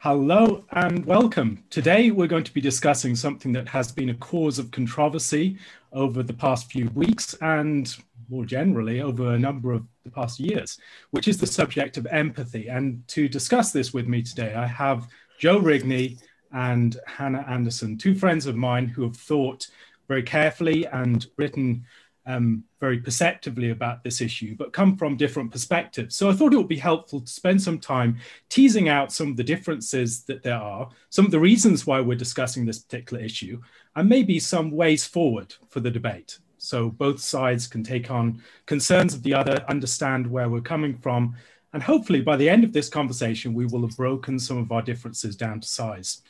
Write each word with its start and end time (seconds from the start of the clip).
Hello 0.00 0.64
and 0.70 1.04
welcome. 1.06 1.64
Today 1.70 2.12
we're 2.12 2.28
going 2.28 2.44
to 2.44 2.54
be 2.54 2.60
discussing 2.60 3.16
something 3.16 3.52
that 3.54 3.66
has 3.66 3.90
been 3.90 4.10
a 4.10 4.14
cause 4.14 4.60
of 4.60 4.70
controversy 4.70 5.58
over 5.92 6.22
the 6.22 6.32
past 6.32 6.70
few 6.70 6.88
weeks 6.90 7.34
and 7.40 7.96
more 8.28 8.44
generally 8.44 9.00
over 9.00 9.32
a 9.32 9.38
number 9.38 9.72
of 9.72 9.84
the 10.04 10.10
past 10.12 10.38
years, 10.38 10.78
which 11.10 11.26
is 11.26 11.36
the 11.36 11.48
subject 11.48 11.96
of 11.96 12.06
empathy. 12.12 12.68
And 12.68 13.02
to 13.08 13.28
discuss 13.28 13.72
this 13.72 13.92
with 13.92 14.06
me 14.06 14.22
today, 14.22 14.54
I 14.54 14.68
have 14.68 15.08
Joe 15.40 15.58
Rigney 15.58 16.22
and 16.52 16.96
Hannah 17.08 17.44
Anderson, 17.48 17.98
two 17.98 18.14
friends 18.14 18.46
of 18.46 18.54
mine 18.54 18.86
who 18.86 19.02
have 19.02 19.16
thought 19.16 19.66
very 20.06 20.22
carefully 20.22 20.86
and 20.86 21.26
written 21.36 21.84
um, 22.28 22.62
very 22.78 22.98
perceptively 22.98 23.70
about 23.70 24.04
this 24.04 24.20
issue, 24.20 24.54
but 24.56 24.72
come 24.74 24.96
from 24.96 25.16
different 25.16 25.50
perspectives. 25.50 26.14
So 26.14 26.28
I 26.28 26.34
thought 26.34 26.52
it 26.52 26.58
would 26.58 26.68
be 26.68 26.76
helpful 26.76 27.22
to 27.22 27.32
spend 27.32 27.60
some 27.60 27.78
time 27.78 28.18
teasing 28.50 28.90
out 28.90 29.12
some 29.12 29.30
of 29.30 29.36
the 29.36 29.42
differences 29.42 30.24
that 30.24 30.42
there 30.42 30.54
are, 30.54 30.90
some 31.08 31.24
of 31.24 31.30
the 31.30 31.40
reasons 31.40 31.86
why 31.86 32.00
we're 32.00 32.18
discussing 32.18 32.66
this 32.66 32.80
particular 32.80 33.24
issue, 33.24 33.60
and 33.96 34.08
maybe 34.08 34.38
some 34.38 34.70
ways 34.70 35.06
forward 35.06 35.54
for 35.70 35.80
the 35.80 35.90
debate. 35.90 36.38
So 36.58 36.90
both 36.90 37.18
sides 37.18 37.66
can 37.66 37.82
take 37.82 38.10
on 38.10 38.42
concerns 38.66 39.14
of 39.14 39.22
the 39.22 39.32
other, 39.32 39.64
understand 39.66 40.26
where 40.26 40.50
we're 40.50 40.60
coming 40.60 40.98
from, 40.98 41.34
and 41.72 41.82
hopefully 41.82 42.20
by 42.20 42.36
the 42.36 42.48
end 42.48 42.62
of 42.62 42.74
this 42.74 42.90
conversation, 42.90 43.54
we 43.54 43.64
will 43.64 43.82
have 43.82 43.96
broken 43.96 44.38
some 44.38 44.58
of 44.58 44.70
our 44.70 44.82
differences 44.82 45.34
down 45.34 45.60
to 45.60 45.68
size. 45.68 46.22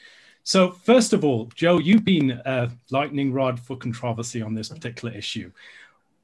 So, 0.48 0.70
first 0.70 1.12
of 1.12 1.26
all, 1.26 1.50
Joe, 1.54 1.78
you've 1.78 2.06
been 2.06 2.30
a 2.30 2.70
lightning 2.90 3.34
rod 3.34 3.60
for 3.60 3.76
controversy 3.76 4.40
on 4.40 4.54
this 4.54 4.70
particular 4.70 5.14
issue. 5.14 5.50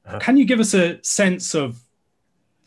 Uh-huh. 0.05 0.19
Can 0.19 0.37
you 0.37 0.45
give 0.45 0.59
us 0.59 0.73
a 0.73 1.01
sense 1.03 1.55
of 1.55 1.79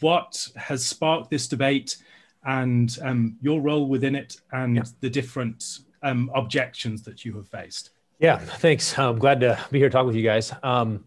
what 0.00 0.48
has 0.56 0.84
sparked 0.84 1.30
this 1.30 1.48
debate 1.48 1.96
and 2.44 2.96
um, 3.02 3.36
your 3.40 3.60
role 3.60 3.88
within 3.88 4.14
it 4.14 4.36
and 4.52 4.76
yeah. 4.76 4.82
the 5.00 5.10
different 5.10 5.80
um, 6.02 6.30
objections 6.34 7.02
that 7.02 7.24
you 7.24 7.34
have 7.36 7.48
faced? 7.48 7.90
Yeah, 8.18 8.38
thanks. 8.38 8.98
I'm 8.98 9.18
glad 9.18 9.40
to 9.40 9.58
be 9.70 9.78
here 9.78 9.90
talking 9.90 10.08
with 10.08 10.16
you 10.16 10.24
guys. 10.24 10.52
Um, 10.62 11.04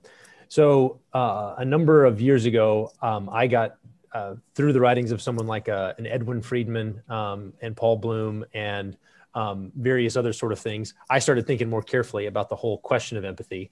so, 0.47 0.99
uh, 1.13 1.55
a 1.57 1.65
number 1.65 2.05
of 2.05 2.19
years 2.19 2.45
ago, 2.45 2.91
um, 3.01 3.29
I 3.31 3.47
got 3.47 3.77
uh, 4.13 4.35
through 4.55 4.73
the 4.73 4.81
writings 4.81 5.11
of 5.11 5.21
someone 5.21 5.47
like 5.47 5.69
uh, 5.69 5.93
an 5.97 6.05
Edwin 6.05 6.41
Friedman 6.41 7.01
um, 7.09 7.53
and 7.61 7.75
Paul 7.75 7.97
Bloom 7.97 8.45
and 8.53 8.97
um, 9.33 9.71
various 9.75 10.15
other 10.15 10.33
sort 10.33 10.51
of 10.51 10.59
things, 10.59 10.93
I 11.09 11.19
started 11.19 11.47
thinking 11.47 11.69
more 11.69 11.81
carefully 11.81 12.25
about 12.25 12.49
the 12.49 12.55
whole 12.55 12.77
question 12.77 13.17
of 13.17 13.25
empathy. 13.25 13.71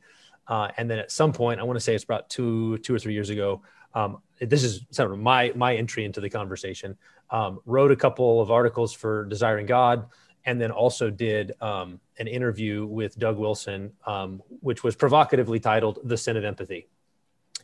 Uh, 0.49 0.69
and 0.77 0.89
then 0.89 0.97
at 0.97 1.11
some 1.11 1.31
point, 1.31 1.59
I 1.59 1.63
want 1.63 1.77
to 1.77 1.79
say 1.79 1.93
it's 1.93 2.03
about 2.03 2.29
two, 2.29 2.79
two 2.79 2.93
or 2.93 2.99
three 2.99 3.13
years 3.13 3.29
ago. 3.29 3.61
Um, 3.93 4.21
this 4.41 4.63
is 4.63 4.85
sort 4.91 5.11
of 5.11 5.19
my 5.19 5.53
my 5.55 5.75
entry 5.75 6.05
into 6.05 6.19
the 6.19 6.29
conversation. 6.29 6.97
Um, 7.29 7.59
wrote 7.65 7.91
a 7.91 7.95
couple 7.95 8.41
of 8.41 8.49
articles 8.49 8.91
for 8.91 9.25
Desiring 9.25 9.67
God, 9.67 10.07
and 10.45 10.59
then 10.59 10.71
also 10.71 11.11
did 11.11 11.53
um, 11.61 11.99
an 12.17 12.27
interview 12.27 12.85
with 12.85 13.17
Doug 13.19 13.37
Wilson, 13.37 13.91
um, 14.05 14.41
which 14.61 14.83
was 14.83 14.95
provocatively 14.95 15.59
titled 15.59 15.99
"The 16.03 16.17
Sin 16.17 16.35
of 16.35 16.43
Empathy." 16.43 16.87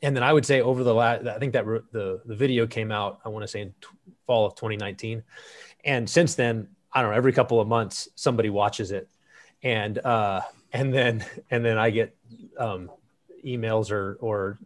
And 0.03 0.15
then 0.15 0.23
I 0.23 0.33
would 0.33 0.45
say 0.45 0.61
over 0.61 0.83
the 0.83 0.93
last, 0.93 1.25
I 1.25 1.39
think 1.39 1.53
that 1.53 1.65
re- 1.65 1.79
the 1.91 2.21
the 2.25 2.35
video 2.35 2.67
came 2.67 2.91
out. 2.91 3.19
I 3.25 3.29
want 3.29 3.43
to 3.43 3.47
say 3.47 3.61
in 3.61 3.69
t- 3.81 3.87
fall 4.27 4.45
of 4.45 4.55
2019, 4.55 5.23
and 5.83 6.07
since 6.07 6.35
then, 6.35 6.67
I 6.91 7.01
don't 7.01 7.11
know. 7.11 7.17
Every 7.17 7.33
couple 7.33 7.59
of 7.59 7.67
months, 7.67 8.09
somebody 8.15 8.49
watches 8.49 8.91
it, 8.91 9.09
and 9.63 9.97
uh, 9.99 10.41
and 10.75 10.93
then 10.93 11.25
and 11.49 11.63
then 11.63 11.77
I 11.77 11.89
get 11.89 12.15
um, 12.57 12.91
emails 13.45 13.91
or 13.91 14.17
or 14.19 14.57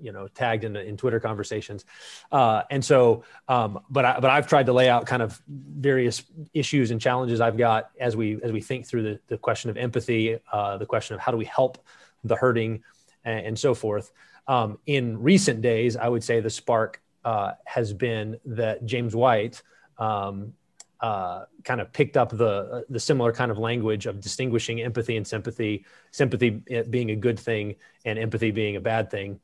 you 0.00 0.12
know 0.12 0.28
tagged 0.28 0.62
in 0.62 0.76
in 0.76 0.96
Twitter 0.96 1.18
conversations, 1.18 1.84
uh, 2.30 2.62
and 2.70 2.84
so 2.84 3.24
um, 3.48 3.80
but 3.90 4.04
I, 4.04 4.20
but 4.20 4.30
I've 4.30 4.46
tried 4.46 4.66
to 4.66 4.72
lay 4.72 4.88
out 4.88 5.06
kind 5.06 5.22
of 5.22 5.42
various 5.48 6.22
issues 6.54 6.92
and 6.92 7.00
challenges 7.00 7.40
I've 7.40 7.56
got 7.56 7.90
as 7.98 8.14
we 8.14 8.40
as 8.42 8.52
we 8.52 8.60
think 8.60 8.86
through 8.86 9.02
the, 9.02 9.20
the 9.26 9.38
question 9.38 9.68
of 9.68 9.76
empathy, 9.76 10.38
uh, 10.52 10.78
the 10.78 10.86
question 10.86 11.14
of 11.14 11.20
how 11.20 11.32
do 11.32 11.38
we 11.38 11.46
help 11.46 11.84
the 12.22 12.36
hurting, 12.36 12.84
and, 13.24 13.46
and 13.46 13.58
so 13.58 13.74
forth. 13.74 14.12
Um, 14.46 14.78
in 14.86 15.20
recent 15.20 15.62
days, 15.62 15.96
I 15.96 16.08
would 16.08 16.22
say 16.22 16.38
the 16.38 16.50
spark 16.50 17.02
uh, 17.24 17.54
has 17.64 17.92
been 17.92 18.38
that 18.44 18.86
James 18.86 19.16
White 19.16 19.60
um, 19.98 20.52
uh, 21.00 21.44
kind 21.64 21.80
of 21.80 21.92
picked 21.92 22.16
up 22.16 22.30
the 22.30 22.84
the 22.88 23.00
similar 23.00 23.32
kind 23.32 23.50
of 23.50 23.58
language 23.58 24.06
of 24.06 24.20
distinguishing 24.20 24.80
empathy 24.80 25.16
and 25.16 25.26
sympathy, 25.26 25.84
sympathy 26.10 26.50
being 26.90 27.10
a 27.10 27.16
good 27.16 27.38
thing 27.38 27.76
and 28.04 28.18
empathy 28.18 28.50
being 28.50 28.76
a 28.76 28.80
bad 28.80 29.10
thing, 29.10 29.38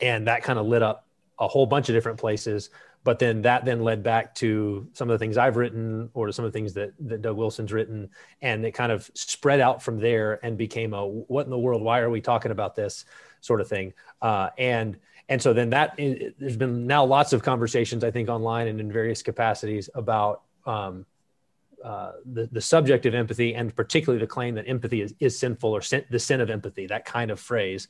and 0.00 0.26
that 0.26 0.42
kind 0.42 0.58
of 0.58 0.66
lit 0.66 0.82
up 0.82 1.06
a 1.38 1.48
whole 1.48 1.66
bunch 1.66 1.88
of 1.88 1.94
different 1.94 2.18
places. 2.18 2.70
But 3.04 3.18
then 3.18 3.42
that 3.42 3.64
then 3.64 3.82
led 3.82 4.02
back 4.02 4.34
to 4.36 4.86
some 4.92 5.08
of 5.08 5.14
the 5.14 5.24
things 5.24 5.38
I've 5.38 5.56
written 5.56 6.10
or 6.12 6.30
some 6.32 6.44
of 6.44 6.52
the 6.52 6.58
things 6.58 6.74
that, 6.74 6.92
that 7.00 7.22
Doug 7.22 7.36
Wilson's 7.36 7.72
written, 7.72 8.10
and 8.42 8.66
it 8.66 8.72
kind 8.72 8.92
of 8.92 9.10
spread 9.14 9.60
out 9.60 9.82
from 9.82 10.00
there 10.00 10.44
and 10.44 10.58
became 10.58 10.92
a 10.92 11.06
what 11.06 11.46
in 11.46 11.50
the 11.50 11.58
world? 11.58 11.80
Why 11.80 12.00
are 12.00 12.10
we 12.10 12.20
talking 12.20 12.50
about 12.50 12.74
this 12.74 13.04
sort 13.40 13.60
of 13.60 13.68
thing? 13.68 13.94
Uh, 14.20 14.50
and 14.58 14.98
and 15.30 15.40
so 15.40 15.52
then 15.52 15.70
that 15.70 15.96
there's 15.96 16.56
been 16.56 16.86
now 16.86 17.04
lots 17.04 17.32
of 17.32 17.42
conversations 17.42 18.02
I 18.02 18.10
think 18.10 18.28
online 18.28 18.66
and 18.66 18.80
in 18.80 18.90
various 18.90 19.22
capacities 19.22 19.88
about 19.94 20.42
um, 20.68 21.06
uh, 21.82 22.12
the, 22.24 22.48
the 22.52 22.60
subject 22.60 23.06
of 23.06 23.14
empathy 23.14 23.54
and 23.54 23.74
particularly 23.74 24.20
the 24.20 24.26
claim 24.26 24.54
that 24.56 24.68
empathy 24.68 25.00
is, 25.00 25.14
is 25.20 25.38
sinful 25.38 25.70
or 25.70 25.80
sin, 25.80 26.04
the 26.10 26.18
sin 26.18 26.40
of 26.40 26.50
empathy, 26.50 26.86
that 26.86 27.04
kind 27.04 27.30
of 27.30 27.40
phrase. 27.40 27.88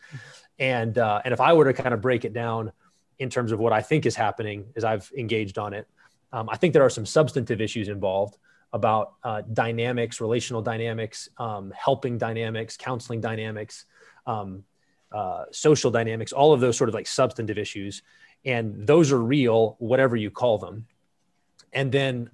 And, 0.58 0.96
uh, 0.98 1.22
and 1.24 1.32
if 1.32 1.40
I 1.40 1.52
were 1.52 1.64
to 1.64 1.72
kind 1.72 1.94
of 1.94 2.00
break 2.00 2.24
it 2.24 2.32
down 2.32 2.72
in 3.18 3.30
terms 3.30 3.50
of 3.50 3.58
what 3.58 3.72
I 3.72 3.82
think 3.82 4.06
is 4.06 4.14
happening 4.14 4.66
as 4.76 4.84
I've 4.84 5.10
engaged 5.16 5.58
on 5.58 5.72
it, 5.72 5.88
um, 6.32 6.48
I 6.50 6.56
think 6.56 6.74
there 6.74 6.84
are 6.84 6.90
some 6.90 7.06
substantive 7.06 7.60
issues 7.60 7.88
involved 7.88 8.36
about 8.72 9.14
uh, 9.24 9.42
dynamics, 9.52 10.20
relational 10.20 10.60
dynamics, 10.60 11.30
um, 11.38 11.72
helping 11.76 12.18
dynamics, 12.18 12.76
counseling 12.76 13.20
dynamics, 13.20 13.86
um, 14.26 14.64
uh, 15.10 15.44
social 15.50 15.90
dynamics, 15.90 16.32
all 16.32 16.52
of 16.52 16.60
those 16.60 16.76
sort 16.76 16.88
of 16.88 16.94
like 16.94 17.06
substantive 17.06 17.56
issues. 17.56 18.02
And 18.44 18.86
those 18.86 19.10
are 19.10 19.18
real, 19.18 19.76
whatever 19.78 20.16
you 20.16 20.30
call 20.30 20.58
them. 20.58 20.86
And 21.72 21.90
then 21.90 22.30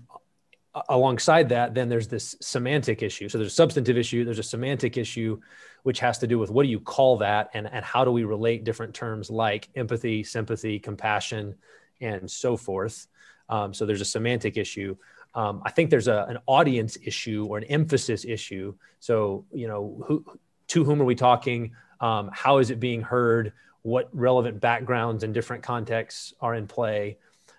alongside 0.88 1.48
that, 1.50 1.74
then 1.74 1.88
there's 1.88 2.08
this 2.08 2.36
semantic 2.40 3.02
issue. 3.02 3.28
So 3.28 3.38
there's 3.38 3.52
a 3.52 3.54
substantive 3.54 3.96
issue, 3.96 4.24
there's 4.24 4.38
a 4.38 4.42
semantic 4.42 4.96
issue, 4.96 5.40
which 5.84 6.00
has 6.00 6.18
to 6.18 6.26
do 6.26 6.38
with 6.38 6.50
what 6.50 6.64
do 6.64 6.68
you 6.68 6.80
call 6.80 7.18
that 7.18 7.50
and, 7.54 7.68
and 7.70 7.84
how 7.84 8.04
do 8.04 8.10
we 8.10 8.24
relate 8.24 8.64
different 8.64 8.94
terms 8.94 9.30
like 9.30 9.68
empathy, 9.74 10.24
sympathy, 10.24 10.78
compassion, 10.78 11.54
and 12.00 12.30
so 12.30 12.56
forth. 12.56 13.06
Um, 13.48 13.74
so 13.74 13.86
there's 13.86 14.00
a 14.00 14.06
semantic 14.06 14.56
issue. 14.56 14.96
Um, 15.34 15.62
I 15.64 15.70
think 15.70 15.90
there's 15.90 16.08
a, 16.08 16.26
an 16.28 16.38
audience 16.46 16.96
issue 17.02 17.46
or 17.48 17.58
an 17.58 17.64
emphasis 17.64 18.24
issue. 18.24 18.74
So, 19.00 19.44
you 19.52 19.68
know, 19.68 20.02
who, 20.06 20.24
to 20.68 20.84
whom 20.84 21.00
are 21.02 21.04
we 21.04 21.14
talking? 21.14 21.72
Um, 22.00 22.30
how 22.32 22.58
is 22.58 22.70
it 22.70 22.80
being 22.80 23.02
heard? 23.02 23.52
What 23.82 24.08
relevant 24.12 24.60
backgrounds 24.60 25.24
and 25.24 25.34
different 25.34 25.62
contexts 25.62 26.34
are 26.40 26.54
in 26.54 26.66
play? 26.66 27.18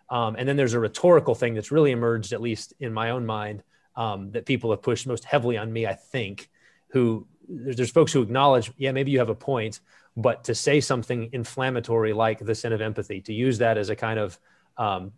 Um, 0.09 0.35
and 0.37 0.47
then 0.47 0.55
there's 0.55 0.73
a 0.73 0.79
rhetorical 0.79 1.35
thing 1.35 1.55
that's 1.55 1.71
really 1.71 1.91
emerged, 1.91 2.33
at 2.33 2.41
least 2.41 2.73
in 2.79 2.93
my 2.93 3.09
own 3.09 3.25
mind, 3.25 3.63
um, 3.95 4.31
that 4.31 4.45
people 4.45 4.69
have 4.71 4.81
pushed 4.81 5.07
most 5.07 5.23
heavily 5.23 5.57
on 5.57 5.71
me, 5.71 5.87
I 5.87 5.93
think, 5.93 6.49
who 6.89 7.25
there's, 7.47 7.75
there's 7.77 7.91
folks 7.91 8.13
who 8.13 8.21
acknowledge, 8.21 8.71
yeah, 8.77 8.91
maybe 8.91 9.11
you 9.11 9.19
have 9.19 9.29
a 9.29 9.35
point, 9.35 9.79
but 10.17 10.43
to 10.45 10.55
say 10.55 10.79
something 10.79 11.29
inflammatory 11.33 12.13
like 12.13 12.39
the 12.39 12.55
sin 12.55 12.73
of 12.73 12.81
empathy, 12.81 13.21
to 13.21 13.33
use 13.33 13.57
that 13.57 13.77
as 13.77 13.89
a 13.89 13.95
kind 13.95 14.19
of, 14.19 14.39
um, 14.77 15.11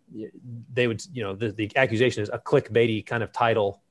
they 0.72 0.86
would, 0.86 1.04
you 1.12 1.22
know, 1.22 1.34
the, 1.34 1.50
the 1.52 1.70
accusation 1.76 2.22
is 2.22 2.30
a 2.32 2.38
clickbaity 2.38 3.04
kind 3.04 3.22
of 3.22 3.32
title 3.32 3.82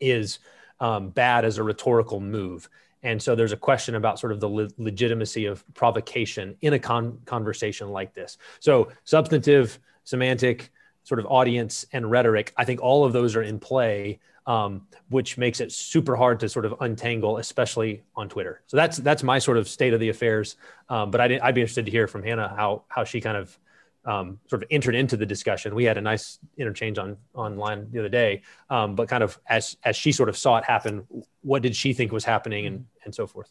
is 0.00 0.38
um, 0.80 1.10
bad 1.10 1.44
as 1.44 1.58
a 1.58 1.62
rhetorical 1.62 2.20
move. 2.20 2.68
And 3.02 3.22
so 3.22 3.34
there's 3.34 3.52
a 3.52 3.56
question 3.56 3.94
about 3.94 4.18
sort 4.18 4.32
of 4.32 4.40
the 4.40 4.48
le- 4.48 4.68
legitimacy 4.78 5.46
of 5.46 5.64
provocation 5.74 6.56
in 6.60 6.72
a 6.72 6.78
con- 6.78 7.18
conversation 7.24 7.90
like 7.90 8.14
this. 8.14 8.38
So 8.60 8.90
substantive, 9.04 9.78
semantic, 10.06 10.70
sort 11.02 11.20
of 11.20 11.26
audience, 11.26 11.84
and 11.92 12.10
rhetoric. 12.10 12.54
I 12.56 12.64
think 12.64 12.80
all 12.80 13.04
of 13.04 13.12
those 13.12 13.36
are 13.36 13.42
in 13.42 13.58
play, 13.58 14.20
um, 14.46 14.86
which 15.10 15.36
makes 15.36 15.60
it 15.60 15.72
super 15.72 16.16
hard 16.16 16.40
to 16.40 16.48
sort 16.48 16.64
of 16.64 16.76
untangle, 16.80 17.36
especially 17.38 18.02
on 18.14 18.28
Twitter. 18.28 18.62
So 18.66 18.76
that's 18.76 18.96
that's 18.98 19.22
my 19.22 19.38
sort 19.38 19.58
of 19.58 19.68
state 19.68 19.92
of 19.92 20.00
the 20.00 20.08
affairs. 20.08 20.56
Um, 20.88 21.10
but 21.10 21.20
I'd, 21.20 21.32
I'd 21.40 21.54
be 21.54 21.60
interested 21.60 21.84
to 21.84 21.90
hear 21.90 22.06
from 22.06 22.22
Hannah 22.22 22.48
how 22.56 22.84
how 22.88 23.04
she 23.04 23.20
kind 23.20 23.36
of 23.36 23.58
um, 24.06 24.38
sort 24.48 24.62
of 24.62 24.68
entered 24.70 24.94
into 24.94 25.16
the 25.16 25.26
discussion. 25.26 25.74
We 25.74 25.84
had 25.84 25.98
a 25.98 26.00
nice 26.00 26.38
interchange 26.56 26.96
on 26.96 27.16
online 27.34 27.88
the 27.90 27.98
other 27.98 28.08
day, 28.08 28.42
um, 28.70 28.94
but 28.94 29.08
kind 29.08 29.24
of 29.24 29.38
as 29.48 29.76
as 29.84 29.96
she 29.96 30.12
sort 30.12 30.28
of 30.28 30.36
saw 30.36 30.56
it 30.58 30.64
happen, 30.64 31.04
what 31.42 31.62
did 31.62 31.74
she 31.74 31.92
think 31.92 32.12
was 32.12 32.24
happening, 32.24 32.66
and 32.66 32.86
and 33.04 33.14
so 33.14 33.26
forth. 33.26 33.50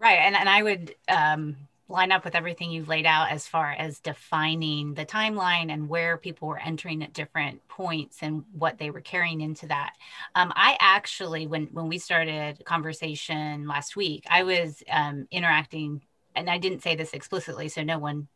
Right, 0.00 0.18
and 0.18 0.34
and 0.34 0.48
I 0.48 0.62
would 0.64 0.94
um, 1.06 1.56
line 1.88 2.12
up 2.12 2.24
with 2.24 2.34
everything 2.34 2.70
you've 2.70 2.88
laid 2.88 3.06
out 3.06 3.30
as 3.30 3.46
far 3.46 3.72
as 3.72 4.00
defining 4.00 4.94
the 4.94 5.04
timeline 5.04 5.70
and 5.70 5.88
where 5.88 6.16
people 6.16 6.48
were 6.48 6.58
entering 6.58 7.02
at 7.02 7.12
different 7.12 7.66
points 7.68 8.18
and 8.22 8.44
what 8.52 8.78
they 8.78 8.90
were 8.90 9.00
carrying 9.00 9.40
into 9.40 9.66
that. 9.66 9.94
Um, 10.34 10.52
I 10.56 10.76
actually, 10.80 11.46
when 11.46 11.66
when 11.72 11.88
we 11.88 11.98
started 11.98 12.64
conversation 12.64 13.66
last 13.66 13.96
week, 13.96 14.24
I 14.30 14.42
was 14.42 14.82
um, 14.90 15.26
interacting, 15.30 16.02
and 16.34 16.48
I 16.48 16.58
didn't 16.58 16.82
say 16.82 16.96
this 16.96 17.12
explicitly, 17.12 17.68
so 17.68 17.82
no 17.82 17.98
one 17.98 18.28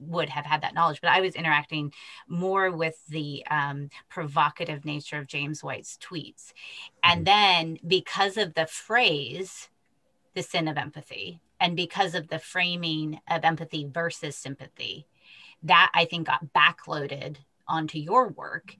would 0.00 0.28
have 0.28 0.44
had 0.44 0.62
that 0.62 0.74
knowledge, 0.74 1.00
but 1.00 1.10
I 1.10 1.20
was 1.20 1.34
interacting 1.34 1.92
more 2.28 2.70
with 2.70 3.00
the 3.08 3.44
um, 3.50 3.90
provocative 4.08 4.84
nature 4.84 5.18
of 5.18 5.26
James 5.26 5.62
White's 5.62 5.98
tweets. 5.98 6.52
And 7.02 7.24
mm-hmm. 7.24 7.24
then 7.24 7.78
because 7.86 8.36
of 8.36 8.54
the 8.54 8.66
phrase, 8.66 9.68
the 10.34 10.42
sin 10.42 10.68
of 10.68 10.76
empathy, 10.76 11.40
and 11.64 11.76
because 11.76 12.14
of 12.14 12.28
the 12.28 12.38
framing 12.38 13.18
of 13.26 13.42
empathy 13.42 13.88
versus 13.90 14.36
sympathy, 14.36 15.06
that 15.62 15.90
I 15.94 16.04
think 16.04 16.26
got 16.26 16.52
backloaded 16.54 17.36
onto 17.66 17.98
your 17.98 18.28
work. 18.28 18.76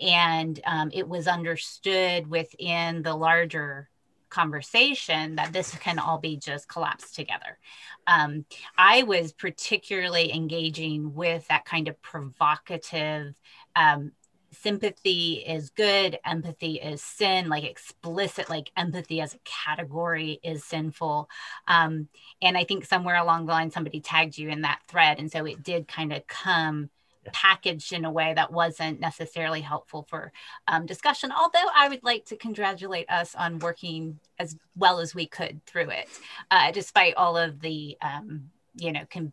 And 0.00 0.60
um, 0.64 0.92
it 0.94 1.08
was 1.08 1.26
understood 1.26 2.28
within 2.28 3.02
the 3.02 3.16
larger 3.16 3.88
conversation 4.28 5.34
that 5.34 5.52
this 5.52 5.74
can 5.78 5.98
all 5.98 6.18
be 6.18 6.36
just 6.36 6.68
collapsed 6.68 7.16
together. 7.16 7.58
Um, 8.06 8.44
I 8.76 9.02
was 9.02 9.32
particularly 9.32 10.32
engaging 10.32 11.14
with 11.14 11.48
that 11.48 11.64
kind 11.64 11.88
of 11.88 12.00
provocative. 12.02 13.34
Um, 13.74 14.12
sympathy 14.50 15.34
is 15.34 15.70
good, 15.70 16.18
empathy 16.24 16.74
is 16.74 17.02
sin, 17.02 17.48
like 17.48 17.64
explicit, 17.64 18.48
like 18.48 18.70
empathy 18.76 19.20
as 19.20 19.34
a 19.34 19.38
category 19.44 20.40
is 20.42 20.64
sinful. 20.64 21.28
Um, 21.66 22.08
and 22.40 22.56
I 22.56 22.64
think 22.64 22.84
somewhere 22.84 23.16
along 23.16 23.46
the 23.46 23.52
line, 23.52 23.70
somebody 23.70 24.00
tagged 24.00 24.38
you 24.38 24.48
in 24.48 24.62
that 24.62 24.80
thread. 24.88 25.18
And 25.18 25.30
so 25.30 25.44
it 25.44 25.62
did 25.62 25.88
kind 25.88 26.12
of 26.12 26.26
come 26.26 26.90
packaged 27.32 27.92
in 27.92 28.04
a 28.04 28.10
way 28.10 28.32
that 28.34 28.52
wasn't 28.52 29.00
necessarily 29.00 29.60
helpful 29.60 30.06
for 30.08 30.32
um, 30.66 30.86
discussion. 30.86 31.30
Although 31.32 31.68
I 31.74 31.88
would 31.88 32.02
like 32.02 32.24
to 32.26 32.36
congratulate 32.36 33.08
us 33.10 33.34
on 33.34 33.58
working 33.58 34.18
as 34.38 34.56
well 34.76 34.98
as 35.00 35.14
we 35.14 35.26
could 35.26 35.64
through 35.66 35.90
it, 35.90 36.08
uh, 36.50 36.70
despite 36.72 37.14
all 37.14 37.36
of 37.36 37.60
the, 37.60 37.96
um, 38.00 38.50
you 38.76 38.92
know, 38.92 39.02
com- 39.10 39.32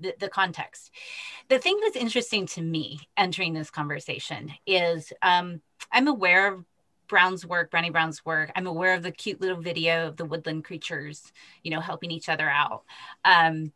the, 0.00 0.14
the, 0.18 0.28
context. 0.28 0.90
The 1.48 1.58
thing 1.58 1.78
that's 1.82 1.96
interesting 1.96 2.46
to 2.48 2.62
me 2.62 3.00
entering 3.16 3.54
this 3.54 3.70
conversation 3.70 4.52
is 4.66 5.12
um, 5.22 5.60
I'm 5.92 6.08
aware 6.08 6.54
of 6.54 6.64
Brown's 7.08 7.44
work, 7.44 7.70
Brené 7.70 7.90
Brown's 7.90 8.24
work. 8.24 8.52
I'm 8.54 8.66
aware 8.66 8.94
of 8.94 9.02
the 9.02 9.10
cute 9.10 9.40
little 9.40 9.60
video 9.60 10.06
of 10.08 10.16
the 10.16 10.24
woodland 10.24 10.64
creatures, 10.64 11.32
you 11.62 11.70
know, 11.70 11.80
helping 11.80 12.10
each 12.10 12.28
other 12.28 12.48
out. 12.48 12.84
Um, 13.24 13.72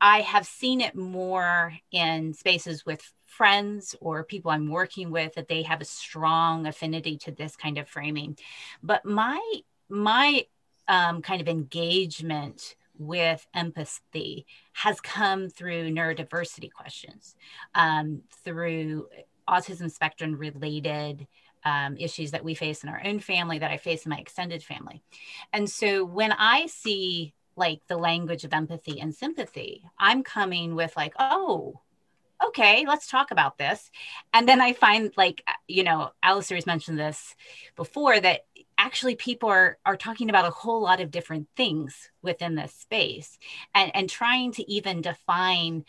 I 0.00 0.20
have 0.20 0.44
seen 0.44 0.80
it 0.80 0.94
more 0.94 1.72
in 1.92 2.34
spaces 2.34 2.84
with 2.84 3.12
friends 3.26 3.94
or 4.00 4.22
people 4.22 4.50
I'm 4.50 4.68
working 4.68 5.10
with 5.10 5.34
that 5.34 5.48
they 5.48 5.62
have 5.62 5.80
a 5.80 5.86
strong 5.86 6.66
affinity 6.66 7.16
to 7.18 7.32
this 7.32 7.56
kind 7.56 7.78
of 7.78 7.88
framing. 7.88 8.36
But 8.82 9.04
my 9.04 9.40
my 9.88 10.46
um, 10.88 11.22
kind 11.22 11.40
of 11.40 11.48
engagement 11.48 12.76
with 12.98 13.46
empathy 13.54 14.46
has 14.72 15.00
come 15.00 15.48
through 15.48 15.90
neurodiversity 15.90 16.72
questions, 16.72 17.34
um, 17.74 18.22
through 18.44 19.08
autism 19.48 19.90
spectrum 19.90 20.36
related 20.36 21.26
um, 21.64 21.96
issues 21.96 22.30
that 22.32 22.44
we 22.44 22.54
face 22.54 22.82
in 22.82 22.88
our 22.88 23.00
own 23.04 23.20
family, 23.20 23.58
that 23.58 23.70
I 23.70 23.78
face 23.78 24.04
in 24.04 24.10
my 24.10 24.18
extended 24.18 24.62
family. 24.62 25.02
And 25.52 25.68
so 25.68 26.04
when 26.04 26.32
I 26.32 26.66
see 26.66 27.34
like 27.56 27.80
the 27.88 27.96
language 27.96 28.44
of 28.44 28.52
empathy 28.52 29.00
and 29.00 29.14
sympathy. 29.14 29.84
I'm 29.98 30.22
coming 30.22 30.74
with 30.74 30.96
like, 30.96 31.14
oh, 31.18 31.80
okay, 32.44 32.84
let's 32.86 33.06
talk 33.06 33.30
about 33.30 33.58
this. 33.58 33.90
And 34.32 34.48
then 34.48 34.60
I 34.60 34.72
find 34.72 35.12
like, 35.16 35.42
you 35.68 35.84
know, 35.84 36.10
Alistair 36.22 36.56
has 36.56 36.66
mentioned 36.66 36.98
this 36.98 37.34
before 37.76 38.18
that 38.20 38.40
actually 38.78 39.16
people 39.16 39.48
are 39.48 39.78
are 39.84 39.96
talking 39.96 40.30
about 40.30 40.46
a 40.46 40.50
whole 40.50 40.82
lot 40.82 41.00
of 41.00 41.10
different 41.10 41.48
things 41.56 42.10
within 42.22 42.54
this 42.54 42.72
space 42.74 43.38
and 43.74 43.94
and 43.94 44.10
trying 44.10 44.52
to 44.52 44.70
even 44.70 45.00
define 45.00 45.84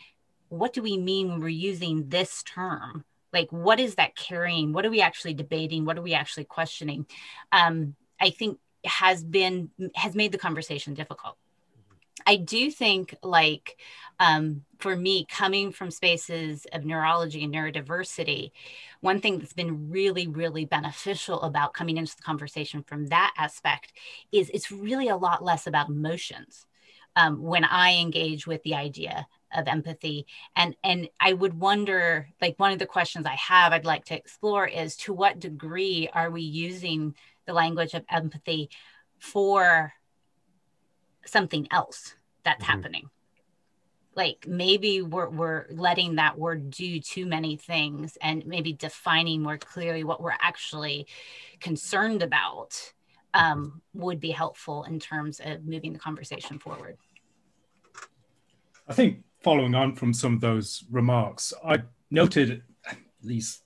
what 0.49 0.73
do 0.73 0.81
we 0.81 0.97
mean 0.97 1.29
when 1.29 1.39
we're 1.39 1.49
using 1.49 2.07
this 2.07 2.43
term? 2.43 3.03
Like 3.33 3.51
what 3.51 3.79
is 3.79 3.95
that 3.95 4.15
carrying? 4.15 4.73
What 4.73 4.85
are 4.85 4.91
we 4.91 5.01
actually 5.01 5.33
debating? 5.33 5.85
What 5.85 5.97
are 5.97 6.03
we 6.03 6.13
actually 6.13 6.45
questioning? 6.45 7.05
Um, 7.51 7.95
i 8.19 8.29
think 8.29 8.57
has 8.85 9.23
been 9.23 9.69
has 9.95 10.15
made 10.15 10.31
the 10.31 10.38
conversation 10.38 10.93
difficult 10.93 11.38
I 12.25 12.38
do 12.38 12.72
think, 12.72 13.16
like, 13.22 13.80
um, 14.19 14.63
for 14.80 14.95
me, 14.95 15.25
coming 15.30 15.72
from 15.72 15.92
spaces 15.92 16.66
of 16.74 16.86
neurology 16.86 17.44
and 17.44 17.54
neurodiversity, 17.54 18.51
one 19.01 19.22
thing 19.22 19.39
that's 19.39 19.54
been 19.54 19.89
really, 19.89 20.27
really 20.27 20.66
beneficial 20.66 21.42
about 21.42 21.74
coming 21.74 21.98
into 21.98 22.16
the 22.16 22.24
conversation 22.24 22.83
from 22.83 23.07
that 23.07 23.33
aspect 23.38 23.94
is 24.31 24.50
it's 24.54 24.72
really 24.72 25.10
a 25.10 25.18
lot 25.18 25.44
less 25.44 25.68
about 25.68 25.89
emotions 25.89 26.66
um, 27.16 27.42
when 27.42 27.63
I 27.63 27.94
engage 27.95 28.48
with 28.48 28.63
the 28.63 28.75
idea 28.75 29.27
of 29.56 29.68
empathy. 29.68 30.25
And 30.56 30.75
and 30.83 31.07
i 31.19 31.31
would 31.31 31.54
wonder 31.60 32.27
like 32.42 32.56
one 32.57 32.72
of 32.72 32.80
the 32.80 32.86
questions 32.86 33.25
i 33.25 33.36
have 33.36 33.72
i'd 33.72 33.86
like 33.86 34.06
to 34.06 34.16
explore 34.16 34.68
is 34.68 34.98
to 34.98 35.13
what 35.13 35.39
degree 35.39 36.10
are 36.13 36.30
we 36.30 36.42
using 36.42 37.16
the 37.45 37.54
language 37.54 37.94
of 37.94 38.04
empathy 38.10 38.69
for 39.19 39.94
something 41.25 41.68
else 41.72 42.16
that's 42.44 42.63
mm-hmm. 42.63 42.72
happening. 42.72 43.10
Like 44.16 44.45
maybe 44.48 45.01
we're, 45.01 45.30
we're 45.30 45.66
letting 45.69 46.16
that 46.16 46.38
word 46.38 46.69
do 46.69 47.00
too 47.00 47.25
many 47.25 47.57
things 47.57 48.18
and 48.22 48.45
maybe 48.45 48.72
defining 48.72 49.42
more 49.42 49.57
clearly 49.57 50.06
what 50.06 50.22
we're 50.22 50.31
actually 50.39 51.07
concerned 51.60 52.24
about 52.24 52.94
um, 53.33 53.81
would 53.94 54.22
be 54.22 54.31
helpful 54.31 54.86
in 54.86 55.00
terms 55.00 55.42
of 55.44 55.66
moving 55.66 55.92
the 55.92 56.00
conversation 56.00 56.60
forward. 56.60 56.98
I 58.88 58.94
think 58.94 59.25
following 59.45 59.75
on 59.75 59.94
from 59.94 60.12
some 60.12 60.33
of 60.33 60.42
those 60.42 60.83
remarks 60.89 61.54
i 61.63 61.77
noted 62.10 62.63
at 62.89 62.98
least 63.22 63.62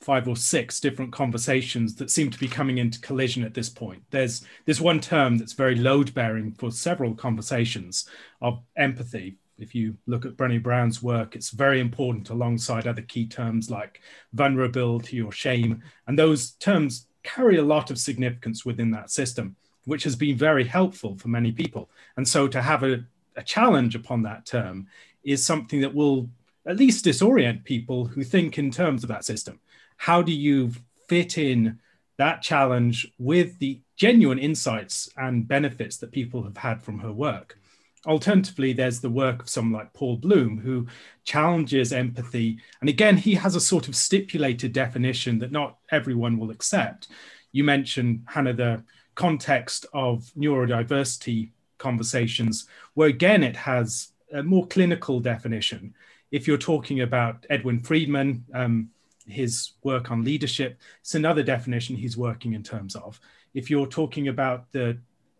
five 0.00 0.26
or 0.26 0.36
six 0.36 0.80
different 0.80 1.12
conversations 1.12 1.94
that 1.96 2.10
seem 2.10 2.30
to 2.30 2.38
be 2.38 2.48
coming 2.48 2.78
into 2.78 3.00
collision 3.00 3.44
at 3.44 3.54
this 3.54 3.68
point. 3.68 4.02
There's 4.10 4.44
there's 4.64 4.80
one 4.80 5.00
term 5.00 5.36
that's 5.36 5.52
very 5.52 5.74
load 5.74 6.14
bearing 6.14 6.52
for 6.52 6.70
several 6.70 7.14
conversations 7.14 8.08
of 8.40 8.60
empathy. 8.76 9.36
If 9.58 9.74
you 9.74 9.96
look 10.06 10.24
at 10.24 10.38
Brené 10.38 10.62
Brown's 10.62 11.02
work, 11.02 11.36
it's 11.36 11.50
very 11.50 11.80
important 11.80 12.30
alongside 12.30 12.86
other 12.86 13.02
key 13.02 13.26
terms 13.26 13.70
like 13.70 14.00
vulnerability 14.32 15.20
or 15.20 15.32
shame. 15.32 15.82
And 16.06 16.18
those 16.18 16.52
terms 16.52 17.06
carry 17.22 17.58
a 17.58 17.62
lot 17.62 17.90
of 17.90 17.98
significance 17.98 18.64
within 18.64 18.90
that 18.92 19.10
system, 19.10 19.56
which 19.84 20.04
has 20.04 20.16
been 20.16 20.36
very 20.36 20.64
helpful 20.64 21.18
for 21.18 21.28
many 21.28 21.52
people. 21.52 21.90
And 22.16 22.26
so 22.26 22.48
to 22.48 22.62
have 22.62 22.82
a, 22.84 23.04
a 23.36 23.42
challenge 23.42 23.94
upon 23.94 24.22
that 24.22 24.46
term 24.46 24.86
is 25.24 25.44
something 25.44 25.82
that 25.82 25.94
will 25.94 26.30
at 26.64 26.78
least 26.78 27.04
disorient 27.04 27.64
people 27.64 28.06
who 28.06 28.24
think 28.24 28.56
in 28.56 28.70
terms 28.70 29.02
of 29.02 29.08
that 29.08 29.26
system 29.26 29.60
how 30.00 30.22
do 30.22 30.32
you 30.32 30.72
fit 31.10 31.36
in 31.36 31.78
that 32.16 32.40
challenge 32.40 33.06
with 33.18 33.58
the 33.58 33.78
genuine 33.96 34.38
insights 34.38 35.10
and 35.18 35.46
benefits 35.46 35.98
that 35.98 36.10
people 36.10 36.42
have 36.42 36.56
had 36.56 36.82
from 36.82 36.98
her 37.00 37.12
work? 37.12 37.58
Alternatively, 38.06 38.72
there's 38.72 39.02
the 39.02 39.10
work 39.10 39.42
of 39.42 39.50
someone 39.50 39.78
like 39.78 39.92
Paul 39.92 40.16
Bloom, 40.16 40.58
who 40.58 40.86
challenges 41.24 41.92
empathy. 41.92 42.58
And 42.80 42.88
again, 42.88 43.18
he 43.18 43.34
has 43.34 43.54
a 43.54 43.60
sort 43.60 43.88
of 43.88 43.94
stipulated 43.94 44.72
definition 44.72 45.38
that 45.40 45.52
not 45.52 45.76
everyone 45.90 46.38
will 46.38 46.50
accept. 46.50 47.08
You 47.52 47.62
mentioned, 47.62 48.22
Hannah, 48.24 48.54
the 48.54 48.82
context 49.16 49.84
of 49.92 50.32
neurodiversity 50.34 51.50
conversations, 51.76 52.66
where 52.94 53.10
again, 53.10 53.42
it 53.42 53.54
has 53.56 54.12
a 54.32 54.42
more 54.42 54.66
clinical 54.66 55.20
definition. 55.20 55.92
If 56.30 56.48
you're 56.48 56.56
talking 56.56 57.02
about 57.02 57.44
Edwin 57.50 57.80
Friedman, 57.80 58.46
um, 58.54 58.88
his 59.26 59.72
work 59.82 60.10
on 60.10 60.24
leadership. 60.24 60.78
It's 61.00 61.14
another 61.14 61.42
definition 61.42 61.96
he's 61.96 62.16
working 62.16 62.54
in 62.54 62.62
terms 62.62 62.96
of. 62.96 63.20
If 63.54 63.70
you're 63.70 63.86
talking 63.86 64.28
about 64.28 64.70
the 64.72 64.98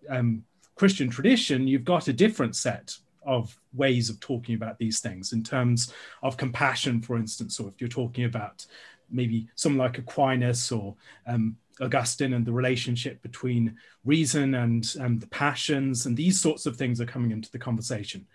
um, 0.08 0.44
Christian 0.74 1.10
tradition, 1.10 1.68
you've 1.68 1.84
got 1.84 2.08
a 2.08 2.12
different 2.12 2.56
set 2.56 2.96
of 3.24 3.58
ways 3.74 4.08
of 4.08 4.18
talking 4.20 4.54
about 4.54 4.78
these 4.78 5.00
things 5.00 5.32
in 5.32 5.42
terms 5.42 5.92
of 6.22 6.36
compassion, 6.36 7.00
for 7.00 7.16
instance, 7.16 7.60
or 7.60 7.68
if 7.68 7.80
you're 7.80 7.88
talking 7.88 8.24
about 8.24 8.66
maybe 9.10 9.48
someone 9.54 9.86
like 9.86 9.98
Aquinas 9.98 10.72
or 10.72 10.94
um, 11.26 11.56
Augustine 11.80 12.34
and 12.34 12.46
the 12.46 12.52
relationship 12.52 13.20
between 13.22 13.76
reason 14.04 14.54
and 14.54 14.94
um, 15.00 15.18
the 15.18 15.26
passions, 15.28 16.06
and 16.06 16.16
these 16.16 16.40
sorts 16.40 16.66
of 16.66 16.76
things 16.76 17.00
are 17.00 17.06
coming 17.06 17.30
into 17.30 17.50
the 17.50 17.58
conversation. 17.58 18.26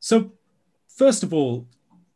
So, 0.00 0.32
first 0.88 1.22
of 1.22 1.32
all, 1.32 1.66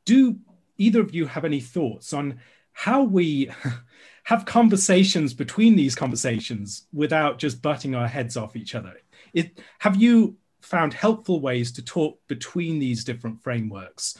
do 0.04 0.36
either 0.78 1.00
of 1.00 1.14
you 1.14 1.26
have 1.26 1.44
any 1.44 1.60
thoughts 1.60 2.12
on 2.12 2.40
how 2.80 3.02
we 3.02 3.50
have 4.24 4.46
conversations 4.46 5.34
between 5.34 5.76
these 5.76 5.94
conversations 5.94 6.86
without 6.94 7.38
just 7.38 7.60
butting 7.60 7.94
our 7.94 8.08
heads 8.08 8.38
off 8.38 8.56
each 8.56 8.74
other. 8.74 8.94
It, 9.34 9.60
have 9.80 9.96
you 9.96 10.36
found 10.62 10.94
helpful 10.94 11.40
ways 11.40 11.72
to 11.72 11.84
talk 11.84 12.18
between 12.26 12.78
these 12.78 13.04
different 13.04 13.42
frameworks 13.42 14.18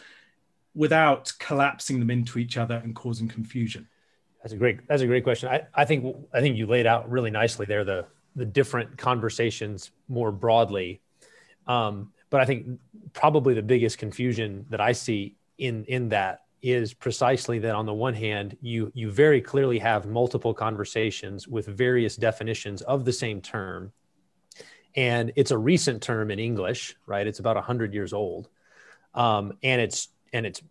without 0.74 1.32
collapsing 1.38 2.00
them 2.00 2.10
into 2.10 2.38
each 2.38 2.58
other 2.58 2.74
and 2.84 2.94
causing 2.94 3.28
confusion? 3.28 3.88
That's 4.42 4.52
a 4.52 4.58
great. 4.58 4.86
That's 4.86 5.00
a 5.00 5.06
great 5.06 5.24
question. 5.24 5.48
I, 5.48 5.62
I 5.74 5.86
think 5.86 6.14
I 6.34 6.40
think 6.40 6.58
you 6.58 6.66
laid 6.66 6.86
out 6.86 7.10
really 7.10 7.30
nicely 7.30 7.64
there 7.64 7.84
the 7.84 8.06
the 8.36 8.44
different 8.44 8.98
conversations 8.98 9.90
more 10.06 10.32
broadly. 10.32 11.00
Um, 11.66 12.12
but 12.28 12.42
I 12.42 12.44
think 12.44 12.78
probably 13.14 13.54
the 13.54 13.62
biggest 13.62 13.96
confusion 13.96 14.66
that 14.68 14.82
I 14.82 14.92
see 14.92 15.36
in 15.56 15.84
in 15.86 16.10
that 16.10 16.42
is 16.62 16.92
precisely 16.92 17.58
that 17.60 17.74
on 17.74 17.86
the 17.86 17.94
one 17.94 18.14
hand 18.14 18.56
you 18.60 18.90
you 18.94 19.10
very 19.10 19.40
clearly 19.40 19.78
have 19.78 20.06
multiple 20.06 20.52
conversations 20.52 21.48
with 21.48 21.66
various 21.66 22.16
definitions 22.16 22.82
of 22.82 23.04
the 23.04 23.12
same 23.12 23.40
term. 23.40 23.92
And 24.96 25.32
it's 25.36 25.50
a 25.50 25.58
recent 25.58 26.02
term 26.02 26.30
in 26.30 26.38
english 26.38 26.96
right? 27.06 27.26
It's 27.26 27.38
about 27.38 27.56
100 27.56 27.94
years 27.94 28.12
old. 28.12 28.48
Um, 29.14 29.54
and 29.62 29.80
it's 29.80 30.08
and 30.32 30.46
its 30.46 30.62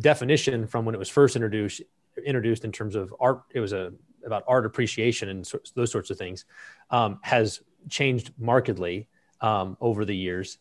definition 0.00 0.66
from 0.66 0.84
when 0.84 0.94
it 0.94 0.98
was 0.98 1.08
first 1.08 1.34
introduced 1.34 1.82
introduced 2.24 2.64
in 2.64 2.72
terms 2.72 2.94
of 2.94 3.14
art 3.20 3.42
it 3.54 3.60
was 3.60 3.72
a 3.72 3.92
about 4.24 4.44
art 4.46 4.66
appreciation 4.66 5.28
and 5.28 5.46
so, 5.46 5.58
those 5.74 5.90
sorts 5.90 6.10
of 6.10 6.18
things 6.18 6.44
um, 6.90 7.18
has 7.22 7.60
changed 7.88 8.32
markedly 8.38 9.08
um, 9.40 9.76
over 9.80 10.04
the 10.04 10.16
years. 10.16 10.58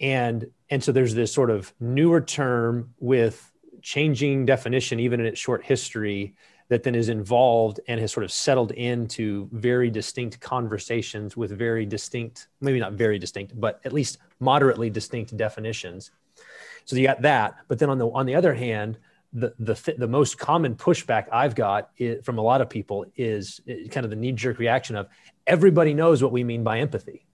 And 0.00 0.46
and 0.68 0.82
so 0.82 0.92
there's 0.92 1.14
this 1.14 1.32
sort 1.32 1.50
of 1.50 1.72
newer 1.80 2.20
term 2.20 2.94
with 2.98 3.50
changing 3.86 4.44
definition 4.44 4.98
even 4.98 5.20
in 5.20 5.26
its 5.26 5.38
short 5.38 5.64
history 5.64 6.34
that 6.66 6.82
then 6.82 6.96
is 6.96 7.08
involved 7.08 7.78
and 7.86 8.00
has 8.00 8.10
sort 8.10 8.24
of 8.24 8.32
settled 8.32 8.72
into 8.72 9.48
very 9.52 9.90
distinct 9.90 10.40
conversations 10.40 11.36
with 11.36 11.52
very 11.56 11.86
distinct 11.86 12.48
maybe 12.60 12.80
not 12.80 12.94
very 12.94 13.16
distinct 13.16 13.52
but 13.60 13.80
at 13.84 13.92
least 13.92 14.18
moderately 14.40 14.90
distinct 14.90 15.36
definitions. 15.36 16.10
So 16.84 16.96
you 16.96 17.06
got 17.06 17.22
that. 17.22 17.58
But 17.68 17.78
then 17.78 17.88
on 17.88 17.98
the 17.98 18.08
on 18.08 18.26
the 18.26 18.34
other 18.34 18.54
hand 18.54 18.98
the 19.32 19.54
the 19.60 19.94
the 19.96 20.08
most 20.08 20.36
common 20.36 20.74
pushback 20.74 21.26
I've 21.30 21.54
got 21.54 21.90
is, 21.96 22.24
from 22.24 22.38
a 22.38 22.42
lot 22.42 22.60
of 22.60 22.68
people 22.68 23.06
is 23.14 23.60
kind 23.92 24.02
of 24.02 24.10
the 24.10 24.16
knee 24.16 24.32
jerk 24.32 24.58
reaction 24.58 24.96
of 24.96 25.06
everybody 25.46 25.94
knows 25.94 26.24
what 26.24 26.32
we 26.32 26.42
mean 26.42 26.64
by 26.64 26.80
empathy, 26.80 27.24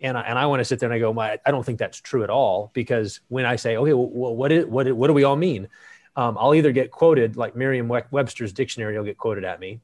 and 0.00 0.16
I, 0.18 0.22
and 0.22 0.38
I 0.38 0.46
want 0.46 0.60
to 0.60 0.64
sit 0.64 0.78
there 0.78 0.90
and 0.90 0.94
I 0.94 0.98
go, 0.98 1.18
I 1.18 1.38
don't 1.46 1.64
think 1.64 1.78
that's 1.78 2.00
true 2.00 2.22
at 2.22 2.30
all 2.30 2.70
because 2.74 3.20
when 3.28 3.46
I 3.46 3.56
say, 3.56 3.76
okay, 3.76 3.92
well, 3.92 4.34
what 4.34 4.52
is 4.52 4.66
what 4.66 4.90
what 4.92 5.06
do 5.06 5.12
we 5.12 5.24
all 5.24 5.36
mean? 5.36 5.68
Um, 6.16 6.36
I'll 6.38 6.54
either 6.54 6.72
get 6.72 6.90
quoted 6.90 7.36
like 7.36 7.56
Merriam-Webster's 7.56 8.52
dictionary 8.52 8.96
will 8.96 9.04
get 9.04 9.18
quoted 9.18 9.44
at 9.44 9.60
me, 9.60 9.80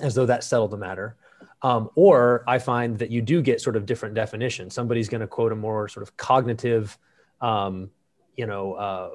as 0.00 0.14
though 0.14 0.26
that 0.26 0.44
settled 0.44 0.70
the 0.70 0.76
matter, 0.76 1.16
um, 1.62 1.90
or 1.94 2.44
I 2.46 2.58
find 2.58 2.98
that 2.98 3.10
you 3.10 3.22
do 3.22 3.40
get 3.40 3.60
sort 3.60 3.76
of 3.76 3.86
different 3.86 4.14
definitions. 4.14 4.74
Somebody's 4.74 5.08
going 5.08 5.22
to 5.22 5.26
quote 5.26 5.52
a 5.52 5.56
more 5.56 5.88
sort 5.88 6.02
of 6.02 6.16
cognitive. 6.16 6.98
Um, 7.40 7.90
you 8.36 8.46
know, 8.46 8.74
uh, 8.74 9.10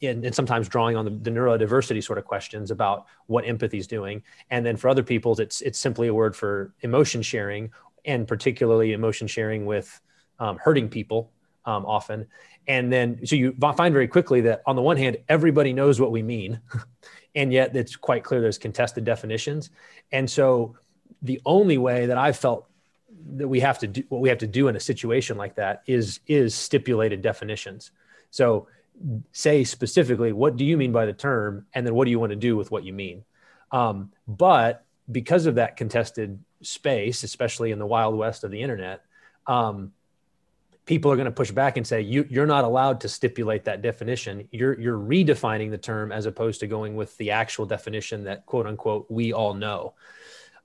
and, 0.00 0.24
and, 0.24 0.34
sometimes 0.34 0.70
drawing 0.70 0.96
on 0.96 1.04
the, 1.04 1.10
the, 1.10 1.30
neurodiversity 1.30 2.02
sort 2.02 2.18
of 2.18 2.24
questions 2.24 2.70
about 2.70 3.04
what 3.26 3.46
empathy 3.46 3.76
is 3.76 3.86
doing. 3.86 4.22
And 4.50 4.64
then 4.64 4.76
for 4.78 4.88
other 4.88 5.02
people, 5.02 5.38
it's 5.38 5.60
it's 5.60 5.78
simply 5.78 6.08
a 6.08 6.14
word 6.14 6.34
for 6.34 6.72
emotion 6.80 7.20
sharing, 7.20 7.70
and 8.04 8.26
particularly 8.26 8.92
emotion 8.92 9.26
sharing 9.26 9.66
with 9.66 10.00
um, 10.38 10.58
hurting 10.58 10.88
people 10.88 11.30
um, 11.64 11.84
often. 11.86 12.26
And 12.66 12.92
then 12.92 13.26
so 13.26 13.36
you 13.36 13.54
find 13.76 13.92
very 13.92 14.08
quickly 14.08 14.42
that 14.42 14.62
on 14.66 14.76
the 14.76 14.82
one 14.82 14.96
hand, 14.96 15.18
everybody 15.28 15.72
knows 15.72 16.00
what 16.00 16.10
we 16.10 16.22
mean, 16.22 16.60
and 17.34 17.52
yet 17.52 17.74
it's 17.74 17.96
quite 17.96 18.24
clear 18.24 18.40
there's 18.40 18.58
contested 18.58 19.04
definitions. 19.04 19.70
And 20.12 20.30
so 20.30 20.76
the 21.22 21.40
only 21.46 21.78
way 21.78 22.06
that 22.06 22.18
I've 22.18 22.36
felt 22.36 22.66
that 23.36 23.48
we 23.48 23.60
have 23.60 23.78
to 23.80 23.86
do 23.86 24.04
what 24.08 24.20
we 24.20 24.28
have 24.28 24.38
to 24.38 24.46
do 24.46 24.68
in 24.68 24.76
a 24.76 24.80
situation 24.80 25.36
like 25.36 25.56
that 25.56 25.82
is 25.86 26.20
is 26.26 26.54
stipulated 26.54 27.20
definitions 27.20 27.90
so 28.30 28.68
say 29.32 29.64
specifically, 29.64 30.32
what 30.32 30.56
do 30.56 30.64
you 30.64 30.76
mean 30.76 30.92
by 30.92 31.06
the 31.06 31.12
term? 31.12 31.66
And 31.74 31.86
then 31.86 31.94
what 31.94 32.04
do 32.04 32.10
you 32.10 32.18
want 32.18 32.30
to 32.30 32.36
do 32.36 32.56
with 32.56 32.70
what 32.70 32.84
you 32.84 32.92
mean? 32.92 33.24
Um, 33.70 34.12
but 34.26 34.84
because 35.10 35.46
of 35.46 35.56
that 35.56 35.76
contested 35.76 36.38
space, 36.62 37.22
especially 37.22 37.70
in 37.70 37.78
the 37.78 37.86
wild 37.86 38.16
west 38.16 38.44
of 38.44 38.50
the 38.50 38.62
internet, 38.62 39.04
um, 39.46 39.92
people 40.88 41.12
are 41.12 41.16
going 41.16 41.26
to 41.26 41.30
push 41.30 41.50
back 41.50 41.76
and 41.76 41.86
say 41.86 42.00
you, 42.00 42.26
you're 42.30 42.46
not 42.46 42.64
allowed 42.64 43.00
to 43.02 43.08
stipulate 43.08 43.64
that 43.64 43.82
definition. 43.82 44.48
You're 44.50 44.78
you're 44.80 44.98
redefining 44.98 45.70
the 45.70 45.78
term 45.78 46.10
as 46.12 46.26
opposed 46.26 46.60
to 46.60 46.66
going 46.66 46.96
with 46.96 47.16
the 47.18 47.30
actual 47.30 47.66
definition 47.66 48.24
that 48.24 48.46
quote 48.46 48.66
unquote 48.66 49.06
we 49.10 49.32
all 49.32 49.54
know. 49.54 49.94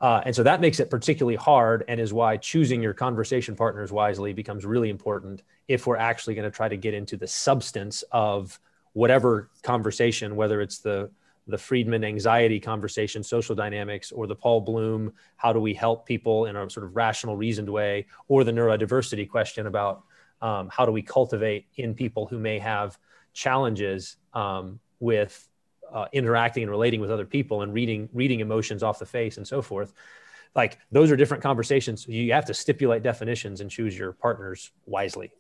Uh, 0.02 0.22
and 0.26 0.36
so 0.36 0.44
that 0.44 0.60
makes 0.60 0.80
it 0.82 0.90
particularly 0.90 1.36
hard 1.36 1.86
and 1.88 2.00
is 2.00 2.12
why 2.12 2.36
choosing 2.36 2.82
your 2.82 2.94
conversation 2.94 3.56
partners 3.56 3.92
wisely 3.92 4.34
becomes 4.34 4.66
really 4.66 4.90
important 4.90 5.44
if 5.68 5.88
we're 5.88 5.98
actually 5.98 6.36
going 6.36 6.50
to 6.50 6.56
try 6.56 6.68
to 6.68 6.76
get 6.76 6.94
into 6.94 7.16
the 7.16 7.28
substance 7.28 8.04
of 8.12 8.60
whatever 8.92 9.50
conversation, 9.62 10.36
whether 10.36 10.60
it's 10.60 10.80
the 10.80 11.10
the 11.48 11.58
Friedman 11.58 12.04
anxiety 12.04 12.60
conversation, 12.60 13.22
social 13.24 13.56
dynamics, 13.56 14.12
or 14.12 14.28
the 14.28 14.36
Paul 14.36 14.62
Bloom, 14.62 15.14
how 15.36 15.52
do 15.52 15.60
we 15.60 15.74
help 15.74 16.06
people 16.06 16.46
in 16.46 16.56
a 16.56 16.70
sort 16.70 16.86
of 16.86 16.96
rational, 16.96 17.36
reasoned 17.36 17.70
way, 17.70 18.06
or 18.28 18.44
the 18.44 18.52
neurodiversity 18.52 19.30
question 19.30 19.68
about 19.68 20.04
um, 20.42 20.70
how 20.72 20.86
do 20.86 20.92
we 20.92 21.02
cultivate 21.02 21.68
in 21.76 21.94
people 21.94 22.26
who 22.26 22.40
may 22.40 22.60
have 22.60 22.98
challenges 23.34 24.18
um, 24.34 24.80
with 25.00 25.48
uh, 25.92 26.06
interacting 26.12 26.64
and 26.64 26.72
relating 26.72 27.02
with 27.02 27.12
other 27.12 27.26
people 27.26 27.62
and 27.62 27.74
reading 27.74 28.10
reading 28.14 28.40
emotions 28.40 28.82
off 28.84 29.00
the 29.00 29.06
face 29.06 29.38
and 29.38 29.48
so 29.48 29.62
forth. 29.62 29.94
Like 30.56 30.80
those 30.92 31.12
are 31.12 31.16
different 31.16 31.44
conversations. 31.44 32.08
You 32.08 32.34
have 32.34 32.46
to 32.46 32.54
stipulate 32.54 33.04
definitions 33.04 33.62
and 33.62 33.70
choose 33.70 33.98
your 33.98 34.12
partners 34.14 34.72
wisely 34.86 35.32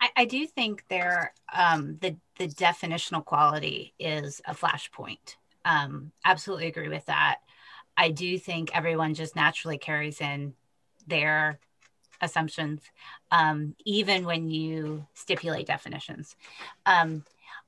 i, 0.00 0.08
I 0.16 0.24
do 0.24 0.46
think 0.46 0.84
there 0.88 1.32
um, 1.54 1.98
the 2.00 2.16
the 2.38 2.48
definitional 2.48 3.24
quality 3.24 3.94
is 3.98 4.40
a 4.46 4.54
flashpoint. 4.54 5.36
Um, 5.64 6.12
absolutely 6.24 6.66
agree 6.66 6.88
with 6.88 7.06
that. 7.06 7.38
I 7.96 8.10
do 8.10 8.38
think 8.38 8.76
everyone 8.76 9.14
just 9.14 9.34
naturally 9.34 9.78
carries 9.78 10.20
in 10.20 10.54
their 11.06 11.58
assumptions 12.20 12.82
um, 13.30 13.74
even 13.84 14.24
when 14.24 14.50
you 14.50 15.06
stipulate 15.14 15.66
definitions. 15.66 16.36
Um, 16.84 17.24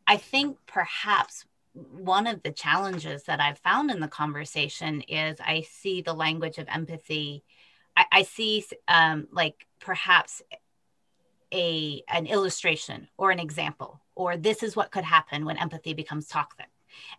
I 0.06 0.16
think 0.16 0.58
perhaps 0.66 1.44
one 1.72 2.26
of 2.26 2.42
the 2.42 2.50
challenges 2.50 3.24
that 3.24 3.40
I've 3.40 3.58
found 3.58 3.90
in 3.90 4.00
the 4.00 4.08
conversation 4.08 5.02
is 5.02 5.38
I 5.40 5.62
see 5.62 6.00
the 6.02 6.14
language 6.14 6.58
of 6.58 6.68
empathy. 6.68 7.44
I, 7.96 8.04
I 8.12 8.22
see 8.22 8.64
um, 8.86 9.28
like 9.32 9.66
perhaps 9.80 10.42
a 11.52 12.02
an 12.08 12.26
illustration 12.26 13.08
or 13.16 13.30
an 13.30 13.40
example, 13.40 14.00
or 14.14 14.36
this 14.36 14.62
is 14.62 14.76
what 14.76 14.90
could 14.90 15.04
happen 15.04 15.44
when 15.44 15.58
empathy 15.58 15.94
becomes 15.94 16.28
toxic. 16.28 16.66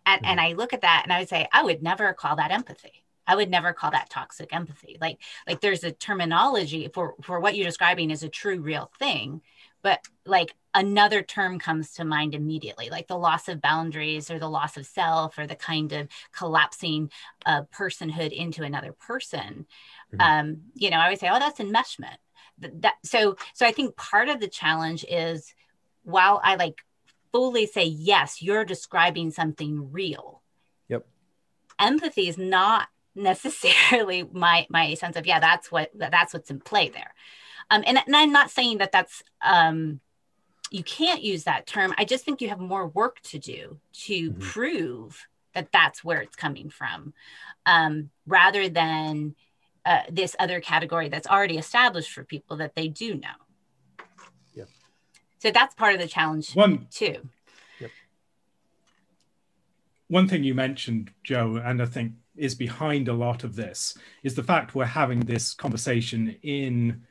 And, 0.06 0.22
mm-hmm. 0.22 0.30
and 0.30 0.40
I 0.40 0.52
look 0.52 0.72
at 0.72 0.82
that 0.82 1.02
and 1.04 1.12
I 1.12 1.20
would 1.20 1.28
say, 1.28 1.48
I 1.52 1.62
would 1.62 1.82
never 1.82 2.12
call 2.12 2.36
that 2.36 2.50
empathy. 2.50 3.04
I 3.26 3.36
would 3.36 3.50
never 3.50 3.72
call 3.72 3.92
that 3.92 4.10
toxic 4.10 4.52
empathy. 4.52 4.96
Like, 5.00 5.18
like 5.46 5.60
there's 5.60 5.84
a 5.84 5.92
terminology 5.92 6.88
for, 6.92 7.14
for 7.22 7.38
what 7.38 7.54
you're 7.54 7.66
describing 7.66 8.10
is 8.10 8.22
a 8.22 8.28
true 8.28 8.60
real 8.60 8.90
thing 8.98 9.40
but 9.82 10.06
like 10.26 10.54
another 10.74 11.22
term 11.22 11.58
comes 11.58 11.92
to 11.92 12.04
mind 12.04 12.34
immediately 12.34 12.90
like 12.90 13.08
the 13.08 13.18
loss 13.18 13.48
of 13.48 13.60
boundaries 13.60 14.30
or 14.30 14.38
the 14.38 14.48
loss 14.48 14.76
of 14.76 14.86
self 14.86 15.38
or 15.38 15.46
the 15.46 15.56
kind 15.56 15.92
of 15.92 16.08
collapsing 16.32 17.10
of 17.46 17.70
personhood 17.70 18.32
into 18.32 18.62
another 18.62 18.92
person 18.92 19.66
mm-hmm. 20.14 20.20
um 20.20 20.60
you 20.74 20.90
know 20.90 20.98
i 20.98 21.08
would 21.08 21.18
say 21.18 21.28
oh 21.30 21.38
that's 21.38 21.60
enmeshment 21.60 22.16
that 22.60 22.94
so 23.04 23.36
so 23.54 23.66
i 23.66 23.72
think 23.72 23.96
part 23.96 24.28
of 24.28 24.40
the 24.40 24.48
challenge 24.48 25.04
is 25.08 25.54
while 26.02 26.40
i 26.44 26.56
like 26.56 26.78
fully 27.32 27.66
say 27.66 27.84
yes 27.84 28.42
you're 28.42 28.64
describing 28.64 29.30
something 29.30 29.90
real 29.92 30.42
yep 30.88 31.06
empathy 31.78 32.28
is 32.28 32.38
not 32.38 32.88
necessarily 33.14 34.22
my 34.32 34.66
my 34.70 34.94
sense 34.94 35.16
of 35.16 35.26
yeah 35.26 35.40
that's 35.40 35.70
what 35.70 35.90
that's 35.94 36.32
what's 36.32 36.50
in 36.50 36.60
play 36.60 36.88
there 36.88 37.12
um, 37.70 37.84
and, 37.86 37.98
and 38.04 38.16
I'm 38.16 38.32
not 38.32 38.50
saying 38.50 38.78
that 38.78 38.92
that's 38.92 39.22
um, 39.40 40.00
you 40.70 40.82
can't 40.82 41.22
use 41.22 41.44
that 41.44 41.66
term. 41.66 41.94
I 41.96 42.04
just 42.04 42.24
think 42.24 42.40
you 42.40 42.48
have 42.48 42.60
more 42.60 42.88
work 42.88 43.20
to 43.22 43.38
do 43.38 43.78
to 44.04 44.30
mm-hmm. 44.30 44.40
prove 44.40 45.26
that 45.54 45.72
that's 45.72 46.04
where 46.04 46.20
it's 46.20 46.36
coming 46.36 46.70
from, 46.70 47.14
um, 47.66 48.10
rather 48.26 48.68
than 48.68 49.34
uh, 49.84 50.00
this 50.10 50.36
other 50.38 50.60
category 50.60 51.08
that's 51.08 51.26
already 51.26 51.58
established 51.58 52.12
for 52.12 52.24
people 52.24 52.56
that 52.58 52.74
they 52.74 52.88
do 52.88 53.14
know. 53.14 53.28
Yeah. 54.54 54.64
So 55.38 55.50
that's 55.50 55.74
part 55.74 55.94
of 55.94 56.00
the 56.00 56.06
challenge 56.06 56.54
One, 56.54 56.86
too. 56.90 57.28
Yep. 57.80 57.90
One 60.08 60.28
thing 60.28 60.44
you 60.44 60.54
mentioned, 60.54 61.10
Joe, 61.24 61.56
and 61.64 61.80
I 61.80 61.86
think 61.86 62.12
is 62.36 62.54
behind 62.54 63.08
a 63.08 63.12
lot 63.12 63.44
of 63.44 63.56
this 63.56 63.96
is 64.22 64.34
the 64.34 64.42
fact 64.42 64.74
we're 64.74 64.84
having 64.84 65.20
this 65.20 65.54
conversation 65.54 66.36
in 66.42 67.02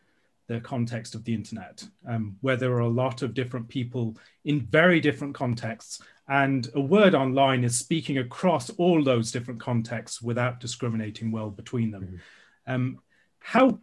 the 0.48 0.60
context 0.60 1.14
of 1.14 1.24
the 1.24 1.34
internet, 1.34 1.88
um, 2.08 2.36
where 2.42 2.56
there 2.58 2.74
are 2.74 2.80
a 2.80 2.88
lot 2.88 3.22
of 3.22 3.36
different 3.36 3.68
people 3.68 4.18
in 4.46 4.62
very 4.62 5.00
different 5.00 5.36
contexts. 5.36 6.02
And 6.28 6.68
a 6.74 6.82
word 6.82 7.14
online 7.14 7.64
is 7.64 7.78
speaking 7.78 8.18
across 8.18 8.72
all 8.72 9.04
those 9.04 9.32
different 9.32 9.60
contexts 9.60 10.22
without 10.22 10.60
discriminating 10.60 11.32
well 11.32 11.52
between 11.52 11.92
them. 11.92 12.04
Mm-hmm. 12.04 12.16
Um, 12.70 13.00
how 13.40 13.80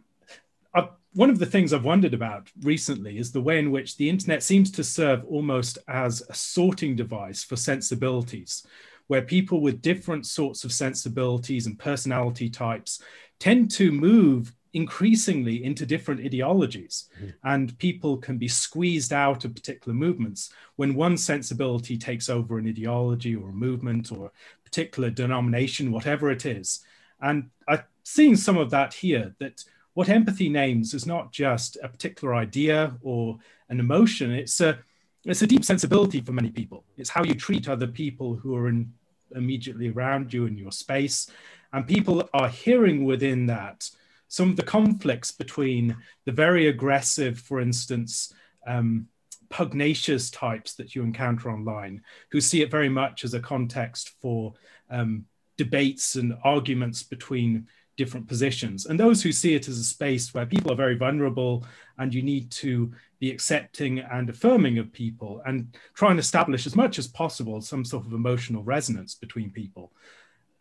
uh, 0.73 0.87
one 1.13 1.29
of 1.29 1.39
the 1.39 1.45
things 1.45 1.73
I've 1.73 1.83
wondered 1.83 2.13
about 2.13 2.49
recently 2.61 3.17
is 3.17 3.31
the 3.31 3.41
way 3.41 3.59
in 3.59 3.69
which 3.69 3.97
the 3.97 4.09
internet 4.09 4.41
seems 4.41 4.71
to 4.71 4.83
serve 4.83 5.23
almost 5.25 5.77
as 5.87 6.23
a 6.29 6.33
sorting 6.33 6.95
device 6.95 7.43
for 7.43 7.57
sensibilities, 7.57 8.65
where 9.07 9.21
people 9.21 9.61
with 9.61 9.81
different 9.81 10.25
sorts 10.25 10.63
of 10.63 10.71
sensibilities 10.71 11.67
and 11.67 11.77
personality 11.77 12.49
types 12.49 13.01
tend 13.39 13.69
to 13.71 13.91
move 13.91 14.53
increasingly 14.73 15.63
into 15.63 15.85
different 15.85 16.21
ideologies. 16.21 17.09
Mm-hmm. 17.15 17.29
And 17.43 17.77
people 17.79 18.17
can 18.17 18.37
be 18.37 18.47
squeezed 18.47 19.11
out 19.11 19.43
of 19.43 19.55
particular 19.55 19.95
movements 19.95 20.53
when 20.75 20.93
one 20.93 21.17
sensibility 21.17 21.97
takes 21.97 22.29
over 22.29 22.57
an 22.57 22.67
ideology 22.67 23.35
or 23.35 23.49
a 23.49 23.53
movement 23.53 24.11
or 24.11 24.27
a 24.27 24.31
particular 24.63 25.09
denomination, 25.09 25.91
whatever 25.91 26.29
it 26.31 26.45
is. 26.45 26.85
And 27.19 27.49
I'm 27.67 27.79
seeing 28.07 28.37
some 28.37 28.57
of 28.57 28.69
that 28.69 28.93
here 28.93 29.35
that 29.37 29.61
what 29.93 30.07
empathy 30.07 30.47
names 30.47 30.93
is 30.93 31.05
not 31.05 31.33
just 31.33 31.77
a 31.83 31.89
particular 31.89 32.33
idea 32.33 32.95
or 33.01 33.37
an 33.67 33.81
emotion, 33.81 34.31
it's 34.31 34.61
a 34.61 34.79
it's 35.25 35.41
a 35.41 35.47
deep 35.47 35.65
sensibility 35.65 36.21
for 36.21 36.31
many 36.31 36.49
people. 36.49 36.85
It's 36.95 37.09
how 37.09 37.25
you 37.25 37.33
treat 37.33 37.67
other 37.67 37.87
people 37.87 38.35
who 38.35 38.55
are 38.55 38.69
in, 38.69 38.93
immediately 39.35 39.89
around 39.89 40.33
you 40.33 40.45
in 40.45 40.57
your 40.57 40.71
space. 40.71 41.29
And 41.73 41.85
people 41.85 42.29
are 42.33 42.47
hearing 42.47 43.03
within 43.03 43.45
that 43.47 43.89
some 44.29 44.49
of 44.51 44.55
the 44.55 44.63
conflicts 44.63 45.31
between 45.31 45.97
the 46.23 46.31
very 46.31 46.67
aggressive, 46.67 47.37
for 47.37 47.59
instance, 47.59 48.33
um, 48.65 49.09
pugnacious 49.49 50.29
types 50.29 50.75
that 50.75 50.95
you 50.95 51.03
encounter 51.03 51.51
online, 51.51 52.01
who 52.29 52.39
see 52.39 52.61
it 52.61 52.71
very 52.71 52.89
much 52.89 53.25
as 53.25 53.33
a 53.33 53.41
context 53.41 54.13
for 54.21 54.53
um, 54.89 55.25
debates 55.57 56.15
and 56.15 56.37
arguments 56.45 57.03
between 57.03 57.67
different 57.97 58.27
positions, 58.27 58.85
and 58.85 58.99
those 58.99 59.21
who 59.21 59.31
see 59.31 59.55
it 59.55 59.67
as 59.67 59.77
a 59.77 59.83
space 59.83 60.33
where 60.33 60.45
people 60.45 60.71
are 60.71 60.75
very 60.75 60.95
vulnerable 60.95 61.65
and 61.97 62.13
you 62.13 62.21
need 62.21 62.49
to 62.51 62.91
be 63.19 63.31
accepting 63.31 63.99
and 63.99 64.29
affirming 64.29 64.77
of 64.77 64.93
people 64.93 65.41
and 65.45 65.75
try 65.95 66.11
and 66.11 66.19
establish 66.19 66.67
as 66.67 66.75
much 66.75 66.99
as 66.99 67.07
possible 67.07 67.59
some 67.59 67.83
sort 67.83 68.05
of 68.05 68.13
emotional 68.13 68.63
resonance 68.63 69.15
between 69.15 69.49
people. 69.49 69.91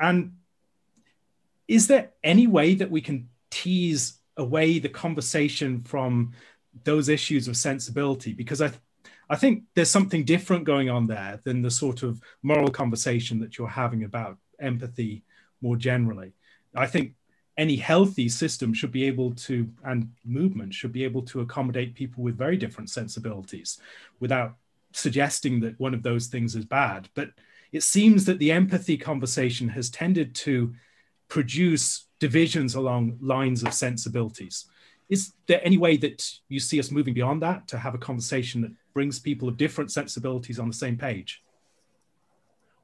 And 0.01 0.33
is 1.69 1.87
there 1.87 2.11
any 2.25 2.47
way 2.47 2.75
that 2.75 2.91
we 2.91 3.01
can 3.01 3.29
tease 3.51 4.19
away 4.37 4.79
the 4.79 4.89
conversation 4.89 5.83
from 5.83 6.33
those 6.85 7.09
issues 7.09 7.49
of 7.49 7.57
sensibility 7.57 8.33
because 8.33 8.61
I, 8.61 8.71
I 9.29 9.37
think 9.37 9.65
there's 9.75 9.91
something 9.91 10.25
different 10.25 10.65
going 10.65 10.89
on 10.89 11.07
there 11.07 11.41
than 11.45 11.63
the 11.63 11.71
sort 11.71 12.03
of 12.03 12.21
moral 12.43 12.71
conversation 12.71 13.41
that 13.41 13.59
you're 13.59 13.69
having 13.69 14.05
about 14.05 14.39
empathy 14.61 15.25
more 15.61 15.77
generally. 15.77 16.33
I 16.75 16.87
think 16.87 17.15
any 17.57 17.77
healthy 17.77 18.29
system 18.29 18.75
should 18.75 18.93
be 18.93 19.05
able 19.05 19.35
to, 19.35 19.69
and 19.85 20.11
movement 20.25 20.75
should 20.75 20.93
be 20.93 21.05
able 21.05 21.23
to 21.23 21.41
accommodate 21.41 21.95
people 21.95 22.23
with 22.23 22.37
very 22.37 22.57
different 22.57 22.91
sensibilities 22.91 23.79
without 24.21 24.57
suggesting 24.93 25.61
that 25.61 25.79
one 25.81 25.95
of 25.95 26.03
those 26.03 26.27
things 26.27 26.55
is 26.55 26.65
bad. 26.65 27.09
But 27.15 27.31
it 27.73 27.83
seems 27.83 28.25
that 28.27 28.39
the 28.39 28.53
empathy 28.53 28.97
conversation 28.97 29.69
has 29.71 29.91
tended 29.91 30.35
to 30.37 30.75
produce 31.29 32.07
divisions 32.19 32.75
along 32.75 33.19
lines 33.21 33.63
of 33.63 33.75
sensibilities. 33.75 34.67
Is 35.09 35.33
there 35.47 35.61
any 35.65 35.79
way 35.79 35.97
that 35.99 36.29
you 36.49 36.61
see 36.61 36.79
us 36.79 36.91
moving 36.91 37.15
beyond 37.15 37.43
that 37.43 37.69
to 37.69 37.79
have 37.79 37.95
a 37.95 37.99
conversation 37.99 38.61
that 38.63 38.73
brings 38.93 39.19
people 39.19 39.49
of 39.49 39.57
different 39.57 39.93
sensibilities 39.93 40.59
on 40.59 40.69
the 40.69 40.75
same 40.75 40.97
page? 40.97 41.43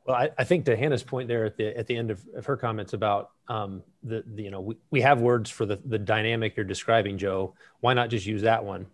Well, 0.05 0.17
I, 0.17 0.31
I 0.37 0.45
think 0.45 0.65
to 0.65 0.77
Hannah's 0.77 1.03
point 1.03 1.29
there 1.29 1.45
at 1.45 1.57
the 1.57 1.77
at 1.77 1.87
the 1.87 1.97
end 1.97 2.11
of, 2.11 2.21
of 2.35 2.47
her 2.47 2.57
comments 2.57 2.93
about 2.93 3.31
um, 3.49 3.83
the, 4.03 4.25
the, 4.35 4.43
you 4.43 4.51
know 4.51 4.61
we, 4.61 4.77
we 4.91 5.01
have 5.03 5.21
words 5.21 5.49
for 5.51 5.65
the 5.65 5.77
the 5.85 5.99
dynamic 5.99 6.57
you're 6.57 6.65
describing, 6.65 7.19
Joe. 7.19 7.55
Why 7.81 7.95
not 7.95 8.11
just 8.11 8.27
use 8.27 8.43
that 8.43 8.65
one? 8.65 8.87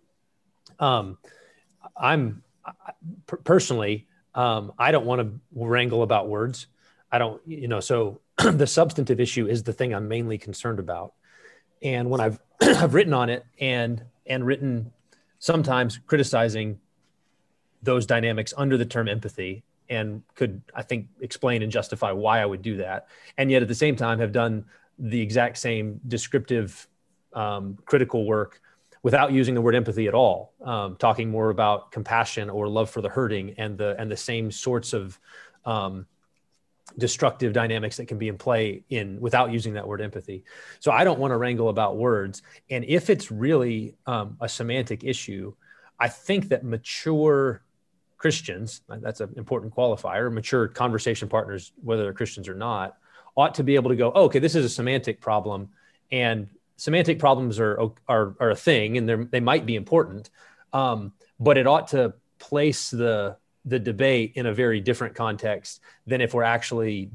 Um, 0.79 1.17
I'm 1.97 2.43
personally 3.43 4.07
um, 4.35 4.71
I 4.77 4.91
don't 4.91 5.05
want 5.05 5.21
to 5.21 5.39
wrangle 5.53 6.03
about 6.03 6.29
words. 6.29 6.67
I 7.11 7.17
don't 7.17 7.41
you 7.47 7.67
know 7.67 7.79
so 7.79 8.21
the 8.37 8.67
substantive 8.67 9.19
issue 9.19 9.47
is 9.47 9.63
the 9.63 9.73
thing 9.73 9.93
I'm 9.93 10.07
mainly 10.07 10.37
concerned 10.37 10.79
about. 10.79 11.13
And 11.81 12.11
when 12.11 12.21
I've 12.21 12.39
I've 12.61 12.93
written 12.93 13.13
on 13.13 13.29
it 13.29 13.45
and 13.59 14.03
and 14.27 14.45
written 14.45 14.91
sometimes 15.39 15.99
criticizing 16.05 16.79
those 17.81 18.05
dynamics 18.05 18.53
under 18.57 18.77
the 18.77 18.85
term 18.85 19.07
empathy 19.07 19.63
and 19.89 20.23
could 20.35 20.61
I 20.73 20.81
think 20.81 21.07
explain 21.21 21.61
and 21.63 21.71
justify 21.71 22.11
why 22.11 22.41
I 22.41 22.45
would 22.45 22.61
do 22.61 22.77
that. 22.77 23.07
And 23.37 23.49
yet 23.49 23.61
at 23.61 23.67
the 23.67 23.75
same 23.75 23.95
time 23.95 24.19
have 24.19 24.31
done 24.31 24.65
the 24.97 25.21
exact 25.21 25.57
same 25.57 25.99
descriptive 26.07 26.87
um, 27.33 27.77
critical 27.85 28.25
work 28.25 28.61
without 29.01 29.31
using 29.31 29.55
the 29.55 29.61
word 29.61 29.75
empathy 29.75 30.07
at 30.07 30.13
all, 30.13 30.53
um, 30.63 30.97
talking 30.97 31.29
more 31.29 31.49
about 31.49 31.91
compassion 31.91 32.49
or 32.49 32.67
love 32.67 32.89
for 32.89 33.01
the 33.01 33.09
hurting 33.09 33.55
and 33.57 33.77
the 33.77 33.95
and 33.97 34.11
the 34.11 34.17
same 34.17 34.51
sorts 34.51 34.93
of 34.93 35.17
um, 35.65 36.05
destructive 36.97 37.53
dynamics 37.53 37.97
that 37.97 38.07
can 38.07 38.17
be 38.17 38.27
in 38.27 38.37
play 38.37 38.83
in 38.89 39.19
without 39.21 39.51
using 39.51 39.73
that 39.73 39.87
word 39.87 40.01
empathy. 40.01 40.43
So 40.79 40.91
I 40.91 41.03
don't 41.03 41.19
want 41.19 41.31
to 41.31 41.37
wrangle 41.37 41.69
about 41.69 41.97
words. 41.97 42.41
And 42.69 42.83
if 42.85 43.09
it's 43.09 43.31
really 43.31 43.95
um, 44.05 44.37
a 44.41 44.49
semantic 44.49 45.03
issue, 45.03 45.53
I 45.99 46.07
think 46.07 46.49
that 46.49 46.63
mature 46.63 47.61
Christians, 48.19 48.81
that's 48.87 49.21
an 49.21 49.33
important 49.37 49.75
qualifier, 49.75 50.31
mature 50.31 50.67
conversation 50.67 51.27
partners, 51.27 51.71
whether 51.81 52.03
they're 52.03 52.13
Christians 52.13 52.47
or 52.47 52.53
not, 52.53 52.97
ought 53.35 53.55
to 53.55 53.63
be 53.63 53.75
able 53.75 53.89
to 53.89 53.95
go, 53.95 54.11
oh, 54.13 54.25
okay, 54.25 54.39
this 54.39 54.53
is 54.53 54.63
a 54.63 54.69
semantic 54.69 55.19
problem. 55.19 55.69
And 56.11 56.49
semantic 56.75 57.17
problems 57.17 57.59
are, 57.59 57.79
are, 58.07 58.35
are 58.39 58.51
a 58.51 58.55
thing 58.55 58.97
and 58.97 59.31
they 59.31 59.39
might 59.39 59.65
be 59.65 59.75
important. 59.75 60.29
Um, 60.73 61.13
but 61.39 61.57
it 61.57 61.65
ought 61.65 61.87
to 61.89 62.13
place 62.37 62.91
the 62.91 63.37
the 63.65 63.79
debate 63.79 64.33
in 64.35 64.45
a 64.45 64.53
very 64.53 64.79
different 64.79 65.15
context 65.15 65.81
than 66.07 66.21
if 66.21 66.33
we're 66.33 66.43
actually 66.43 67.09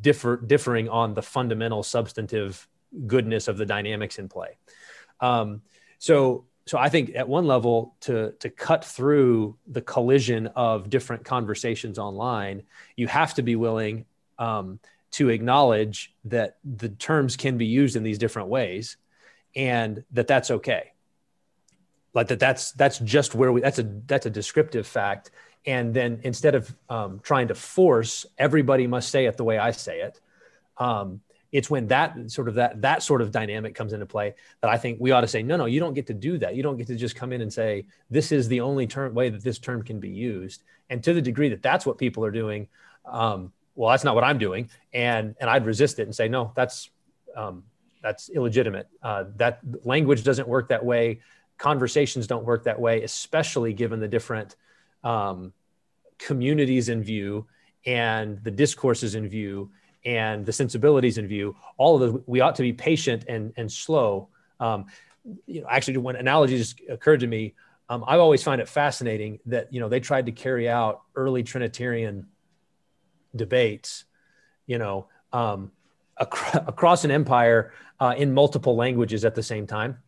differ, 0.00 0.36
differing 0.36 0.88
on 0.88 1.14
the 1.14 1.22
fundamental 1.22 1.82
substantive 1.82 2.66
goodness 3.06 3.48
of 3.48 3.58
the 3.58 3.66
dynamics 3.66 4.18
in 4.18 4.28
play. 4.28 4.56
Um, 5.20 5.62
so, 5.98 6.44
so 6.70 6.78
I 6.78 6.88
think 6.88 7.16
at 7.16 7.28
one 7.28 7.48
level 7.48 7.96
to 8.02 8.30
to 8.38 8.48
cut 8.48 8.84
through 8.84 9.56
the 9.66 9.82
collision 9.82 10.46
of 10.54 10.88
different 10.88 11.24
conversations 11.24 11.98
online, 11.98 12.62
you 12.94 13.08
have 13.08 13.34
to 13.34 13.42
be 13.42 13.56
willing 13.56 14.04
um, 14.38 14.78
to 15.18 15.30
acknowledge 15.30 16.14
that 16.26 16.58
the 16.62 16.88
terms 16.90 17.36
can 17.36 17.58
be 17.58 17.66
used 17.66 17.96
in 17.96 18.04
these 18.04 18.18
different 18.18 18.50
ways, 18.50 18.98
and 19.56 20.04
that 20.12 20.28
that's 20.28 20.48
okay. 20.52 20.92
Like 22.14 22.28
that, 22.28 22.38
that's 22.38 22.70
that's 22.70 23.00
just 23.00 23.34
where 23.34 23.50
we. 23.50 23.60
That's 23.60 23.80
a 23.80 24.02
that's 24.06 24.26
a 24.26 24.30
descriptive 24.30 24.86
fact, 24.86 25.32
and 25.66 25.92
then 25.92 26.20
instead 26.22 26.54
of 26.54 26.72
um, 26.88 27.18
trying 27.24 27.48
to 27.48 27.56
force 27.56 28.26
everybody 28.38 28.86
must 28.86 29.10
say 29.10 29.26
it 29.26 29.36
the 29.36 29.42
way 29.42 29.58
i 29.58 29.72
say 29.72 30.02
it 30.02 30.20
um, 30.78 31.20
it's 31.52 31.70
when 31.70 31.86
that 31.88 32.30
sort 32.30 32.48
of 32.48 32.54
that 32.54 32.80
that 32.82 33.02
sort 33.02 33.22
of 33.22 33.30
dynamic 33.32 33.74
comes 33.74 33.92
into 33.92 34.06
play 34.06 34.34
that 34.60 34.70
i 34.70 34.76
think 34.76 34.98
we 35.00 35.10
ought 35.10 35.22
to 35.22 35.28
say 35.28 35.42
no 35.42 35.56
no 35.56 35.66
you 35.66 35.80
don't 35.80 35.94
get 35.94 36.06
to 36.06 36.14
do 36.14 36.38
that. 36.38 36.54
You 36.54 36.62
don't 36.62 36.76
get 36.76 36.86
to 36.88 36.96
just 36.96 37.16
come 37.16 37.32
in 37.32 37.40
and 37.40 37.52
say 37.52 37.86
this 38.10 38.32
is 38.32 38.48
the 38.48 38.60
only 38.60 38.86
term 38.86 39.14
way 39.14 39.30
that 39.30 39.42
this 39.42 39.58
term 39.58 39.82
can 39.82 39.98
be 40.00 40.10
used. 40.10 40.62
And 40.88 41.02
to 41.04 41.14
the 41.14 41.22
degree 41.22 41.48
that 41.48 41.62
that's 41.62 41.86
what 41.86 41.98
people 41.98 42.24
are 42.24 42.30
doing 42.30 42.68
um, 43.06 43.52
well 43.74 43.90
that's 43.90 44.04
not 44.04 44.14
what 44.14 44.24
i'm 44.24 44.38
doing. 44.38 44.68
And 44.92 45.34
and 45.40 45.48
i'd 45.48 45.64
resist 45.64 45.98
it 45.98 46.02
and 46.02 46.14
say 46.14 46.28
no 46.28 46.52
that's 46.54 46.90
um, 47.36 47.64
that's 48.02 48.28
illegitimate. 48.28 48.88
Uh, 49.02 49.24
that 49.36 49.60
language 49.84 50.24
doesn't 50.24 50.48
work 50.48 50.70
that 50.70 50.84
way. 50.84 51.20
Conversations 51.58 52.26
don't 52.26 52.44
work 52.44 52.64
that 52.64 52.80
way 52.80 53.02
especially 53.02 53.72
given 53.72 54.00
the 54.00 54.08
different 54.08 54.56
um, 55.04 55.52
communities 56.18 56.88
in 56.88 57.02
view 57.02 57.46
and 57.86 58.42
the 58.42 58.50
discourses 58.50 59.14
in 59.14 59.28
view 59.28 59.70
and 60.04 60.46
the 60.46 60.52
sensibilities 60.52 61.18
in 61.18 61.26
view 61.26 61.54
all 61.76 61.94
of 61.94 62.12
those 62.12 62.22
we 62.26 62.40
ought 62.40 62.54
to 62.54 62.62
be 62.62 62.72
patient 62.72 63.24
and 63.28 63.52
and 63.56 63.70
slow. 63.70 64.28
Um, 64.58 64.86
you 65.46 65.60
know 65.60 65.66
actually 65.68 65.96
when 65.98 66.16
analogies 66.16 66.74
occurred 66.88 67.20
to 67.20 67.26
me 67.26 67.54
um, 67.88 68.04
I've 68.06 68.20
always 68.20 68.42
find 68.42 68.60
it 68.60 68.68
fascinating 68.68 69.40
that 69.46 69.72
you 69.72 69.80
know 69.80 69.88
they 69.88 70.00
tried 70.00 70.26
to 70.26 70.32
carry 70.32 70.68
out 70.68 71.02
early 71.14 71.42
trinitarian 71.42 72.26
debates 73.34 74.04
you 74.66 74.78
know 74.78 75.06
um, 75.32 75.70
ac- 76.20 76.58
across 76.66 77.04
an 77.04 77.10
empire 77.10 77.72
uh, 77.98 78.14
in 78.16 78.32
multiple 78.32 78.76
languages 78.76 79.24
at 79.24 79.34
the 79.34 79.42
same 79.42 79.66
time. 79.66 79.98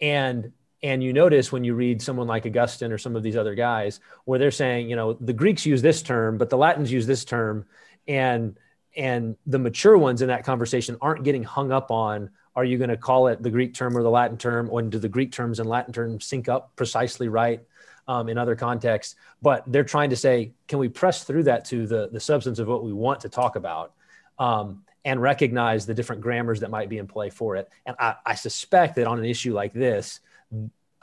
And 0.00 0.52
and 0.84 1.02
you 1.02 1.12
notice 1.12 1.52
when 1.52 1.62
you 1.62 1.74
read 1.74 2.02
someone 2.02 2.26
like 2.26 2.44
Augustine 2.44 2.90
or 2.90 2.98
some 2.98 3.14
of 3.14 3.22
these 3.22 3.36
other 3.36 3.54
guys, 3.54 4.00
where 4.24 4.40
they're 4.40 4.50
saying, 4.50 4.90
you 4.90 4.96
know, 4.96 5.12
the 5.12 5.32
Greeks 5.32 5.64
use 5.64 5.80
this 5.80 6.02
term, 6.02 6.38
but 6.38 6.50
the 6.50 6.58
Latins 6.58 6.90
use 6.90 7.06
this 7.06 7.24
term, 7.24 7.66
and 8.08 8.58
and 8.96 9.36
the 9.46 9.58
mature 9.58 9.96
ones 9.96 10.22
in 10.22 10.28
that 10.28 10.44
conversation 10.44 10.96
aren't 11.00 11.24
getting 11.24 11.42
hung 11.42 11.72
up 11.72 11.90
on 11.90 12.30
are 12.54 12.64
you 12.64 12.76
going 12.76 12.90
to 12.90 12.96
call 12.96 13.28
it 13.28 13.42
the 13.42 13.50
Greek 13.50 13.72
term 13.74 13.96
or 13.96 14.02
the 14.02 14.10
Latin 14.10 14.36
term, 14.36 14.68
or 14.70 14.82
do 14.82 14.98
the 14.98 15.08
Greek 15.08 15.32
terms 15.32 15.58
and 15.58 15.68
Latin 15.68 15.92
terms 15.92 16.26
sync 16.26 16.48
up 16.48 16.74
precisely 16.76 17.28
right 17.28 17.60
um, 18.06 18.28
in 18.28 18.36
other 18.36 18.54
contexts? 18.54 19.16
But 19.40 19.64
they're 19.66 19.84
trying 19.84 20.10
to 20.10 20.16
say, 20.16 20.52
can 20.68 20.78
we 20.78 20.88
press 20.88 21.24
through 21.24 21.44
that 21.44 21.64
to 21.66 21.86
the 21.86 22.10
the 22.12 22.20
substance 22.20 22.58
of 22.58 22.68
what 22.68 22.84
we 22.84 22.92
want 22.92 23.20
to 23.20 23.28
talk 23.28 23.56
about? 23.56 23.92
Um, 24.38 24.84
and 25.04 25.20
recognize 25.20 25.84
the 25.84 25.94
different 25.94 26.22
grammars 26.22 26.60
that 26.60 26.70
might 26.70 26.88
be 26.88 26.98
in 26.98 27.08
play 27.08 27.28
for 27.28 27.56
it. 27.56 27.68
And 27.86 27.96
I, 27.98 28.14
I 28.24 28.34
suspect 28.36 28.94
that 28.96 29.06
on 29.06 29.18
an 29.18 29.24
issue 29.24 29.52
like 29.52 29.72
this, 29.72 30.20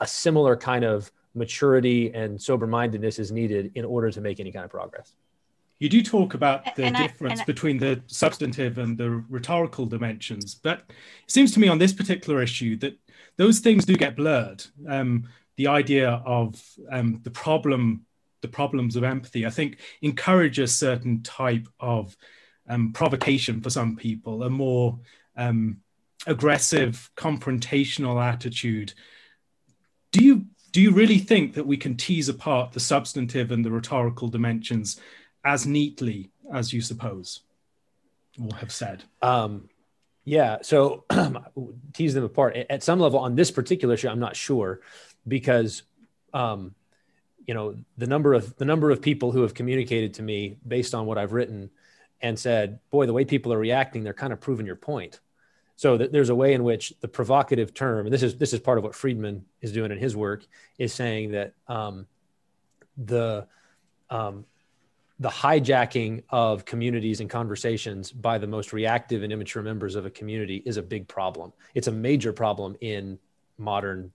a 0.00 0.06
similar 0.06 0.56
kind 0.56 0.84
of 0.84 1.12
maturity 1.34 2.12
and 2.14 2.40
sober 2.40 2.66
mindedness 2.66 3.18
is 3.18 3.30
needed 3.30 3.72
in 3.74 3.84
order 3.84 4.10
to 4.10 4.20
make 4.22 4.40
any 4.40 4.52
kind 4.52 4.64
of 4.64 4.70
progress. 4.70 5.12
You 5.80 5.88
do 5.88 6.02
talk 6.02 6.34
about 6.34 6.76
the 6.76 6.84
and 6.84 6.96
difference 6.96 7.40
I, 7.40 7.44
between 7.44 7.78
the 7.78 8.02
substantive 8.06 8.76
and 8.76 8.98
the 8.98 9.10
rhetorical 9.10 9.86
dimensions, 9.86 10.54
but 10.54 10.84
it 10.88 11.30
seems 11.30 11.52
to 11.54 11.60
me 11.60 11.68
on 11.68 11.78
this 11.78 11.94
particular 11.94 12.42
issue 12.42 12.76
that 12.76 12.98
those 13.38 13.60
things 13.60 13.86
do 13.86 13.94
get 13.94 14.14
blurred. 14.14 14.62
Um, 14.86 15.26
the 15.56 15.68
idea 15.68 16.22
of 16.26 16.62
um, 16.90 17.20
the 17.24 17.30
problem, 17.30 18.04
the 18.42 18.48
problems 18.48 18.94
of 18.94 19.04
empathy, 19.04 19.46
I 19.46 19.50
think, 19.50 19.78
encourage 20.02 20.58
a 20.58 20.66
certain 20.66 21.22
type 21.22 21.66
of 21.80 22.14
um, 22.68 22.92
provocation 22.92 23.62
for 23.62 23.70
some 23.70 23.96
people, 23.96 24.42
a 24.42 24.50
more 24.50 24.98
um, 25.34 25.78
aggressive, 26.26 27.10
confrontational 27.16 28.22
attitude. 28.22 28.92
Do 30.12 30.22
you 30.22 30.46
do 30.72 30.80
you 30.80 30.92
really 30.92 31.18
think 31.18 31.54
that 31.54 31.66
we 31.66 31.76
can 31.76 31.96
tease 31.96 32.28
apart 32.28 32.72
the 32.72 32.80
substantive 32.80 33.50
and 33.50 33.64
the 33.64 33.72
rhetorical 33.72 34.28
dimensions 34.28 35.00
as 35.44 35.66
neatly 35.66 36.30
as 36.52 36.72
you 36.72 36.80
suppose 36.80 37.40
or 38.40 38.56
have 38.56 38.72
said? 38.72 39.04
Um, 39.22 39.68
yeah, 40.24 40.58
so 40.62 41.04
tease 41.94 42.14
them 42.14 42.24
apart 42.24 42.56
at 42.56 42.82
some 42.82 43.00
level 43.00 43.18
on 43.18 43.34
this 43.34 43.50
particular 43.50 43.94
issue. 43.94 44.08
I'm 44.08 44.20
not 44.20 44.36
sure 44.36 44.80
because 45.26 45.82
um, 46.32 46.74
you 47.46 47.54
know 47.54 47.74
the 47.96 48.06
number 48.06 48.34
of 48.34 48.56
the 48.56 48.64
number 48.64 48.90
of 48.90 49.02
people 49.02 49.32
who 49.32 49.42
have 49.42 49.54
communicated 49.54 50.14
to 50.14 50.22
me 50.22 50.58
based 50.66 50.94
on 50.94 51.06
what 51.06 51.18
I've 51.18 51.32
written 51.32 51.70
and 52.20 52.38
said, 52.38 52.80
"Boy, 52.90 53.06
the 53.06 53.12
way 53.12 53.24
people 53.24 53.52
are 53.52 53.58
reacting, 53.58 54.04
they're 54.04 54.12
kind 54.14 54.32
of 54.32 54.40
proving 54.40 54.66
your 54.66 54.76
point." 54.76 55.20
So 55.76 55.96
th- 55.96 56.10
there's 56.10 56.28
a 56.28 56.34
way 56.34 56.52
in 56.52 56.62
which 56.62 56.92
the 57.00 57.08
provocative 57.08 57.72
term, 57.72 58.06
and 58.06 58.12
this 58.12 58.22
is 58.22 58.36
this 58.36 58.52
is 58.52 58.60
part 58.60 58.76
of 58.76 58.84
what 58.84 58.94
Friedman 58.94 59.46
is 59.62 59.72
doing 59.72 59.90
in 59.90 59.98
his 59.98 60.14
work, 60.14 60.46
is 60.78 60.92
saying 60.92 61.32
that 61.32 61.54
um, 61.66 62.06
the 62.98 63.46
um, 64.10 64.44
the 65.20 65.28
hijacking 65.28 66.22
of 66.30 66.64
communities 66.64 67.20
and 67.20 67.28
conversations 67.28 68.10
by 68.10 68.38
the 68.38 68.46
most 68.46 68.72
reactive 68.72 69.22
and 69.22 69.30
immature 69.30 69.62
members 69.62 69.94
of 69.94 70.06
a 70.06 70.10
community 70.10 70.62
is 70.64 70.78
a 70.78 70.82
big 70.82 71.06
problem. 71.06 71.52
It's 71.74 71.88
a 71.88 71.92
major 71.92 72.32
problem 72.32 72.74
in 72.80 73.18
modern 73.58 74.12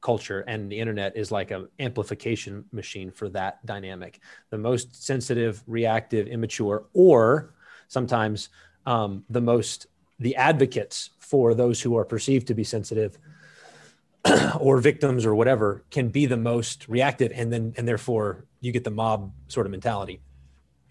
culture, 0.00 0.40
and 0.40 0.70
the 0.70 0.80
internet 0.80 1.16
is 1.16 1.30
like 1.30 1.52
an 1.52 1.68
amplification 1.78 2.64
machine 2.72 3.12
for 3.12 3.28
that 3.28 3.64
dynamic. 3.64 4.18
The 4.50 4.58
most 4.58 5.04
sensitive, 5.04 5.62
reactive, 5.68 6.26
immature, 6.26 6.86
or 6.92 7.54
sometimes 7.86 8.48
um, 8.84 9.24
the 9.30 9.40
most 9.40 9.86
the 10.18 10.34
advocates 10.34 11.10
for 11.20 11.54
those 11.54 11.80
who 11.80 11.96
are 11.96 12.04
perceived 12.04 12.48
to 12.48 12.54
be 12.54 12.64
sensitive 12.64 13.16
or 14.60 14.78
victims 14.78 15.24
or 15.24 15.36
whatever 15.36 15.84
can 15.90 16.08
be 16.08 16.26
the 16.26 16.36
most 16.36 16.88
reactive 16.88 17.32
and 17.34 17.52
then 17.52 17.74
and 17.76 17.88
therefore 17.88 18.44
you 18.60 18.70
get 18.70 18.84
the 18.84 18.90
mob 18.90 19.32
sort 19.48 19.66
of 19.66 19.72
mentality 19.72 20.20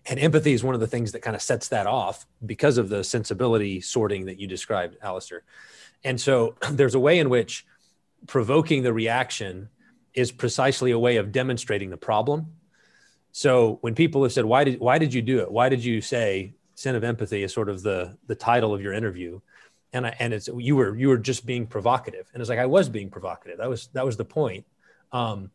and 0.06 0.20
empathy 0.20 0.54
is 0.54 0.64
one 0.64 0.74
of 0.74 0.82
the 0.82 0.88
things 0.88 1.12
that 1.12 1.22
kind 1.22 1.36
of 1.36 1.42
sets 1.42 1.68
that 1.70 1.88
off 1.88 2.26
because 2.46 2.78
of 2.78 2.90
the 2.90 3.04
sensibility 3.04 3.82
sorting 3.82 4.26
that 4.26 4.40
you 4.40 4.48
described 4.48 4.98
Alistair. 5.02 5.44
And 6.04 6.20
so 6.20 6.56
there's 6.72 6.96
a 6.96 7.00
way 7.00 7.20
in 7.20 7.30
which 7.30 7.66
provoking 8.28 8.84
the 8.84 8.94
reaction 8.94 9.70
is 10.14 10.32
precisely 10.32 10.92
a 10.92 11.00
way 11.00 11.18
of 11.18 11.32
demonstrating 11.32 11.90
the 11.90 11.98
problem. 11.98 12.54
So 13.32 13.78
when 13.82 13.96
people 13.96 14.24
have 14.24 14.34
said 14.34 14.46
why 14.46 14.64
did 14.64 14.80
why 14.80 14.98
did 14.98 15.14
you 15.14 15.22
do 15.22 15.40
it? 15.40 15.52
Why 15.52 15.70
did 15.70 15.84
you 15.84 16.02
say 16.02 16.54
sin 16.76 16.96
of 16.96 17.04
empathy 17.04 17.44
is 17.44 17.54
sort 17.54 17.70
of 17.70 17.82
the 17.82 18.18
the 18.28 18.36
title 18.36 18.74
of 18.74 18.82
your 18.82 18.94
interview? 18.94 19.40
And 19.94 20.08
I, 20.08 20.16
and 20.20 20.34
it's 20.34 20.50
you 20.58 20.76
were 20.76 20.96
you 20.96 21.10
were 21.10 21.18
just 21.18 21.46
being 21.46 21.68
provocative. 21.68 22.30
And 22.34 22.42
it's 22.42 22.50
like 22.50 22.60
i 22.60 22.66
was 22.66 22.90
being 22.90 23.10
provocative. 23.10 23.60
That 23.60 23.70
was 23.70 23.88
that 23.94 24.06
was 24.06 24.18
the 24.18 24.26
point. 24.26 24.66
Um, 25.12 25.52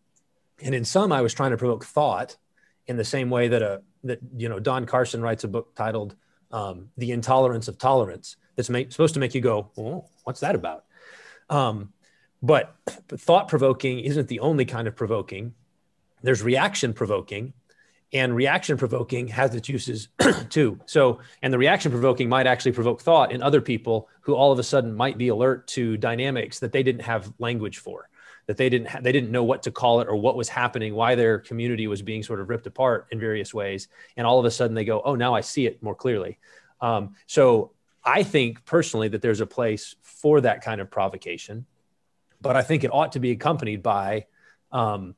and 0.62 0.74
in 0.74 0.84
some 0.84 1.12
i 1.12 1.20
was 1.20 1.34
trying 1.34 1.50
to 1.50 1.58
provoke 1.58 1.84
thought 1.84 2.36
in 2.86 2.96
the 2.96 3.04
same 3.04 3.30
way 3.30 3.48
that 3.48 3.62
a 3.62 3.82
that 4.04 4.20
you 4.36 4.48
know 4.48 4.58
don 4.58 4.86
carson 4.86 5.22
writes 5.22 5.44
a 5.44 5.48
book 5.48 5.74
titled 5.74 6.14
um, 6.52 6.88
the 6.96 7.10
intolerance 7.10 7.68
of 7.68 7.78
tolerance 7.78 8.36
that's 8.54 8.70
make, 8.70 8.92
supposed 8.92 9.14
to 9.14 9.20
make 9.20 9.34
you 9.34 9.40
go 9.40 9.70
oh, 9.78 10.04
what's 10.24 10.40
that 10.40 10.54
about? 10.54 10.84
Um, 11.48 11.92
but, 12.42 12.74
but 13.08 13.20
thought 13.20 13.48
provoking 13.48 14.00
isn't 14.00 14.28
the 14.28 14.40
only 14.40 14.64
kind 14.64 14.86
of 14.88 14.96
provoking. 14.96 15.54
There's 16.22 16.42
reaction 16.42 16.92
provoking 16.92 17.52
and 18.12 18.36
reaction 18.36 18.76
provoking 18.76 19.28
has 19.28 19.54
its 19.54 19.68
uses 19.68 20.08
too. 20.48 20.78
So 20.86 21.20
and 21.42 21.52
the 21.52 21.58
reaction 21.58 21.90
provoking 21.90 22.28
might 22.28 22.46
actually 22.46 22.72
provoke 22.72 23.00
thought 23.00 23.32
in 23.32 23.42
other 23.42 23.60
people 23.60 24.08
who 24.20 24.34
all 24.34 24.52
of 24.52 24.58
a 24.58 24.62
sudden 24.62 24.94
might 24.94 25.18
be 25.18 25.28
alert 25.28 25.66
to 25.68 25.96
dynamics 25.96 26.60
that 26.60 26.72
they 26.72 26.82
didn't 26.82 27.02
have 27.02 27.32
language 27.38 27.78
for 27.78 28.08
that 28.46 28.56
they 28.56 28.68
didn't 28.68 28.88
ha- 28.88 29.00
they 29.00 29.12
didn't 29.12 29.30
know 29.30 29.44
what 29.44 29.62
to 29.64 29.70
call 29.70 30.00
it 30.00 30.08
or 30.08 30.16
what 30.16 30.36
was 30.36 30.48
happening 30.48 30.94
why 30.94 31.14
their 31.14 31.38
community 31.38 31.86
was 31.86 32.02
being 32.02 32.22
sort 32.22 32.40
of 32.40 32.48
ripped 32.48 32.66
apart 32.66 33.06
in 33.10 33.18
various 33.18 33.52
ways. 33.52 33.88
And 34.16 34.26
all 34.26 34.38
of 34.38 34.44
a 34.44 34.50
sudden 34.50 34.74
they 34.74 34.84
go 34.84 35.02
oh 35.04 35.14
now 35.14 35.34
i 35.34 35.40
see 35.40 35.66
it 35.66 35.82
more 35.82 35.94
clearly. 35.94 36.38
Um, 36.80 37.14
so 37.26 37.72
i 38.04 38.22
think 38.22 38.64
personally 38.64 39.08
that 39.08 39.22
there's 39.22 39.40
a 39.40 39.46
place 39.46 39.96
for 40.02 40.40
that 40.42 40.62
kind 40.62 40.80
of 40.80 40.90
provocation 40.90 41.66
but 42.40 42.54
i 42.54 42.62
think 42.62 42.84
it 42.84 42.92
ought 42.92 43.12
to 43.12 43.18
be 43.18 43.30
accompanied 43.30 43.82
by 43.82 44.26
um, 44.72 45.14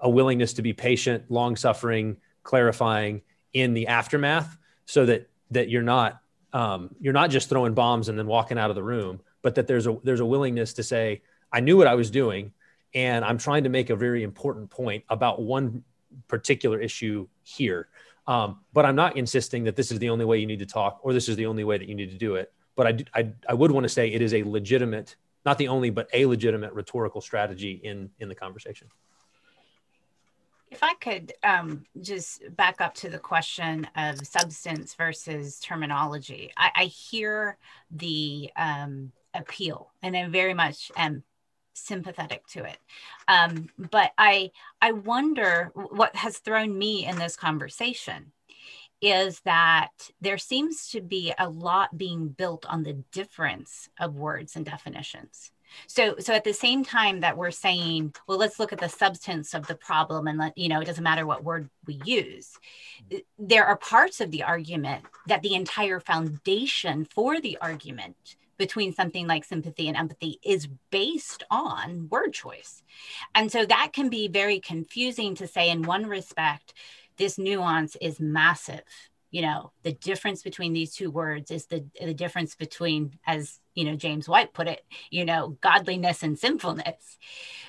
a 0.00 0.08
willingness 0.08 0.54
to 0.54 0.62
be 0.62 0.72
patient, 0.72 1.30
long 1.30 1.56
suffering, 1.56 2.18
clarifying 2.42 3.22
in 3.52 3.74
the 3.74 3.88
aftermath, 3.88 4.56
so 4.86 5.06
that 5.06 5.28
that 5.50 5.68
you're 5.68 5.82
not 5.82 6.20
um, 6.52 6.94
you're 7.00 7.12
not 7.12 7.30
just 7.30 7.48
throwing 7.48 7.74
bombs 7.74 8.08
and 8.08 8.18
then 8.18 8.26
walking 8.26 8.58
out 8.58 8.70
of 8.70 8.76
the 8.76 8.82
room, 8.82 9.20
but 9.42 9.56
that 9.56 9.66
there's 9.66 9.86
a 9.86 9.98
there's 10.04 10.20
a 10.20 10.26
willingness 10.26 10.74
to 10.74 10.82
say, 10.82 11.22
I 11.52 11.60
knew 11.60 11.76
what 11.76 11.86
I 11.86 11.94
was 11.94 12.10
doing, 12.10 12.52
and 12.94 13.24
I'm 13.24 13.38
trying 13.38 13.64
to 13.64 13.70
make 13.70 13.90
a 13.90 13.96
very 13.96 14.22
important 14.22 14.70
point 14.70 15.04
about 15.08 15.42
one 15.42 15.82
particular 16.28 16.80
issue 16.80 17.26
here. 17.42 17.88
Um, 18.26 18.60
but 18.72 18.86
I'm 18.86 18.96
not 18.96 19.16
insisting 19.16 19.64
that 19.64 19.76
this 19.76 19.90
is 19.90 19.98
the 19.98 20.08
only 20.08 20.24
way 20.24 20.38
you 20.38 20.46
need 20.46 20.60
to 20.60 20.66
talk 20.66 21.00
or 21.02 21.12
this 21.12 21.28
is 21.28 21.36
the 21.36 21.46
only 21.46 21.64
way 21.64 21.76
that 21.76 21.88
you 21.88 21.94
need 21.94 22.10
to 22.10 22.16
do 22.16 22.36
it. 22.36 22.52
But 22.76 22.86
I, 22.86 23.20
I, 23.20 23.32
I 23.50 23.54
would 23.54 23.70
want 23.70 23.84
to 23.84 23.88
say 23.88 24.08
it 24.08 24.22
is 24.22 24.32
a 24.32 24.42
legitimate, 24.42 25.16
not 25.44 25.58
the 25.58 25.68
only, 25.68 25.90
but 25.90 26.08
a 26.12 26.26
legitimate 26.26 26.72
rhetorical 26.72 27.20
strategy 27.20 27.80
in 27.84 28.10
in 28.18 28.28
the 28.28 28.34
conversation. 28.34 28.88
If 30.70 30.82
I 30.82 30.94
could 30.94 31.32
um, 31.44 31.84
just 32.00 32.42
back 32.56 32.80
up 32.80 32.94
to 32.94 33.08
the 33.08 33.18
question 33.18 33.86
of 33.96 34.26
substance 34.26 34.94
versus 34.94 35.60
terminology, 35.60 36.50
I, 36.56 36.70
I 36.74 36.84
hear 36.86 37.58
the 37.92 38.50
um, 38.56 39.12
appeal, 39.34 39.92
and 40.02 40.16
I 40.16 40.26
very 40.28 40.54
much 40.54 40.90
am 40.96 41.22
sympathetic 41.74 42.46
to 42.48 42.64
it. 42.64 42.78
Um, 43.28 43.68
but 43.90 44.12
I 44.18 44.50
I 44.80 44.92
wonder 44.92 45.72
what 45.74 46.16
has 46.16 46.38
thrown 46.38 46.76
me 46.76 47.06
in 47.06 47.16
this 47.16 47.36
conversation 47.36 48.32
is 49.02 49.40
that 49.40 49.90
there 50.20 50.38
seems 50.38 50.88
to 50.88 51.00
be 51.00 51.34
a 51.38 51.48
lot 51.48 51.96
being 51.98 52.28
built 52.28 52.64
on 52.66 52.82
the 52.82 52.94
difference 53.12 53.88
of 54.00 54.14
words 54.14 54.56
and 54.56 54.64
definitions. 54.64 55.50
So, 55.86 56.16
so 56.18 56.32
at 56.32 56.44
the 56.44 56.54
same 56.54 56.84
time 56.84 57.20
that 57.20 57.36
we're 57.36 57.50
saying, 57.50 58.14
well, 58.26 58.38
let's 58.38 58.58
look 58.58 58.72
at 58.72 58.78
the 58.78 58.88
substance 58.88 59.54
of 59.54 59.66
the 59.66 59.74
problem 59.74 60.28
and 60.28 60.38
let, 60.38 60.56
you 60.56 60.68
know, 60.68 60.80
it 60.80 60.84
doesn't 60.86 61.04
matter 61.04 61.26
what 61.26 61.44
word 61.44 61.68
we 61.86 62.00
use. 62.04 62.52
There 63.38 63.66
are 63.66 63.76
parts 63.76 64.20
of 64.20 64.30
the 64.30 64.44
argument 64.44 65.04
that 65.26 65.42
the 65.42 65.54
entire 65.54 66.00
foundation 66.00 67.04
for 67.04 67.40
the 67.40 67.58
argument 67.60 68.36
between 68.56 68.92
something 68.92 69.26
like 69.26 69.44
sympathy 69.44 69.88
and 69.88 69.96
empathy 69.96 70.38
is 70.44 70.68
based 70.90 71.44
on 71.50 72.08
word 72.08 72.32
choice. 72.32 72.82
And 73.34 73.50
so 73.50 73.64
that 73.66 73.92
can 73.92 74.08
be 74.08 74.28
very 74.28 74.60
confusing 74.60 75.34
to 75.36 75.46
say 75.46 75.70
in 75.70 75.82
one 75.82 76.06
respect, 76.06 76.74
this 77.16 77.38
nuance 77.38 77.96
is 78.00 78.20
massive. 78.20 78.82
You 79.30 79.42
know 79.42 79.72
the 79.82 79.92
difference 79.92 80.44
between 80.44 80.72
these 80.72 80.94
two 80.94 81.10
words 81.10 81.50
is 81.50 81.66
the 81.66 81.84
the 82.00 82.14
difference 82.14 82.54
between 82.54 83.18
as 83.26 83.58
you 83.74 83.84
know 83.84 83.96
james 83.96 84.28
white 84.28 84.52
put 84.52 84.68
it 84.68 84.84
you 85.10 85.24
know 85.24 85.58
godliness 85.60 86.22
and 86.22 86.38
sinfulness. 86.38 87.18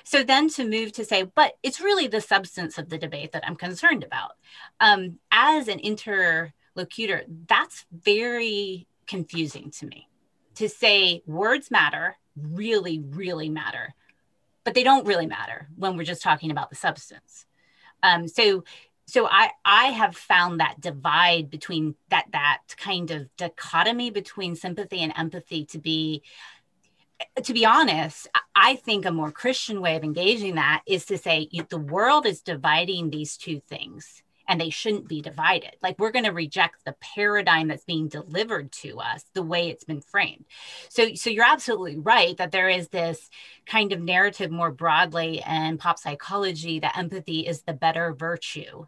So 0.04 0.22
then 0.22 0.48
to 0.50 0.64
move 0.64 0.92
to 0.92 1.04
say 1.04 1.24
but 1.24 1.54
it's 1.64 1.80
really 1.80 2.06
the 2.06 2.20
substance 2.20 2.78
of 2.78 2.88
the 2.88 2.98
debate 2.98 3.32
that 3.32 3.44
i'm 3.44 3.56
concerned 3.56 4.04
about. 4.04 4.32
Um, 4.78 5.18
as 5.32 5.66
an 5.66 5.80
interlocutor 5.80 7.24
that's 7.48 7.84
very 7.90 8.86
confusing 9.08 9.72
to 9.72 9.86
me 9.86 10.08
to 10.56 10.68
say 10.68 11.22
words 11.26 11.70
matter 11.70 12.16
really 12.36 12.98
really 12.98 13.48
matter 13.48 13.94
but 14.66 14.74
they 14.74 14.82
don't 14.82 15.06
really 15.06 15.26
matter 15.26 15.68
when 15.76 15.96
we're 15.96 16.02
just 16.02 16.22
talking 16.22 16.50
about 16.50 16.70
the 16.70 16.76
substance. 16.76 17.46
Um, 18.02 18.26
so 18.26 18.64
so 19.08 19.28
i 19.30 19.50
i 19.64 19.86
have 19.86 20.16
found 20.16 20.58
that 20.58 20.80
divide 20.80 21.48
between 21.48 21.94
that 22.10 22.26
that 22.32 22.58
kind 22.76 23.12
of 23.12 23.28
dichotomy 23.36 24.10
between 24.10 24.56
sympathy 24.56 24.98
and 24.98 25.12
empathy 25.16 25.64
to 25.64 25.78
be 25.78 26.22
to 27.44 27.54
be 27.54 27.64
honest 27.64 28.26
i 28.56 28.74
think 28.74 29.06
a 29.06 29.12
more 29.12 29.30
christian 29.30 29.80
way 29.80 29.94
of 29.94 30.02
engaging 30.02 30.56
that 30.56 30.82
is 30.86 31.06
to 31.06 31.16
say 31.16 31.48
the 31.68 31.78
world 31.78 32.26
is 32.26 32.42
dividing 32.42 33.10
these 33.10 33.36
two 33.36 33.60
things 33.60 34.24
and 34.48 34.60
they 34.60 34.70
shouldn't 34.70 35.08
be 35.08 35.20
divided. 35.20 35.76
Like 35.82 35.98
we're 35.98 36.10
going 36.10 36.24
to 36.24 36.32
reject 36.32 36.84
the 36.84 36.96
paradigm 37.00 37.68
that's 37.68 37.84
being 37.84 38.08
delivered 38.08 38.72
to 38.72 39.00
us 39.00 39.24
the 39.34 39.42
way 39.42 39.68
it's 39.68 39.84
been 39.84 40.00
framed. 40.00 40.44
So 40.88 41.14
so 41.14 41.30
you're 41.30 41.44
absolutely 41.44 41.98
right 41.98 42.36
that 42.36 42.52
there 42.52 42.68
is 42.68 42.88
this 42.88 43.30
kind 43.66 43.92
of 43.92 44.00
narrative 44.00 44.50
more 44.50 44.70
broadly 44.70 45.40
and 45.42 45.78
pop 45.78 45.98
psychology 45.98 46.80
that 46.80 46.96
empathy 46.96 47.46
is 47.46 47.62
the 47.62 47.72
better 47.72 48.12
virtue. 48.12 48.86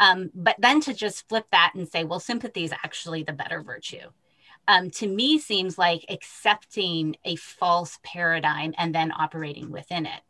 Um, 0.00 0.30
but 0.34 0.56
then 0.58 0.80
to 0.82 0.94
just 0.94 1.28
flip 1.28 1.46
that 1.50 1.72
and 1.74 1.88
say, 1.88 2.04
well, 2.04 2.20
sympathy 2.20 2.64
is 2.64 2.72
actually 2.72 3.22
the 3.24 3.32
better 3.32 3.62
virtue. 3.62 4.10
Um, 4.68 4.90
to 4.90 5.06
me 5.06 5.38
seems 5.38 5.78
like 5.78 6.04
accepting 6.10 7.16
a 7.24 7.36
false 7.36 7.98
paradigm 8.02 8.74
and 8.76 8.94
then 8.94 9.12
operating 9.12 9.70
within 9.70 10.04
it. 10.04 10.20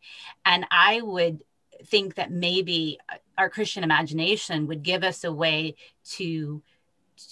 And 0.45 0.65
I 0.71 1.01
would 1.03 1.43
think 1.85 2.15
that 2.15 2.31
maybe 2.31 2.99
our 3.39 3.49
Christian 3.49 3.85
imagination 3.85 4.67
would 4.67 4.83
give 4.83 5.05
us 5.05 5.25
a 5.25 5.33
way 5.33 5.77
to 6.17 6.63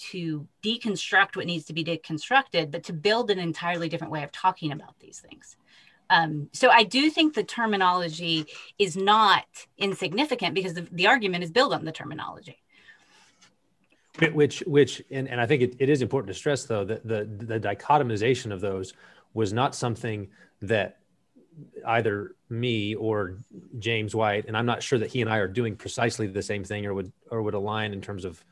to 0.09 0.47
deconstruct 0.63 1.35
what 1.35 1.45
needs 1.45 1.65
to 1.65 1.73
be 1.73 1.83
deconstructed, 1.83 2.71
but 2.71 2.83
to 2.83 2.93
build 2.93 3.31
an 3.31 3.39
entirely 3.39 3.87
different 3.87 4.11
way 4.11 4.21
of 4.21 4.31
talking 4.33 4.73
about 4.73 4.99
these 4.99 5.19
things. 5.19 5.55
Um, 6.09 6.49
so 6.53 6.69
I 6.69 6.83
do 6.83 7.09
think 7.09 7.33
the 7.33 7.43
terminology 7.43 8.45
is 8.79 8.95
not 8.95 9.45
insignificant 9.77 10.55
because 10.55 10.73
the, 10.73 10.87
the 10.91 11.07
argument 11.07 11.43
is 11.43 11.51
built 11.51 11.73
on 11.73 11.85
the 11.85 11.91
terminology. 11.91 12.57
Which, 14.33 14.61
which, 14.61 15.03
and, 15.11 15.29
and 15.29 15.39
I 15.39 15.45
think 15.45 15.61
it, 15.61 15.75
it 15.79 15.89
is 15.89 16.01
important 16.01 16.29
to 16.29 16.33
stress 16.33 16.65
though 16.65 16.83
that 16.85 17.07
the 17.07 17.25
the 17.25 17.59
dichotomization 17.59 18.51
of 18.51 18.61
those 18.61 18.93
was 19.35 19.53
not 19.53 19.75
something 19.75 20.27
that 20.61 20.96
either 21.85 22.35
me 22.49 22.95
or 22.95 23.37
James 23.79 24.13
White, 24.15 24.45
and 24.47 24.55
I'm 24.55 24.65
not 24.65 24.83
sure 24.83 24.99
that 24.99 25.09
he 25.09 25.21
and 25.21 25.29
I 25.29 25.37
are 25.37 25.47
doing 25.47 25.75
precisely 25.75 26.27
the 26.27 26.41
same 26.41 26.63
thing 26.63 26.85
or 26.85 26.93
would 26.93 27.11
or 27.29 27.41
would 27.41 27.53
align 27.53 27.93
in 27.93 28.01
terms 28.01 28.25
of 28.25 28.43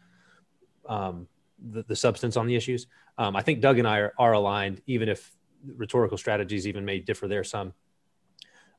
um, 0.87 1.27
the, 1.71 1.83
the 1.83 1.95
substance 1.95 2.37
on 2.37 2.47
the 2.47 2.55
issues. 2.55 2.87
Um, 3.17 3.35
I 3.35 3.41
think 3.41 3.61
Doug 3.61 3.79
and 3.79 3.87
I 3.87 3.99
are, 3.99 4.13
are 4.17 4.33
aligned, 4.33 4.81
even 4.87 5.09
if 5.09 5.31
rhetorical 5.75 6.17
strategies 6.17 6.67
even 6.67 6.85
may 6.85 6.99
differ 6.99 7.27
there 7.27 7.43
some. 7.43 7.73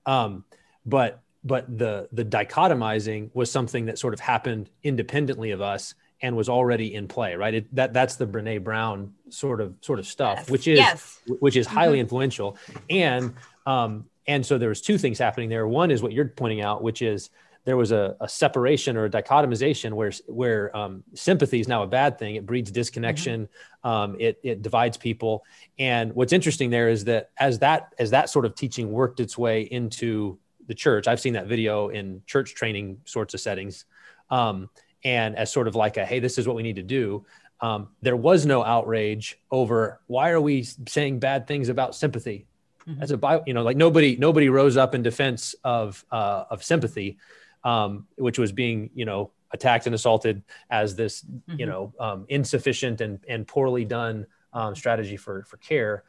Um, 0.05 0.45
but 0.85 1.21
but 1.45 1.79
the 1.79 2.09
the 2.13 2.25
dichotomizing 2.25 3.31
was 3.35 3.51
something 3.51 3.87
that 3.87 3.99
sort 3.99 4.15
of 4.15 4.21
happened 4.21 4.71
independently 4.83 5.53
of 5.53 5.61
us 5.61 5.95
and 6.23 6.37
was 6.37 6.49
already 6.49 6.95
in 6.95 7.09
play, 7.09 7.35
right? 7.35 7.55
It, 7.55 7.75
that 7.75 7.93
that's 7.93 8.17
the 8.17 8.27
Brene 8.27 8.63
Brown 8.65 9.15
sort 9.29 9.61
of 9.61 9.75
sort 9.81 9.99
of 9.99 10.07
stuff, 10.07 10.39
yes. 10.39 10.51
which 10.51 10.69
is 10.69 10.79
yes. 10.79 11.21
which 11.41 11.57
is 11.57 11.67
highly 11.67 11.95
mm-hmm. 11.95 12.01
influential, 12.03 12.57
and 12.89 13.35
um, 13.67 14.07
and 14.27 14.45
so 14.45 14.59
there 14.59 14.69
was 14.69 14.81
two 14.81 14.99
things 14.99 15.19
happening 15.19 15.49
there. 15.49 15.67
One 15.67 15.91
is 15.91 16.03
what 16.03 16.13
you're 16.13 16.29
pointing 16.29 16.61
out, 16.61 16.83
which 16.83 17.03
is 17.03 17.31
there 17.67 17.77
was 17.77 17.91
a, 17.91 18.17
a 18.21 18.29
separation 18.29 18.97
or 18.97 19.05
a 19.05 19.11
dichotomization 19.11 19.93
where 19.93 20.13
where 20.27 20.75
um, 20.75 21.03
sympathy 21.15 21.61
is 21.61 21.69
now 21.69 21.83
a 21.83 21.87
bad 21.87 22.19
thing. 22.19 22.37
It 22.37 22.47
breeds 22.47 22.71
disconnection. 22.71 23.49
Mm-hmm. 23.85 23.89
Um, 23.89 24.17
it 24.19 24.39
it 24.43 24.63
divides 24.63 24.97
people. 24.97 25.45
And 25.79 26.15
what's 26.15 26.33
interesting 26.33 26.71
there 26.71 26.89
is 26.89 27.05
that 27.05 27.31
as 27.39 27.59
that 27.59 27.93
as 27.99 28.11
that 28.11 28.31
sort 28.31 28.47
of 28.47 28.55
teaching 28.55 28.91
worked 28.91 29.21
its 29.21 29.37
way 29.37 29.63
into 29.63 30.39
the 30.69 30.75
church, 30.75 31.09
I've 31.09 31.21
seen 31.21 31.35
that 31.35 31.49
video 31.49 31.89
in 31.89 32.23
church 32.27 32.55
training 32.55 33.01
sorts 33.05 33.35
of 33.35 33.41
settings, 33.41 33.85
um, 34.31 34.71
and 35.05 35.37
as 35.37 35.53
sort 35.53 35.67
of 35.67 35.75
like 35.75 35.97
a 35.97 36.07
hey, 36.07 36.21
this 36.21 36.39
is 36.39 36.47
what 36.47 36.57
we 36.57 36.63
need 36.63 36.77
to 36.77 36.85
do. 36.85 37.27
Um, 37.61 37.89
there 38.01 38.17
was 38.17 38.47
no 38.47 38.63
outrage 38.63 39.41
over 39.51 40.01
why 40.07 40.31
are 40.31 40.41
we 40.41 40.63
saying 40.89 41.19
bad 41.19 41.49
things 41.49 41.69
about 41.69 41.97
sympathy. 41.97 42.47
Mm-hmm. 42.89 43.03
As 43.03 43.11
a 43.11 43.17
bio, 43.17 43.43
you 43.47 43.55
know, 43.55 43.63
like 43.63 43.77
nobody 43.77 44.17
nobody 44.17 44.49
rose 44.49 44.77
up 44.77 44.95
in 44.95 45.03
defense 45.03 45.55
of 45.65 46.05
uh, 46.11 46.45
of 46.51 46.63
sympathy 46.63 47.19
um, 47.67 48.07
which 48.15 48.39
was 48.39 48.53
being, 48.53 48.91
you 48.95 49.05
know, 49.05 49.33
attacked 49.51 49.87
and 49.87 49.95
assaulted 49.95 50.43
as 50.71 50.95
this, 50.95 51.23
mm-hmm. 51.23 51.59
you 51.59 51.67
know, 51.67 51.93
um, 51.99 52.25
insufficient 52.29 53.01
and, 53.01 53.19
and 53.29 53.47
poorly 53.47 53.85
done 53.85 54.27
um, 54.53 54.77
strategy 54.77 55.17
for, 55.17 55.43
for 55.43 55.57
care. 55.57 56.05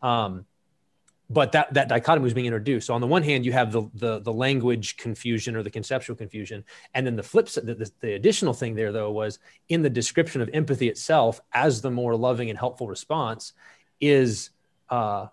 Um, 0.00 0.46
but 1.28 1.52
that, 1.52 1.74
that 1.74 1.88
dichotomy 1.88 2.24
was 2.24 2.32
being 2.32 2.46
introduced. 2.46 2.86
So 2.86 2.94
on 2.94 3.02
the 3.02 3.06
one 3.06 3.22
hand, 3.22 3.44
you 3.44 3.52
have 3.52 3.72
the, 3.72 3.82
the, 3.94 4.20
the 4.20 4.32
language 4.32 4.96
confusion 4.96 5.54
or 5.54 5.62
the 5.62 5.70
conceptual 5.70 6.16
confusion. 6.16 6.64
And 6.94 7.06
then 7.06 7.16
the 7.16 7.22
flip 7.22 7.48
side, 7.48 7.66
the, 7.66 7.74
the, 7.74 7.90
the 8.00 8.14
additional 8.14 8.54
thing 8.54 8.74
there 8.74 8.90
though, 8.90 9.10
was 9.10 9.38
in 9.68 9.82
the 9.82 9.90
description 9.90 10.40
of 10.40 10.48
empathy 10.54 10.88
itself 10.88 11.42
as 11.52 11.82
the 11.82 11.90
more 11.90 12.16
loving 12.16 12.48
and 12.48 12.58
helpful 12.58 12.88
response 12.88 13.52
is, 14.00 14.48
uh, 14.88 15.26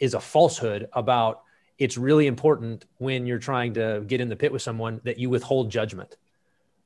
is 0.00 0.14
a 0.14 0.20
falsehood 0.20 0.88
about 0.92 1.42
it's 1.78 1.96
really 1.96 2.26
important 2.26 2.86
when 2.98 3.26
you're 3.26 3.38
trying 3.38 3.74
to 3.74 4.02
get 4.06 4.20
in 4.20 4.28
the 4.28 4.36
pit 4.36 4.52
with 4.52 4.62
someone 4.62 5.00
that 5.04 5.18
you 5.18 5.30
withhold 5.30 5.70
judgment 5.70 6.16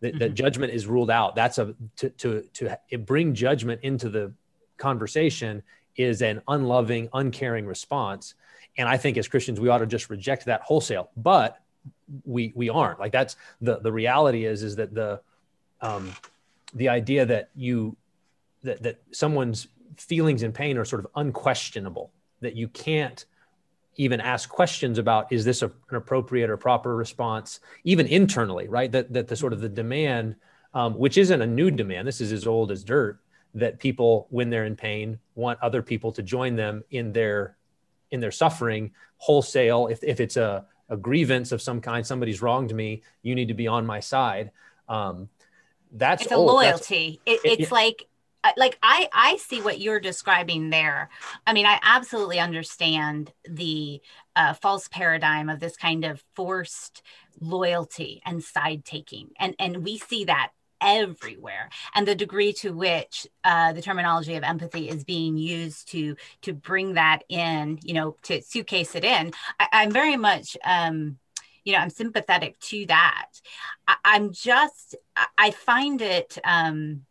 that, 0.01 0.11
mm-hmm. 0.11 0.19
that 0.19 0.35
judgment 0.35 0.73
is 0.73 0.87
ruled 0.87 1.11
out. 1.11 1.35
That's 1.35 1.59
a 1.59 1.75
to 1.97 2.11
to 2.11 2.43
to 2.55 2.99
bring 2.99 3.35
judgment 3.35 3.81
into 3.83 4.09
the 4.09 4.33
conversation 4.77 5.63
is 5.97 6.23
an 6.23 6.43
unloving 6.49 7.09
uncaring 7.13 7.67
response. 7.67 8.35
And 8.79 8.89
i 8.89 8.97
think 8.97 9.19
as 9.19 9.29
christians 9.29 9.61
we 9.61 9.69
ought 9.69 9.79
to 9.79 9.87
just 9.87 10.09
reject 10.09 10.47
that 10.47 10.63
wholesale 10.63 11.11
but 11.15 11.63
we 12.25 12.53
we 12.55 12.69
aren't. 12.69 13.01
Like 13.01 13.13
that's 13.13 13.37
the 13.61 13.79
the 13.79 13.93
reality 13.93 14.45
is 14.45 14.63
is 14.63 14.77
that 14.77 14.95
the 14.95 15.21
um 15.81 16.13
the 16.75 16.89
idea 16.89 17.27
that 17.27 17.51
you 17.55 17.97
that 18.63 18.83
that 18.83 19.03
someone's 19.13 19.69
feelings 19.97 20.43
and 20.43 20.55
pain 20.55 20.79
are 20.79 20.85
sort 20.85 21.05
of 21.05 21.11
unquestionable 21.15 22.11
that 22.43 22.55
you 22.55 22.69
can't 22.69 23.25
even 23.97 24.21
ask 24.21 24.49
questions 24.49 24.99
about 24.99 25.33
is 25.33 25.45
this 25.45 25.63
a, 25.63 25.67
an 25.91 25.97
appropriate 25.97 26.49
or 26.49 26.57
proper 26.57 26.95
response 26.97 27.61
even 27.85 28.07
internally 28.07 28.69
right? 28.69 28.93
That 28.93 29.13
that 29.13 29.29
the 29.29 29.37
sort 29.37 29.53
of 29.53 29.61
the 29.61 29.69
demand 29.69 30.37
um, 30.75 30.95
which 30.95 31.19
isn't 31.19 31.43
a 31.43 31.47
new 31.47 31.71
demand. 31.71 32.09
This 32.09 32.21
is 32.21 32.33
as 32.33 32.47
old 32.47 32.71
as 32.71 32.85
dirt 32.85 33.19
that 33.55 33.79
people 33.79 34.27
when 34.31 34.49
they're 34.49 34.65
in 34.65 34.77
pain 34.77 35.19
want 35.35 35.59
other 35.61 35.83
people 35.83 36.13
to 36.13 36.23
join 36.23 36.57
them 36.57 36.83
in 36.91 37.13
their 37.13 37.57
in 38.11 38.21
their 38.21 38.31
suffering. 38.31 38.93
Wholesale 39.19 39.89
if, 39.89 40.03
if 40.03 40.21
it's 40.21 40.37
a, 40.37 40.67
a 40.89 40.97
grievance 40.97 41.53
of 41.53 41.63
some 41.63 41.81
kind 41.81 42.07
somebody's 42.07 42.43
wronged 42.43 42.75
me 42.75 43.03
you 43.23 43.35
need 43.35 43.49
to 43.49 43.55
be 43.55 43.69
on 43.69 43.87
my 43.87 44.01
side. 44.01 44.51
Um, 44.89 45.29
that's 45.93 46.23
it's 46.23 46.33
a 46.33 46.37
old. 46.37 46.47
loyalty. 46.47 47.21
It, 47.27 47.41
it's 47.45 47.63
it, 47.65 47.73
like 47.73 48.07
like 48.57 48.79
I 48.83 49.09
I 49.13 49.37
see 49.37 49.61
what 49.61 49.81
you're 49.81 50.01
describing 50.01 50.71
there. 50.71 51.11
I 51.47 51.53
mean, 51.53 51.67
I 51.67 51.79
absolutely 51.83 52.41
understand 52.41 53.33
the 53.49 54.01
uh, 54.35 54.55
false 54.55 54.89
paradigm 54.89 55.49
of 55.49 55.61
this 55.61 55.77
kind 55.77 56.05
of 56.05 56.23
forced 56.35 57.03
loyalty 57.41 58.21
and 58.25 58.43
side 58.43 58.85
taking, 58.85 59.31
and 59.39 59.55
and 59.59 59.85
we 59.85 59.99
see 59.99 60.25
that 60.25 60.51
everywhere 60.83 61.71
and 61.95 62.09
the 62.09 62.15
degree 62.15 62.53
to 62.53 62.73
which 62.73 63.27
uh, 63.45 63.73
the 63.73 63.81
terminology 63.81 64.35
of 64.35 64.43
empathy 64.43 64.89
is 64.89 65.05
being 65.05 65.37
used 65.37 65.89
to 65.89 66.17
to 66.43 66.53
bring 66.53 66.95
that 66.95 67.21
in 67.29 67.79
you 67.85 67.95
know 67.95 68.17
to 68.23 68.43
suitcase 68.43 68.97
it 68.97 69.05
in 69.05 69.31
I, 69.61 69.85
am 69.85 69.93
very 69.93 70.17
much 70.17 70.57
um 70.65 71.19
you 71.63 71.73
know 71.73 71.79
i'm 71.79 71.91
sympathetic 71.91 72.59
to 72.59 72.87
that 72.87 73.29
I, 73.87 74.17
am 74.17 74.33
just 74.33 74.97
i 75.39 75.53
find 75.53 76.03
it 76.03 76.37
um 76.43 77.03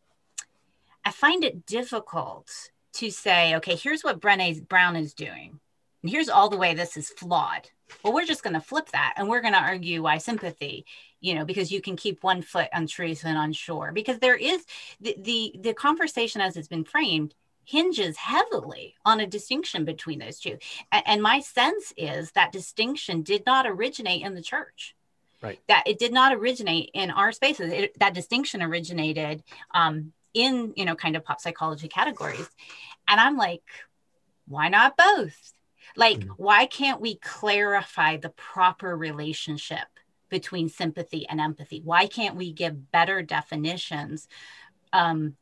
I 1.03 1.11
find 1.11 1.43
it 1.43 1.65
difficult 1.65 2.51
to 2.93 3.09
say, 3.09 3.55
okay, 3.55 3.75
here's 3.75 4.03
what 4.03 4.19
Brene 4.19 4.67
Brown 4.67 4.95
is 4.95 5.13
doing. 5.13 5.59
And 6.03 6.11
here's 6.11 6.29
all 6.29 6.49
the 6.49 6.57
way 6.57 6.73
this 6.73 6.97
is 6.97 7.09
flawed. 7.09 7.69
Well, 8.03 8.13
we're 8.13 8.25
just 8.25 8.43
going 8.43 8.53
to 8.53 8.61
flip 8.61 8.89
that 8.91 9.13
and 9.17 9.27
we're 9.27 9.41
going 9.41 9.53
to 9.53 9.59
argue 9.59 10.03
why 10.03 10.17
sympathy, 10.17 10.85
you 11.19 11.35
know, 11.35 11.45
because 11.45 11.71
you 11.71 11.81
can 11.81 11.95
keep 11.95 12.23
one 12.23 12.41
foot 12.41 12.69
on 12.73 12.87
truth 12.87 13.23
and 13.25 13.37
unsure. 13.37 13.91
Because 13.93 14.19
there 14.19 14.35
is 14.35 14.65
the, 14.99 15.15
the, 15.19 15.55
the 15.59 15.73
conversation 15.73 16.41
as 16.41 16.57
it's 16.57 16.67
been 16.67 16.83
framed 16.83 17.35
hinges 17.65 18.17
heavily 18.17 18.95
on 19.05 19.19
a 19.19 19.27
distinction 19.27 19.85
between 19.85 20.19
those 20.19 20.39
two. 20.39 20.57
And, 20.91 21.03
and 21.05 21.21
my 21.21 21.41
sense 21.41 21.93
is 21.95 22.31
that 22.31 22.51
distinction 22.51 23.21
did 23.21 23.45
not 23.45 23.67
originate 23.67 24.23
in 24.23 24.35
the 24.35 24.41
church 24.41 24.95
right 25.41 25.59
that 25.67 25.83
it 25.87 25.99
did 25.99 26.13
not 26.13 26.33
originate 26.33 26.89
in 26.93 27.11
our 27.11 27.31
spaces 27.31 27.71
it, 27.71 27.99
that 27.99 28.13
distinction 28.13 28.61
originated 28.61 29.43
um, 29.73 30.13
in 30.33 30.73
you 30.75 30.85
know 30.85 30.95
kind 30.95 31.15
of 31.15 31.23
pop 31.23 31.41
psychology 31.41 31.87
categories. 31.87 32.49
And 33.07 33.19
i'm 33.19 33.37
like 33.37 33.63
why 34.51 34.67
not 34.67 34.97
both? 34.97 35.53
Like 35.95 36.19
mm-hmm. 36.19 36.31
why 36.37 36.65
can't 36.65 37.01
we 37.01 37.15
clarify 37.15 38.17
the 38.17 38.29
proper 38.29 38.95
relationship 38.95 39.87
between 40.29 40.69
sympathy 40.69 41.27
and 41.27 41.41
empathy? 41.41 41.81
Why 41.83 42.05
can't 42.05 42.35
we 42.35 42.51
give 42.53 42.91
better 42.91 43.21
definitions? 43.21 44.27
Um, 44.93 45.35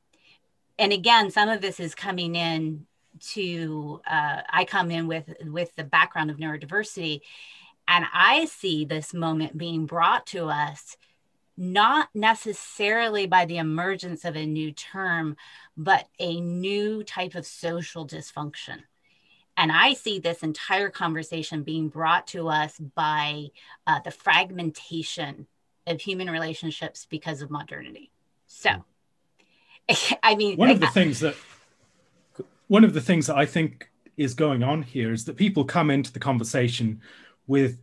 and 0.77 0.93
again 0.93 1.31
some 1.31 1.49
of 1.49 1.61
this 1.61 1.79
is 1.79 1.93
coming 1.95 2.35
in 2.35 2.85
to 3.19 3.99
uh, 4.09 4.41
i 4.49 4.63
come 4.63 4.91
in 4.91 5.07
with 5.07 5.33
with 5.45 5.75
the 5.75 5.83
background 5.83 6.31
of 6.31 6.37
neurodiversity. 6.37 7.21
And 7.87 8.05
i 8.13 8.45
see 8.45 8.85
this 8.85 9.13
moment 9.13 9.57
being 9.57 9.85
brought 9.85 10.27
to 10.27 10.45
us 10.45 10.95
not 11.59 12.07
necessarily 12.15 13.27
by 13.27 13.43
the 13.43 13.57
emergence 13.57 14.23
of 14.23 14.37
a 14.37 14.45
new 14.45 14.71
term, 14.71 15.35
but 15.75 16.07
a 16.17 16.39
new 16.39 17.03
type 17.03 17.35
of 17.35 17.45
social 17.45 18.07
dysfunction. 18.07 18.77
And 19.57 19.69
I 19.69 19.93
see 19.93 20.19
this 20.19 20.41
entire 20.41 20.89
conversation 20.89 21.63
being 21.63 21.89
brought 21.89 22.27
to 22.27 22.47
us 22.47 22.79
by 22.79 23.47
uh, 23.85 23.99
the 23.99 24.11
fragmentation 24.11 25.47
of 25.85 25.99
human 25.99 26.29
relationships 26.29 27.05
because 27.09 27.41
of 27.41 27.51
modernity. 27.51 28.09
So, 28.47 28.85
I 30.23 30.35
mean, 30.35 30.55
one 30.55 30.69
of 30.69 30.79
the 30.79 30.87
things 30.93 31.19
that 31.19 31.35
one 32.69 32.85
of 32.85 32.93
the 32.93 33.01
things 33.01 33.27
that 33.27 33.35
I 33.35 33.45
think 33.45 33.91
is 34.15 34.33
going 34.33 34.63
on 34.63 34.81
here 34.81 35.11
is 35.11 35.25
that 35.25 35.35
people 35.35 35.65
come 35.65 35.91
into 35.91 36.13
the 36.13 36.19
conversation 36.19 37.01
with 37.47 37.79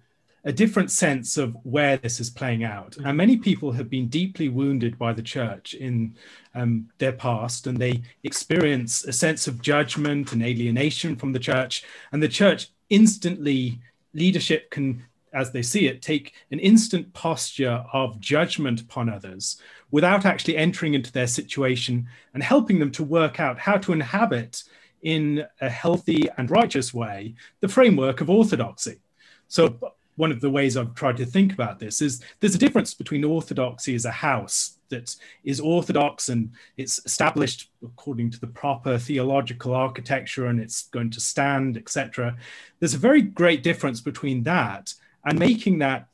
a 0.47 0.53
different 0.53 0.93
sense 0.93 1.37
of 1.37 1.57
where 1.65 1.97
this 1.97 2.21
is 2.21 2.31
playing 2.31 2.63
out. 2.63 2.97
And 3.05 3.17
many 3.17 3.37
people 3.37 3.73
have 3.73 3.91
been 3.91 4.07
deeply 4.07 4.49
wounded 4.49 4.97
by 4.97 5.13
the 5.13 5.23
church 5.23 5.75
in 5.75 6.15
um, 6.55 6.89
their 6.99 7.13
past, 7.13 7.67
and 7.67 7.77
they 7.77 8.03
experience 8.23 9.05
a 9.05 9.13
sense 9.13 9.49
of 9.49 9.61
judgment 9.61 10.33
and 10.33 10.45
alienation 10.45 11.17
from 11.17 11.33
the 11.33 11.41
church. 11.41 11.85
And 12.13 12.23
the 12.23 12.29
church 12.29 12.69
instantly, 12.91 13.81
leadership 14.15 14.71
can, 14.71 15.05
as 15.33 15.51
they 15.51 15.63
see 15.63 15.89
it, 15.89 16.01
take 16.01 16.35
an 16.53 16.61
instant 16.61 17.13
posture 17.13 17.85
of 17.93 18.21
judgment 18.21 18.81
upon 18.81 19.09
others 19.09 19.61
without 19.91 20.25
actually 20.25 20.57
entering 20.57 20.95
into 20.95 21.11
their 21.11 21.27
situation 21.27 22.07
and 22.35 22.43
helping 22.43 22.79
them 22.79 22.93
to 22.93 23.03
work 23.03 23.41
out 23.41 23.59
how 23.59 23.79
to 23.79 23.93
inhabit 23.93 24.63
in 25.03 25.45
a 25.61 25.69
healthy 25.69 26.29
and 26.39 26.53
righteous 26.53 26.95
way 26.95 27.35
the 27.61 27.69
framework 27.69 28.21
of 28.21 28.31
orthodoxy. 28.31 29.01
So 29.49 29.93
one 30.16 30.33
of 30.33 30.40
the 30.40 30.50
ways 30.50 30.76
I've 30.76 30.94
tried 30.94 31.18
to 31.18 31.26
think 31.26 31.52
about 31.52 31.79
this 31.79 32.02
is 32.02 32.22
there's 32.40 32.55
a 32.55 32.59
difference 32.59 32.94
between 32.94 33.24
orthodoxy 33.24 33.94
as 33.94 34.05
a 34.05 34.11
house 34.11 34.79
that 34.88 35.14
is 35.44 35.61
orthodox 35.61 36.29
and 36.29 36.50
it's 36.76 37.00
established 37.05 37.70
according 37.83 38.31
to 38.31 38.40
the 38.40 38.46
proper 38.46 38.98
theological 38.98 39.74
architecture 39.74 40.46
and 40.46 40.61
it's 40.61 40.88
going 40.88 41.11
to 41.11 41.20
stand, 41.20 41.76
etc. 41.76 42.37
There's 42.81 42.94
a 42.94 42.98
very 42.98 43.22
great 43.22 43.62
difference 43.62 44.00
between 44.00 44.42
that 44.44 44.94
and 45.24 45.38
making 45.38 45.79
that 45.81 46.09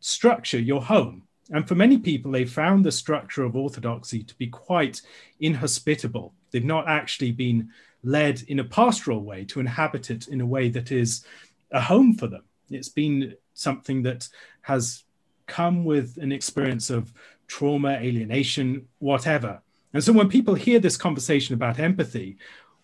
structure 0.00 0.58
your 0.58 0.82
home. 0.82 1.24
And 1.50 1.66
for 1.66 1.74
many 1.74 1.96
people, 1.96 2.30
they 2.30 2.44
found 2.44 2.84
the 2.84 2.92
structure 2.92 3.42
of 3.42 3.56
orthodoxy 3.56 4.22
to 4.22 4.34
be 4.34 4.48
quite 4.48 5.00
inhospitable. 5.40 6.34
They've 6.50 6.64
not 6.64 6.86
actually 6.86 7.32
been 7.32 7.70
led 8.02 8.42
in 8.48 8.60
a 8.60 8.64
pastoral 8.64 9.24
way 9.24 9.44
to 9.46 9.60
inhabit 9.60 10.10
it 10.10 10.28
in 10.28 10.40
a 10.40 10.46
way 10.46 10.68
that 10.68 10.92
is 10.92 11.24
a 11.72 11.80
home 11.80 12.14
for 12.14 12.26
them. 12.26 12.42
It's 12.70 12.90
been 12.90 13.34
something 13.58 14.02
that 14.02 14.28
has 14.62 15.04
come 15.46 15.84
with 15.84 16.18
an 16.18 16.32
experience 16.32 16.90
of 16.90 17.12
trauma, 17.46 17.92
alienation, 17.94 18.86
whatever. 18.98 19.60
And 19.92 20.04
so 20.04 20.12
when 20.12 20.28
people 20.28 20.54
hear 20.54 20.78
this 20.78 20.96
conversation 20.96 21.54
about 21.54 21.78
empathy, 21.78 22.36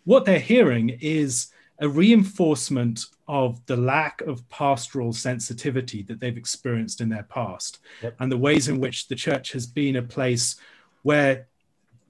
what 0.04 0.24
they're 0.24 0.38
hearing 0.38 0.98
is 1.00 1.48
a 1.80 1.88
reinforcement 1.88 3.06
of 3.26 3.64
the 3.66 3.76
lack 3.76 4.20
of 4.22 4.48
pastoral 4.48 5.12
sensitivity 5.12 6.02
that 6.02 6.20
they've 6.20 6.36
experienced 6.36 7.00
in 7.00 7.08
their 7.08 7.24
past 7.24 7.80
yep. 8.02 8.14
and 8.20 8.30
the 8.30 8.36
ways 8.36 8.68
in 8.68 8.78
which 8.78 9.08
the 9.08 9.14
church 9.14 9.52
has 9.52 9.66
been 9.66 9.96
a 9.96 10.02
place 10.02 10.56
where 11.02 11.46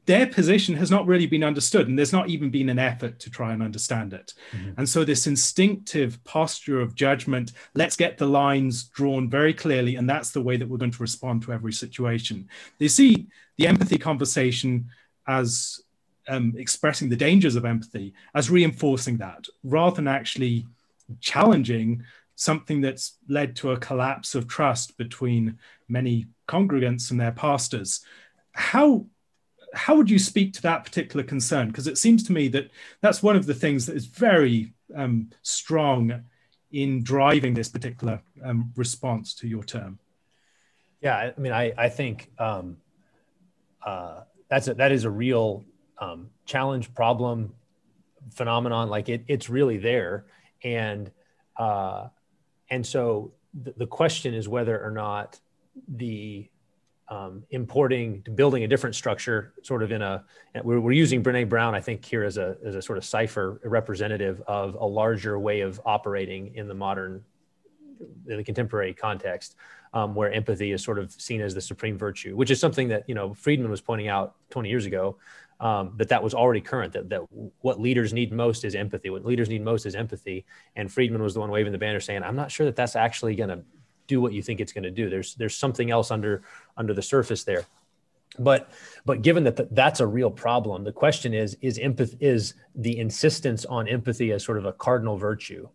their 0.07 0.27
position 0.27 0.75
has 0.77 0.91
not 0.91 1.07
really 1.07 1.27
been 1.27 1.45
understood 1.45 1.89
and 1.89 1.99
there's 1.99 2.13
not 2.13 2.29
even 2.29 2.51
been 2.51 2.69
an 2.69 2.79
effort 2.79 3.19
to 3.21 3.31
try 3.31 3.53
and 3.53 3.63
understand 3.63 4.13
it. 4.13 4.35
Mm-hmm. 4.53 4.73
and 4.79 4.89
so 4.89 5.05
this 5.05 5.27
instinctive 5.27 6.23
posture 6.25 6.81
of 6.81 6.95
judgment 6.95 7.53
let's 7.75 7.97
get 7.97 8.19
the 8.19 8.27
lines 8.27 8.85
drawn 8.85 9.29
very 9.29 9.55
clearly 9.55 9.97
and 9.97 10.09
that's 10.09 10.31
the 10.31 10.43
way 10.43 10.57
that 10.57 10.69
we're 10.69 10.79
going 10.79 10.91
to 10.91 11.03
respond 11.03 11.43
to 11.43 11.53
every 11.53 11.73
situation. 11.73 12.49
They 12.79 12.89
see 12.89 13.27
the 13.57 13.67
empathy 13.67 13.99
conversation 13.99 14.87
as 15.27 15.81
um, 16.29 16.55
expressing 16.57 17.09
the 17.09 17.17
dangers 17.17 17.57
of 17.57 17.65
empathy 17.65 18.15
as 18.35 18.51
reinforcing 18.51 19.19
that 19.19 19.47
rather 19.63 19.97
than 19.97 20.09
actually 20.09 20.67
challenging 21.21 22.03
something 22.37 22.81
that's 22.81 23.19
led 23.29 23.55
to 23.57 23.73
a 23.73 23.79
collapse 23.79 24.35
of 24.35 24.49
trust 24.49 24.97
between 24.97 25.59
many 25.89 26.27
congregants 26.49 27.11
and 27.11 27.21
their 27.21 27.33
pastors. 27.33 28.05
How 28.53 29.07
how 29.75 29.97
would 29.97 30.11
you 30.11 30.19
speak 30.19 30.53
to 30.55 30.63
that 30.63 30.85
particular 30.85 31.25
concern? 31.25 31.69
Because 31.69 31.87
it 31.87 31.99
seems 31.99 32.23
to 32.25 32.33
me 32.33 32.49
that 32.49 32.71
that's 33.01 33.23
one 33.23 33.37
of 33.37 33.47
the 33.47 33.55
things 33.55 33.87
that 33.87 33.97
is 33.97 34.07
very 34.07 34.73
um, 34.95 35.31
strong 35.43 36.25
in 36.73 37.03
driving 37.03 37.55
this 37.55 37.69
particular 37.69 38.21
um, 38.45 38.73
response 38.77 39.35
to 39.35 39.49
your 39.49 39.63
term. 39.63 39.99
Yeah, 41.01 41.17
I 41.17 41.41
mean, 41.41 41.53
I, 41.53 41.73
I 41.77 41.89
think 41.89 42.31
um, 42.39 42.79
uh, 43.85 44.23
that's 44.49 44.69
a, 44.69 44.75
that 44.75 44.91
is 44.91 45.05
a 45.05 45.11
real 45.11 45.65
um, 45.99 46.31
challenge, 46.47 46.93
problem, 46.95 47.55
phenomenon. 48.33 48.89
Like 48.89 49.09
it, 49.09 49.25
it's 49.29 49.49
really 49.49 49.79
there, 49.79 50.25
and 50.63 51.11
uh, 51.57 52.09
and 52.71 52.87
so 52.87 53.33
the, 53.53 53.75
the 53.77 53.87
question 53.87 54.35
is 54.35 54.49
whether 54.49 54.83
or 54.83 54.91
not 54.91 55.39
the 55.89 56.49
um, 57.09 57.45
importing, 57.51 58.25
building 58.35 58.65
a 58.65 58.69
different 58.69 58.95
structure, 58.95 59.53
sort 59.63 59.83
of 59.83 59.93
in 59.93 60.03
a. 60.03 60.25
We're, 60.63 60.81
we're 60.81 60.93
using 60.93 61.23
Brené 61.23 61.49
Brown, 61.49 61.75
I 61.75 61.81
think, 61.81 62.05
here 62.05 62.25
as 62.25 62.39
a 62.39 62.57
as 62.65 62.75
a 62.75 62.83
sort 62.83 62.99
of 62.99 63.05
cipher 63.05 63.61
representative 63.65 64.43
of 64.47 64.75
a 64.75 64.85
larger 64.87 65.39
way 65.39 65.61
of 65.61 65.81
operating 65.85 66.55
in 66.55 66.67
the 66.67 66.75
modern, 66.75 67.23
in 68.29 68.37
the 68.39 68.45
contemporary 68.45 68.95
context, 68.95 69.57
um, 69.93 70.15
where 70.15 70.33
empathy 70.33 70.73
is 70.73 70.83
sort 70.83 70.99
of 70.99 71.13
seen 71.13 71.41
as 71.41 71.55
the 71.55 71.61
supreme 71.61 71.99
virtue, 71.99 72.37
which 72.37 72.51
is 72.51 72.59
something 72.59 72.89
that 72.89 73.07
you 73.07 73.15
know 73.15 73.35
Friedman 73.35 73.71
was 73.71 73.81
pointing 73.81 74.09
out 74.09 74.37
20 74.51 74.69
years 74.69 74.87
ago. 74.87 75.17
Um, 75.61 75.93
that 75.99 76.09
that 76.09 76.23
was 76.23 76.35
already 76.35 76.61
current. 76.61 76.93
That 76.95 77.09
that 77.11 77.21
what 77.61 77.81
leaders 77.81 78.13
need 78.13 78.33
most 78.33 78.65
is 78.65 78.75
empathy. 78.75 79.09
What 79.09 79.25
leaders 79.25 79.49
need 79.49 79.63
most 79.63 79.87
is 79.87 79.95
empathy. 79.95 80.45
And 80.75 80.91
Friedman 80.91 81.23
was 81.23 81.33
the 81.33 81.41
one 81.41 81.51
waving 81.51 81.71
the 81.71 81.79
banner, 81.79 82.01
saying, 82.01 82.25
"I'm 82.25 82.35
not 82.35 82.51
sure 82.51 82.67
that 82.67 82.75
that's 82.75 82.97
actually 82.97 83.37
going 83.37 83.51
to 83.51 83.63
do 84.07 84.21
what 84.21 84.33
you 84.33 84.43
think 84.43 84.61
it's 84.61 84.73
going 84.73 84.85
to 84.85 84.91
do. 84.91 85.09
There's 85.09 85.35
there's 85.35 85.57
something 85.57 85.91
else 85.91 86.11
under 86.11 86.43
under 86.77 86.95
the 86.95 87.03
surface 87.03 87.45
there. 87.45 87.65
But 88.39 88.71
but 89.05 89.23
given 89.23 89.45
that 89.45 89.57
th- 89.57 89.69
that's 89.73 90.01
a 90.01 90.07
real 90.07 90.31
problem, 90.31 90.85
the 90.85 90.93
question 90.93 91.35
is 91.35 91.57
is 91.61 91.79
empathy 91.79 92.17
is 92.21 92.55
the 92.75 92.99
insistence 92.99 93.65
on 93.65 93.89
empathy 93.89 94.33
as 94.33 94.45
sort 94.45 94.59
of 94.59 94.67
a 94.67 94.73
cardinal 94.73 95.17
virtue, 95.17 95.69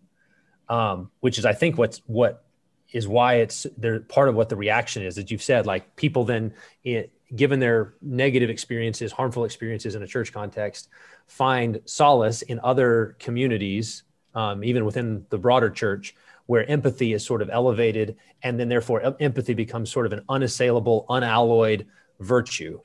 um, 0.67 1.09
which 1.21 1.37
is 1.37 1.45
I 1.45 1.53
think 1.53 1.77
what's 1.77 2.01
what 2.05 2.43
is 2.91 3.07
why 3.07 3.35
it's 3.35 3.65
there 3.77 3.99
part 4.01 4.29
of 4.29 4.35
what 4.35 4.49
the 4.49 4.55
reaction 4.55 5.03
is 5.03 5.15
that 5.15 5.29
you've 5.29 5.43
said 5.43 5.65
like 5.65 5.95
people 5.95 6.25
then 6.25 6.53
it, 6.83 7.11
given 7.35 7.59
their 7.59 7.93
negative 8.01 8.49
experiences 8.49 9.11
harmful 9.11 9.45
experiences 9.45 9.95
in 9.95 10.01
a 10.01 10.07
church 10.07 10.33
context 10.33 10.89
find 11.27 11.79
solace 11.85 12.41
in 12.41 12.59
other 12.63 13.15
communities 13.19 14.03
um, 14.33 14.63
even 14.63 14.85
within 14.85 15.25
the 15.29 15.37
broader 15.37 15.69
church 15.69 16.15
where 16.49 16.67
empathy 16.67 17.13
is 17.13 17.23
sort 17.23 17.43
of 17.43 17.49
elevated 17.51 18.15
and 18.41 18.59
then 18.59 18.69
therefore 18.69 19.15
empathy 19.19 19.53
becomes 19.53 19.91
sort 19.91 20.07
of 20.07 20.13
an 20.13 20.23
unassailable 20.29 21.05
unalloyed 21.07 21.85
virtue. 22.19 22.79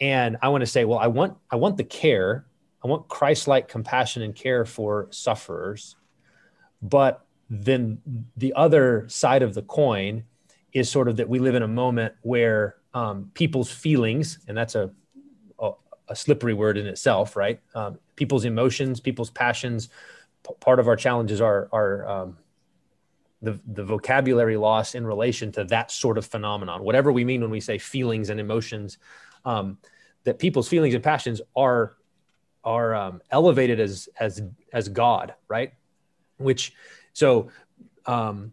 And 0.00 0.36
i 0.42 0.48
want 0.48 0.62
to 0.62 0.66
say 0.66 0.84
well 0.84 0.98
i 0.98 1.06
want 1.06 1.36
i 1.52 1.56
want 1.56 1.76
the 1.76 1.84
care 1.84 2.46
i 2.82 2.88
want 2.88 3.06
christ-like 3.06 3.68
compassion 3.68 4.22
and 4.22 4.34
care 4.34 4.64
for 4.64 5.06
sufferers 5.10 5.94
but 6.82 7.24
then 7.48 8.00
the 8.36 8.54
other 8.54 9.08
side 9.08 9.42
of 9.42 9.54
the 9.54 9.62
coin 9.62 10.24
is 10.72 10.90
sort 10.90 11.06
of 11.06 11.18
that 11.18 11.28
we 11.28 11.38
live 11.38 11.54
in 11.54 11.62
a 11.62 11.68
moment 11.68 12.14
where 12.22 12.74
um, 12.92 13.30
people's 13.34 13.70
feelings 13.70 14.40
and 14.48 14.56
that's 14.56 14.74
a, 14.74 14.90
a, 15.60 15.70
a 16.08 16.16
slippery 16.16 16.54
word 16.54 16.76
in 16.76 16.86
itself 16.88 17.36
right? 17.36 17.60
Um, 17.74 18.00
people's 18.16 18.44
emotions 18.44 18.98
people's 18.98 19.30
passions 19.30 19.90
p- 20.44 20.54
part 20.58 20.80
of 20.80 20.88
our 20.88 20.96
challenges 20.96 21.40
are 21.40 21.68
are 21.72 22.08
um, 22.08 22.36
the, 23.42 23.58
the 23.66 23.84
vocabulary 23.84 24.56
loss 24.56 24.94
in 24.94 25.06
relation 25.06 25.50
to 25.52 25.64
that 25.64 25.90
sort 25.90 26.18
of 26.18 26.26
phenomenon, 26.26 26.82
whatever 26.82 27.10
we 27.10 27.24
mean 27.24 27.40
when 27.40 27.50
we 27.50 27.60
say 27.60 27.78
feelings 27.78 28.30
and 28.30 28.38
emotions, 28.38 28.98
um, 29.44 29.78
that 30.24 30.38
people's 30.38 30.68
feelings 30.68 30.94
and 30.94 31.02
passions 31.02 31.40
are 31.56 31.96
are 32.62 32.94
um, 32.94 33.22
elevated 33.30 33.80
as 33.80 34.08
as 34.18 34.42
as 34.72 34.88
God, 34.88 35.34
right? 35.48 35.72
Which 36.36 36.74
so 37.14 37.48
um, 38.06 38.52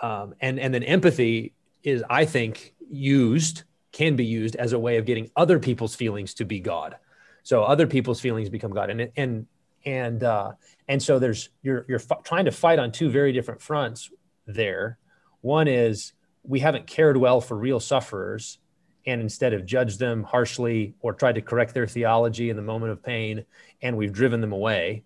um, 0.00 0.34
and 0.40 0.60
and 0.60 0.72
then 0.72 0.82
empathy 0.82 1.54
is, 1.82 2.02
I 2.08 2.24
think, 2.24 2.74
used 2.88 3.64
can 3.92 4.14
be 4.14 4.26
used 4.26 4.56
as 4.56 4.72
a 4.72 4.78
way 4.78 4.98
of 4.98 5.06
getting 5.06 5.30
other 5.36 5.58
people's 5.58 5.94
feelings 5.94 6.34
to 6.34 6.44
be 6.44 6.60
God. 6.60 6.96
So 7.42 7.62
other 7.62 7.86
people's 7.86 8.20
feelings 8.20 8.48
become 8.48 8.72
God, 8.72 8.90
and 8.90 9.10
and 9.16 9.46
and 9.86 10.22
uh, 10.22 10.52
and 10.88 11.02
so 11.02 11.18
there's 11.18 11.48
you're 11.62 11.86
you're 11.88 12.00
f- 12.00 12.22
trying 12.24 12.44
to 12.44 12.52
fight 12.52 12.78
on 12.78 12.92
two 12.92 13.08
very 13.08 13.32
different 13.32 13.62
fronts 13.62 14.10
there. 14.46 14.98
One 15.40 15.68
is 15.68 16.12
we 16.42 16.60
haven't 16.60 16.86
cared 16.86 17.16
well 17.16 17.40
for 17.40 17.56
real 17.56 17.80
sufferers, 17.80 18.58
and 19.06 19.20
instead 19.20 19.52
have 19.52 19.64
judged 19.64 19.98
them 19.98 20.24
harshly 20.24 20.94
or 21.00 21.14
tried 21.14 21.36
to 21.36 21.40
correct 21.40 21.72
their 21.72 21.86
theology 21.86 22.50
in 22.50 22.56
the 22.56 22.62
moment 22.62 22.92
of 22.92 23.02
pain, 23.02 23.46
and 23.80 23.96
we've 23.96 24.12
driven 24.12 24.40
them 24.40 24.52
away. 24.52 25.04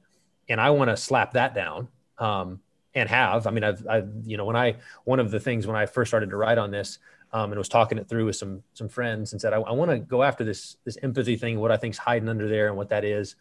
And 0.49 0.61
I 0.61 0.71
want 0.71 0.91
to 0.91 0.97
slap 0.97 1.35
that 1.35 1.55
down. 1.55 1.89
Um, 2.19 2.61
and 2.95 3.09
have 3.09 3.47
i 3.47 3.51
mean 3.51 3.65
I've, 3.65 3.87
I've 3.89 4.11
you 4.25 4.37
know 4.37 4.45
when 4.45 4.57
i 4.57 4.77
one 5.05 5.21
of 5.21 5.31
the 5.31 5.41
things 5.41 5.67
when 5.67 5.77
i 5.77 5.87
first 5.87 6.11
started 6.11 6.31
to 6.31 6.37
write 6.37 6.59
on 6.59 6.71
this 6.71 6.99
um, 7.33 7.53
and 7.53 7.59
was 7.59 7.69
talking 7.69 7.99
it 7.99 8.09
through 8.09 8.27
with 8.27 8.37
some 8.37 8.63
some 8.75 8.89
friends 8.89 9.33
and 9.33 9.41
said 9.41 9.53
i, 9.53 9.59
I 9.59 9.73
want 9.73 9.91
to 9.91 9.99
go 9.99 10.23
after 10.23 10.45
this 10.45 10.77
this 10.85 10.99
empathy 11.03 11.37
thing 11.37 11.61
what 11.61 11.71
i 11.71 11.77
think's 11.77 11.99
hiding 11.99 12.29
under 12.29 12.49
there 12.49 12.69
and 12.69 12.77
what 12.77 12.89
that 12.89 13.05
is 13.05 13.37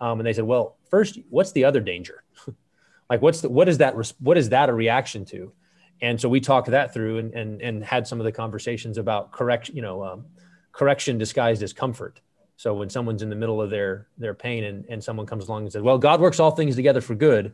um, 0.00 0.20
and 0.20 0.26
they 0.26 0.32
said, 0.32 0.44
well, 0.44 0.76
first, 0.90 1.18
what's 1.28 1.52
the 1.52 1.64
other 1.64 1.80
danger? 1.80 2.24
like, 3.10 3.22
what's 3.22 3.40
the, 3.40 3.48
what 3.48 3.68
is 3.68 3.78
that, 3.78 3.94
what 4.20 4.38
is 4.38 4.48
that 4.50 4.68
a 4.68 4.72
reaction 4.72 5.24
to? 5.26 5.52
And 6.00 6.20
so 6.20 6.28
we 6.28 6.40
talked 6.40 6.68
that 6.70 6.94
through 6.94 7.18
and, 7.18 7.34
and, 7.34 7.60
and 7.60 7.84
had 7.84 8.06
some 8.06 8.20
of 8.20 8.24
the 8.24 8.32
conversations 8.32 8.96
about 8.96 9.32
correction, 9.32 9.76
you 9.76 9.82
know, 9.82 10.02
um, 10.02 10.24
correction 10.72 11.18
disguised 11.18 11.62
as 11.62 11.72
comfort. 11.72 12.20
So 12.56 12.74
when 12.74 12.88
someone's 12.88 13.22
in 13.22 13.28
the 13.28 13.36
middle 13.36 13.60
of 13.60 13.70
their, 13.70 14.06
their 14.16 14.34
pain 14.34 14.64
and, 14.64 14.84
and 14.88 15.02
someone 15.04 15.26
comes 15.26 15.48
along 15.48 15.64
and 15.64 15.72
says, 15.72 15.82
well, 15.82 15.98
God 15.98 16.20
works 16.20 16.40
all 16.40 16.50
things 16.50 16.76
together 16.76 17.00
for 17.00 17.14
good. 17.14 17.52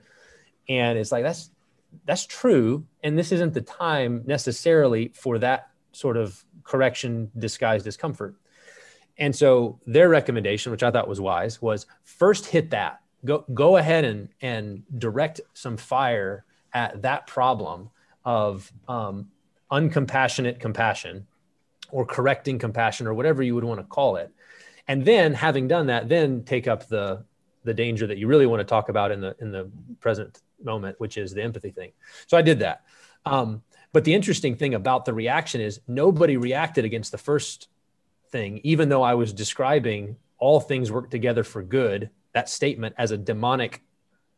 And 0.68 0.98
it's 0.98 1.10
like, 1.10 1.24
that's, 1.24 1.50
that's 2.04 2.26
true 2.26 2.84
and 3.02 3.18
this 3.18 3.32
isn't 3.32 3.54
the 3.54 3.60
time 3.60 4.22
necessarily 4.26 5.08
for 5.14 5.38
that 5.38 5.70
sort 5.92 6.16
of 6.16 6.44
correction 6.64 7.30
disguised 7.38 7.84
discomfort 7.84 8.34
and 9.18 9.34
so 9.34 9.80
their 9.86 10.08
recommendation 10.08 10.72
which 10.72 10.82
i 10.82 10.90
thought 10.90 11.08
was 11.08 11.20
wise 11.20 11.60
was 11.62 11.86
first 12.04 12.46
hit 12.46 12.70
that. 12.70 13.00
Go 13.24 13.44
go 13.52 13.76
ahead 13.76 14.04
and 14.04 14.28
and 14.40 14.82
direct 14.98 15.40
some 15.54 15.76
fire 15.76 16.44
at 16.72 17.02
that 17.02 17.26
problem 17.26 17.90
of 18.24 18.70
um, 18.88 19.30
uncompassionate 19.70 20.60
compassion 20.60 21.26
or 21.90 22.04
correcting 22.04 22.58
compassion 22.58 23.06
or 23.06 23.14
whatever 23.14 23.42
you 23.42 23.54
would 23.54 23.64
want 23.64 23.80
to 23.80 23.86
call 23.86 24.16
it. 24.16 24.32
And 24.88 25.04
then 25.04 25.34
having 25.34 25.68
done 25.68 25.86
that 25.86 26.08
then 26.08 26.44
take 26.44 26.68
up 26.68 26.88
the 26.88 27.24
the 27.64 27.74
danger 27.74 28.06
that 28.06 28.18
you 28.18 28.28
really 28.28 28.46
want 28.46 28.60
to 28.60 28.64
talk 28.64 28.88
about 28.88 29.10
in 29.10 29.20
the 29.20 29.34
in 29.40 29.50
the 29.50 29.70
present 30.00 30.40
moment 30.62 30.98
which 30.98 31.16
is 31.18 31.32
the 31.32 31.42
empathy 31.42 31.70
thing. 31.70 31.92
So 32.26 32.36
i 32.36 32.42
did 32.42 32.60
that. 32.60 32.84
Um, 33.24 33.62
but 33.92 34.04
the 34.04 34.14
interesting 34.14 34.56
thing 34.56 34.74
about 34.74 35.04
the 35.04 35.14
reaction 35.14 35.60
is 35.60 35.80
nobody 35.88 36.36
reacted 36.36 36.84
against 36.84 37.12
the 37.12 37.18
first 37.18 37.68
thing 38.36 38.60
even 38.64 38.88
though 38.88 39.02
i 39.02 39.14
was 39.14 39.32
describing 39.32 40.16
all 40.38 40.60
things 40.60 40.92
work 40.92 41.10
together 41.10 41.44
for 41.44 41.62
good 41.62 42.10
that 42.32 42.48
statement 42.48 42.94
as 42.98 43.10
a 43.10 43.16
demonic 43.16 43.82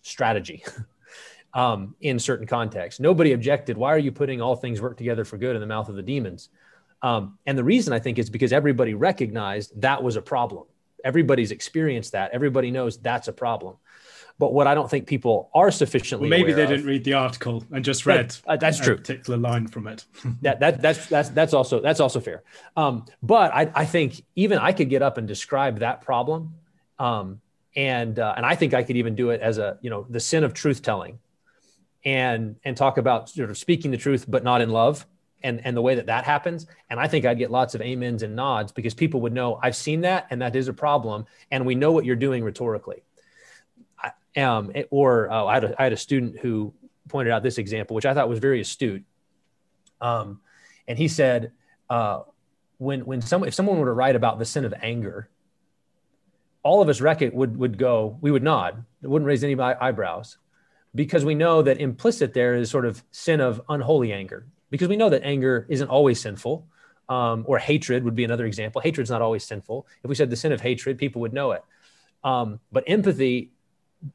strategy 0.02 0.64
um, 1.54 1.94
in 2.00 2.18
certain 2.18 2.46
contexts 2.46 3.00
nobody 3.00 3.32
objected 3.32 3.76
why 3.76 3.92
are 3.92 3.98
you 4.06 4.12
putting 4.12 4.40
all 4.40 4.56
things 4.56 4.80
work 4.80 4.96
together 4.96 5.24
for 5.24 5.38
good 5.38 5.56
in 5.56 5.60
the 5.60 5.66
mouth 5.66 5.88
of 5.88 5.96
the 5.96 6.02
demons 6.02 6.50
um, 7.02 7.38
and 7.46 7.56
the 7.56 7.64
reason 7.64 7.92
I 7.92 7.98
think 7.98 8.18
is 8.18 8.28
because 8.28 8.52
everybody 8.52 8.94
recognized 8.94 9.80
that 9.80 10.02
was 10.02 10.16
a 10.16 10.22
problem. 10.22 10.64
Everybody's 11.04 11.52
experienced 11.52 12.12
that. 12.12 12.32
Everybody 12.32 12.70
knows 12.70 12.98
that's 12.98 13.28
a 13.28 13.32
problem. 13.32 13.76
But 14.38 14.52
what 14.52 14.68
I 14.68 14.74
don't 14.74 14.88
think 14.88 15.08
people 15.08 15.50
are 15.52 15.70
sufficiently 15.72 16.30
well, 16.30 16.38
maybe 16.38 16.52
they 16.52 16.62
of, 16.62 16.68
didn't 16.68 16.86
read 16.86 17.02
the 17.02 17.14
article 17.14 17.64
and 17.72 17.84
just 17.84 18.06
read 18.06 18.30
that, 18.30 18.40
uh, 18.46 18.56
that's 18.56 18.78
true. 18.78 18.96
particular 18.96 19.36
line 19.36 19.66
from 19.66 19.88
it. 19.88 20.04
that, 20.42 20.60
that 20.60 20.80
that's 20.80 21.06
that's 21.06 21.30
that's 21.30 21.54
also 21.54 21.80
that's 21.80 21.98
also 21.98 22.20
fair. 22.20 22.44
Um, 22.76 23.04
but 23.22 23.52
I, 23.52 23.70
I 23.74 23.84
think 23.84 24.22
even 24.36 24.58
I 24.58 24.72
could 24.72 24.90
get 24.90 25.02
up 25.02 25.18
and 25.18 25.26
describe 25.26 25.80
that 25.80 26.02
problem, 26.02 26.54
um, 27.00 27.40
and 27.74 28.18
uh, 28.18 28.34
and 28.36 28.46
I 28.46 28.54
think 28.54 28.74
I 28.74 28.84
could 28.84 28.96
even 28.96 29.16
do 29.16 29.30
it 29.30 29.40
as 29.40 29.58
a 29.58 29.78
you 29.80 29.90
know 29.90 30.06
the 30.08 30.20
sin 30.20 30.44
of 30.44 30.54
truth 30.54 30.82
telling, 30.82 31.18
and 32.04 32.56
and 32.64 32.76
talk 32.76 32.98
about 32.98 33.28
sort 33.28 33.50
of 33.50 33.58
speaking 33.58 33.90
the 33.90 33.96
truth 33.96 34.24
but 34.28 34.44
not 34.44 34.60
in 34.60 34.70
love 34.70 35.04
and 35.42 35.60
and 35.64 35.76
the 35.76 35.82
way 35.82 35.94
that 35.94 36.06
that 36.06 36.24
happens 36.24 36.66
and 36.90 37.00
i 37.00 37.06
think 37.06 37.24
i'd 37.24 37.38
get 37.38 37.50
lots 37.50 37.74
of 37.74 37.80
amens 37.80 38.22
and 38.22 38.34
nods 38.34 38.72
because 38.72 38.94
people 38.94 39.20
would 39.20 39.32
know 39.32 39.58
i've 39.62 39.76
seen 39.76 40.00
that 40.00 40.26
and 40.30 40.40
that 40.40 40.54
is 40.54 40.68
a 40.68 40.72
problem 40.72 41.26
and 41.50 41.64
we 41.64 41.74
know 41.74 41.92
what 41.92 42.04
you're 42.04 42.16
doing 42.16 42.44
rhetorically 42.44 43.02
um, 44.38 44.72
or 44.90 45.30
oh, 45.30 45.46
I, 45.46 45.54
had 45.54 45.64
a, 45.64 45.80
I 45.80 45.84
had 45.84 45.92
a 45.92 45.96
student 45.96 46.38
who 46.38 46.72
pointed 47.08 47.32
out 47.32 47.42
this 47.42 47.58
example 47.58 47.94
which 47.94 48.04
i 48.04 48.12
thought 48.12 48.28
was 48.28 48.38
very 48.38 48.60
astute 48.60 49.04
um, 50.00 50.40
and 50.86 50.98
he 50.98 51.08
said 51.08 51.52
uh, 51.90 52.20
when 52.76 53.00
when 53.00 53.20
some 53.20 53.44
if 53.44 53.54
someone 53.54 53.78
were 53.78 53.86
to 53.86 53.92
write 53.92 54.16
about 54.16 54.38
the 54.38 54.44
sin 54.44 54.64
of 54.64 54.74
anger 54.82 55.28
all 56.62 56.82
of 56.82 56.88
us 56.88 57.00
would 57.00 57.56
would 57.56 57.78
go 57.78 58.18
we 58.20 58.30
would 58.30 58.42
nod 58.42 58.84
it 59.02 59.08
wouldn't 59.08 59.26
raise 59.26 59.42
any 59.42 59.58
eyebrows 59.58 60.36
because 60.94 61.24
we 61.24 61.34
know 61.34 61.62
that 61.62 61.80
implicit 61.80 62.34
there 62.34 62.54
is 62.54 62.70
sort 62.70 62.84
of 62.84 63.02
sin 63.10 63.40
of 63.40 63.60
unholy 63.68 64.12
anger 64.12 64.46
because 64.70 64.88
we 64.88 64.96
know 64.96 65.10
that 65.10 65.22
anger 65.22 65.66
isn't 65.68 65.88
always 65.88 66.20
sinful. 66.20 66.66
Um, 67.08 67.44
or 67.46 67.58
hatred 67.58 68.04
would 68.04 68.14
be 68.14 68.24
another 68.24 68.44
example. 68.44 68.82
Hatred's 68.82 69.08
not 69.08 69.22
always 69.22 69.42
sinful. 69.42 69.86
If 70.02 70.10
we 70.10 70.14
said 70.14 70.28
the 70.28 70.36
sin 70.36 70.52
of 70.52 70.60
hatred, 70.60 70.98
people 70.98 71.22
would 71.22 71.32
know 71.32 71.52
it. 71.52 71.64
Um, 72.22 72.60
but 72.70 72.84
empathy, 72.86 73.50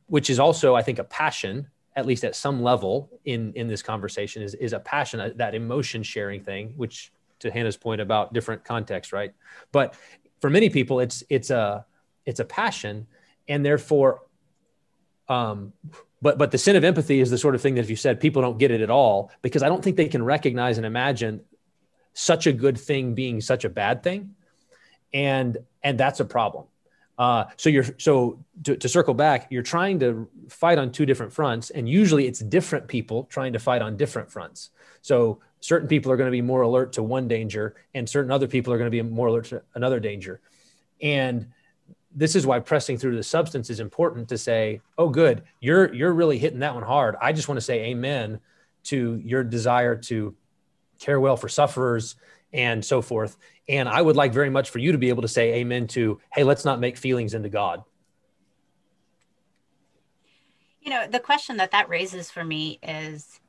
which 0.07 0.29
is 0.29 0.39
also, 0.39 0.75
I 0.75 0.81
think, 0.81 0.99
a 0.99 1.03
passion, 1.03 1.67
at 1.95 2.05
least 2.05 2.23
at 2.23 2.35
some 2.35 2.61
level 2.61 3.09
in 3.25 3.53
in 3.53 3.67
this 3.67 3.81
conversation, 3.81 4.41
is 4.41 4.53
is 4.55 4.73
a 4.73 4.79
passion, 4.79 5.19
uh, 5.19 5.29
that 5.35 5.55
emotion 5.55 6.03
sharing 6.03 6.43
thing. 6.43 6.73
Which, 6.75 7.11
to 7.39 7.51
Hannah's 7.51 7.77
point 7.77 8.01
about 8.01 8.33
different 8.33 8.63
contexts, 8.63 9.11
right? 9.11 9.33
But 9.71 9.95
for 10.41 10.49
many 10.49 10.69
people, 10.69 10.99
it's 10.99 11.23
it's 11.29 11.49
a 11.49 11.85
it's 12.25 12.39
a 12.39 12.45
passion, 12.45 13.07
and 13.47 13.65
therefore, 13.65 14.21
um, 15.27 15.73
but 16.23 16.37
but 16.37 16.51
the 16.51 16.57
sin 16.57 16.75
of 16.75 16.83
empathy 16.83 17.19
is 17.19 17.29
the 17.29 17.37
sort 17.37 17.53
of 17.53 17.61
thing 17.61 17.75
that 17.75 17.81
if 17.81 17.89
you 17.89 17.95
said 17.95 18.19
people 18.19 18.41
don't 18.41 18.57
get 18.57 18.71
it 18.71 18.81
at 18.81 18.89
all 18.89 19.29
because 19.43 19.61
i 19.61 19.69
don't 19.69 19.83
think 19.83 19.97
they 19.97 20.07
can 20.07 20.23
recognize 20.23 20.77
and 20.77 20.85
imagine 20.85 21.41
such 22.13 22.47
a 22.47 22.53
good 22.53 22.79
thing 22.79 23.13
being 23.13 23.41
such 23.41 23.65
a 23.65 23.69
bad 23.69 24.01
thing 24.01 24.33
and 25.13 25.57
and 25.83 25.99
that's 25.99 26.19
a 26.19 26.25
problem 26.25 26.65
uh, 27.17 27.45
so 27.57 27.69
you're 27.69 27.85
so 27.97 28.39
to, 28.63 28.75
to 28.75 28.89
circle 28.89 29.13
back 29.13 29.47
you're 29.51 29.61
trying 29.61 29.99
to 29.99 30.27
fight 30.49 30.77
on 30.77 30.91
two 30.91 31.05
different 31.05 31.31
fronts 31.31 31.69
and 31.69 31.87
usually 31.87 32.27
it's 32.27 32.39
different 32.39 32.87
people 32.87 33.25
trying 33.25 33.53
to 33.53 33.59
fight 33.59 33.81
on 33.81 33.95
different 33.95 34.31
fronts 34.31 34.71
so 35.01 35.39
certain 35.59 35.87
people 35.87 36.11
are 36.11 36.17
going 36.17 36.27
to 36.27 36.31
be 36.31 36.41
more 36.41 36.61
alert 36.61 36.93
to 36.93 37.03
one 37.03 37.27
danger 37.27 37.75
and 37.93 38.09
certain 38.09 38.31
other 38.31 38.47
people 38.47 38.73
are 38.73 38.77
going 38.77 38.91
to 38.91 38.91
be 38.91 39.01
more 39.01 39.27
alert 39.27 39.45
to 39.45 39.61
another 39.75 39.99
danger 39.99 40.41
and 41.01 41.47
this 42.15 42.35
is 42.35 42.45
why 42.45 42.59
pressing 42.59 42.97
through 42.97 43.15
the 43.15 43.23
substance 43.23 43.69
is 43.69 43.79
important 43.79 44.29
to 44.29 44.37
say, 44.37 44.81
oh, 44.97 45.09
good, 45.09 45.43
you're 45.59 45.93
you're 45.93 46.13
really 46.13 46.37
hitting 46.37 46.59
that 46.59 46.73
one 46.73 46.83
hard. 46.83 47.15
I 47.21 47.33
just 47.33 47.47
want 47.47 47.57
to 47.57 47.61
say 47.61 47.85
amen 47.85 48.39
to 48.85 49.19
your 49.23 49.43
desire 49.43 49.95
to 49.95 50.35
care 50.99 51.19
well 51.19 51.37
for 51.37 51.49
sufferers 51.49 52.15
and 52.53 52.83
so 52.83 53.01
forth. 53.01 53.37
And 53.67 53.89
I 53.89 54.01
would 54.01 54.15
like 54.15 54.33
very 54.33 54.49
much 54.49 54.69
for 54.69 54.79
you 54.79 54.91
to 54.91 54.97
be 54.97 55.09
able 55.09 55.21
to 55.23 55.27
say 55.27 55.55
amen 55.55 55.87
to, 55.87 56.19
hey, 56.33 56.43
let's 56.43 56.65
not 56.65 56.79
make 56.79 56.97
feelings 56.97 57.33
into 57.33 57.49
God. 57.49 57.83
You 60.81 60.89
know, 60.89 61.07
the 61.07 61.19
question 61.19 61.57
that 61.57 61.71
that 61.71 61.89
raises 61.89 62.29
for 62.29 62.43
me 62.43 62.79
is 62.83 63.39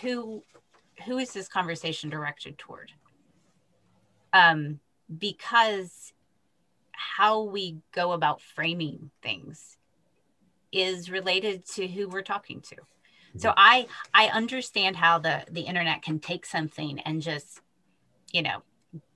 who 0.00 0.42
who 1.06 1.18
is 1.18 1.32
this 1.32 1.48
conversation 1.48 2.10
directed 2.10 2.56
toward? 2.56 2.92
Um, 4.32 4.78
because 5.18 6.12
how 6.92 7.42
we 7.42 7.78
go 7.92 8.12
about 8.12 8.40
framing 8.40 9.10
things 9.22 9.76
is 10.70 11.10
related 11.10 11.66
to 11.66 11.86
who 11.86 12.08
we're 12.08 12.22
talking 12.22 12.60
to 12.60 12.76
so 13.36 13.48
mm-hmm. 13.48 13.58
i 13.58 13.86
i 14.14 14.28
understand 14.28 14.96
how 14.96 15.18
the 15.18 15.42
the 15.50 15.62
internet 15.62 16.00
can 16.02 16.18
take 16.18 16.46
something 16.46 16.98
and 17.00 17.20
just 17.20 17.60
you 18.32 18.42
know 18.42 18.62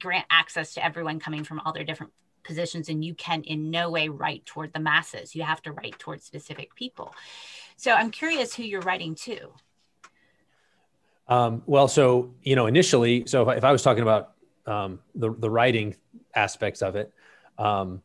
grant 0.01 0.27
access 0.31 0.75
to 0.75 0.85
everyone 0.85 1.21
coming 1.21 1.45
from 1.45 1.61
all 1.61 1.73
their 1.73 1.85
different 1.85 2.13
positions 2.45 2.89
and 2.89 3.05
you 3.05 3.15
can 3.15 3.43
in 3.43 3.71
no 3.71 3.91
way 3.91 4.09
write 4.09 4.47
toward 4.47 4.73
the 4.73 4.79
masses. 4.79 5.35
You 5.35 5.43
have 5.43 5.61
to 5.63 5.73
write 5.73 5.99
toward 5.99 6.23
specific 6.23 6.75
people. 6.75 7.15
So 7.77 7.93
i'm 7.93 8.11
curious 8.11 8.55
who 8.55 8.63
you're 8.63 8.81
writing 8.81 9.15
to. 9.17 9.53
Um, 11.29 11.63
well 11.67 11.89
so 11.89 12.35
you 12.43 12.57
know 12.57 12.67
initially 12.67 13.27
so 13.27 13.43
if 13.43 13.49
I, 13.49 13.55
if 13.57 13.65
I 13.65 13.73
was 13.73 13.83
talking 13.83 14.03
about 14.03 14.33
um, 14.67 15.01
the, 15.15 15.33
the 15.33 15.51
writing 15.51 15.97
aspects 16.35 16.83
of 16.83 16.97
it 16.97 17.13
um, 17.59 18.03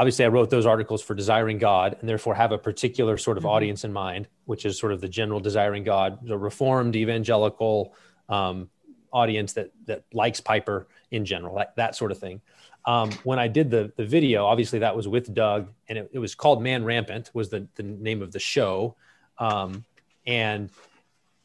obviously, 0.00 0.24
I 0.24 0.28
wrote 0.28 0.48
those 0.48 0.66
articles 0.66 1.02
for 1.02 1.14
desiring 1.14 1.58
God 1.58 1.96
and 2.00 2.08
therefore 2.08 2.34
have 2.34 2.52
a 2.52 2.58
particular 2.58 3.18
sort 3.18 3.36
of 3.36 3.42
mm-hmm. 3.42 3.50
audience 3.50 3.84
in 3.84 3.92
mind, 3.92 4.28
which 4.46 4.64
is 4.64 4.78
sort 4.78 4.92
of 4.92 5.00
the 5.00 5.08
general 5.08 5.40
desiring 5.40 5.84
God, 5.84 6.26
the 6.26 6.38
reformed 6.38 6.96
evangelical 6.96 7.94
um, 8.28 8.70
audience 9.12 9.52
that 9.54 9.70
that 9.86 10.04
likes 10.12 10.40
Piper 10.40 10.86
in 11.10 11.24
general, 11.24 11.56
that, 11.56 11.76
that 11.76 11.96
sort 11.96 12.12
of 12.12 12.18
thing. 12.18 12.40
Um, 12.86 13.10
when 13.24 13.38
I 13.38 13.48
did 13.48 13.70
the 13.70 13.92
the 13.96 14.04
video, 14.04 14.46
obviously 14.46 14.78
that 14.80 14.96
was 14.96 15.06
with 15.06 15.32
Doug, 15.34 15.68
and 15.88 15.98
it, 15.98 16.10
it 16.12 16.18
was 16.18 16.34
called 16.34 16.62
Man 16.62 16.84
Rampant 16.84 17.30
was 17.34 17.48
the 17.48 17.66
the 17.74 17.82
name 17.82 18.22
of 18.22 18.32
the 18.32 18.40
show, 18.40 18.96
um, 19.38 19.84
and 20.26 20.70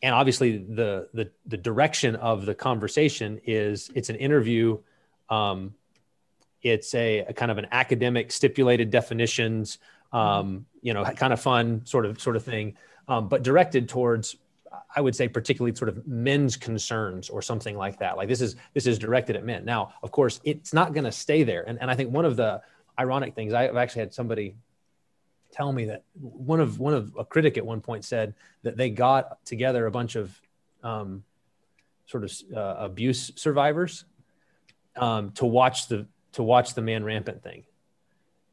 and 0.02 0.16
obviously 0.16 0.58
the 0.58 1.10
the 1.14 1.32
the 1.46 1.58
direction 1.58 2.16
of 2.16 2.46
the 2.46 2.56
conversation 2.56 3.42
is 3.46 3.92
it's 3.96 4.10
an 4.10 4.16
interview 4.16 4.78
um, 5.30 5.74
it's 6.62 6.96
a, 6.96 7.20
a 7.20 7.34
kind 7.34 7.52
of 7.52 7.58
an 7.58 7.68
academic 7.72 8.32
stipulated 8.32 8.90
definitions, 8.90 9.78
um, 10.12 10.66
you 10.82 10.94
know, 10.94 11.04
kind 11.04 11.32
of 11.32 11.40
fun 11.40 11.86
sort 11.86 12.06
of 12.06 12.20
sort 12.20 12.36
of 12.36 12.44
thing, 12.44 12.76
um, 13.08 13.28
but 13.28 13.44
directed 13.44 13.88
towards, 13.88 14.36
I 14.96 15.02
would 15.02 15.16
say, 15.16 15.28
particularly 15.28 15.76
sort 15.76 15.90
of 15.90 16.08
men's 16.08 16.58
concerns 16.58 17.30
or 17.30 17.42
something 17.42 17.78
like 17.78 18.00
that. 18.00 18.18
Like 18.18 18.28
this 18.28 18.42
is 18.42 18.56
this 18.74 18.88
is 18.88 18.98
directed 19.00 19.36
at 19.36 19.44
men. 19.44 19.66
Now, 19.66 19.94
of 20.04 20.12
course, 20.12 20.40
it's 20.44 20.74
not 20.74 20.94
going 20.94 21.04
to 21.04 21.12
stay 21.12 21.44
there. 21.44 21.64
And, 21.68 21.80
and 21.82 21.90
I 21.90 21.96
think 21.96 22.12
one 22.12 22.26
of 22.26 22.36
the 22.36 22.62
ironic 23.00 23.36
things 23.36 23.54
I've 23.54 23.76
actually 23.76 24.02
had 24.02 24.14
somebody 24.14 24.56
tell 25.52 25.72
me 25.72 25.86
that 25.86 26.04
one 26.20 26.60
of 26.60 26.80
one 26.80 26.94
of 26.94 27.16
a 27.18 27.26
critic 27.26 27.58
at 27.58 27.66
one 27.66 27.82
point 27.82 28.04
said 28.04 28.34
that 28.64 28.78
they 28.78 28.90
got 28.90 29.44
together 29.46 29.86
a 29.86 29.92
bunch 29.92 30.16
of 30.16 30.40
um, 30.84 31.24
sort 32.08 32.24
of 32.24 32.34
uh, 32.56 32.76
abuse 32.86 33.32
survivors 33.36 34.06
um, 34.98 35.32
to 35.32 35.46
watch 35.46 35.88
the 35.88 36.06
to 36.34 36.44
watch 36.44 36.74
the 36.74 36.82
man 36.82 37.04
rampant 37.04 37.42
thing 37.42 37.64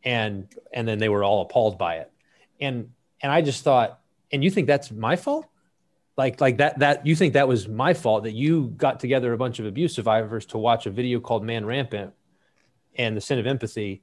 and 0.05 0.49
and 0.73 0.87
then 0.87 0.99
they 0.99 1.09
were 1.09 1.25
all 1.25 1.43
appalled 1.43 1.79
by 1.79 1.97
it 1.97 2.11
and 2.61 2.91
and 3.21 3.31
i 3.33 3.41
just 3.43 3.63
thought 3.63 4.01
and 4.33 4.43
you 4.43 4.51
think 4.51 4.67
that's 4.67 4.91
my 4.91 5.17
fault 5.17 5.47
like 6.17 6.41
like 6.41 6.59
that 6.59 6.79
that 6.81 7.07
you 7.07 7.17
think 7.17 7.35
that 7.35 7.49
was 7.49 7.69
my 7.69 7.95
fault 7.95 8.25
that 8.25 8.33
you 8.33 8.69
got 8.77 9.01
together 9.01 9.33
a 9.33 9.39
bunch 9.39 9.59
of 9.59 9.67
abuse 9.67 9.95
survivors 9.95 10.47
to 10.47 10.59
watch 10.59 10.87
a 10.87 10.91
video 10.91 11.21
called 11.21 11.45
man 11.45 11.65
rampant 11.65 12.13
and 12.97 13.17
the 13.17 13.21
sin 13.21 13.39
of 13.39 13.47
empathy. 13.47 14.03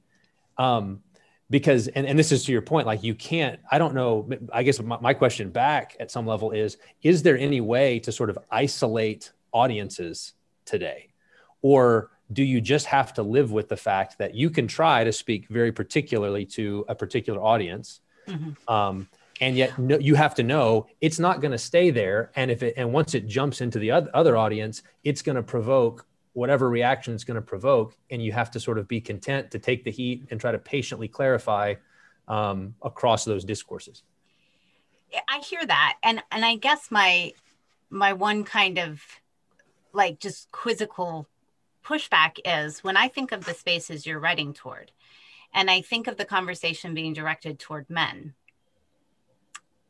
Um 0.58 1.00
because 1.48 1.88
and, 1.88 2.06
and 2.06 2.18
this 2.18 2.30
is 2.30 2.44
to 2.44 2.52
your 2.52 2.62
point 2.62 2.86
like 2.86 3.02
you 3.02 3.12
can't 3.12 3.58
i 3.72 3.76
don't 3.76 3.92
know 3.92 4.30
i 4.52 4.62
guess 4.62 4.80
my, 4.80 4.96
my 5.00 5.12
question 5.12 5.50
back 5.50 5.96
at 5.98 6.08
some 6.08 6.24
level 6.24 6.52
is 6.52 6.76
is 7.02 7.24
there 7.24 7.36
any 7.36 7.60
way 7.60 7.98
to 7.98 8.12
sort 8.12 8.30
of 8.30 8.38
isolate 8.52 9.32
audiences 9.52 10.34
today? 10.64 11.08
Or 11.62 12.10
do 12.32 12.42
you 12.42 12.60
just 12.60 12.86
have 12.86 13.12
to 13.14 13.22
live 13.22 13.52
with 13.52 13.68
the 13.68 13.76
fact 13.76 14.18
that 14.18 14.34
you 14.34 14.50
can 14.50 14.66
try 14.66 15.04
to 15.04 15.12
speak 15.12 15.48
very 15.48 15.72
particularly 15.72 16.46
to 16.46 16.84
a 16.88 16.94
particular 16.94 17.40
audience? 17.40 18.00
Mm-hmm. 18.28 18.72
um, 18.72 19.08
and 19.40 19.56
yet 19.56 19.78
no, 19.78 19.98
you 19.98 20.14
have 20.14 20.34
to 20.34 20.42
know 20.42 20.86
it's 21.00 21.18
not 21.18 21.40
going 21.40 21.52
to 21.52 21.58
stay 21.58 21.90
there 21.90 22.30
and 22.36 22.50
if 22.50 22.62
it 22.62 22.74
and 22.76 22.92
once 22.92 23.14
it 23.14 23.26
jumps 23.26 23.60
into 23.60 23.78
the 23.78 23.90
other 23.90 24.36
audience 24.36 24.82
it's 25.02 25.22
going 25.22 25.36
to 25.36 25.42
provoke 25.42 26.06
whatever 26.32 26.68
reaction 26.68 27.14
it's 27.14 27.24
going 27.24 27.34
to 27.34 27.42
provoke 27.42 27.96
and 28.10 28.22
you 28.22 28.32
have 28.32 28.50
to 28.50 28.60
sort 28.60 28.78
of 28.78 28.86
be 28.86 29.00
content 29.00 29.50
to 29.50 29.58
take 29.58 29.84
the 29.84 29.90
heat 29.90 30.26
and 30.30 30.40
try 30.40 30.52
to 30.52 30.58
patiently 30.58 31.08
clarify 31.08 31.74
um, 32.28 32.76
across 32.82 33.24
those 33.24 33.44
discourses. 33.44 34.04
I 35.28 35.38
hear 35.38 35.66
that 35.66 35.96
and 36.04 36.22
and 36.30 36.44
i 36.44 36.54
guess 36.54 36.90
my 36.90 37.32
my 37.88 38.12
one 38.12 38.44
kind 38.44 38.78
of 38.78 39.02
like 39.92 40.20
just 40.20 40.52
quizzical 40.52 41.26
pushback 41.84 42.38
is 42.44 42.84
when 42.84 42.96
i 42.96 43.08
think 43.08 43.32
of 43.32 43.44
the 43.44 43.54
spaces 43.54 44.06
you're 44.06 44.20
writing 44.20 44.52
toward 44.52 44.92
and 45.52 45.68
i 45.68 45.80
think 45.80 46.06
of 46.06 46.16
the 46.16 46.24
conversation 46.24 46.94
being 46.94 47.12
directed 47.12 47.58
toward 47.58 47.90
men 47.90 48.34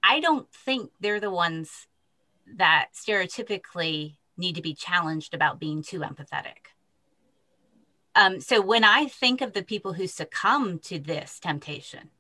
i 0.03 0.21
don't 0.21 0.53
think 0.53 0.91
they're 1.01 1.21
the 1.21 1.31
ones 1.31 1.87
that 2.57 2.89
stereotypically 2.95 4.17
need 4.37 4.57
to 4.57 4.63
be 4.63 4.75
challenged 4.75 5.35
about 5.35 5.61
being 5.61 5.83
too 5.83 6.01
empathetic. 6.01 6.73
Um, 8.17 8.41
so 8.41 8.61
when 8.61 8.83
I 8.83 9.07
think 9.07 9.41
of 9.41 9.53
the 9.53 9.63
people 9.63 9.93
who 9.93 10.09
succumb 10.09 10.81
to 10.81 10.99
this 10.99 11.39
temptation, 11.39 12.11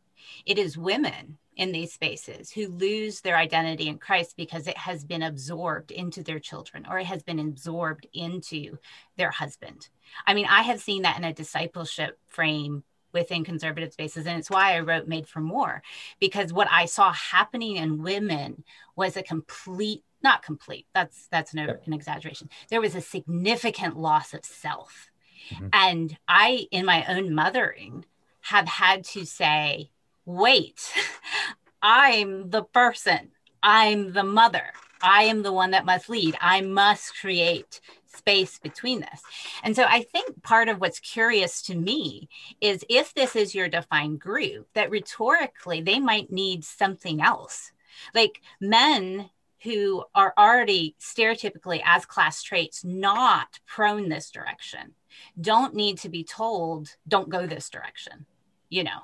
it 0.46 0.56
is 0.58 0.78
women 0.78 1.38
in 1.56 1.72
these 1.72 1.92
spaces 1.92 2.52
who 2.52 2.68
lose 2.68 3.20
their 3.20 3.36
identity 3.36 3.88
in 3.88 3.98
Christ 3.98 4.36
because 4.36 4.68
it 4.68 4.78
has 4.78 5.04
been 5.04 5.22
absorbed 5.22 5.90
into 5.90 6.22
their 6.22 6.38
children 6.38 6.86
or 6.88 6.98
it 6.98 7.06
has 7.06 7.22
been 7.22 7.40
absorbed 7.40 8.06
into 8.14 8.78
their 9.16 9.30
husband. 9.30 9.88
I 10.26 10.34
mean, 10.34 10.46
I 10.48 10.62
have 10.62 10.80
seen 10.80 11.02
that 11.02 11.18
in 11.18 11.24
a 11.24 11.34
discipleship 11.34 12.18
frame 12.28 12.84
within 13.12 13.44
conservative 13.44 13.92
spaces. 13.92 14.26
And 14.26 14.38
it's 14.38 14.50
why 14.50 14.74
I 14.76 14.80
wrote 14.80 15.08
Made 15.08 15.28
for 15.28 15.40
More, 15.40 15.82
because 16.20 16.52
what 16.52 16.68
I 16.70 16.84
saw 16.84 17.12
happening 17.12 17.76
in 17.76 18.02
women 18.02 18.64
was 18.96 19.16
a 19.16 19.22
complete 19.22 20.04
not 20.22 20.42
complete 20.42 20.86
that's 20.94 21.28
that's 21.28 21.52
an, 21.54 21.58
an 21.58 21.92
exaggeration 21.92 22.48
there 22.68 22.80
was 22.80 22.94
a 22.94 23.00
significant 23.00 23.96
loss 23.96 24.34
of 24.34 24.44
self 24.44 25.10
mm-hmm. 25.50 25.68
and 25.72 26.16
i 26.28 26.66
in 26.70 26.84
my 26.84 27.04
own 27.08 27.34
mothering 27.34 28.04
have 28.42 28.68
had 28.68 29.04
to 29.04 29.24
say 29.24 29.90
wait 30.24 30.92
i'm 31.82 32.50
the 32.50 32.62
person 32.62 33.30
i'm 33.62 34.12
the 34.12 34.24
mother 34.24 34.72
i 35.02 35.24
am 35.24 35.42
the 35.42 35.52
one 35.52 35.70
that 35.70 35.86
must 35.86 36.08
lead 36.08 36.36
i 36.40 36.60
must 36.60 37.18
create 37.18 37.80
space 38.20 38.58
between 38.58 39.00
this. 39.00 39.22
And 39.62 39.74
so 39.74 39.84
i 39.84 40.02
think 40.02 40.42
part 40.42 40.68
of 40.68 40.80
what's 40.80 41.00
curious 41.00 41.62
to 41.62 41.74
me 41.74 42.28
is 42.60 42.84
if 42.88 43.14
this 43.14 43.34
is 43.34 43.54
your 43.54 43.68
defined 43.68 44.20
group 44.20 44.68
that 44.74 44.90
rhetorically 44.90 45.80
they 45.82 45.98
might 45.98 46.30
need 46.30 46.64
something 46.64 47.20
else. 47.20 47.72
Like 48.14 48.40
men 48.60 49.30
who 49.62 50.04
are 50.14 50.32
already 50.38 50.94
stereotypically 51.00 51.82
as 51.84 52.06
class 52.06 52.42
traits 52.42 52.84
not 52.84 53.60
prone 53.66 54.08
this 54.08 54.30
direction 54.30 54.94
don't 55.38 55.74
need 55.74 55.98
to 55.98 56.08
be 56.08 56.24
told 56.24 56.96
don't 57.06 57.28
go 57.28 57.46
this 57.46 57.68
direction 57.68 58.26
you 58.70 58.84
know? 58.84 59.00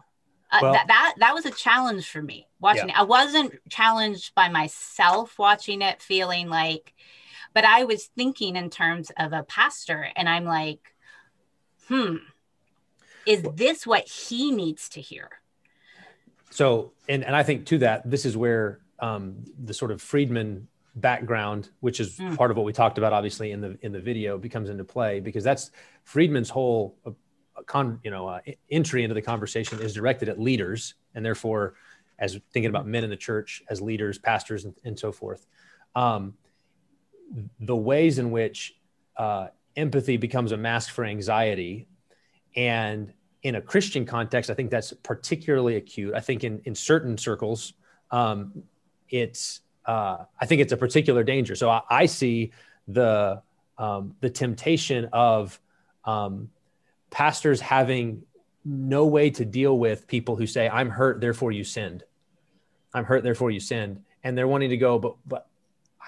Uh, 0.51 0.61
well, 0.63 0.73
that, 0.73 0.87
that 0.87 1.15
that 1.19 1.35
was 1.35 1.45
a 1.45 1.51
challenge 1.51 2.09
for 2.09 2.23
me 2.23 2.47
watching 2.61 2.89
yeah. 2.89 2.95
it. 2.95 3.01
I 3.01 3.03
wasn't 3.03 3.55
challenged 3.69 4.33
by 4.37 4.49
myself 4.49 5.39
watching 5.41 5.83
it 5.83 6.01
feeling 6.01 6.49
like 6.49 6.95
but 7.57 7.65
i 7.65 7.83
was 7.83 8.07
thinking 8.17 8.55
in 8.55 8.71
terms 8.71 9.11
of 9.19 9.33
a 9.33 9.43
pastor 9.43 10.07
and 10.15 10.29
i'm 10.29 10.45
like 10.45 10.95
hmm 11.89 12.17
is 13.27 13.43
this 13.55 13.85
what 13.85 14.07
he 14.07 14.53
needs 14.53 14.89
to 14.89 15.01
hear 15.01 15.29
so 16.51 16.93
and 17.09 17.25
and 17.25 17.35
i 17.35 17.43
think 17.43 17.67
to 17.67 17.79
that 17.79 18.09
this 18.09 18.25
is 18.25 18.37
where 18.37 18.81
um, 18.99 19.45
the 19.63 19.75
sort 19.75 19.91
of 19.91 20.01
Friedman 20.01 20.69
background, 20.95 21.71
which 21.81 22.01
is 22.01 22.19
mm. 22.19 22.37
part 22.37 22.51
of 22.51 22.57
what 22.57 22.65
we 22.65 22.73
talked 22.73 22.99
about, 22.99 23.13
obviously 23.13 23.53
in 23.53 23.61
the 23.61 23.79
in 23.83 23.93
the 23.93 24.01
video, 24.01 24.39
becomes 24.39 24.69
into 24.69 24.85
play 24.85 25.21
because 25.21 25.45
that's 25.45 25.71
Friedman's 26.05 26.51
whole 26.51 26.97
uh, 27.05 27.11
con, 27.67 28.01
you 28.03 28.11
know 28.11 28.27
uh, 28.29 28.41
entry 28.71 29.03
into 29.03 29.15
the 29.15 29.23
conversation 29.23 29.81
is 29.81 29.95
directed 29.95 30.29
at 30.29 30.41
leaders, 30.41 30.95
and 31.15 31.25
therefore, 31.25 31.75
as 32.19 32.39
thinking 32.53 32.71
about 32.71 32.87
men 32.87 33.05
in 33.05 33.11
the 33.11 33.17
church 33.17 33.63
as 33.69 33.81
leaders, 33.81 34.19
pastors, 34.19 34.65
and, 34.65 34.75
and 34.85 34.99
so 34.99 35.13
forth. 35.13 35.47
Um, 35.95 36.35
the 37.61 37.77
ways 37.77 38.19
in 38.19 38.31
which 38.31 38.77
uh, 39.17 39.49
empathy 39.77 40.17
becomes 40.17 40.53
a 40.53 40.57
mask 40.57 40.93
for 40.93 41.05
anxiety, 41.05 41.89
and 42.55 43.13
in 43.43 43.55
a 43.57 43.61
Christian 43.61 44.05
context, 44.05 44.51
I 44.51 44.55
think 44.55 44.71
that's 44.71 44.93
particularly 44.93 45.77
acute. 45.77 46.15
I 46.15 46.21
think 46.21 46.45
in 46.45 46.61
in 46.65 46.75
certain 46.75 47.19
circles. 47.19 47.75
Um, 48.11 48.63
it's 49.09 49.61
uh, 49.85 50.25
I 50.41 50.47
think 50.47 50.61
it's 50.61 50.73
a 50.73 50.77
particular 50.77 51.23
danger. 51.23 51.55
So 51.55 51.71
I, 51.71 51.83
I 51.89 52.07
see 52.07 52.53
the 52.89 53.43
um, 53.79 54.17
the 54.21 54.31
temptation 54.31 55.09
of 55.13 55.61
um, 56.05 56.51
pastors 57.11 57.61
having 57.61 58.23
no 58.65 59.07
way 59.07 59.31
to 59.31 59.45
deal 59.45 59.79
with 59.79 60.07
people 60.07 60.37
who 60.37 60.47
say, 60.47 60.69
"I'm 60.69 60.91
hurt, 60.91 61.21
therefore 61.21 61.53
you 61.53 61.65
sinned." 61.65 62.05
I'm 62.95 63.05
hurt, 63.05 63.23
therefore 63.23 63.51
you 63.51 63.61
sinned, 63.61 64.03
and 64.25 64.37
they're 64.37 64.49
wanting 64.49 64.71
to 64.71 64.77
go, 64.77 64.99
but 64.99 65.17
but 65.27 65.47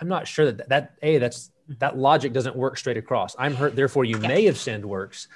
I'm 0.01 0.09
not 0.09 0.27
sure 0.27 0.51
that 0.51 0.69
that 0.69 0.93
a 1.03 1.19
that's 1.19 1.51
that 1.79 1.97
logic 1.97 2.33
doesn't 2.33 2.57
work 2.57 2.79
straight 2.79 2.97
across. 2.97 3.37
I'm 3.39 3.55
hurt, 3.55 3.77
therefore 3.77 4.05
you 4.05 4.19
may 4.19 4.45
have 4.45 4.57
sinned 4.57 4.85
works, 4.85 5.29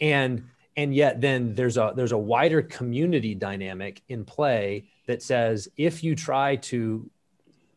and 0.00 0.48
and 0.76 0.94
yet 0.94 1.20
then 1.20 1.54
there's 1.54 1.76
a 1.76 1.92
there's 1.96 2.12
a 2.12 2.18
wider 2.18 2.62
community 2.62 3.34
dynamic 3.34 4.02
in 4.08 4.24
play 4.24 4.84
that 5.06 5.22
says 5.22 5.68
if 5.76 6.04
you 6.04 6.14
try 6.14 6.56
to 6.56 7.08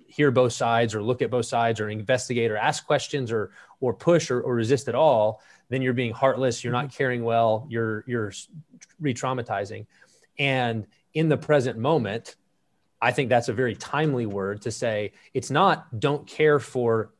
hear 0.07 0.31
both 0.31 0.53
sides 0.53 0.95
or 0.95 1.03
look 1.03 1.21
at 1.21 1.29
both 1.29 1.45
sides 1.45 1.79
or 1.79 1.89
investigate 1.89 2.51
or 2.51 2.57
ask 2.57 2.85
questions 2.85 3.31
or 3.31 3.51
or 3.79 3.93
push 3.93 4.31
or, 4.31 4.41
or 4.41 4.55
resist 4.55 4.87
at 4.87 4.95
all 4.95 5.41
then 5.69 5.81
you're 5.81 5.93
being 5.93 6.11
heartless 6.11 6.63
you're 6.63 6.73
not 6.73 6.85
mm-hmm. 6.85 6.97
caring 6.97 7.23
well 7.23 7.67
you're 7.69 8.03
you're 8.07 8.31
re-traumatizing 8.99 9.85
and 10.39 10.87
in 11.13 11.29
the 11.29 11.37
present 11.37 11.77
moment 11.77 12.35
i 13.01 13.11
think 13.11 13.29
that's 13.29 13.49
a 13.49 13.53
very 13.53 13.75
timely 13.75 14.25
word 14.25 14.61
to 14.61 14.71
say 14.71 15.11
it's 15.33 15.51
not 15.51 15.99
don't 15.99 16.27
care 16.27 16.59
for 16.59 17.11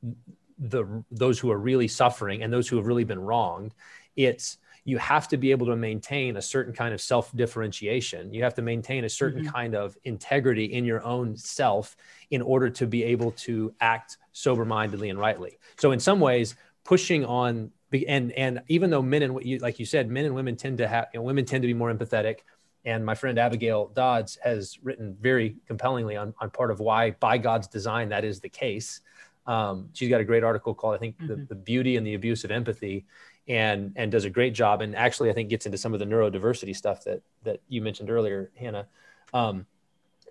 the 0.58 1.04
those 1.12 1.40
who 1.40 1.52
are 1.52 1.58
really 1.58 1.88
suffering 1.88 2.44
and 2.44 2.52
those 2.52 2.68
who 2.68 2.78
have 2.78 2.86
really 2.86 3.06
been 3.06 3.20
wronged 3.20 3.74
it's 4.16 4.58
you 4.90 4.98
have 4.98 5.28
to 5.28 5.38
be 5.38 5.52
able 5.52 5.68
to 5.68 5.76
maintain 5.76 6.38
a 6.38 6.42
certain 6.42 6.74
kind 6.74 6.94
of 6.94 7.02
self 7.02 7.36
differentiation. 7.36 8.34
You 8.34 8.44
have 8.44 8.56
to 8.56 8.62
maintain 8.62 9.06
a 9.06 9.10
certain 9.10 9.44
mm-hmm. 9.44 9.54
kind 9.54 9.76
of 9.76 9.98
integrity 10.04 10.66
in 10.66 10.84
your 10.84 11.04
own 11.04 11.38
self 11.38 11.96
in 12.32 12.42
order 12.42 12.70
to 12.72 12.88
be 12.88 13.04
able 13.04 13.32
to 13.32 13.74
act 13.80 14.18
sober 14.32 14.66
mindedly 14.66 15.10
and 15.10 15.20
rightly. 15.20 15.60
So, 15.78 15.92
in 15.92 16.00
some 16.00 16.20
ways, 16.20 16.56
pushing 16.84 17.24
on 17.26 17.72
and 18.08 18.32
and 18.34 18.62
even 18.68 18.90
though 18.90 19.02
men 19.02 19.24
and 19.24 19.62
like 19.62 19.80
you 19.80 19.86
said, 19.86 20.10
men 20.10 20.26
and 20.26 20.36
women 20.36 20.56
tend 20.56 20.80
to 20.80 20.88
have 20.88 21.08
you 21.14 21.20
know, 21.20 21.24
women 21.24 21.46
tend 21.46 21.62
to 21.62 21.68
be 21.68 21.74
more 21.74 21.94
empathetic. 21.94 22.40
And 22.86 23.06
my 23.06 23.16
friend 23.16 23.38
Abigail 23.38 23.88
Dodds 23.94 24.38
has 24.44 24.78
written 24.82 25.18
very 25.20 25.58
compellingly 25.68 26.16
on, 26.16 26.34
on 26.40 26.50
part 26.50 26.72
of 26.72 26.80
why, 26.80 27.12
by 27.12 27.38
God's 27.38 27.68
design, 27.68 28.10
that 28.10 28.24
is 28.24 28.40
the 28.40 28.50
case. 28.50 29.02
Um, 29.46 29.90
she's 29.94 30.10
got 30.10 30.22
a 30.22 30.24
great 30.24 30.44
article 30.44 30.74
called, 30.74 30.96
I 30.96 30.98
think, 30.98 31.18
mm-hmm. 31.18 31.28
the, 31.28 31.36
the 31.50 31.56
Beauty 31.56 31.98
and 31.98 32.06
the 32.06 32.14
Abuse 32.14 32.44
of 32.44 32.52
Empathy 32.52 33.06
and 33.50 33.92
and 33.96 34.12
does 34.12 34.26
a 34.26 34.30
great 34.30 34.54
job 34.54 34.82
and 34.82 34.96
actually 34.96 35.30
i 35.30 35.34
think 35.34 35.50
gets 35.50 35.66
into 35.66 35.78
some 35.78 35.94
of 35.94 36.00
the 36.00 36.06
neurodiversity 36.06 36.76
stuff 36.76 37.04
that 37.04 37.22
that 37.44 37.60
you 37.68 37.82
mentioned 37.82 38.10
earlier 38.10 38.52
hannah 38.56 38.88
um, 39.34 39.66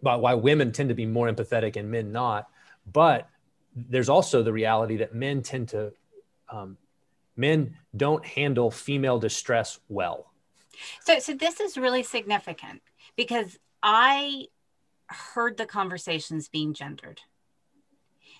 about 0.01 0.20
why 0.20 0.34
women 0.34 0.72
tend 0.72 0.88
to 0.88 0.94
be 0.94 1.05
more 1.05 1.28
empathetic 1.28 1.76
and 1.76 1.90
men 1.90 2.12
not 2.12 2.49
but 2.90 3.28
there's 3.74 4.09
also 4.09 4.42
the 4.42 4.53
reality 4.53 4.96
that 4.96 5.14
men 5.14 5.42
tend 5.42 5.68
to 5.68 5.92
um, 6.49 6.76
men 7.36 7.76
don't 7.96 8.24
handle 8.24 8.70
female 8.70 9.18
distress 9.18 9.80
well 9.88 10.32
so 11.00 11.18
so 11.18 11.34
this 11.34 11.60
is 11.60 11.76
really 11.76 12.02
significant 12.02 12.82
because 13.16 13.58
i 13.82 14.46
heard 15.06 15.56
the 15.56 15.66
conversations 15.66 16.48
being 16.48 16.74
gendered 16.74 17.20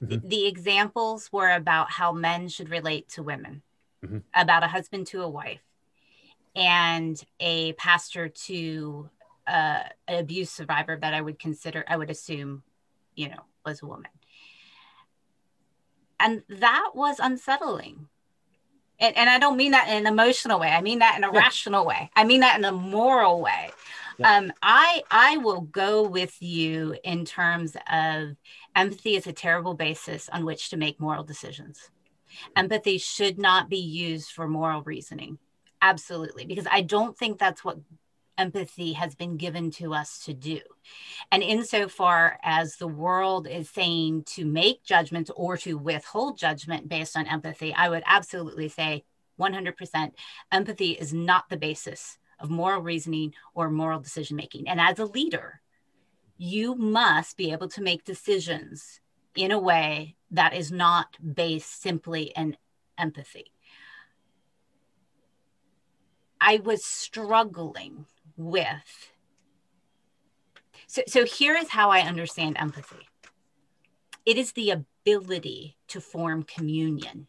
mm-hmm. 0.03 0.27
the, 0.27 0.47
examples 0.47 1.31
were 1.33 1.51
about 1.51 1.91
how 1.91 2.13
men 2.13 2.49
should 2.49 2.69
relate 2.69 3.09
to 3.09 3.23
women 3.23 3.63
mm-hmm. 4.05 4.19
about 4.35 4.63
a 4.63 4.69
husband 4.69 5.07
to 5.07 5.23
a 5.23 5.29
wife 5.29 5.63
and 6.55 7.23
a 7.41 7.73
pastor 7.75 8.29
to 8.29 9.09
uh, 9.47 9.85
an 10.07 10.19
abuse 10.19 10.51
survivor 10.51 10.97
that 10.97 11.15
I 11.15 11.21
would 11.21 11.39
consider, 11.39 11.85
I 11.89 11.97
would 11.97 12.11
assume, 12.11 12.63
you 13.15 13.29
know, 13.29 13.41
was 13.65 13.83
a 13.83 13.87
woman. 13.87 14.11
And 16.21 16.43
that 16.49 16.91
was 16.95 17.19
unsettling. 17.19 18.09
And, 19.01 19.17
and 19.17 19.31
I 19.31 19.39
don't 19.39 19.57
mean 19.57 19.73
that 19.73 19.89
in 19.89 19.95
an 19.99 20.07
emotional 20.07 20.59
way. 20.59 20.69
I 20.69 20.81
mean 20.81 20.99
that 21.01 21.17
in 21.17 21.25
a 21.25 21.33
yeah. 21.33 21.39
rational 21.39 21.85
way. 21.85 22.11
I 22.17 22.25
mean 22.25 22.41
that 22.41 22.59
in 22.59 22.65
a 22.65 22.73
moral 22.73 23.41
way. 23.41 23.71
Um, 24.25 24.53
I 24.63 25.03
I 25.11 25.37
will 25.37 25.61
go 25.61 26.03
with 26.03 26.43
you 26.43 26.97
in 27.05 27.25
terms 27.25 27.77
of 27.91 28.37
empathy 28.75 29.15
is 29.15 29.27
a 29.27 29.33
terrible 29.33 29.75
basis 29.75 30.29
on 30.31 30.45
which 30.45 30.71
to 30.71 30.77
make 30.77 30.99
moral 30.99 31.23
decisions. 31.23 31.91
Empathy 32.57 32.99
should 32.99 33.39
not 33.39 33.69
be 33.69 33.79
used 33.79 34.31
for 34.31 34.49
moral 34.49 34.83
reasoning. 34.83 35.39
Absolutely, 35.81 36.45
because 36.47 36.67
I 36.71 36.83
don't 36.83 37.17
think 37.17 37.39
that's 37.39 37.65
what 37.65 37.79
empathy 38.39 38.95
has 38.95 39.15
been 39.15 39.37
given 39.37 39.71
to 39.73 39.93
us 39.93 40.25
to 40.25 40.33
do. 40.33 40.61
And 41.31 41.43
insofar 41.43 42.39
as 42.43 42.77
the 42.77 42.89
world 42.89 43.47
is 43.47 43.69
saying 43.69 44.25
to 44.35 44.47
make 44.47 44.85
judgments 44.85 45.31
or 45.37 45.57
to 45.59 45.77
withhold 45.77 46.39
judgment 46.39 46.89
based 46.89 47.17
on 47.17 47.27
empathy, 47.27 47.75
I 47.75 47.89
would 47.89 48.05
absolutely 48.07 48.69
say 48.69 49.05
100% 49.39 50.13
empathy 50.53 50.93
is 50.93 51.13
not 51.13 51.49
the 51.49 51.57
basis 51.57 52.19
of 52.41 52.51
moral 52.51 52.81
reasoning 52.83 53.35
or 53.55 53.71
moral 53.71 54.01
decision 54.01 54.37
making. 54.37 54.69
And 54.69 54.81
as 54.81 54.99
a 54.99 55.05
leader, 55.05 55.61
you 56.37 56.77
must 56.77 57.37
be 57.37 57.53
able 57.53 57.69
to 57.69 57.83
make 57.83 58.05
decisions 58.05 59.01
in 59.35 59.51
a 59.51 59.59
way 59.59 60.17
that 60.31 60.55
is 60.55 60.71
not 60.71 61.17
based 61.35 61.83
simply 61.83 62.33
in 62.37 62.57
empathy. 62.97 63.53
I 66.41 66.59
was 66.59 66.85
struggling 66.85 68.07
with. 68.39 69.13
So, 70.87 71.03
so 71.07 71.27
here 71.27 71.55
is 71.55 71.69
how 71.69 71.91
I 71.91 72.01
understand 72.01 72.57
empathy 72.59 73.09
it 74.29 74.37
is 74.37 74.53
the 74.53 74.73
ability 74.73 75.79
to 75.87 76.03
form 76.03 76.43
communion. 76.43 77.29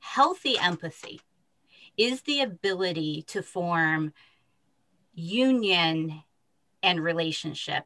Healthy 0.00 0.58
empathy 0.58 1.20
is 1.98 2.22
the 2.22 2.40
ability 2.40 3.24
to 3.26 3.42
form 3.42 4.14
union 5.12 6.22
and 6.82 7.04
relationship 7.04 7.84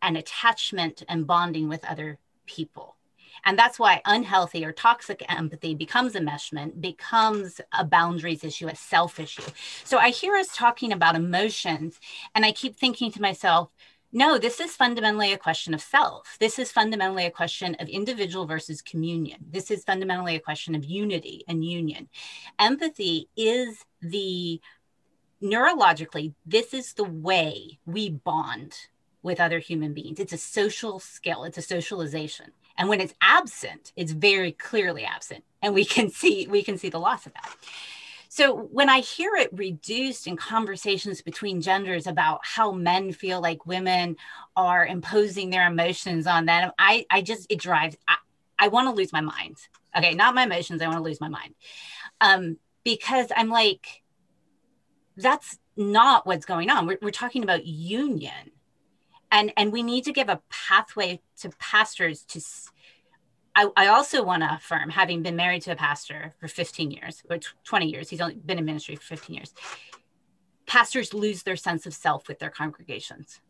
and 0.00 0.16
attachment 0.16 1.02
and 1.08 1.26
bonding 1.26 1.68
with 1.68 1.84
other 1.84 2.20
people. 2.46 2.94
And 3.44 3.58
that's 3.58 3.78
why 3.78 4.02
unhealthy 4.04 4.64
or 4.64 4.72
toxic 4.72 5.24
empathy 5.28 5.74
becomes 5.74 6.14
enmeshment, 6.14 6.80
becomes 6.80 7.60
a 7.72 7.84
boundaries 7.84 8.44
issue, 8.44 8.68
a 8.68 8.76
self 8.76 9.18
issue. 9.20 9.42
So 9.84 9.98
I 9.98 10.10
hear 10.10 10.36
us 10.36 10.54
talking 10.54 10.92
about 10.92 11.16
emotions, 11.16 11.98
and 12.34 12.44
I 12.44 12.52
keep 12.52 12.76
thinking 12.76 13.10
to 13.12 13.22
myself, 13.22 13.70
no, 14.10 14.38
this 14.38 14.58
is 14.58 14.74
fundamentally 14.74 15.32
a 15.32 15.38
question 15.38 15.74
of 15.74 15.82
self. 15.82 16.36
This 16.40 16.58
is 16.58 16.72
fundamentally 16.72 17.26
a 17.26 17.30
question 17.30 17.76
of 17.78 17.88
individual 17.88 18.46
versus 18.46 18.80
communion. 18.80 19.44
This 19.50 19.70
is 19.70 19.84
fundamentally 19.84 20.34
a 20.34 20.40
question 20.40 20.74
of 20.74 20.84
unity 20.84 21.44
and 21.46 21.62
union. 21.62 22.08
Empathy 22.58 23.28
is 23.36 23.84
the 24.00 24.62
neurologically, 25.42 26.34
this 26.46 26.72
is 26.72 26.94
the 26.94 27.04
way 27.04 27.78
we 27.84 28.08
bond 28.10 28.74
with 29.22 29.40
other 29.40 29.58
human 29.58 29.92
beings. 29.92 30.18
It's 30.18 30.32
a 30.32 30.38
social 30.38 30.98
skill, 30.98 31.44
it's 31.44 31.58
a 31.58 31.62
socialization. 31.62 32.52
And 32.78 32.88
when 32.88 33.00
it's 33.00 33.14
absent, 33.20 33.92
it's 33.96 34.12
very 34.12 34.52
clearly 34.52 35.04
absent. 35.04 35.44
And 35.60 35.74
we 35.74 35.84
can 35.84 36.08
see 36.08 36.46
we 36.46 36.62
can 36.62 36.78
see 36.78 36.88
the 36.88 37.00
loss 37.00 37.26
of 37.26 37.34
that. 37.34 37.54
So 38.30 38.54
when 38.54 38.88
I 38.88 39.00
hear 39.00 39.34
it 39.34 39.50
reduced 39.52 40.26
in 40.26 40.36
conversations 40.36 41.22
between 41.22 41.60
genders 41.60 42.06
about 42.06 42.40
how 42.44 42.70
men 42.70 43.12
feel 43.12 43.40
like 43.40 43.66
women 43.66 44.16
are 44.54 44.86
imposing 44.86 45.50
their 45.50 45.66
emotions 45.66 46.26
on 46.26 46.46
them, 46.46 46.70
I, 46.78 47.04
I 47.10 47.22
just 47.22 47.46
it 47.50 47.58
drives 47.58 47.96
I, 48.06 48.16
I 48.58 48.68
want 48.68 48.86
to 48.88 48.94
lose 48.94 49.12
my 49.12 49.20
mind. 49.20 49.56
Okay, 49.96 50.14
not 50.14 50.34
my 50.34 50.44
emotions, 50.44 50.80
I 50.80 50.86
want 50.86 50.98
to 50.98 51.02
lose 51.02 51.20
my 51.20 51.28
mind. 51.28 51.54
Um, 52.20 52.58
because 52.84 53.32
I'm 53.36 53.48
like, 53.48 54.02
that's 55.16 55.58
not 55.76 56.26
what's 56.26 56.46
going 56.46 56.70
on. 56.70 56.86
We're, 56.86 56.98
we're 57.02 57.10
talking 57.10 57.42
about 57.42 57.66
union 57.66 58.52
and 59.30 59.52
and 59.56 59.72
we 59.72 59.82
need 59.82 60.04
to 60.04 60.12
give 60.12 60.28
a 60.28 60.40
pathway 60.50 61.20
to 61.38 61.50
pastors 61.58 62.22
to 62.24 62.40
I, 63.54 63.68
I 63.76 63.86
also 63.88 64.22
want 64.22 64.42
to 64.42 64.54
affirm 64.54 64.90
having 64.90 65.22
been 65.22 65.34
married 65.34 65.62
to 65.62 65.72
a 65.72 65.76
pastor 65.76 66.32
for 66.38 66.46
15 66.46 66.90
years 66.90 67.22
or 67.28 67.38
20 67.64 67.86
years 67.86 68.08
he's 68.08 68.20
only 68.20 68.36
been 68.36 68.58
in 68.58 68.64
ministry 68.64 68.96
for 68.96 69.02
15 69.02 69.36
years 69.36 69.54
pastors 70.66 71.14
lose 71.14 71.42
their 71.42 71.56
sense 71.56 71.86
of 71.86 71.94
self 71.94 72.28
with 72.28 72.38
their 72.38 72.50
congregations 72.50 73.40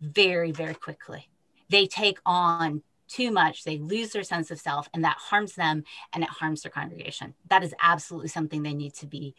very 0.00 0.52
very 0.52 0.74
quickly. 0.74 1.28
They 1.70 1.86
take 1.86 2.18
on 2.24 2.82
too 3.08 3.30
much 3.30 3.64
they 3.64 3.78
lose 3.78 4.10
their 4.10 4.22
sense 4.22 4.50
of 4.50 4.60
self 4.60 4.88
and 4.92 5.02
that 5.02 5.16
harms 5.18 5.54
them 5.54 5.82
and 6.12 6.22
it 6.22 6.28
harms 6.28 6.62
their 6.62 6.70
congregation. 6.70 7.34
That 7.48 7.64
is 7.64 7.74
absolutely 7.80 8.28
something 8.28 8.62
they 8.62 8.74
need 8.74 8.94
to 8.94 9.06
be 9.06 9.34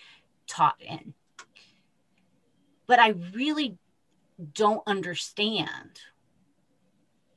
taught 0.48 0.82
in. 0.82 1.14
But 2.88 3.00
i 3.00 3.10
really 3.36 3.78
don't 4.54 4.82
understand 4.88 6.00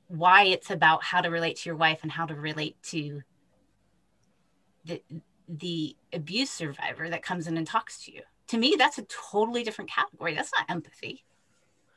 why 0.09 0.44
it's 0.44 0.70
about 0.70 1.03
how 1.03 1.20
to 1.20 1.30
relate 1.30 1.57
to 1.57 1.68
your 1.68 1.76
wife 1.76 2.00
and 2.03 2.12
how 2.12 2.26
to 2.26 2.34
relate 2.34 2.76
to 2.82 3.22
the 4.84 5.03
the 5.48 5.96
abuse 6.12 6.50
survivor 6.50 7.09
that 7.09 7.22
comes 7.22 7.46
in 7.46 7.57
and 7.57 7.66
talks 7.66 8.05
to 8.05 8.12
you. 8.12 8.22
To 8.48 8.59
me, 8.59 8.74
that's 8.78 8.98
a 8.98 9.03
totally 9.03 9.62
different 9.62 9.90
category. 9.90 10.34
That's 10.34 10.53
not 10.57 10.70
empathy. 10.70 11.24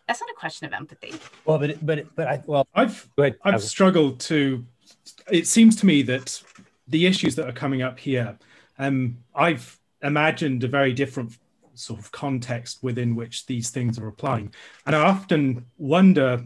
That's 0.07 0.21
not 0.21 0.29
a 0.29 0.33
question 0.33 0.67
of 0.67 0.73
empathy. 0.73 1.13
Well, 1.45 1.59
but 1.59 1.85
but 1.85 2.15
but 2.15 2.27
I 2.27 2.43
well 2.45 2.67
I've 2.73 3.09
I've 3.43 3.63
struggled 3.63 4.19
to. 4.21 4.65
It 5.31 5.47
seems 5.47 5.75
to 5.77 5.85
me 5.85 6.01
that 6.03 6.41
the 6.87 7.05
issues 7.05 7.35
that 7.35 7.47
are 7.47 7.53
coming 7.53 7.81
up 7.81 7.99
here, 7.99 8.37
um, 8.77 9.17
I've 9.33 9.79
imagined 10.03 10.63
a 10.63 10.67
very 10.67 10.93
different 10.93 11.37
sort 11.75 11.99
of 11.99 12.11
context 12.11 12.79
within 12.81 13.15
which 13.15 13.45
these 13.45 13.69
things 13.69 13.99
are 13.99 14.07
applying. 14.07 14.53
And 14.85 14.95
I 14.95 15.01
often 15.01 15.65
wonder, 15.77 16.45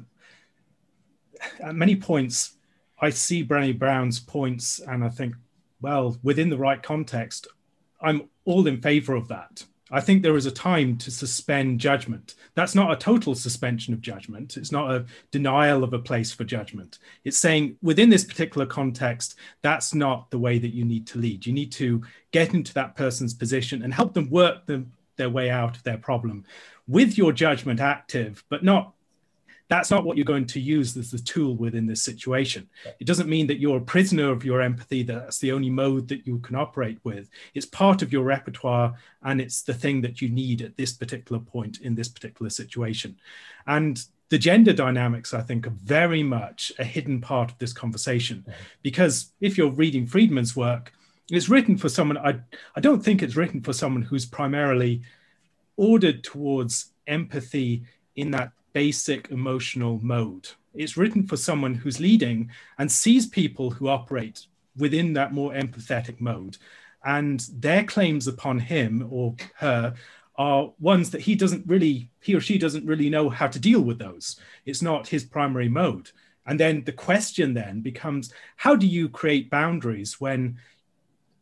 at 1.63 1.75
many 1.75 1.95
points, 1.95 2.57
I 2.99 3.09
see 3.11 3.45
Brené 3.45 3.77
Brown's 3.77 4.19
points 4.19 4.79
and 4.79 5.03
I 5.03 5.09
think, 5.09 5.35
well, 5.81 6.17
within 6.23 6.49
the 6.49 6.57
right 6.57 6.81
context, 6.81 7.47
I'm 8.01 8.29
all 8.45 8.67
in 8.67 8.81
favor 8.81 9.15
of 9.15 9.27
that. 9.29 9.63
I 9.91 10.01
think 10.01 10.21
there 10.21 10.35
is 10.35 10.45
a 10.45 10.51
time 10.51 10.97
to 10.97 11.09
suspend 11.09 11.79
judgment. 11.79 12.35
That's 12.53 12.75
not 12.75 12.91
a 12.91 12.95
total 12.95 13.33
suspension 13.33 13.93
of 13.93 14.01
judgment. 14.01 14.55
It's 14.55 14.71
not 14.71 14.91
a 14.91 15.05
denial 15.31 15.83
of 15.83 15.93
a 15.93 15.99
place 15.99 16.31
for 16.31 16.43
judgment. 16.43 16.99
It's 17.23 17.37
saying 17.37 17.77
within 17.81 18.09
this 18.09 18.23
particular 18.23 18.67
context, 18.67 19.35
that's 19.63 19.95
not 19.95 20.29
the 20.29 20.37
way 20.37 20.59
that 20.59 20.75
you 20.75 20.85
need 20.85 21.07
to 21.07 21.17
lead. 21.17 21.45
You 21.45 21.53
need 21.53 21.71
to 21.73 22.03
get 22.31 22.53
into 22.53 22.73
that 22.75 22.95
person's 22.95 23.33
position 23.33 23.81
and 23.81 23.93
help 23.93 24.13
them 24.13 24.29
work 24.29 24.67
them 24.67 24.91
their 25.19 25.29
way 25.29 25.51
out 25.51 25.77
of 25.77 25.83
their 25.83 25.99
problem 25.99 26.45
with 26.87 27.15
your 27.19 27.31
judgment 27.31 27.79
active, 27.79 28.43
but 28.49 28.63
not 28.63 28.93
that's 29.69 29.91
not 29.91 30.03
what 30.03 30.17
you're 30.17 30.25
going 30.25 30.47
to 30.47 30.59
use 30.59 30.97
as 30.97 31.11
the 31.11 31.19
tool 31.19 31.55
within 31.55 31.85
this 31.85 32.01
situation. 32.01 32.67
It 32.99 33.05
doesn't 33.05 33.29
mean 33.29 33.45
that 33.47 33.59
you're 33.59 33.77
a 33.77 33.81
prisoner 33.81 34.31
of 34.31 34.43
your 34.43 34.61
empathy, 34.61 35.03
that's 35.03 35.37
the 35.37 35.51
only 35.51 35.69
mode 35.69 36.07
that 36.07 36.25
you 36.25 36.39
can 36.39 36.55
operate 36.55 36.97
with. 37.03 37.29
It's 37.53 37.67
part 37.67 38.01
of 38.01 38.11
your 38.11 38.23
repertoire 38.23 38.95
and 39.21 39.39
it's 39.39 39.61
the 39.61 39.75
thing 39.75 40.01
that 40.01 40.23
you 40.23 40.29
need 40.29 40.63
at 40.63 40.75
this 40.75 40.91
particular 40.93 41.39
point 41.39 41.81
in 41.81 41.93
this 41.93 42.07
particular 42.07 42.49
situation. 42.49 43.17
And 43.67 44.03
the 44.29 44.39
gender 44.39 44.73
dynamics, 44.73 45.35
I 45.35 45.41
think, 45.41 45.67
are 45.67 45.73
very 45.83 46.23
much 46.23 46.71
a 46.79 46.83
hidden 46.83 47.21
part 47.21 47.51
of 47.51 47.57
this 47.59 47.73
conversation. 47.73 48.39
Mm-hmm. 48.39 48.51
Because 48.81 49.33
if 49.39 49.55
you're 49.55 49.69
reading 49.69 50.07
Friedman's 50.07 50.55
work, 50.55 50.93
it's 51.29 51.49
written 51.49 51.77
for 51.77 51.89
someone 51.89 52.17
I, 52.17 52.39
I 52.75 52.79
don't 52.79 53.03
think 53.03 53.21
it's 53.21 53.35
written 53.35 53.61
for 53.61 53.73
someone 53.73 54.01
who's 54.01 54.25
primarily 54.25 55.01
ordered 55.77 56.23
towards 56.23 56.91
empathy 57.07 57.83
in 58.15 58.31
that 58.31 58.51
basic 58.73 59.31
emotional 59.31 59.99
mode. 60.03 60.49
It's 60.73 60.97
written 60.97 61.25
for 61.25 61.37
someone 61.37 61.73
who's 61.73 61.99
leading 61.99 62.51
and 62.77 62.91
sees 62.91 63.27
people 63.27 63.71
who 63.71 63.87
operate 63.87 64.45
within 64.77 65.13
that 65.13 65.33
more 65.33 65.53
empathetic 65.53 66.19
mode. 66.19 66.57
And 67.03 67.39
their 67.53 67.83
claims 67.83 68.27
upon 68.27 68.59
him 68.59 69.07
or 69.09 69.35
her 69.55 69.95
are 70.35 70.71
ones 70.79 71.11
that 71.11 71.21
he 71.21 71.35
doesn't 71.35 71.67
really 71.67 72.09
he 72.21 72.33
or 72.35 72.41
she 72.41 72.57
doesn't 72.57 72.85
really 72.85 73.09
know 73.09 73.29
how 73.29 73.47
to 73.47 73.59
deal 73.59 73.81
with 73.81 73.99
those. 73.99 74.39
It's 74.65 74.81
not 74.81 75.07
his 75.07 75.23
primary 75.23 75.69
mode. 75.69 76.11
And 76.45 76.59
then 76.59 76.83
the 76.83 76.93
question 76.93 77.53
then 77.53 77.81
becomes 77.81 78.33
how 78.55 78.75
do 78.75 78.87
you 78.87 79.09
create 79.09 79.49
boundaries 79.49 80.19
when 80.19 80.57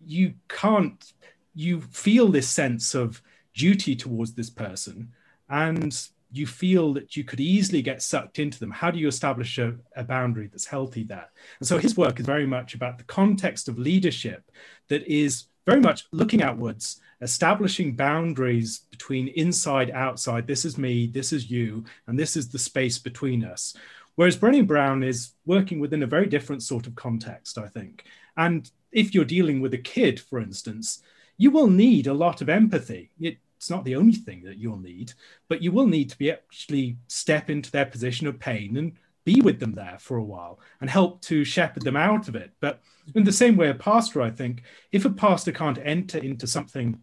you 0.07 0.33
can't 0.47 1.13
you 1.53 1.81
feel 1.81 2.27
this 2.27 2.47
sense 2.47 2.93
of 2.93 3.21
duty 3.53 3.95
towards 3.95 4.33
this 4.33 4.49
person 4.49 5.11
and 5.49 6.07
you 6.31 6.45
feel 6.45 6.93
that 6.93 7.15
you 7.15 7.23
could 7.23 7.39
easily 7.39 7.81
get 7.81 8.01
sucked 8.01 8.37
into 8.37 8.59
them. 8.59 8.69
How 8.69 8.91
do 8.91 8.99
you 8.99 9.07
establish 9.07 9.57
a, 9.57 9.75
a, 9.95 10.03
boundary 10.03 10.47
that's 10.47 10.65
healthy 10.65 11.03
there? 11.03 11.29
And 11.59 11.67
so 11.67 11.77
his 11.77 11.97
work 11.97 12.19
is 12.19 12.25
very 12.25 12.45
much 12.45 12.75
about 12.75 12.97
the 12.97 13.05
context 13.05 13.69
of 13.69 13.79
leadership 13.79 14.51
that 14.89 15.03
is 15.07 15.45
very 15.65 15.79
much 15.79 16.05
looking 16.11 16.43
outwards 16.43 17.01
establishing 17.21 17.95
boundaries 17.95 18.81
between 18.91 19.27
inside 19.29 19.89
outside 19.89 20.45
this 20.45 20.65
is 20.65 20.77
me 20.77 21.07
this 21.07 21.33
is 21.33 21.49
you 21.49 21.83
and 22.05 22.19
this 22.19 22.37
is 22.37 22.49
the 22.49 22.59
space 22.59 22.99
between 22.99 23.43
us. 23.43 23.75
Whereas 24.15 24.37
Brené 24.37 24.65
Brown 24.65 25.03
is 25.03 25.31
working 25.45 25.79
within 25.79 26.03
a 26.03 26.07
very 26.07 26.27
different 26.27 26.61
sort 26.63 26.87
of 26.87 26.95
context 26.95 27.57
i 27.57 27.67
think. 27.67 28.03
And 28.35 28.69
if 28.97 29.13
you're 29.13 29.25
dealing 29.25 29.61
with 29.61 29.75
a 29.75 29.77
kid, 29.77 30.19
for 30.19 30.39
instance, 30.39 31.03
you 31.37 31.51
will 31.51 31.67
need 31.67 32.07
a 32.07 32.13
lot 32.15 32.41
of 32.41 32.49
empathy. 32.49 33.11
It's 33.19 33.69
not 33.69 33.85
the 33.85 33.95
only 33.95 34.13
thing 34.13 34.41
that 34.45 34.57
you'll 34.57 34.79
need, 34.79 35.13
but 35.47 35.61
you 35.61 35.71
will 35.71 35.85
need 35.85 36.09
to 36.09 36.17
be 36.17 36.31
actually 36.31 36.97
step 37.07 37.51
into 37.51 37.69
their 37.69 37.85
position 37.85 38.25
of 38.25 38.39
pain 38.39 38.75
and 38.75 38.93
be 39.23 39.39
with 39.39 39.59
them 39.59 39.73
there 39.73 39.97
for 39.99 40.17
a 40.17 40.23
while 40.23 40.59
and 40.81 40.89
help 40.89 41.21
to 41.21 41.43
shepherd 41.43 41.83
them 41.83 41.95
out 41.95 42.27
of 42.27 42.35
it. 42.35 42.49
But 42.59 42.81
in 43.13 43.23
the 43.23 43.31
same 43.31 43.55
way, 43.55 43.69
a 43.69 43.75
pastor, 43.75 44.19
I 44.23 44.31
think, 44.31 44.63
if 44.91 45.05
a 45.05 45.11
pastor 45.11 45.51
can't 45.51 45.77
enter 45.83 46.17
into 46.17 46.47
something 46.47 46.99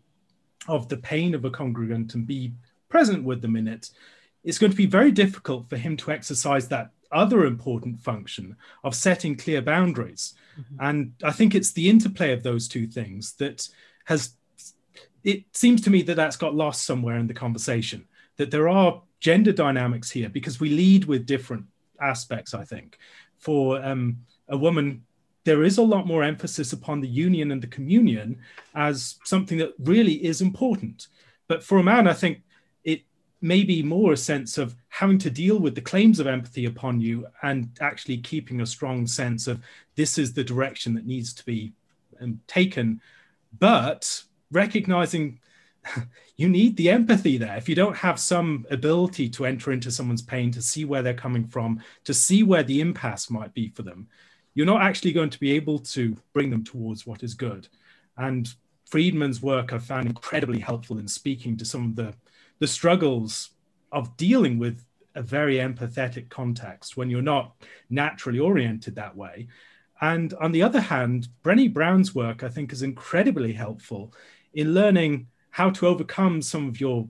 of 0.66 0.88
the 0.88 0.96
pain 0.96 1.32
of 1.32 1.44
a 1.44 1.50
congregant 1.50 2.16
and 2.16 2.26
be 2.26 2.54
present 2.88 3.22
with 3.22 3.40
them 3.40 3.54
in 3.54 3.68
it, 3.68 3.90
it's 4.42 4.58
going 4.58 4.72
to 4.72 4.76
be 4.76 4.86
very 4.86 5.12
difficult 5.12 5.68
for 5.70 5.76
him 5.76 5.96
to 5.98 6.10
exercise 6.10 6.66
that 6.68 6.90
other 7.14 7.44
important 7.44 8.00
function 8.00 8.56
of 8.82 8.94
setting 8.94 9.36
clear 9.36 9.62
boundaries. 9.62 10.34
Mm-hmm. 10.58 10.76
And 10.80 11.12
I 11.22 11.32
think 11.32 11.54
it's 11.54 11.72
the 11.72 11.88
interplay 11.88 12.32
of 12.32 12.42
those 12.42 12.68
two 12.68 12.86
things 12.86 13.34
that 13.34 13.68
has, 14.04 14.34
it 15.22 15.44
seems 15.52 15.80
to 15.82 15.90
me 15.90 16.02
that 16.02 16.16
that's 16.16 16.36
got 16.36 16.54
lost 16.54 16.84
somewhere 16.84 17.18
in 17.18 17.26
the 17.26 17.34
conversation, 17.34 18.06
that 18.36 18.50
there 18.50 18.68
are 18.68 19.02
gender 19.20 19.52
dynamics 19.52 20.10
here 20.10 20.28
because 20.28 20.60
we 20.60 20.68
lead 20.70 21.06
with 21.06 21.26
different 21.26 21.64
aspects, 22.00 22.52
I 22.52 22.64
think. 22.64 22.98
For 23.38 23.82
um, 23.82 24.18
a 24.48 24.56
woman, 24.56 25.04
there 25.44 25.62
is 25.62 25.78
a 25.78 25.82
lot 25.82 26.06
more 26.06 26.22
emphasis 26.22 26.72
upon 26.72 27.00
the 27.00 27.08
union 27.08 27.50
and 27.52 27.62
the 27.62 27.66
communion 27.66 28.40
as 28.74 29.16
something 29.24 29.58
that 29.58 29.74
really 29.78 30.24
is 30.24 30.40
important. 30.40 31.08
But 31.48 31.62
for 31.62 31.78
a 31.78 31.82
man, 31.82 32.06
I 32.06 32.14
think 32.14 32.40
maybe 33.44 33.82
more 33.82 34.14
a 34.14 34.16
sense 34.16 34.56
of 34.56 34.74
having 34.88 35.18
to 35.18 35.28
deal 35.28 35.58
with 35.58 35.74
the 35.74 35.80
claims 35.80 36.18
of 36.18 36.26
empathy 36.26 36.64
upon 36.64 36.98
you 36.98 37.26
and 37.42 37.68
actually 37.82 38.16
keeping 38.16 38.62
a 38.62 38.66
strong 38.66 39.06
sense 39.06 39.46
of 39.46 39.60
this 39.96 40.16
is 40.16 40.32
the 40.32 40.42
direction 40.42 40.94
that 40.94 41.06
needs 41.06 41.34
to 41.34 41.44
be 41.44 41.70
um, 42.22 42.40
taken. 42.46 42.98
But 43.58 44.22
recognizing 44.50 45.40
you 46.38 46.48
need 46.48 46.74
the 46.78 46.88
empathy 46.88 47.36
there. 47.36 47.56
If 47.58 47.68
you 47.68 47.74
don't 47.74 47.96
have 47.98 48.18
some 48.18 48.64
ability 48.70 49.28
to 49.28 49.44
enter 49.44 49.72
into 49.72 49.90
someone's 49.90 50.22
pain 50.22 50.50
to 50.52 50.62
see 50.62 50.86
where 50.86 51.02
they're 51.02 51.12
coming 51.12 51.46
from 51.46 51.82
to 52.04 52.14
see 52.14 52.42
where 52.42 52.62
the 52.62 52.80
impasse 52.80 53.28
might 53.28 53.52
be 53.52 53.68
for 53.68 53.82
them 53.82 54.08
you're 54.54 54.64
not 54.64 54.82
actually 54.82 55.12
going 55.12 55.30
to 55.30 55.40
be 55.40 55.50
able 55.50 55.80
to 55.80 56.16
bring 56.32 56.48
them 56.48 56.62
towards 56.62 57.04
what 57.04 57.24
is 57.24 57.34
good. 57.34 57.66
And 58.16 58.48
friedman's 58.86 59.42
work 59.42 59.72
i've 59.72 59.82
found 59.82 60.06
incredibly 60.06 60.60
helpful 60.60 60.98
in 60.98 61.08
speaking 61.08 61.56
to 61.56 61.64
some 61.64 61.86
of 61.86 61.96
the 61.96 62.14
the 62.58 62.66
struggles 62.66 63.50
of 63.92 64.16
dealing 64.16 64.58
with 64.58 64.84
a 65.14 65.22
very 65.22 65.56
empathetic 65.56 66.28
context 66.28 66.96
when 66.96 67.08
you're 67.08 67.22
not 67.22 67.54
naturally 67.90 68.38
oriented 68.38 68.96
that 68.96 69.16
way. 69.16 69.46
And 70.00 70.34
on 70.34 70.52
the 70.52 70.62
other 70.62 70.80
hand, 70.80 71.28
Brené 71.44 71.72
Brown's 71.72 72.14
work, 72.14 72.42
I 72.42 72.48
think, 72.48 72.72
is 72.72 72.82
incredibly 72.82 73.52
helpful 73.52 74.12
in 74.54 74.74
learning 74.74 75.28
how 75.50 75.70
to 75.70 75.86
overcome 75.86 76.42
some 76.42 76.68
of 76.68 76.80
your 76.80 77.08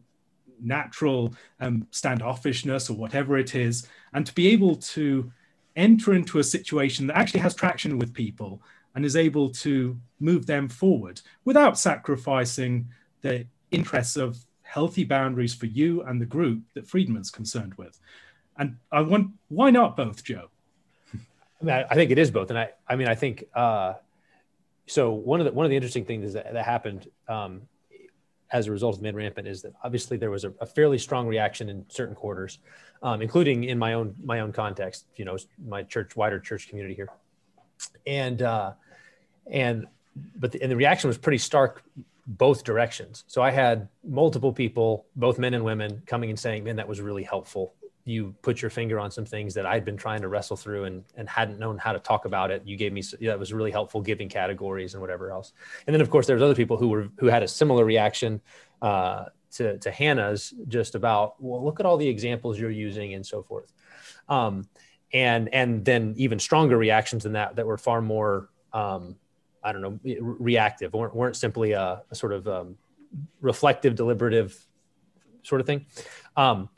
natural 0.61 1.35
um, 1.61 1.87
standoffishness 1.91 2.91
or 2.91 2.95
whatever 2.95 3.39
it 3.39 3.55
is, 3.55 3.89
and 4.13 4.27
to 4.27 4.35
be 4.35 4.49
able 4.49 4.77
to 4.77 5.33
enter 5.77 6.15
into 6.15 6.39
a 6.39 6.45
situation 6.45 7.07
that 7.07 7.17
actually 7.17 7.41
has 7.41 7.55
traction 7.55 7.99
with 7.99 8.15
people 8.15 8.63
and 8.95 9.05
is 9.05 9.17
able 9.17 9.51
to 9.51 9.99
move 10.21 10.47
them 10.47 10.69
forward 10.69 11.21
without 11.45 11.79
sacrificing 11.79 12.89
the 13.23 13.47
interests 13.71 14.17
of 14.17 14.39
healthy 14.75 15.05
boundaries 15.05 15.55
for 15.55 15.67
you 15.67 16.03
and 16.03 16.21
the 16.21 16.27
group 16.27 16.61
that 16.75 16.85
Friedman's 16.85 17.31
concerned 17.31 17.75
with. 17.75 18.01
And 18.59 18.77
I 18.91 19.03
want, 19.03 19.31
why 19.49 19.71
not 19.71 19.97
both, 19.97 20.25
Joe? 20.25 20.49
I, 21.15 21.65
mean, 21.65 21.85
I 21.89 21.95
think 21.95 22.11
it 22.11 22.19
is 22.19 22.33
both. 22.33 22.51
And 22.51 22.59
I, 22.59 22.71
I 22.89 22.97
mean, 22.97 23.07
I 23.07 23.15
think, 23.15 23.45
uh, 23.55 23.95
so 24.87 25.13
one 25.13 25.41
of 25.41 25.47
the, 25.47 25.53
one 25.53 25.65
of 25.65 25.71
the 25.71 25.77
interesting 25.77 26.05
things 26.05 26.33
that, 26.33 26.53
that 26.53 26.65
happened 26.65 27.09
um, 27.29 27.63
as 28.51 28.67
a 28.67 28.73
result 28.73 28.97
of 28.97 29.03
Man 29.03 29.15
Rampant 29.15 29.47
is 29.47 29.63
that 29.63 29.75
obviously 29.85 30.17
there 30.17 30.33
was 30.33 30.43
a, 30.43 30.53
a 30.61 30.67
fairly 30.67 30.99
strong 30.99 31.29
reaction 31.29 31.69
in 31.69 31.87
certain 31.89 32.17
quarters, 32.17 32.59
um, 33.01 33.23
including 33.23 33.63
in 33.63 33.79
my 33.79 33.95
own, 33.95 34.17
my 34.25 34.41
own 34.41 34.53
context, 34.53 35.05
you 35.15 35.25
know, 35.25 35.37
my 35.65 35.85
church, 35.85 36.17
wider 36.17 36.41
church 36.41 36.69
community 36.69 36.97
here. 36.97 37.11
And, 38.09 38.43
uh, 38.43 38.73
and, 39.49 39.87
but 40.35 40.51
the, 40.51 40.63
and 40.63 40.71
the 40.71 40.77
reaction 40.77 41.07
was 41.07 41.17
pretty 41.17 41.39
stark 41.39 41.85
both 42.27 42.65
directions. 42.65 43.25
So 43.27 43.43
I 43.43 43.51
had 43.51 43.89
multiple 44.03 44.53
people, 44.53 45.07
both 45.17 45.39
men 45.39 45.55
and 45.55 45.65
women, 45.65 46.03
coming 46.07 46.31
and 46.31 46.39
saying, 46.39 46.65
"Man, 46.65 46.77
that 46.77 46.89
was 46.89 47.01
really 47.01 47.23
helpful. 47.23 47.75
You 48.05 48.35
put 48.43 48.61
your 48.61 48.71
finger 48.71 48.99
on 48.99 49.11
some 49.11 49.25
things 49.25 49.55
that 49.55 49.67
I'd 49.67 49.85
been 49.85 49.97
trying 49.97 50.21
to 50.23 50.29
wrestle 50.29 50.57
through 50.57 50.85
and 50.85 51.05
and 51.17 51.29
hadn't 51.29 51.59
known 51.59 51.79
how 51.79 51.93
to 51.93 51.99
talk 51.99 52.25
about 52.25 52.51
it. 52.51 52.63
You 52.65 52.77
gave 52.77 52.93
me 52.93 53.03
that 53.23 53.39
was 53.39 53.53
really 53.53 53.71
helpful, 53.71 54.01
giving 54.01 54.29
categories 54.29 54.95
and 54.95 55.01
whatever 55.01 55.31
else. 55.31 55.53
And 55.87 55.95
then 55.95 56.01
of 56.01 56.11
course 56.11 56.27
there 56.27 56.37
was 56.37 56.43
other 56.43 56.55
people 56.55 56.77
who 56.77 56.89
were 56.89 57.09
who 57.19 57.27
had 57.27 57.43
a 57.43 57.49
similar 57.49 57.85
reaction 57.85 58.41
uh, 58.83 59.27
to 59.53 59.79
to 59.79 59.91
Hannah's, 59.91 60.55
just 60.69 60.95
about 60.95 61.43
well, 61.43 61.65
look 61.65 61.81
at 61.81 61.87
all 61.87 61.97
the 61.97 62.09
examples 62.09 62.59
you're 62.59 62.71
using 62.71 63.15
and 63.15 63.25
so 63.25 63.43
forth. 63.43 63.73
Um, 64.29 64.69
and 65.13 65.53
and 65.55 65.85
then 65.85 66.15
even 66.17 66.39
stronger 66.39 66.77
reactions 66.77 67.23
than 67.23 67.33
that 67.33 67.57
that 67.57 67.67
were 67.67 67.79
far 67.79 68.03
more 68.03 68.51
um, 68.73 69.17
I 69.65 69.73
don't 69.73 69.81
know, 69.81 69.99
reactive, 70.21 70.93
weren't, 70.93 71.15
weren't 71.15 71.37
simply 71.37 71.73
a, 71.73 72.03
a 72.11 72.15
sort 72.15 72.33
of 72.33 72.47
um, 72.47 72.77
reflective, 73.41 73.95
deliberative 73.95 74.57
sort 75.43 75.61
of 75.61 75.67
thing. 75.67 75.87
Um, 76.37 76.69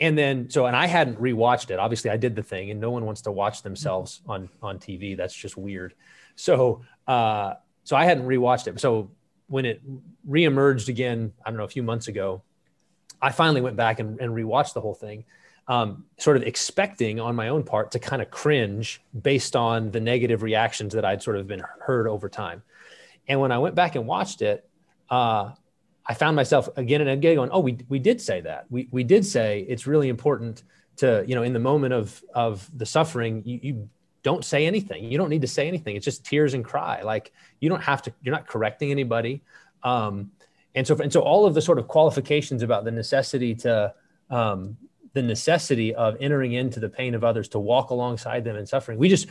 and 0.00 0.16
then, 0.18 0.50
so, 0.50 0.66
and 0.66 0.74
I 0.74 0.86
hadn't 0.86 1.20
rewatched 1.20 1.70
it. 1.70 1.78
Obviously, 1.78 2.10
I 2.10 2.16
did 2.16 2.34
the 2.34 2.42
thing, 2.42 2.70
and 2.70 2.80
no 2.80 2.90
one 2.90 3.04
wants 3.04 3.20
to 3.22 3.30
watch 3.30 3.62
themselves 3.62 4.22
on 4.26 4.48
on 4.60 4.78
TV. 4.78 5.16
That's 5.16 5.34
just 5.34 5.56
weird. 5.56 5.94
So, 6.34 6.82
uh, 7.06 7.54
so 7.84 7.94
I 7.94 8.04
hadn't 8.04 8.26
rewatched 8.26 8.66
it. 8.66 8.80
So 8.80 9.10
when 9.46 9.64
it 9.64 9.80
reemerged 10.28 10.88
again, 10.88 11.32
I 11.44 11.50
don't 11.50 11.58
know, 11.58 11.64
a 11.64 11.68
few 11.68 11.82
months 11.82 12.08
ago, 12.08 12.42
I 13.20 13.30
finally 13.30 13.60
went 13.60 13.76
back 13.76 14.00
and, 14.00 14.18
and 14.20 14.32
rewatched 14.32 14.72
the 14.72 14.80
whole 14.80 14.94
thing 14.94 15.24
um, 15.68 16.04
sort 16.18 16.36
of 16.36 16.42
expecting 16.42 17.20
on 17.20 17.36
my 17.36 17.48
own 17.48 17.62
part 17.62 17.92
to 17.92 17.98
kind 17.98 18.20
of 18.20 18.30
cringe 18.30 19.00
based 19.22 19.54
on 19.54 19.90
the 19.90 20.00
negative 20.00 20.42
reactions 20.42 20.92
that 20.94 21.04
I'd 21.04 21.22
sort 21.22 21.36
of 21.36 21.46
been 21.46 21.62
heard 21.80 22.08
over 22.08 22.28
time. 22.28 22.62
And 23.28 23.40
when 23.40 23.52
I 23.52 23.58
went 23.58 23.74
back 23.74 23.94
and 23.94 24.06
watched 24.06 24.42
it, 24.42 24.68
uh, 25.08 25.52
I 26.04 26.14
found 26.14 26.34
myself 26.34 26.68
again 26.76 27.00
and 27.00 27.10
again 27.10 27.36
going, 27.36 27.50
"Oh, 27.52 27.60
we 27.60 27.78
we 27.88 27.98
did 28.00 28.20
say 28.20 28.40
that. 28.40 28.66
We 28.70 28.88
we 28.90 29.04
did 29.04 29.24
say 29.24 29.64
it's 29.68 29.86
really 29.86 30.08
important 30.08 30.64
to 30.96 31.24
you 31.26 31.34
know 31.34 31.42
in 31.42 31.52
the 31.52 31.60
moment 31.60 31.94
of 31.94 32.22
of 32.34 32.68
the 32.76 32.86
suffering, 32.86 33.42
you, 33.44 33.60
you 33.62 33.88
don't 34.22 34.44
say 34.44 34.66
anything. 34.66 35.04
You 35.04 35.18
don't 35.18 35.30
need 35.30 35.42
to 35.42 35.48
say 35.48 35.68
anything. 35.68 35.96
It's 35.96 36.04
just 36.04 36.24
tears 36.24 36.54
and 36.54 36.64
cry. 36.64 37.02
Like 37.02 37.32
you 37.60 37.68
don't 37.68 37.82
have 37.82 38.02
to. 38.02 38.12
You're 38.22 38.34
not 38.34 38.46
correcting 38.46 38.90
anybody. 38.90 39.42
Um, 39.82 40.32
and 40.74 40.86
so 40.86 40.96
and 40.96 41.12
so 41.12 41.20
all 41.20 41.46
of 41.46 41.54
the 41.54 41.62
sort 41.62 41.78
of 41.78 41.88
qualifications 41.88 42.62
about 42.62 42.84
the 42.84 42.90
necessity 42.90 43.54
to 43.56 43.94
um, 44.30 44.76
the 45.12 45.22
necessity 45.22 45.94
of 45.94 46.16
entering 46.20 46.52
into 46.52 46.80
the 46.80 46.88
pain 46.88 47.14
of 47.14 47.22
others 47.22 47.48
to 47.48 47.58
walk 47.58 47.90
alongside 47.90 48.44
them 48.44 48.56
in 48.56 48.66
suffering. 48.66 48.98
We 48.98 49.08
just, 49.08 49.26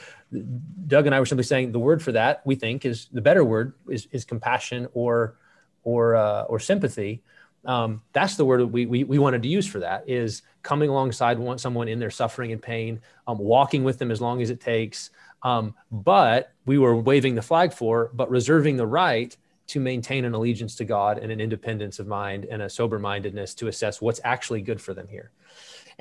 Doug 0.88 1.06
and 1.06 1.16
I 1.16 1.20
were 1.20 1.26
simply 1.26 1.44
saying 1.44 1.72
the 1.72 1.80
word 1.80 2.02
for 2.04 2.12
that 2.12 2.42
we 2.46 2.56
think 2.56 2.86
is 2.86 3.08
the 3.12 3.22
better 3.22 3.44
word 3.44 3.74
is, 3.90 4.08
is 4.12 4.26
compassion 4.26 4.88
or 4.94 5.36
or 5.84 6.16
uh, 6.16 6.44
or 6.44 6.60
sympathy. 6.60 7.24
Um, 7.66 8.02
that's 8.14 8.36
the 8.36 8.46
word 8.46 8.64
we, 8.72 8.86
we 8.86 9.04
we 9.04 9.20
wanted 9.20 9.44
to 9.44 9.50
use 9.50 9.68
for 9.68 9.80
that 9.80 10.08
is 10.08 10.42
coming 10.64 10.90
alongside 10.90 11.40
one, 11.40 11.58
someone 11.58 11.88
in 11.88 12.00
their 12.00 12.12
suffering 12.12 12.52
and 12.52 12.62
pain, 12.62 13.02
um, 13.28 13.38
walking 13.38 13.84
with 13.84 13.98
them 13.98 14.12
as 14.12 14.22
long 14.22 14.42
as 14.42 14.50
it 14.50 14.60
takes. 14.62 15.10
Um, 15.44 15.74
but 15.92 16.54
we 16.66 16.78
were 16.78 16.96
waving 16.96 17.36
the 17.36 17.42
flag 17.42 17.74
for, 17.74 18.12
but 18.14 18.30
reserving 18.30 18.78
the 18.78 18.86
right 18.86 19.36
to 19.68 19.80
maintain 19.80 20.26
an 20.26 20.34
allegiance 20.34 20.76
to 20.76 20.84
God 20.84 21.18
and 21.18 21.32
an 21.32 21.40
independence 21.40 21.98
of 22.00 22.06
mind 22.06 22.46
and 22.46 22.62
a 22.62 22.70
sober 22.70 23.00
mindedness 23.00 23.54
to 23.56 23.68
assess 23.68 24.02
what's 24.02 24.20
actually 24.24 24.62
good 24.62 24.82
for 24.82 24.94
them 24.94 25.08
here. 25.08 25.32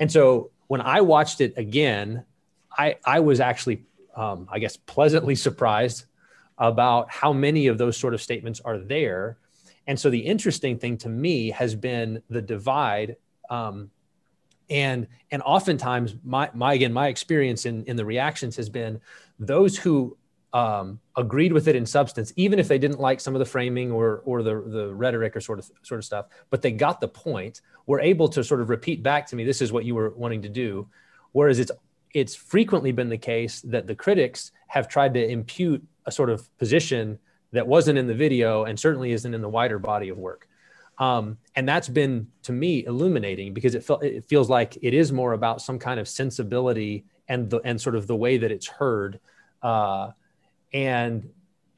And 0.01 0.11
so 0.11 0.49
when 0.65 0.81
I 0.81 1.01
watched 1.01 1.41
it 1.41 1.53
again, 1.57 2.25
I, 2.75 2.97
I 3.05 3.19
was 3.19 3.39
actually, 3.39 3.83
um, 4.15 4.47
I 4.51 4.57
guess, 4.57 4.75
pleasantly 4.75 5.35
surprised 5.35 6.05
about 6.57 7.11
how 7.11 7.31
many 7.31 7.67
of 7.67 7.77
those 7.77 7.97
sort 7.97 8.15
of 8.15 8.21
statements 8.21 8.59
are 8.61 8.79
there. 8.79 9.37
And 9.85 9.99
so 9.99 10.09
the 10.09 10.19
interesting 10.19 10.79
thing 10.79 10.97
to 10.97 11.09
me 11.09 11.51
has 11.51 11.75
been 11.75 12.23
the 12.31 12.41
divide. 12.41 13.17
Um, 13.51 13.91
and 14.71 15.07
and 15.29 15.41
oftentimes 15.43 16.15
my, 16.23 16.49
my 16.53 16.73
again 16.73 16.93
my 16.93 17.09
experience 17.09 17.65
in, 17.65 17.83
in 17.85 17.95
the 17.95 18.05
reactions 18.05 18.55
has 18.55 18.69
been 18.69 19.01
those 19.37 19.77
who 19.77 20.17
um, 20.53 20.99
agreed 21.15 21.53
with 21.53 21.67
it 21.67 21.75
in 21.75 21.85
substance, 21.85 22.33
even 22.35 22.59
if 22.59 22.67
they 22.67 22.77
didn't 22.77 22.99
like 22.99 23.19
some 23.19 23.35
of 23.35 23.39
the 23.39 23.45
framing 23.45 23.91
or 23.91 24.21
or 24.25 24.43
the 24.43 24.61
the 24.61 24.93
rhetoric 24.93 25.35
or 25.35 25.41
sort 25.41 25.59
of 25.59 25.71
sort 25.83 25.99
of 25.99 26.05
stuff, 26.05 26.27
but 26.49 26.61
they 26.61 26.71
got 26.71 26.99
the 26.99 27.07
point. 27.07 27.61
Were 27.87 27.99
able 27.99 28.29
to 28.29 28.43
sort 28.43 28.61
of 28.61 28.69
repeat 28.69 29.01
back 29.01 29.27
to 29.27 29.35
me, 29.35 29.43
"This 29.43 29.61
is 29.61 29.71
what 29.71 29.85
you 29.85 29.95
were 29.95 30.11
wanting 30.11 30.41
to 30.43 30.49
do," 30.49 30.87
whereas 31.31 31.59
it's 31.59 31.71
it's 32.13 32.35
frequently 32.35 32.91
been 32.91 33.09
the 33.09 33.17
case 33.17 33.61
that 33.61 33.87
the 33.87 33.95
critics 33.95 34.51
have 34.67 34.87
tried 34.87 35.13
to 35.13 35.25
impute 35.25 35.83
a 36.05 36.11
sort 36.11 36.29
of 36.29 36.45
position 36.57 37.19
that 37.53 37.67
wasn't 37.67 37.97
in 37.97 38.07
the 38.07 38.13
video 38.13 38.65
and 38.65 38.79
certainly 38.79 39.11
isn't 39.11 39.33
in 39.33 39.41
the 39.41 39.49
wider 39.49 39.79
body 39.79 40.09
of 40.09 40.17
work. 40.17 40.47
Um, 40.97 41.37
and 41.55 41.67
that's 41.67 41.89
been 41.89 42.27
to 42.43 42.51
me 42.51 42.85
illuminating 42.85 43.53
because 43.53 43.75
it, 43.75 43.83
felt 43.83 44.03
it 44.03 44.25
feels 44.25 44.49
like 44.49 44.77
it 44.81 44.93
is 44.93 45.11
more 45.11 45.33
about 45.33 45.61
some 45.61 45.79
kind 45.79 45.99
of 45.99 46.07
sensibility 46.07 47.05
and 47.27 47.49
the 47.49 47.59
and 47.59 47.79
sort 47.79 47.95
of 47.95 48.07
the 48.07 48.15
way 48.15 48.37
that 48.37 48.51
it's 48.51 48.67
heard 48.67 49.19
uh, 49.63 50.11
and 50.73 51.29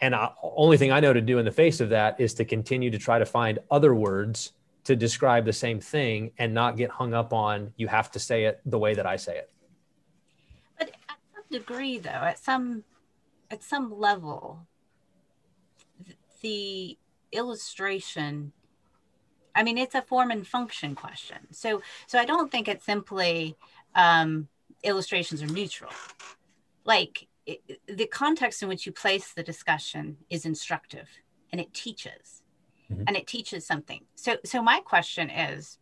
and 0.01 0.13
I, 0.13 0.31
only 0.41 0.77
thing 0.77 0.91
I 0.91 0.99
know 0.99 1.13
to 1.13 1.21
do 1.21 1.37
in 1.37 1.45
the 1.45 1.51
face 1.51 1.79
of 1.79 1.89
that 1.89 2.19
is 2.19 2.33
to 2.35 2.45
continue 2.45 2.91
to 2.91 2.97
try 2.97 3.19
to 3.19 3.25
find 3.25 3.59
other 3.71 3.95
words 3.95 4.51
to 4.83 4.95
describe 4.97 5.45
the 5.45 5.53
same 5.53 5.79
thing 5.79 6.31
and 6.37 6.53
not 6.53 6.75
get 6.75 6.89
hung 6.89 7.13
up 7.13 7.31
on 7.31 7.73
you 7.77 7.87
have 7.87 8.11
to 8.11 8.19
say 8.19 8.45
it 8.45 8.59
the 8.65 8.77
way 8.77 8.93
that 8.93 9.05
I 9.05 9.15
say 9.15 9.37
it. 9.37 9.49
But 10.77 10.89
at 10.89 11.17
some 11.33 11.43
degree, 11.49 11.99
though, 11.99 12.09
at 12.09 12.37
some 12.37 12.83
at 13.49 13.63
some 13.63 13.97
level, 13.97 14.67
the 16.43 16.97
illustration 17.31 18.51
i 19.55 19.63
mean 19.63 19.77
it's 19.77 19.95
a 19.95 20.01
form 20.03 20.29
and 20.29 20.45
function 20.47 20.93
question 20.93 21.37
so 21.51 21.81
so 22.05 22.19
i 22.19 22.25
don't 22.25 22.51
think 22.51 22.67
it's 22.67 22.85
simply 22.85 23.55
um, 23.95 24.47
illustrations 24.83 25.41
are 25.41 25.47
neutral 25.47 25.91
like 26.85 27.27
it, 27.45 27.61
the 27.87 28.07
context 28.07 28.61
in 28.61 28.69
which 28.69 28.85
you 28.85 28.91
place 28.91 29.33
the 29.33 29.43
discussion 29.43 30.17
is 30.29 30.45
instructive 30.45 31.09
and 31.51 31.59
it 31.59 31.73
teaches 31.73 32.43
mm-hmm. 32.91 33.03
and 33.07 33.15
it 33.15 33.27
teaches 33.27 33.65
something 33.65 34.01
so 34.15 34.37
so 34.45 34.61
my 34.61 34.79
question 34.79 35.29
is 35.29 35.77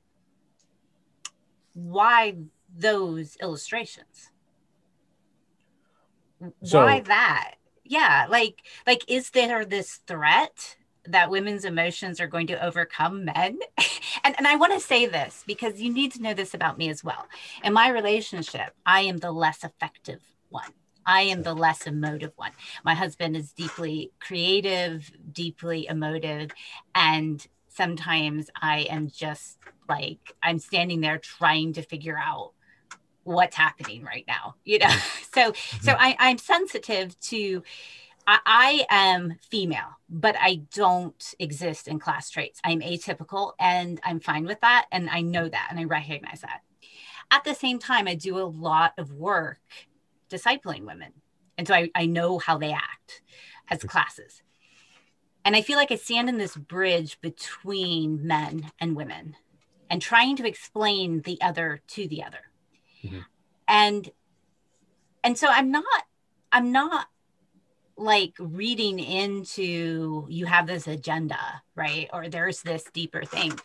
why 1.74 2.36
those 2.76 3.38
illustrations 3.42 4.32
so, 6.64 6.84
why 6.84 7.00
that 7.02 7.56
yeah 7.84 8.26
like 8.30 8.64
like 8.88 9.04
is 9.08 9.30
there 9.30 9.64
this 9.64 10.00
threat 10.08 10.76
that 11.06 11.30
women's 11.30 11.66
emotions 11.66 12.20
are 12.20 12.28
going 12.28 12.48
to 12.48 12.66
overcome 12.66 13.26
men. 13.26 13.60
and, 14.24 14.36
and 14.38 14.48
I 14.48 14.56
want 14.56 14.74
to 14.74 14.80
say 14.80 15.06
this 15.06 15.44
because 15.48 15.82
you 15.82 15.92
need 15.92 16.12
to 16.14 16.22
know 16.22 16.34
this 16.34 16.54
about 16.54 16.78
me 16.78 16.90
as 16.90 17.04
well. 17.04 17.28
In 17.64 17.74
my 17.74 17.90
relationship, 17.90 18.74
I 18.86 19.02
am 19.02 19.18
the 19.18 19.32
less 19.32 19.64
effective 19.64 20.22
one. 20.50 20.72
I 21.06 21.22
am 21.24 21.44
the 21.44 21.54
less 21.54 21.88
emotive 21.88 22.34
one. 22.36 22.52
My 22.84 22.94
husband 22.94 23.36
is 23.36 23.52
deeply 23.52 24.12
creative, 24.20 25.12
deeply 25.32 25.88
emotive, 25.88 26.52
and 26.96 27.46
sometimes 27.68 28.50
I 28.62 28.82
am 28.90 29.10
just 29.10 29.58
like 29.88 30.36
I'm 30.44 30.60
standing 30.60 31.02
there 31.02 31.18
trying 31.18 31.74
to 31.74 31.82
figure 31.82 32.18
out 32.18 32.52
what's 33.24 33.56
happening 33.56 34.04
right 34.04 34.26
now. 34.28 34.56
You 34.64 34.80
know, 34.80 34.96
so 35.34 35.54
so 35.82 35.92
mm-hmm. 35.92 36.04
I, 36.04 36.16
I'm 36.20 36.38
sensitive 36.38 37.20
to 37.22 37.64
I, 38.28 38.40
I 38.46 38.86
am 38.90 39.38
female, 39.50 39.98
but 40.10 40.36
I 40.40 40.62
don't 40.74 41.34
exist 41.40 41.88
in 41.88 42.00
class 42.00 42.30
traits. 42.30 42.60
I'm 42.64 42.82
atypical 42.82 43.54
and 43.60 44.00
I'm 44.04 44.20
fine 44.20 44.46
with 44.46 44.62
that. 44.62 44.88
And 44.92 45.10
I 45.10 45.22
know 45.22 45.48
that 45.48 45.68
and 45.70 45.80
I 45.80 45.86
recognize 45.86 46.42
that. 46.42 46.62
At 47.32 47.44
the 47.46 47.56
same 47.56 47.80
time, 47.80 48.08
I 48.08 48.16
do 48.16 48.38
a 48.38 48.44
lot 48.44 48.94
of 48.98 49.14
work 49.14 49.60
discipling 50.32 50.86
women. 50.86 51.14
And 51.58 51.68
so 51.68 51.74
I, 51.74 51.90
I 51.94 52.06
know 52.06 52.40
how 52.40 52.58
they 52.58 52.72
act 52.72 53.22
as 53.70 53.84
classes. 53.84 54.42
And 55.44 55.56
I 55.56 55.62
feel 55.62 55.78
like 55.78 55.92
I 55.92 55.96
stand 55.96 56.30
in 56.30 56.38
this 56.38 56.56
bridge 56.56 57.20
between 57.22 58.26
men 58.26 58.72
and 58.80 58.96
women 58.96 59.36
and 59.90 60.02
trying 60.02 60.36
to 60.38 60.48
explain 60.48 61.22
the 61.22 61.40
other 61.42 61.82
to 61.90 62.08
the 62.08 62.24
other. 62.24 62.40
Mm-hmm. 63.04 63.20
And 63.68 64.10
and 65.24 65.38
so 65.38 65.48
I'm 65.50 65.72
not 65.72 65.86
I'm 66.52 66.72
not 66.72 67.08
like 67.98 68.34
reading 68.40 69.00
into 69.00 70.26
you 70.30 70.46
have 70.46 70.68
this 70.68 70.88
agenda, 70.88 71.62
right? 71.76 72.10
Or 72.14 72.30
there's 72.30 72.62
this 72.62 72.84
deeper 72.94 73.24
thing. 73.24 73.60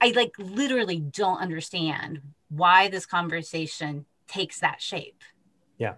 I 0.00 0.08
like 0.08 0.32
literally 0.38 1.00
don't 1.00 1.40
understand 1.40 2.20
why 2.48 2.88
this 2.88 3.06
conversation 3.06 4.06
takes 4.28 4.60
that 4.60 4.82
shape. 4.82 5.22
Yeah. 5.78 5.94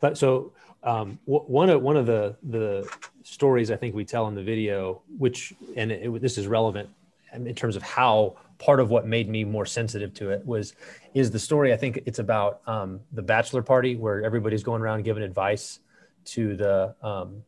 But 0.00 0.18
so 0.18 0.52
um, 0.82 1.18
one 1.26 1.70
of 1.70 1.80
one 1.80 1.96
of 1.96 2.06
the 2.06 2.36
the 2.42 2.88
stories 3.22 3.70
I 3.70 3.76
think 3.76 3.94
we 3.94 4.04
tell 4.04 4.28
in 4.28 4.34
the 4.34 4.42
video, 4.42 5.02
which 5.18 5.54
and 5.76 5.92
it, 5.92 6.20
this 6.20 6.38
is 6.38 6.46
relevant 6.46 6.88
in 7.32 7.54
terms 7.54 7.76
of 7.76 7.82
how 7.82 8.36
part 8.58 8.78
of 8.78 8.90
what 8.90 9.06
made 9.06 9.28
me 9.28 9.44
more 9.44 9.64
sensitive 9.64 10.12
to 10.14 10.30
it 10.30 10.44
was 10.46 10.74
is 11.14 11.30
the 11.30 11.38
story. 11.38 11.72
I 11.72 11.76
think 11.76 12.00
it's 12.06 12.18
about 12.18 12.60
um, 12.66 13.00
the 13.12 13.22
bachelor 13.22 13.62
party 13.62 13.96
where 13.96 14.24
everybody's 14.24 14.62
going 14.62 14.82
around 14.82 15.02
giving 15.02 15.22
advice 15.22 15.80
to 16.26 16.56
the 16.56 16.94
um, 17.02 17.42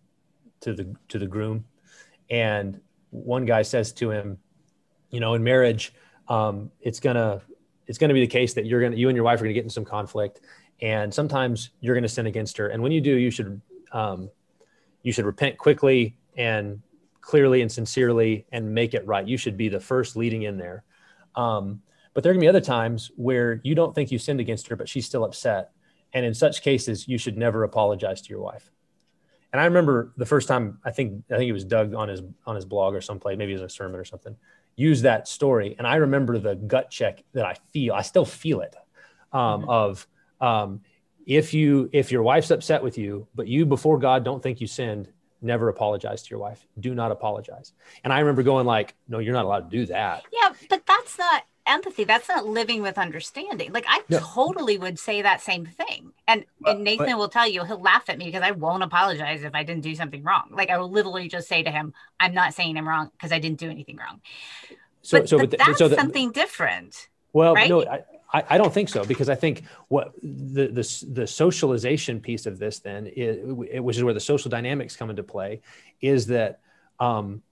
to 0.60 0.72
the 0.72 0.94
to 1.08 1.18
the 1.18 1.26
groom, 1.26 1.64
and 2.30 2.80
one 3.10 3.44
guy 3.44 3.62
says 3.62 3.92
to 3.92 4.10
him, 4.10 4.38
you 5.10 5.20
know, 5.20 5.34
in 5.34 5.42
marriage, 5.44 5.92
um, 6.28 6.70
it's 6.80 7.00
gonna 7.00 7.42
it's 7.86 7.98
gonna 7.98 8.14
be 8.14 8.20
the 8.20 8.26
case 8.26 8.54
that 8.54 8.64
you're 8.64 8.80
gonna 8.80 8.96
you 8.96 9.08
and 9.08 9.16
your 9.16 9.24
wife 9.24 9.40
are 9.40 9.44
gonna 9.44 9.54
get 9.54 9.64
in 9.64 9.70
some 9.70 9.84
conflict, 9.84 10.40
and 10.80 11.12
sometimes 11.12 11.70
you're 11.80 11.94
gonna 11.94 12.08
sin 12.08 12.26
against 12.26 12.56
her, 12.58 12.68
and 12.68 12.82
when 12.82 12.92
you 12.92 13.00
do, 13.00 13.14
you 13.16 13.30
should 13.30 13.60
um, 13.92 14.30
you 15.02 15.12
should 15.12 15.24
repent 15.24 15.58
quickly 15.58 16.16
and 16.36 16.82
clearly 17.20 17.62
and 17.62 17.70
sincerely 17.70 18.46
and 18.52 18.74
make 18.74 18.94
it 18.94 19.06
right. 19.06 19.26
You 19.26 19.36
should 19.36 19.56
be 19.56 19.68
the 19.68 19.80
first 19.80 20.16
leading 20.16 20.42
in 20.42 20.58
there. 20.58 20.84
Um, 21.36 21.80
but 22.12 22.22
there 22.22 22.30
are 22.30 22.34
gonna 22.34 22.42
be 22.42 22.48
other 22.48 22.60
times 22.60 23.10
where 23.16 23.60
you 23.64 23.74
don't 23.74 23.94
think 23.94 24.12
you 24.12 24.18
sinned 24.18 24.40
against 24.40 24.68
her, 24.68 24.76
but 24.76 24.88
she's 24.88 25.06
still 25.06 25.24
upset. 25.24 25.70
And 26.12 26.24
in 26.24 26.34
such 26.34 26.62
cases, 26.62 27.08
you 27.08 27.18
should 27.18 27.36
never 27.36 27.64
apologize 27.64 28.20
to 28.22 28.30
your 28.30 28.40
wife. 28.40 28.70
And 29.52 29.60
I 29.60 29.66
remember 29.66 30.12
the 30.16 30.26
first 30.26 30.48
time 30.48 30.78
I 30.84 30.90
think 30.90 31.22
I 31.30 31.36
think 31.36 31.48
it 31.48 31.52
was 31.52 31.64
Doug 31.64 31.94
on 31.94 32.08
his 32.08 32.22
on 32.46 32.56
his 32.56 32.64
blog 32.64 32.94
or 32.94 33.00
someplace, 33.00 33.38
maybe 33.38 33.52
it 33.52 33.60
was 33.60 33.62
a 33.62 33.68
sermon 33.68 34.00
or 34.00 34.04
something, 34.04 34.36
used 34.76 35.04
that 35.04 35.28
story. 35.28 35.76
And 35.78 35.86
I 35.86 35.96
remember 35.96 36.38
the 36.38 36.56
gut 36.56 36.90
check 36.90 37.22
that 37.34 37.44
I 37.44 37.54
feel. 37.72 37.94
I 37.94 38.02
still 38.02 38.24
feel 38.24 38.60
it 38.62 38.74
um, 39.32 39.62
mm-hmm. 39.62 39.70
of 39.70 40.06
um, 40.40 40.80
if 41.26 41.54
you 41.54 41.88
if 41.92 42.12
your 42.12 42.22
wife's 42.22 42.50
upset 42.50 42.82
with 42.82 42.98
you, 42.98 43.26
but 43.34 43.48
you 43.48 43.66
before 43.66 43.98
God 43.98 44.24
don't 44.24 44.42
think 44.42 44.60
you 44.60 44.66
sinned, 44.66 45.08
never 45.40 45.68
apologize 45.68 46.22
to 46.22 46.30
your 46.30 46.38
wife. 46.38 46.66
Do 46.78 46.94
not 46.94 47.10
apologize. 47.10 47.72
And 48.02 48.12
I 48.12 48.20
remember 48.20 48.42
going 48.42 48.66
like, 48.66 48.94
no, 49.08 49.18
you're 49.18 49.34
not 49.34 49.44
allowed 49.44 49.70
to 49.70 49.76
do 49.76 49.86
that. 49.86 50.24
Yeah, 50.32 50.52
but 50.68 50.84
that's 50.86 51.18
not 51.18 51.44
empathy 51.66 52.04
that's 52.04 52.28
not 52.28 52.46
living 52.46 52.82
with 52.82 52.98
understanding 52.98 53.72
like 53.72 53.86
i 53.88 54.02
no. 54.10 54.18
totally 54.20 54.76
would 54.76 54.98
say 54.98 55.22
that 55.22 55.40
same 55.40 55.64
thing 55.64 56.12
and 56.28 56.44
and 56.66 56.84
nathan 56.84 57.06
but, 57.06 57.16
will 57.16 57.28
tell 57.28 57.48
you 57.48 57.64
he'll 57.64 57.80
laugh 57.80 58.04
at 58.08 58.18
me 58.18 58.26
because 58.26 58.42
i 58.42 58.50
won't 58.50 58.82
apologize 58.82 59.42
if 59.42 59.54
i 59.54 59.62
didn't 59.62 59.82
do 59.82 59.94
something 59.94 60.22
wrong 60.22 60.48
like 60.50 60.68
i 60.68 60.76
will 60.76 60.90
literally 60.90 61.26
just 61.26 61.48
say 61.48 61.62
to 61.62 61.70
him 61.70 61.94
i'm 62.20 62.34
not 62.34 62.52
saying 62.52 62.76
i'm 62.76 62.86
wrong 62.86 63.10
because 63.12 63.32
i 63.32 63.38
didn't 63.38 63.58
do 63.58 63.70
anything 63.70 63.96
wrong 63.96 64.20
so 65.00 65.20
but, 65.20 65.28
so 65.28 65.38
but, 65.38 65.50
that's 65.56 65.78
so 65.78 65.88
something 65.88 66.30
different 66.32 67.08
well 67.32 67.54
right? 67.54 67.70
no 67.70 67.82
I, 67.86 68.04
I, 68.50 68.58
don't 68.58 68.74
think 68.74 68.88
so 68.88 69.04
because 69.04 69.28
I 69.28 69.34
think 69.34 69.62
what 69.88 70.12
the, 70.22 70.66
the 70.66 71.04
the 71.12 71.26
socialization 71.26 72.20
piece 72.20 72.46
of 72.46 72.58
this 72.58 72.80
then 72.80 73.06
is, 73.06 73.38
which 73.44 73.96
is 73.96 74.02
where 74.02 74.14
the 74.14 74.20
social 74.20 74.50
dynamics 74.50 74.96
come 74.96 75.10
into 75.10 75.22
play, 75.22 75.60
is 76.00 76.26
that 76.26 76.60
um, 76.98 77.42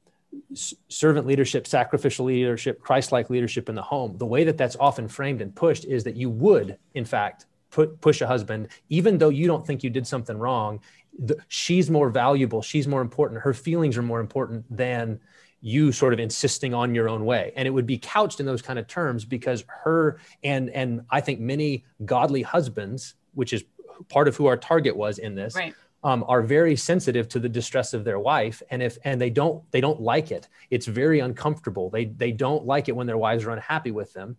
servant 0.88 1.26
leadership, 1.26 1.66
sacrificial 1.66 2.26
leadership, 2.26 2.80
Christ-like 2.80 3.30
leadership 3.30 3.68
in 3.68 3.74
the 3.74 3.82
home, 3.82 4.16
the 4.18 4.26
way 4.26 4.44
that 4.44 4.56
that's 4.56 4.76
often 4.80 5.08
framed 5.08 5.40
and 5.40 5.54
pushed 5.54 5.84
is 5.84 6.04
that 6.04 6.16
you 6.16 6.30
would, 6.30 6.78
in 6.94 7.04
fact, 7.04 7.46
put 7.70 8.00
push 8.00 8.20
a 8.20 8.26
husband, 8.26 8.68
even 8.88 9.18
though 9.18 9.28
you 9.28 9.46
don't 9.46 9.66
think 9.66 9.82
you 9.82 9.90
did 9.90 10.06
something 10.06 10.36
wrong. 10.36 10.80
The, 11.18 11.36
she's 11.48 11.90
more 11.90 12.08
valuable. 12.10 12.62
She's 12.62 12.88
more 12.88 13.02
important. 13.02 13.42
Her 13.42 13.54
feelings 13.54 13.96
are 13.96 14.02
more 14.02 14.20
important 14.20 14.64
than 14.74 15.20
you 15.62 15.92
sort 15.92 16.12
of 16.12 16.18
insisting 16.18 16.74
on 16.74 16.94
your 16.94 17.08
own 17.08 17.24
way. 17.24 17.52
And 17.56 17.66
it 17.66 17.70
would 17.70 17.86
be 17.86 17.96
couched 17.96 18.40
in 18.40 18.46
those 18.46 18.60
kind 18.60 18.78
of 18.78 18.86
terms 18.86 19.24
because 19.24 19.64
her 19.68 20.18
and 20.42 20.68
and 20.70 21.02
i 21.10 21.20
think 21.20 21.40
many 21.40 21.84
godly 22.04 22.42
husbands 22.42 23.14
which 23.34 23.52
is 23.52 23.64
part 24.08 24.28
of 24.28 24.36
who 24.36 24.46
our 24.46 24.56
target 24.56 24.96
was 24.96 25.18
in 25.18 25.34
this 25.34 25.54
right. 25.54 25.74
um, 26.04 26.24
are 26.28 26.42
very 26.42 26.76
sensitive 26.76 27.28
to 27.28 27.38
the 27.38 27.48
distress 27.48 27.94
of 27.94 28.04
their 28.04 28.18
wife. 28.18 28.62
And 28.70 28.82
if 28.82 28.98
and 29.04 29.20
they 29.20 29.30
don't 29.30 29.62
they 29.70 29.80
don't 29.80 30.00
like 30.00 30.30
it. 30.30 30.48
It's 30.70 30.86
very 30.86 31.20
uncomfortable. 31.20 31.90
They 31.90 32.06
they 32.06 32.32
don't 32.32 32.66
like 32.66 32.88
it 32.88 32.96
when 32.96 33.06
their 33.06 33.18
wives 33.18 33.44
are 33.44 33.50
unhappy 33.50 33.90
with 33.90 34.12
them. 34.12 34.36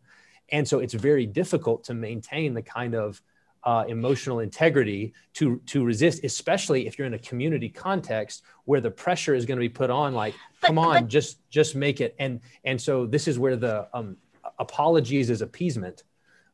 And 0.49 0.67
so 0.67 0.79
it's 0.79 0.93
very 0.93 1.25
difficult 1.25 1.85
to 1.85 1.93
maintain 1.93 2.53
the 2.53 2.61
kind 2.61 2.95
of 2.95 3.21
uh, 3.65 3.85
emotional 3.87 4.39
integrity 4.39 5.13
to 5.33 5.61
to 5.65 5.83
resist 5.85 6.23
especially 6.23 6.85
if 6.85 6.97
you're 6.97 7.07
in 7.07 7.13
a 7.13 7.19
community 7.19 7.69
context 7.69 8.43
where 8.65 8.81
the 8.81 8.91
pressure 8.91 9.35
is 9.35 9.45
going 9.45 9.57
to 9.57 9.61
be 9.61 9.69
put 9.69 9.89
on 9.89 10.13
like 10.13 10.35
but, 10.59 10.67
come 10.67 10.77
on 10.77 11.03
but, 11.03 11.07
just 11.07 11.49
just 11.49 11.75
make 11.75 12.01
it 12.01 12.15
and 12.19 12.41
and 12.65 12.79
so 12.79 13.05
this 13.05 13.27
is 13.27 13.39
where 13.39 13.55
the 13.55 13.87
um, 13.93 14.17
apologies 14.59 15.29
is 15.29 15.41
appeasement 15.41 16.03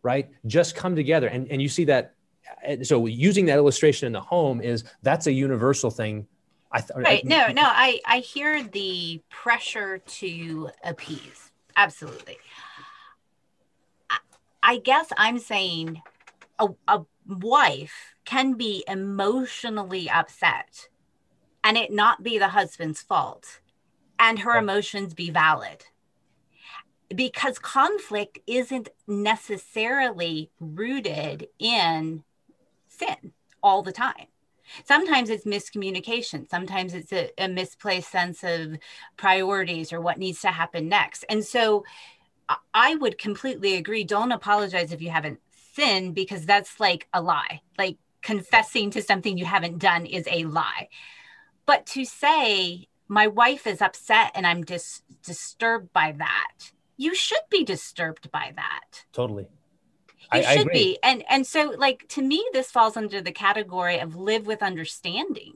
right 0.03 0.30
just 0.45 0.76
come 0.76 0.95
together 0.95 1.28
and 1.28 1.47
and 1.49 1.62
you 1.62 1.70
see 1.70 1.86
that 1.86 2.14
so 2.84 3.05
using 3.05 3.45
that 3.45 3.57
illustration 3.57 4.05
in 4.05 4.14
the 4.14 4.22
home 4.22 4.62
is 4.62 4.84
that's 5.01 5.28
a 5.28 5.32
universal 5.32 5.89
thing 5.89 6.28
I 6.72 6.82
th- 6.82 6.91
right. 6.95 7.26
No, 7.26 7.47
no, 7.47 7.64
I, 7.66 7.99
I 8.05 8.20
hear 8.20 8.64
the 8.64 9.22
pressure 9.30 9.97
to 9.97 10.70
appease. 10.84 11.51
Absolutely. 11.76 12.38
I, 14.10 14.18
I 14.62 14.78
guess 14.78 15.07
I'm 15.18 15.39
saying 15.39 16.01
a, 16.60 16.68
a 16.88 17.01
wife 17.28 18.16
can 18.26 18.53
be 18.53 18.84
emotionally 18.88 20.10
upset 20.10 20.89
and 21.64 21.78
it 21.78 21.91
not 21.91 22.24
be 22.24 22.38
the 22.38 22.49
husband's 22.49 23.01
fault 23.01 23.60
and 24.18 24.39
her 24.39 24.57
emotions 24.57 25.14
be 25.14 25.30
valid 25.30 25.86
because 27.16 27.57
conflict 27.57 28.39
isn't 28.45 28.89
necessarily 29.07 30.51
rooted 30.60 31.47
in 31.57 32.24
sin 32.88 33.34
all 33.64 33.82
the 33.82 33.91
time. 33.91 34.28
Sometimes 34.86 35.32
it's 35.32 35.45
miscommunication. 35.45 36.47
Sometimes 36.47 36.93
it's 36.93 37.12
a, 37.12 37.32
a, 37.39 37.47
misplaced 37.47 38.12
sense 38.12 38.43
of 38.43 38.78
priorities 39.18 39.91
or 39.91 39.99
what 39.99 40.20
needs 40.20 40.41
to 40.41 40.49
happen 40.49 40.88
next. 40.88 41.26
And 41.28 41.43
so 41.43 41.84
I 42.74 42.95
would 42.95 43.18
completely 43.18 43.76
agree. 43.76 44.03
Don't 44.03 44.32
apologize 44.32 44.91
if 44.91 45.01
you 45.01 45.10
haven't 45.10 45.39
sinned 45.80 46.15
because 46.15 46.45
that's 46.45 46.80
like 46.80 47.07
a 47.13 47.21
lie. 47.21 47.61
Like 47.77 47.97
confessing 48.21 48.91
to 48.91 49.01
something 49.01 49.38
you 49.38 49.45
haven't 49.45 49.80
done 49.80 50.05
is 50.05 50.27
a 50.30 50.43
lie. 50.43 50.89
But 51.65 51.86
to 51.88 52.05
say, 52.05 52.88
my 53.07 53.27
wife 53.27 53.65
is 53.65 53.82
upset 53.82 54.32
and 54.36 54.45
I'm 54.45 54.63
dis- 54.63 55.01
disturbed 55.23 55.93
by 55.93 56.13
that, 56.17 56.71
you 56.97 57.15
should 57.15 57.43
be 57.49 57.63
disturbed 57.63 58.32
by 58.32 58.53
that. 58.55 59.05
Totally. 59.13 59.47
You 60.34 60.41
I, 60.41 60.57
should 60.57 60.69
I 60.69 60.73
be. 60.73 60.99
And 61.01 61.23
and 61.30 61.47
so 61.47 61.73
like 61.77 62.07
to 62.09 62.21
me 62.21 62.45
this 62.53 62.69
falls 62.69 62.97
under 62.97 63.21
the 63.21 63.32
category 63.32 63.99
of 63.99 64.15
live 64.15 64.45
with 64.45 64.61
understanding. 64.61 65.53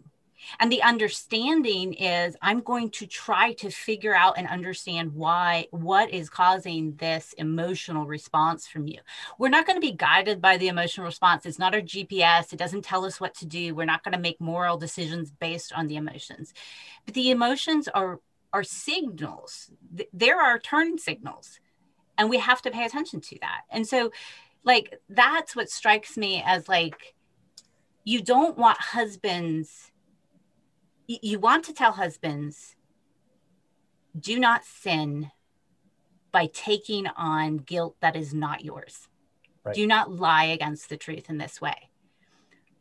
And 0.60 0.72
the 0.72 0.84
understanding 0.84 1.94
is 1.94 2.36
I'm 2.41 2.62
going 2.62 2.89
to 2.91 3.08
try 3.08 3.54
to 3.54 3.70
figure 3.70 4.16
out 4.16 4.38
and 4.38 4.48
understand 4.48 5.14
why, 5.14 5.68
what 5.72 6.12
is 6.12 6.30
causing 6.30 6.96
this 6.96 7.34
emotional 7.38 8.06
response 8.06 8.68
from 8.68 8.88
you. 8.88 9.00
We're 9.38 9.50
not 9.50 9.66
going 9.66 9.78
to 9.78 9.86
be 9.86 9.94
guided 9.94 10.41
by 10.41 10.58
the 10.58 10.68
emotional 10.68 11.06
response. 11.06 11.46
It's 11.46 11.60
not 11.60 11.76
our 11.76 11.82
GPS. 11.82 12.54
It 12.54 12.60
doesn't 12.60 12.84
tell 12.84 13.06
us 13.06 13.20
what 13.20 13.36
to 13.36 13.46
do. 13.46 13.76
We're 13.76 13.86
not 13.86 14.04
going 14.04 14.14
to 14.14 14.20
make 14.20 14.39
moral 14.39 14.78
decisions 14.78 15.32
based 15.32 15.74
on 15.74 15.88
the 15.88 15.96
emotions. 15.96 16.54
But 17.06 17.14
the 17.14 17.32
emotions 17.32 17.88
are 17.88 18.20
are 18.52 18.64
signals. 18.64 19.72
There 20.14 20.39
are 20.39 20.60
turn 20.60 21.00
signals. 21.00 21.60
And 22.20 22.30
we 22.30 22.38
have 22.38 22.62
to 22.62 22.70
pay 22.70 22.86
attention 22.86 23.20
to 23.22 23.39
that. 23.41 23.62
And 23.72 23.88
so 23.88 24.12
like 24.64 25.00
that's 25.10 25.56
what 25.56 25.70
strikes 25.70 26.18
me 26.18 26.44
as 26.46 26.68
like 26.70 27.16
you 28.04 28.22
don't 28.22 28.58
want 28.58 28.80
husbands 28.80 29.91
you 31.08 31.39
want 31.39 31.66
to 31.66 31.74
tell 31.74 31.91
husbands 31.91 32.76
do 34.18 34.39
not 34.39 34.64
sin 34.64 35.32
by 36.32 36.47
taking 36.47 37.08
on 37.08 37.58
guilt 37.58 37.95
that 37.99 38.16
is 38.16 38.34
not 38.34 38.64
yours. 38.64 39.08
Right. 39.64 39.76
do 39.76 39.88
not 39.88 40.12
lie 40.12 40.45
against 40.45 40.89
the 40.89 40.97
truth 40.97 41.30
in 41.30 41.38
this 41.38 41.62
way. 41.62 41.89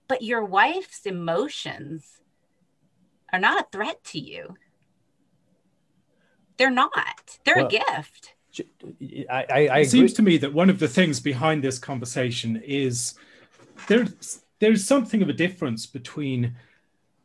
But 0.08 0.22
your 0.22 0.44
wife's 0.44 1.06
emotions 1.06 2.20
are 3.32 3.38
not 3.38 3.60
a 3.60 3.66
threat 3.70 4.02
to 4.04 4.18
you. 4.18 4.56
They're 6.56 6.70
not. 6.70 7.38
They're 7.44 7.56
well, 7.56 7.66
a 7.66 7.70
gift 7.70 8.34
I, 9.30 9.46
I, 9.48 9.66
I 9.66 9.78
it 9.80 9.90
seems 9.90 10.12
to 10.14 10.22
me 10.22 10.36
that 10.38 10.52
one 10.52 10.68
of 10.68 10.78
the 10.78 10.88
things 10.88 11.20
behind 11.20 11.64
this 11.64 11.78
conversation 11.78 12.62
is 12.64 13.14
there's 13.88 14.42
there's 14.58 14.84
something 14.84 15.22
of 15.22 15.28
a 15.28 15.32
difference 15.32 15.86
between 15.86 16.54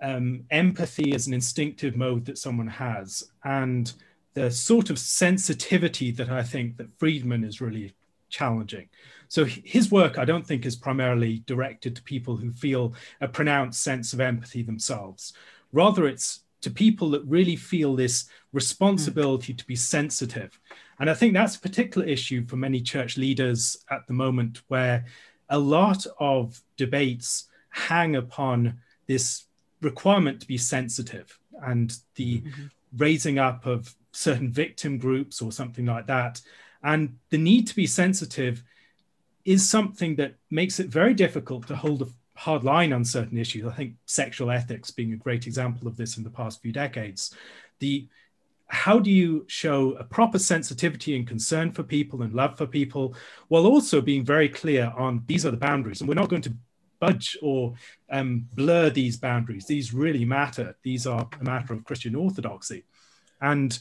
um, 0.01 0.43
empathy 0.51 1.11
is 1.11 1.27
an 1.27 1.33
instinctive 1.33 1.95
mode 1.95 2.25
that 2.25 2.37
someone 2.37 2.67
has 2.67 3.29
and 3.43 3.93
the 4.33 4.51
sort 4.51 4.89
of 4.89 4.99
sensitivity 4.99 6.11
that 6.11 6.29
I 6.29 6.43
think 6.43 6.77
that 6.77 6.97
Friedman 6.99 7.43
is 7.43 7.61
really 7.61 7.93
challenging. 8.29 8.89
So 9.29 9.45
his 9.45 9.91
work, 9.91 10.17
I 10.17 10.25
don't 10.25 10.45
think, 10.45 10.65
is 10.65 10.75
primarily 10.75 11.43
directed 11.47 11.95
to 11.95 12.03
people 12.03 12.37
who 12.37 12.51
feel 12.51 12.93
a 13.19 13.27
pronounced 13.27 13.81
sense 13.81 14.13
of 14.13 14.21
empathy 14.21 14.61
themselves. 14.61 15.33
Rather, 15.73 16.07
it's 16.07 16.41
to 16.61 16.69
people 16.69 17.09
that 17.11 17.23
really 17.25 17.55
feel 17.55 17.95
this 17.95 18.25
responsibility 18.51 19.53
to 19.53 19.65
be 19.65 19.75
sensitive 19.75 20.59
and 20.99 21.09
I 21.09 21.13
think 21.13 21.33
that's 21.33 21.55
a 21.55 21.59
particular 21.59 22.07
issue 22.07 22.45
for 22.47 22.55
many 22.55 22.81
church 22.81 23.17
leaders 23.17 23.77
at 23.91 24.07
the 24.07 24.13
moment, 24.13 24.61
where 24.67 25.05
a 25.49 25.59
lot 25.59 26.05
of 26.19 26.61
debates 26.75 27.45
hang 27.69 28.15
upon 28.15 28.79
this 29.07 29.45
requirement 29.81 30.41
to 30.41 30.47
be 30.47 30.57
sensitive 30.57 31.37
and 31.63 31.97
the 32.15 32.41
mm-hmm. 32.41 32.65
raising 32.97 33.39
up 33.39 33.65
of 33.65 33.95
certain 34.11 34.51
victim 34.51 34.97
groups 34.97 35.41
or 35.41 35.51
something 35.51 35.85
like 35.85 36.07
that. 36.07 36.41
And 36.83 37.17
the 37.29 37.37
need 37.37 37.67
to 37.67 37.75
be 37.75 37.87
sensitive 37.87 38.63
is 39.45 39.67
something 39.67 40.15
that 40.15 40.35
makes 40.49 40.79
it 40.79 40.87
very 40.87 41.13
difficult 41.13 41.67
to 41.67 41.75
hold 41.75 42.01
a 42.01 42.07
hard 42.35 42.63
line 42.63 42.93
on 42.93 43.03
certain 43.03 43.37
issues. 43.37 43.65
I 43.65 43.73
think 43.73 43.93
sexual 44.05 44.51
ethics 44.51 44.91
being 44.91 45.13
a 45.13 45.17
great 45.17 45.47
example 45.47 45.87
of 45.87 45.97
this 45.97 46.17
in 46.17 46.23
the 46.23 46.29
past 46.29 46.61
few 46.61 46.71
decades. 46.71 47.35
The 47.79 48.07
how 48.67 48.99
do 48.99 49.09
you 49.09 49.45
show 49.47 49.93
a 49.93 50.03
proper 50.03 50.37
sensitivity 50.37 51.15
and 51.15 51.25
concern 51.25 51.71
for 51.71 51.83
people 51.83 52.21
and 52.21 52.33
love 52.33 52.57
for 52.57 52.67
people 52.67 53.15
while 53.47 53.65
also 53.65 54.01
being 54.01 54.25
very 54.25 54.49
clear 54.49 54.91
on 54.97 55.23
these 55.25 55.45
are 55.45 55.51
the 55.51 55.57
boundaries 55.57 56.01
and 56.01 56.07
we're 56.07 56.15
not 56.15 56.29
going 56.29 56.41
to 56.41 56.53
budge 56.99 57.37
or 57.41 57.73
um, 58.09 58.47
blur 58.53 58.89
these 58.89 59.17
boundaries. 59.17 59.65
These 59.65 59.93
really 59.93 60.25
matter. 60.25 60.75
These 60.83 61.05
are 61.05 61.27
a 61.39 61.43
matter 61.43 61.73
of 61.73 61.83
christian 61.83 62.15
orthodoxy. 62.15 62.85
And 63.41 63.77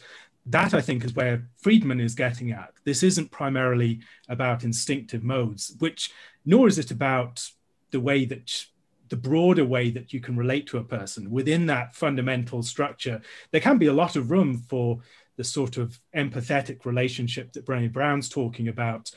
that 0.48 0.74
i 0.74 0.80
think 0.80 1.04
is 1.04 1.14
where 1.14 1.48
friedman 1.58 2.00
is 2.00 2.14
getting 2.14 2.52
at. 2.52 2.72
This 2.84 3.02
isn't 3.02 3.30
primarily 3.30 4.00
about 4.28 4.64
instinctive 4.64 5.24
modes 5.24 5.74
which 5.78 6.12
nor 6.44 6.68
is 6.68 6.78
it 6.78 6.90
about 6.90 7.48
the 7.90 8.00
way 8.00 8.24
that 8.24 8.66
the 9.08 9.16
broader 9.16 9.64
way 9.64 9.90
that 9.90 10.12
you 10.12 10.20
can 10.20 10.36
relate 10.36 10.66
to 10.68 10.78
a 10.78 10.84
person. 10.84 11.30
Within 11.30 11.66
that 11.66 11.94
fundamental 11.94 12.62
structure, 12.62 13.20
there 13.50 13.60
can 13.60 13.78
be 13.78 13.86
a 13.86 13.92
lot 13.92 14.16
of 14.16 14.30
room 14.30 14.64
for 14.68 15.00
the 15.36 15.44
sort 15.44 15.76
of 15.76 16.00
empathetic 16.14 16.84
relationship 16.84 17.52
that 17.52 17.66
Brené 17.66 17.92
Brown's 17.92 18.28
talking 18.28 18.68
about. 18.68 19.10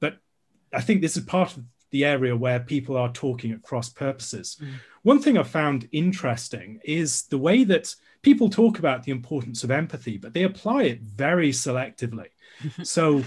But 0.00 0.18
I 0.72 0.80
think 0.80 1.02
this 1.02 1.16
is 1.16 1.24
part 1.24 1.56
of 1.56 1.64
the 1.94 2.04
area 2.04 2.36
where 2.36 2.58
people 2.58 2.96
are 2.96 3.12
talking 3.12 3.52
at 3.52 3.62
cross 3.62 3.88
purposes. 3.88 4.56
Mm. 4.60 4.72
One 5.02 5.22
thing 5.22 5.38
I've 5.38 5.48
found 5.48 5.88
interesting 5.92 6.80
is 6.84 7.22
the 7.26 7.38
way 7.38 7.62
that 7.62 7.94
people 8.22 8.50
talk 8.50 8.80
about 8.80 9.04
the 9.04 9.12
importance 9.12 9.62
of 9.62 9.70
empathy, 9.70 10.18
but 10.18 10.34
they 10.34 10.42
apply 10.42 10.82
it 10.82 11.02
very 11.02 11.50
selectively. 11.50 12.26
so, 12.82 13.22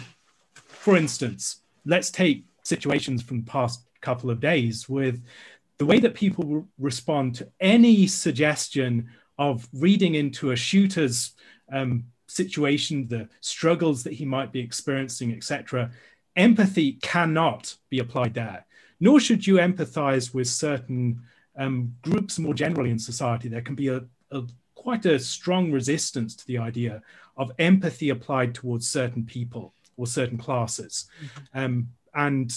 for 0.53 0.97
instance, 0.97 1.61
let's 1.85 2.11
take 2.11 2.43
situations 2.63 3.23
from 3.23 3.37
the 3.37 3.49
past 3.49 3.87
couple 4.01 4.29
of 4.29 4.41
days 4.41 4.89
with 4.89 5.23
the 5.77 5.85
way 5.85 5.99
that 6.01 6.13
people 6.13 6.67
respond 6.77 7.35
to 7.35 7.47
any 7.61 8.05
suggestion 8.05 9.09
of 9.37 9.65
reading 9.71 10.15
into 10.15 10.51
a 10.51 10.57
shooter's 10.57 11.31
um, 11.71 12.03
situation, 12.27 13.07
the 13.07 13.29
struggles 13.39 14.03
that 14.03 14.11
he 14.11 14.25
might 14.25 14.51
be 14.51 14.59
experiencing, 14.59 15.31
etc., 15.31 15.89
empathy 16.37 16.93
cannot 16.93 17.75
be 17.89 17.99
applied 17.99 18.33
there. 18.33 18.65
Nor 18.99 19.19
should 19.19 19.45
you 19.45 19.55
empathize 19.55 20.33
with 20.33 20.47
certain 20.47 21.21
um, 21.57 21.95
groups 22.01 22.39
more 22.39 22.53
generally 22.53 22.91
in 22.91 22.99
society. 22.99 23.49
There 23.49 23.61
can 23.61 23.75
be 23.75 23.89
a, 23.89 24.03
a 24.31 24.43
quite 24.75 25.05
a 25.05 25.19
strong 25.19 25.71
resistance 25.71 26.35
to 26.35 26.47
the 26.47 26.57
idea 26.57 27.01
of 27.35 27.51
empathy 27.59 28.09
applied 28.09 28.55
towards 28.55 28.87
certain 28.87 29.25
people 29.25 29.73
or 29.97 30.07
certain 30.07 30.37
classes. 30.37 31.09
Mm-hmm. 31.21 31.59
Um, 31.59 31.87
and 32.13 32.53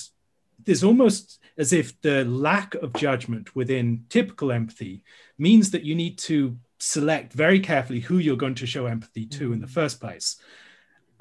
there's 0.65 0.85
almost 0.85 1.41
as 1.59 1.73
if 1.73 2.01
the 2.03 2.25
lack 2.25 2.75
of 2.77 2.93
judgment 2.95 3.57
within 3.57 4.05
typical 4.09 4.53
empathy 4.53 5.03
means 5.39 5.71
that 5.71 5.85
you 5.85 5.95
need 5.95 6.19
to 6.19 6.57
select 6.79 7.33
very 7.33 7.61
carefully 7.61 8.01
who 8.01 8.19
you're 8.19 8.37
going 8.37 8.55
to 8.55 8.67
show 8.67 8.87
empathy 8.87 9.27
to 9.27 9.45
mm-hmm. 9.45 9.55
in 9.55 9.61
the 9.61 9.67
mm. 9.67 9.71
first 9.71 10.01
place. 10.01 10.37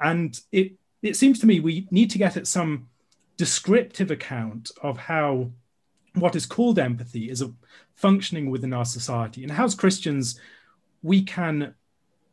And 0.00 0.38
it 0.52 0.72
it 1.02 1.16
seems 1.16 1.38
to 1.40 1.46
me 1.46 1.60
we 1.60 1.86
need 1.90 2.10
to 2.10 2.18
get 2.18 2.36
at 2.36 2.46
some 2.46 2.88
descriptive 3.36 4.10
account 4.10 4.70
of 4.82 4.98
how 4.98 5.50
what 6.14 6.36
is 6.36 6.46
called 6.46 6.78
empathy 6.78 7.30
is 7.30 7.40
a 7.40 7.52
functioning 7.94 8.50
within 8.50 8.72
our 8.72 8.84
society 8.84 9.42
and 9.42 9.52
how 9.52 9.64
as 9.64 9.74
Christians 9.74 10.38
we 11.02 11.22
can 11.22 11.74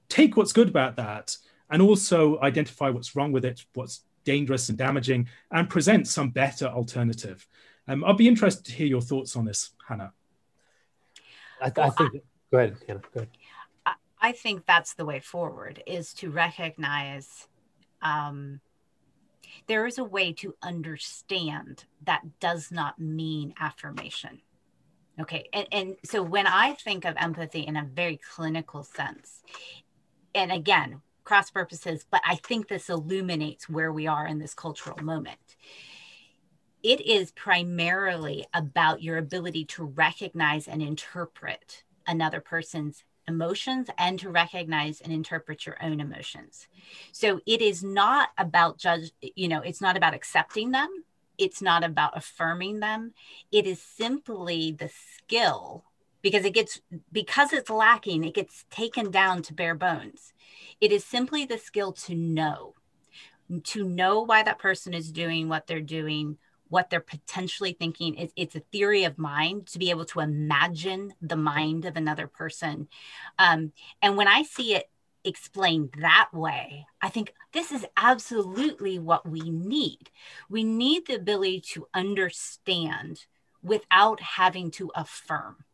take 0.09 0.35
what's 0.35 0.53
good 0.53 0.67
about 0.67 0.95
that 0.95 1.37
and 1.69 1.81
also 1.81 2.39
identify 2.41 2.89
what's 2.89 3.15
wrong 3.15 3.31
with 3.31 3.45
it, 3.45 3.63
what's 3.73 4.03
dangerous 4.23 4.69
and 4.69 4.77
damaging, 4.77 5.27
and 5.51 5.69
present 5.69 6.07
some 6.07 6.29
better 6.29 6.65
alternative. 6.65 7.47
Um, 7.87 8.03
I'll 8.03 8.13
be 8.13 8.27
interested 8.27 8.65
to 8.65 8.71
hear 8.73 8.87
your 8.87 9.01
thoughts 9.01 9.35
on 9.35 9.45
this, 9.45 9.71
Hannah. 9.87 10.13
I, 11.61 11.65
th- 11.65 11.77
well, 11.77 11.87
I 11.87 11.89
think. 11.91 12.15
I, 12.15 12.19
go 12.51 12.57
ahead, 12.57 12.77
Hannah. 12.87 13.01
Go 13.13 13.19
ahead. 13.21 13.29
I 14.19 14.31
think 14.31 14.65
that's 14.65 14.95
the 14.95 15.05
way 15.05 15.19
forward: 15.19 15.83
is 15.85 16.13
to 16.15 16.31
recognize 16.31 17.47
um, 18.01 18.61
there 19.67 19.85
is 19.85 19.97
a 19.97 20.03
way 20.03 20.33
to 20.33 20.55
understand 20.61 21.85
that 22.05 22.39
does 22.39 22.71
not 22.71 22.99
mean 22.99 23.53
affirmation. 23.59 24.41
Okay, 25.19 25.49
and, 25.51 25.67
and 25.71 25.95
so 26.05 26.21
when 26.21 26.45
I 26.45 26.73
think 26.73 27.03
of 27.03 27.15
empathy 27.17 27.61
in 27.61 27.75
a 27.75 27.83
very 27.83 28.17
clinical 28.17 28.83
sense, 28.83 29.41
and 30.35 30.51
again, 30.51 31.01
cross 31.23 31.49
purposes, 31.49 32.05
but 32.09 32.21
I 32.25 32.35
think 32.35 32.67
this 32.67 32.89
illuminates 32.89 33.67
where 33.67 33.91
we 33.91 34.07
are 34.07 34.25
in 34.25 34.39
this 34.39 34.53
cultural 34.53 35.03
moment. 35.03 35.57
It 36.83 37.01
is 37.01 37.31
primarily 37.31 38.45
about 38.53 39.01
your 39.01 39.17
ability 39.17 39.65
to 39.65 39.83
recognize 39.83 40.69
and 40.69 40.81
interpret 40.81 41.83
another 42.05 42.39
person's 42.39 43.03
emotions 43.27 43.89
and 43.97 44.17
to 44.19 44.29
recognize 44.29 45.01
and 45.01 45.11
interpret 45.11 45.65
your 45.65 45.77
own 45.83 45.99
emotions. 45.99 46.67
So 47.11 47.41
it 47.45 47.61
is 47.61 47.83
not 47.83 48.29
about 48.37 48.77
judge, 48.77 49.11
you 49.35 49.47
know, 49.47 49.61
it's 49.61 49.81
not 49.81 49.97
about 49.97 50.13
accepting 50.13 50.71
them. 50.71 50.89
It's 51.37 51.61
not 51.61 51.83
about 51.83 52.17
affirming 52.17 52.79
them. 52.79 53.13
It 53.51 53.67
is 53.67 53.81
simply 53.81 54.71
the 54.71 54.89
skill 54.89 55.83
because 56.21 56.45
it 56.45 56.53
gets 56.53 56.81
because 57.11 57.53
it's 57.53 57.69
lacking 57.69 58.23
it 58.23 58.33
gets 58.33 58.65
taken 58.69 59.11
down 59.11 59.41
to 59.41 59.53
bare 59.53 59.75
bones 59.75 60.33
it 60.81 60.91
is 60.91 61.05
simply 61.05 61.45
the 61.45 61.57
skill 61.57 61.91
to 61.91 62.15
know 62.15 62.73
to 63.63 63.83
know 63.83 64.21
why 64.21 64.43
that 64.43 64.59
person 64.59 64.93
is 64.93 65.11
doing 65.11 65.47
what 65.47 65.67
they're 65.67 65.79
doing 65.79 66.37
what 66.69 66.89
they're 66.89 66.99
potentially 66.99 67.73
thinking. 67.73 68.15
It's, 68.15 68.33
it's 68.35 68.55
a 68.55 68.61
theory 68.71 69.03
of 69.03 69.17
mind 69.17 69.67
to 69.67 69.79
be 69.79 69.89
able 69.89 70.05
to 70.05 70.19
imagine 70.19 71.13
the 71.21 71.35
mind 71.35 71.85
of 71.85 71.95
another 71.95 72.27
person. 72.27 72.87
Um, 73.39 73.71
and 74.01 74.17
when 74.17 74.27
i 74.27 74.43
see 74.43 74.75
it 74.75 74.89
explained 75.23 75.89
that 75.99 76.29
way 76.31 76.85
i 77.01 77.09
think 77.09 77.33
this 77.57 77.71
is 77.71 77.87
absolutely 77.97 78.99
what 78.99 79.27
we 79.27 79.49
need. 79.49 80.11
We 80.47 80.63
need 80.63 81.07
the 81.07 81.15
ability 81.15 81.61
to 81.71 81.87
understand 81.91 83.25
without 83.63 84.21
having 84.21 84.69
to 84.69 84.91
affirm 84.93 85.65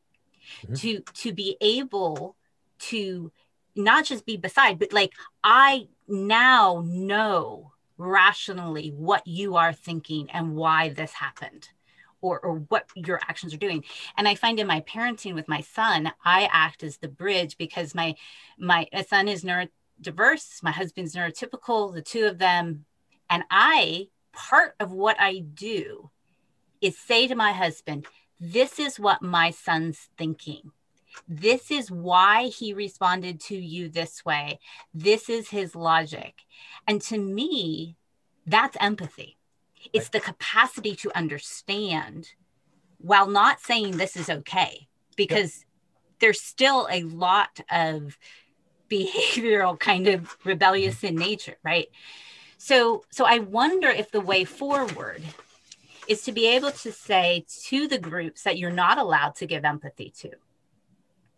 mm-hmm. 0.64 0.76
to 0.76 1.02
to 1.02 1.34
be 1.34 1.58
able 1.60 2.38
to 2.80 3.34
not 3.76 4.06
just 4.06 4.26
be 4.26 4.38
beside 4.38 4.80
but 4.80 4.94
like 4.94 5.12
i 5.44 5.88
now 6.08 6.82
know 6.86 7.73
rationally 7.98 8.90
what 8.90 9.26
you 9.28 9.56
are 9.56 9.74
thinking 9.74 10.30
and 10.32 10.56
why 10.56 10.90
this 10.90 11.14
happened 11.14 11.70
or, 12.22 12.40
or 12.40 12.56
what 12.70 12.88
your 12.96 13.20
actions 13.28 13.54
are 13.54 13.58
doing. 13.58 13.84
And 14.18 14.28
i 14.28 14.36
find 14.36 14.60
in 14.60 14.68
my 14.68 14.82
parenting 14.82 15.36
with 15.36 15.48
my 15.48 15.62
son 15.62 16.12
i 16.24 16.50
act 16.52 16.84
as 16.84 16.98
the 16.98 17.08
bridge 17.08 17.58
because 17.58 17.94
my 17.94 18.16
my, 18.58 18.88
son 19.08 19.28
is 19.28 19.44
neurodiverse 19.44 20.64
my 20.64 20.72
husband's 20.72 21.16
neurotypical 21.16 21.94
the 21.94 22.02
two 22.02 22.26
of 22.26 22.38
them. 22.40 22.86
And 23.30 23.44
i 23.52 24.08
part 24.32 24.76
of 24.80 24.92
what 24.92 25.18
i 25.20 25.40
do 25.40 26.10
is 26.82 26.98
say 26.98 27.28
to 27.28 27.36
my 27.36 27.52
husband 27.52 28.06
this 28.40 28.80
is 28.80 29.00
what 29.00 29.22
my 29.22 29.52
son's 29.52 30.10
thinking 30.18 30.72
this 31.28 31.72
is 31.72 31.92
why 31.92 32.46
he 32.48 32.74
responded 32.74 33.40
to 33.42 33.56
you 33.56 33.90
this 33.90 34.26
way. 34.26 34.60
This 34.94 35.30
is 35.30 35.50
his 35.50 35.76
logic. 35.76 36.42
And 36.88 37.02
to 37.04 37.18
me, 37.18 37.98
that's 38.46 38.78
empathy. 38.80 39.38
It's 39.92 40.10
the 40.10 40.20
capacity 40.20 40.96
to 40.98 41.16
understand 41.18 42.30
while 42.98 43.28
not 43.28 43.60
saying 43.60 43.98
this 43.98 44.16
is 44.16 44.30
okay, 44.30 44.88
because 45.18 45.58
yep. 45.58 45.66
there's 46.20 46.42
still 46.42 46.88
a 46.90 47.04
lot 47.04 47.60
of 47.70 48.18
behavioral 48.90 49.78
kind 49.78 50.08
of 50.08 50.38
rebellious 50.46 51.04
in 51.04 51.16
nature, 51.16 51.58
right? 51.64 51.88
So, 52.58 53.04
so 53.10 53.26
I 53.26 53.40
wonder 53.40 53.90
if 53.90 54.12
the 54.12 54.22
way 54.22 54.46
forward 54.46 55.22
is 56.08 56.22
to 56.24 56.32
be 56.32 56.48
able 56.48 56.72
to 56.72 56.92
say 56.92 57.46
to 57.66 57.88
the 57.88 57.98
groups 57.98 58.44
that 58.44 58.58
you're 58.58 58.72
not 58.72 58.98
allowed 58.98 59.36
to 59.36 59.46
give 59.46 59.66
empathy 59.66 60.14
to 60.20 60.32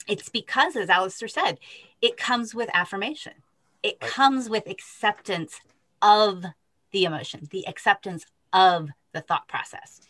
it's 0.07 0.29
because, 0.29 0.75
as 0.75 0.89
Alistair 0.89 1.27
said, 1.27 1.59
it 2.01 2.17
comes 2.17 2.53
with 2.53 2.69
affirmation. 2.73 3.33
It 3.83 3.97
right. 4.01 4.11
comes 4.11 4.49
with 4.49 4.67
acceptance 4.67 5.59
of 6.01 6.43
the 6.91 7.05
emotion, 7.05 7.47
the 7.51 7.67
acceptance 7.67 8.25
of 8.53 8.89
the 9.13 9.21
thought 9.21 9.47
process. 9.47 10.01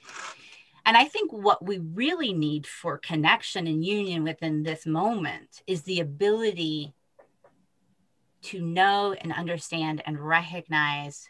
And 0.86 0.96
I 0.96 1.06
think 1.06 1.32
what 1.32 1.66
we 1.66 1.80
really 1.80 2.32
need 2.32 2.68
for 2.68 2.98
connection 2.98 3.66
and 3.66 3.84
union 3.84 4.24
within 4.24 4.64
this 4.64 4.86
moment 4.86 5.64
is 5.66 5.82
the 5.82 6.00
ability 6.00 6.94
to 8.44 8.62
know 8.62 9.14
and 9.14 9.34
understand 9.34 10.04
and 10.06 10.20
recognize 10.20 11.30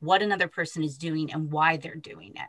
what 0.00 0.22
another 0.22 0.48
person 0.48 0.82
is 0.82 0.96
doing 0.96 1.32
and 1.32 1.52
why 1.52 1.76
they're 1.76 1.94
doing 1.94 2.32
it. 2.36 2.48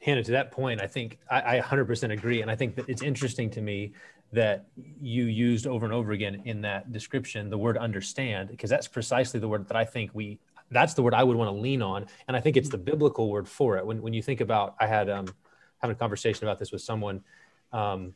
Hannah, 0.00 0.22
to 0.24 0.32
that 0.32 0.50
point, 0.50 0.80
I 0.80 0.86
think 0.86 1.18
I, 1.30 1.58
I 1.58 1.60
100% 1.60 2.12
agree. 2.12 2.42
And 2.42 2.50
I 2.50 2.56
think 2.56 2.76
that 2.76 2.88
it's 2.88 3.02
interesting 3.02 3.50
to 3.50 3.60
me 3.60 3.92
that 4.32 4.66
you 5.00 5.24
used 5.24 5.66
over 5.66 5.84
and 5.84 5.94
over 5.94 6.12
again 6.12 6.42
in 6.44 6.60
that 6.62 6.92
description 6.92 7.48
the 7.48 7.58
word 7.58 7.78
understand, 7.78 8.48
because 8.50 8.70
that's 8.70 8.88
precisely 8.88 9.38
the 9.40 9.48
word 9.48 9.68
that 9.68 9.76
I 9.76 9.84
think 9.84 10.10
we, 10.14 10.38
that's 10.70 10.94
the 10.94 11.02
word 11.02 11.14
I 11.14 11.22
would 11.22 11.36
want 11.36 11.48
to 11.48 11.60
lean 11.60 11.82
on. 11.82 12.06
And 12.26 12.36
I 12.36 12.40
think 12.40 12.56
it's 12.56 12.68
the 12.68 12.78
biblical 12.78 13.30
word 13.30 13.48
for 13.48 13.76
it. 13.76 13.86
When, 13.86 14.02
when 14.02 14.12
you 14.12 14.22
think 14.22 14.40
about, 14.40 14.74
I 14.80 14.86
had 14.86 15.08
um, 15.08 15.26
having 15.78 15.94
a 15.94 15.98
conversation 15.98 16.44
about 16.44 16.58
this 16.58 16.72
with 16.72 16.82
someone, 16.82 17.22
um, 17.72 18.14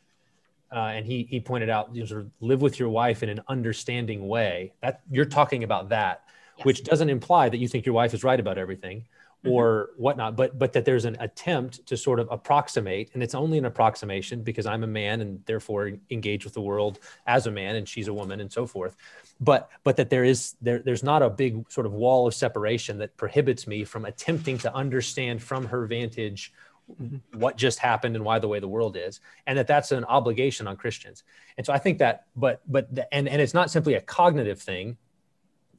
uh, 0.73 0.93
and 0.95 1.05
he 1.05 1.27
he 1.29 1.39
pointed 1.39 1.69
out 1.69 1.93
you 1.93 2.01
know, 2.01 2.05
sort 2.05 2.21
of 2.21 2.31
live 2.39 2.61
with 2.61 2.79
your 2.79 2.89
wife 2.89 3.23
in 3.23 3.29
an 3.29 3.41
understanding 3.49 4.27
way. 4.27 4.71
That 4.81 5.01
you're 5.09 5.25
talking 5.25 5.63
about 5.63 5.89
that, 5.89 6.23
yes. 6.57 6.65
which 6.65 6.83
doesn't 6.83 7.09
imply 7.09 7.49
that 7.49 7.57
you 7.57 7.67
think 7.67 7.85
your 7.85 7.93
wife 7.93 8.13
is 8.13 8.23
right 8.23 8.39
about 8.39 8.57
everything. 8.57 9.05
Or 9.45 9.89
whatnot, 9.97 10.35
but 10.35 10.57
but 10.59 10.73
that 10.73 10.85
there's 10.85 11.05
an 11.05 11.17
attempt 11.19 11.85
to 11.87 11.97
sort 11.97 12.19
of 12.19 12.27
approximate, 12.29 13.09
and 13.13 13.23
it's 13.23 13.33
only 13.33 13.57
an 13.57 13.65
approximation 13.65 14.43
because 14.43 14.65
I'm 14.65 14.83
a 14.83 14.87
man 14.87 15.21
and 15.21 15.43
therefore 15.45 15.91
engage 16.11 16.45
with 16.45 16.53
the 16.53 16.61
world 16.61 16.99
as 17.25 17.47
a 17.47 17.51
man, 17.51 17.75
and 17.75 17.87
she's 17.87 18.07
a 18.07 18.13
woman, 18.13 18.39
and 18.39 18.51
so 18.51 18.67
forth. 18.67 18.95
But 19.39 19.69
but 19.83 19.97
that 19.97 20.09
there 20.09 20.23
is 20.23 20.55
there 20.61 20.79
there's 20.79 21.03
not 21.03 21.23
a 21.23 21.29
big 21.29 21.71
sort 21.71 21.87
of 21.87 21.93
wall 21.93 22.27
of 22.27 22.35
separation 22.35 22.99
that 22.99 23.17
prohibits 23.17 23.65
me 23.65 23.83
from 23.83 24.05
attempting 24.05 24.59
to 24.59 24.73
understand 24.75 25.41
from 25.41 25.65
her 25.65 25.87
vantage 25.87 26.53
mm-hmm. 27.01 27.39
what 27.39 27.57
just 27.57 27.79
happened 27.79 28.15
and 28.15 28.23
why 28.23 28.37
the 28.37 28.47
way 28.47 28.59
the 28.59 28.67
world 28.67 28.95
is 28.95 29.21
and 29.47 29.57
that 29.57 29.67
that's 29.67 29.91
an 29.91 30.03
obligation 30.05 30.67
on 30.67 30.75
christians 30.75 31.23
and 31.57 31.65
so 31.65 31.73
i 31.73 31.77
think 31.77 31.99
that 31.99 32.25
but 32.35 32.61
but 32.67 32.93
the, 32.93 33.13
and 33.13 33.27
and 33.27 33.41
it's 33.41 33.53
not 33.53 33.71
simply 33.71 33.93
a 33.93 34.01
cognitive 34.01 34.61
thing 34.61 34.97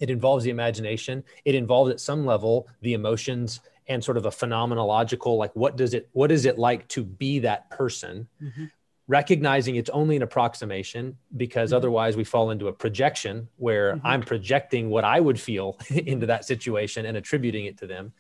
it 0.02 0.10
involves 0.10 0.44
the 0.44 0.50
imagination 0.50 1.22
it 1.44 1.54
involves 1.54 1.90
at 1.90 2.00
some 2.00 2.26
level 2.26 2.68
the 2.82 2.92
emotions 2.92 3.60
and 3.86 4.02
sort 4.02 4.16
of 4.16 4.26
a 4.26 4.30
phenomenological 4.30 5.38
like 5.38 5.54
what 5.54 5.76
does 5.76 5.94
it 5.94 6.08
what 6.12 6.30
is 6.32 6.44
it 6.44 6.58
like 6.58 6.86
to 6.88 7.04
be 7.04 7.38
that 7.38 7.70
person 7.70 8.26
mm-hmm. 8.42 8.64
recognizing 9.06 9.76
it's 9.76 9.90
only 9.90 10.16
an 10.16 10.22
approximation 10.22 11.16
because 11.36 11.70
mm-hmm. 11.70 11.76
otherwise 11.76 12.16
we 12.16 12.24
fall 12.24 12.50
into 12.50 12.66
a 12.66 12.72
projection 12.72 13.48
where 13.56 13.94
mm-hmm. 13.94 14.06
i'm 14.06 14.22
projecting 14.22 14.90
what 14.90 15.04
i 15.04 15.20
would 15.20 15.40
feel 15.40 15.78
into 15.90 16.26
that 16.26 16.44
situation 16.44 17.06
and 17.06 17.16
attributing 17.16 17.66
it 17.66 17.78
to 17.78 17.86
them 17.86 18.12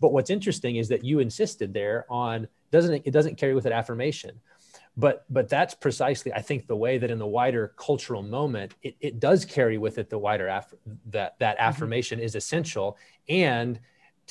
but 0.00 0.12
what's 0.12 0.30
interesting 0.30 0.76
is 0.76 0.88
that 0.88 1.04
you 1.04 1.20
insisted 1.20 1.72
there 1.72 2.06
on 2.10 2.48
doesn't 2.72 2.94
it, 2.94 3.02
it 3.04 3.10
doesn't 3.12 3.38
carry 3.38 3.54
with 3.54 3.66
it 3.66 3.72
affirmation 3.72 4.40
but 4.96 5.24
but 5.30 5.48
that's 5.48 5.74
precisely 5.74 6.32
i 6.32 6.40
think 6.40 6.66
the 6.66 6.76
way 6.76 6.98
that 6.98 7.10
in 7.10 7.18
the 7.18 7.26
wider 7.26 7.72
cultural 7.76 8.22
moment 8.22 8.74
it, 8.82 8.96
it 9.00 9.20
does 9.20 9.44
carry 9.44 9.78
with 9.78 9.98
it 9.98 10.10
the 10.10 10.18
wider 10.18 10.48
aff- 10.48 10.74
that 11.06 11.38
that 11.38 11.56
mm-hmm. 11.56 11.68
affirmation 11.68 12.18
is 12.18 12.34
essential 12.34 12.96
and 13.28 13.80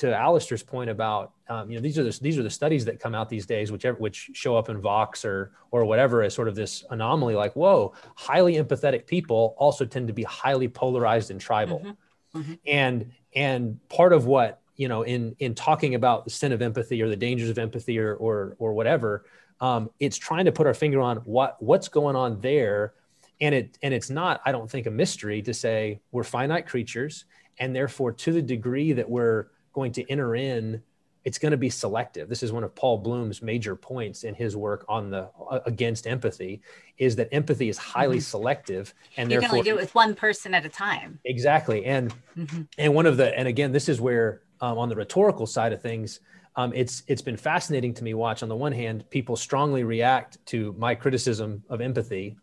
to 0.00 0.16
Alistair's 0.16 0.62
point 0.62 0.88
about 0.88 1.34
um, 1.50 1.70
you 1.70 1.76
know 1.76 1.82
these 1.82 1.98
are 1.98 2.02
the, 2.02 2.18
these 2.22 2.38
are 2.38 2.42
the 2.42 2.48
studies 2.48 2.86
that 2.86 2.98
come 2.98 3.14
out 3.14 3.28
these 3.28 3.44
days 3.44 3.70
which 3.70 3.84
which 3.98 4.30
show 4.32 4.56
up 4.56 4.70
in 4.70 4.80
Vox 4.80 5.26
or 5.26 5.52
or 5.72 5.84
whatever 5.84 6.22
as 6.22 6.32
sort 6.32 6.48
of 6.48 6.54
this 6.54 6.84
anomaly 6.88 7.34
like 7.34 7.54
whoa 7.54 7.92
highly 8.14 8.54
empathetic 8.54 9.06
people 9.06 9.54
also 9.58 9.84
tend 9.84 10.06
to 10.08 10.14
be 10.14 10.22
highly 10.22 10.68
polarized 10.68 11.30
and 11.30 11.38
tribal 11.38 11.80
mm-hmm. 11.80 12.40
Mm-hmm. 12.40 12.54
and 12.66 13.12
and 13.34 13.88
part 13.90 14.14
of 14.14 14.24
what 14.24 14.62
you 14.74 14.88
know 14.88 15.02
in 15.02 15.36
in 15.38 15.54
talking 15.54 15.94
about 15.94 16.24
the 16.24 16.30
sin 16.30 16.52
of 16.52 16.62
empathy 16.62 17.02
or 17.02 17.10
the 17.10 17.16
dangers 17.16 17.50
of 17.50 17.58
empathy 17.58 17.98
or 17.98 18.14
or 18.14 18.56
or 18.58 18.72
whatever 18.72 19.26
um, 19.60 19.90
it's 20.00 20.16
trying 20.16 20.46
to 20.46 20.52
put 20.52 20.66
our 20.66 20.74
finger 20.74 21.00
on 21.00 21.18
what 21.18 21.56
what's 21.62 21.88
going 21.88 22.16
on 22.16 22.40
there 22.40 22.94
and 23.40 23.54
it 23.54 23.78
and 23.82 23.94
it's 23.94 24.10
not 24.10 24.40
i 24.44 24.52
don't 24.52 24.70
think 24.70 24.86
a 24.86 24.90
mystery 24.90 25.42
to 25.42 25.54
say 25.54 26.00
we're 26.12 26.24
finite 26.24 26.66
creatures 26.66 27.24
and 27.58 27.74
therefore 27.74 28.12
to 28.12 28.32
the 28.32 28.42
degree 28.42 28.92
that 28.92 29.08
we're 29.08 29.48
going 29.72 29.92
to 29.92 30.08
enter 30.10 30.34
in 30.34 30.82
it's 31.24 31.38
going 31.38 31.52
to 31.52 31.58
be 31.58 31.70
selective 31.70 32.28
this 32.28 32.42
is 32.42 32.52
one 32.52 32.64
of 32.64 32.74
paul 32.74 32.98
bloom's 32.98 33.42
major 33.42 33.76
points 33.76 34.24
in 34.24 34.34
his 34.34 34.56
work 34.56 34.84
on 34.88 35.10
the 35.10 35.28
uh, 35.50 35.60
against 35.66 36.06
empathy 36.06 36.60
is 36.98 37.16
that 37.16 37.28
empathy 37.32 37.68
is 37.68 37.78
highly 37.78 38.16
mm-hmm. 38.16 38.22
selective 38.22 38.94
and 39.16 39.30
you 39.30 39.40
therefore 39.40 39.48
can 39.48 39.58
only 39.58 39.70
do 39.70 39.76
it 39.76 39.80
with 39.80 39.94
one 39.94 40.14
person 40.14 40.54
at 40.54 40.64
a 40.64 40.68
time 40.68 41.18
exactly 41.24 41.84
and 41.84 42.14
mm-hmm. 42.36 42.62
and 42.78 42.94
one 42.94 43.06
of 43.06 43.16
the 43.16 43.36
and 43.38 43.46
again 43.46 43.72
this 43.72 43.88
is 43.88 44.00
where 44.00 44.42
um, 44.62 44.78
on 44.78 44.88
the 44.88 44.96
rhetorical 44.96 45.46
side 45.46 45.72
of 45.72 45.80
things 45.80 46.20
um, 46.56 46.72
it's 46.74 47.02
it's 47.06 47.22
been 47.22 47.36
fascinating 47.36 47.94
to 47.94 48.04
me 48.04 48.14
watch 48.14 48.42
on 48.42 48.48
the 48.48 48.56
one 48.56 48.72
hand 48.72 49.08
people 49.10 49.36
strongly 49.36 49.84
react 49.84 50.44
to 50.46 50.74
my 50.78 50.94
criticism 50.94 51.62
of 51.68 51.80
empathy 51.80 52.36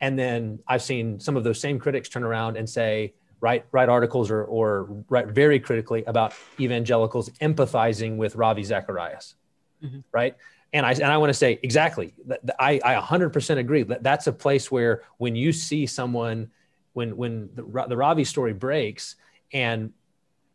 and 0.00 0.18
then 0.18 0.58
i've 0.68 0.82
seen 0.82 1.18
some 1.18 1.36
of 1.36 1.44
those 1.44 1.60
same 1.60 1.78
critics 1.78 2.08
turn 2.08 2.22
around 2.22 2.56
and 2.56 2.68
say 2.68 3.12
write 3.40 3.64
write 3.72 3.88
articles 3.88 4.30
or 4.30 4.44
or 4.44 4.84
write 5.08 5.28
very 5.28 5.58
critically 5.58 6.04
about 6.04 6.32
evangelicals 6.58 7.28
empathizing 7.40 8.16
with 8.16 8.36
ravi 8.36 8.62
zacharias 8.62 9.34
mm-hmm. 9.82 10.00
right 10.12 10.36
and 10.72 10.86
I 10.86 10.92
and 10.92 11.06
I 11.06 11.18
want 11.18 11.30
to 11.30 11.34
say 11.34 11.58
exactly. 11.62 12.14
I 12.58 12.80
I 12.84 12.94
100% 12.94 13.58
agree. 13.58 13.82
That 13.82 14.02
that's 14.02 14.26
a 14.26 14.32
place 14.32 14.70
where 14.70 15.02
when 15.18 15.34
you 15.34 15.52
see 15.52 15.86
someone, 15.86 16.50
when 16.92 17.16
when 17.16 17.50
the, 17.54 17.86
the 17.88 17.96
Ravi 17.96 18.24
story 18.24 18.52
breaks, 18.52 19.16
and 19.52 19.92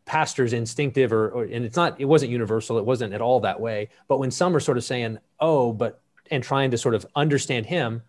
pastor's 0.06 0.52
instinctive 0.52 1.12
or, 1.12 1.28
or 1.30 1.44
and 1.44 1.64
it's 1.64 1.76
not 1.76 2.00
it 2.00 2.04
wasn't 2.04 2.30
universal 2.30 2.78
it 2.78 2.84
wasn't 2.84 3.12
at 3.12 3.20
all 3.20 3.40
that 3.40 3.60
way 3.60 3.88
but 4.08 4.18
when 4.18 4.30
some 4.30 4.54
are 4.54 4.60
sort 4.60 4.78
of 4.78 4.84
saying 4.84 5.18
oh 5.40 5.72
but 5.72 6.00
and 6.30 6.42
trying 6.42 6.70
to 6.70 6.78
sort 6.78 6.94
of 6.94 7.04
understand 7.16 7.66
him 7.66 8.02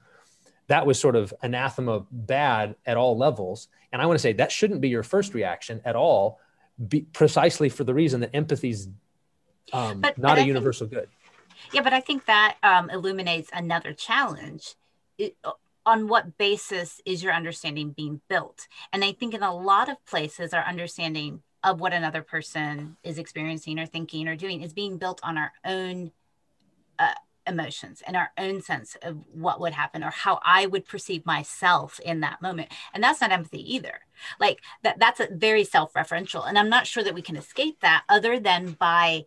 that 0.67 0.85
was 0.85 0.99
sort 0.99 1.15
of 1.15 1.33
anathema 1.41 2.05
bad 2.11 2.75
at 2.85 2.97
all 2.97 3.17
levels 3.17 3.67
and 3.91 4.01
i 4.01 4.05
want 4.05 4.15
to 4.15 4.21
say 4.21 4.31
that 4.31 4.51
shouldn't 4.51 4.79
be 4.79 4.89
your 4.89 5.03
first 5.03 5.33
reaction 5.33 5.81
at 5.85 5.95
all 5.95 6.39
be, 6.87 7.01
precisely 7.01 7.67
for 7.67 7.83
the 7.83 7.93
reason 7.93 8.21
that 8.21 8.29
empathy 8.33 8.69
is 8.69 8.87
um, 9.73 9.99
but, 9.99 10.17
not 10.17 10.35
but 10.35 10.43
a 10.43 10.45
universal 10.45 10.87
think, 10.87 11.01
good 11.01 11.09
Yeah, 11.73 11.81
but 11.81 11.91
I 11.91 11.99
think 11.99 12.25
that 12.25 12.55
um, 12.63 12.89
illuminates 12.89 13.49
another 13.51 13.91
challenge. 13.91 14.75
It, 15.17 15.35
on 15.85 16.07
what 16.07 16.37
basis 16.37 17.01
is 17.05 17.23
your 17.23 17.33
understanding 17.33 17.91
being 17.91 18.21
built? 18.27 18.67
And 18.91 19.03
I 19.03 19.13
think 19.13 19.33
in 19.33 19.41
a 19.41 19.55
lot 19.55 19.89
of 19.89 20.05
places, 20.05 20.53
our 20.53 20.63
understanding 20.63 21.41
of 21.63 21.79
what 21.79 21.93
another 21.93 22.21
person 22.21 22.97
is 23.03 23.17
experiencing 23.17 23.79
or 23.79 23.85
thinking 23.85 24.27
or 24.27 24.35
doing 24.35 24.61
is 24.61 24.73
being 24.73 24.97
built 24.97 25.19
on 25.23 25.37
our 25.37 25.51
own 25.65 26.11
uh, 26.99 27.13
emotions 27.47 28.03
and 28.05 28.15
our 28.15 28.31
own 28.37 28.61
sense 28.61 28.97
of 29.01 29.23
what 29.31 29.59
would 29.59 29.73
happen 29.73 30.03
or 30.03 30.11
how 30.11 30.39
I 30.43 30.65
would 30.65 30.85
perceive 30.85 31.25
myself 31.25 31.99
in 31.99 32.19
that 32.19 32.41
moment. 32.41 32.71
And 32.93 33.03
that's 33.03 33.21
not 33.21 33.31
empathy 33.31 33.73
either. 33.75 34.01
Like 34.39 34.61
that 34.83 34.99
that's 34.99 35.19
a 35.19 35.29
very 35.31 35.63
self-referential. 35.63 36.47
And 36.47 36.57
I'm 36.57 36.69
not 36.69 36.87
sure 36.87 37.03
that 37.03 37.15
we 37.15 37.21
can 37.21 37.37
escape 37.37 37.79
that 37.81 38.03
other 38.09 38.39
than 38.39 38.71
by 38.73 39.25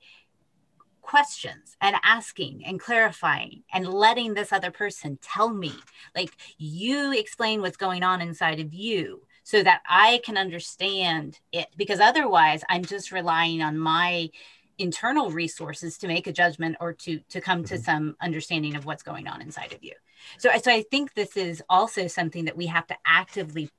questions 1.00 1.76
and 1.80 1.96
asking 2.04 2.62
and 2.64 2.78
clarifying 2.78 3.64
and 3.72 3.88
letting 3.88 4.34
this 4.34 4.52
other 4.52 4.70
person 4.70 5.18
tell 5.20 5.48
me 5.48 5.72
like 6.14 6.30
you 6.56 7.12
explain 7.12 7.60
what's 7.60 7.76
going 7.76 8.04
on 8.04 8.20
inside 8.20 8.60
of 8.60 8.72
you 8.72 9.20
so 9.42 9.62
that 9.62 9.82
I 9.88 10.20
can 10.24 10.36
understand 10.36 11.38
it 11.52 11.68
because 11.76 12.00
otherwise 12.00 12.62
I'm 12.68 12.84
just 12.84 13.12
relying 13.12 13.62
on 13.62 13.78
my 13.78 14.30
internal 14.78 15.30
resources 15.30 15.98
to 15.98 16.08
make 16.08 16.26
a 16.26 16.32
judgment 16.32 16.76
or 16.80 16.92
to 16.92 17.20
to 17.28 17.40
come 17.40 17.64
to 17.64 17.74
mm-hmm. 17.74 17.82
some 17.82 18.16
understanding 18.20 18.76
of 18.76 18.86
what's 18.86 19.02
going 19.02 19.28
on 19.28 19.42
inside 19.42 19.72
of 19.72 19.82
you. 19.82 19.92
So 20.38 20.50
so 20.62 20.70
I 20.70 20.82
think 20.82 21.14
this 21.14 21.36
is 21.36 21.62
also 21.68 22.06
something 22.06 22.44
that 22.46 22.56
we 22.56 22.66
have 22.66 22.86
to 22.88 22.96
actively 23.06 23.70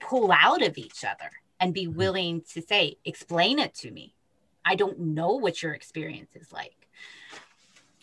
pull 0.00 0.32
out 0.32 0.62
of 0.62 0.78
each 0.78 1.04
other 1.04 1.30
and 1.60 1.74
be 1.74 1.86
mm-hmm. 1.86 1.98
willing 1.98 2.42
to 2.52 2.62
say 2.62 2.96
explain 3.04 3.58
it 3.58 3.74
to 3.76 3.90
me 3.90 4.14
I 4.64 4.74
don't 4.74 4.98
know 4.98 5.32
what 5.32 5.62
your 5.62 5.74
experience 5.74 6.36
is 6.36 6.52
like. 6.52 6.88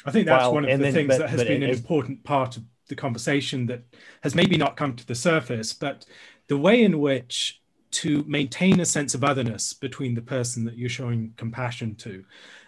I 0.05 0.11
think 0.11 0.25
that's 0.25 0.43
well, 0.43 0.53
one 0.53 0.65
of 0.65 0.77
the 0.77 0.83
then, 0.83 0.93
things 0.93 1.07
but, 1.09 1.19
that 1.19 1.29
has 1.29 1.43
been 1.43 1.63
an 1.63 1.69
important 1.69 2.23
part 2.23 2.57
of 2.57 2.63
the 2.87 2.95
conversation 2.95 3.67
that 3.67 3.83
has 4.21 4.33
maybe 4.33 4.57
not 4.57 4.75
come 4.75 4.95
to 4.95 5.05
the 5.05 5.15
surface, 5.15 5.73
but 5.73 6.05
the 6.49 6.57
way 6.57 6.83
in 6.83 6.99
which 6.99 7.61
to 7.91 8.23
maintain 8.27 8.79
a 8.79 8.85
sense 8.85 9.15
of 9.15 9.23
otherness 9.23 9.73
between 9.73 10.13
the 10.13 10.21
person 10.21 10.65
that 10.65 10.77
you're 10.77 10.89
showing 10.89 11.33
compassion 11.37 11.95
to. 11.95 12.23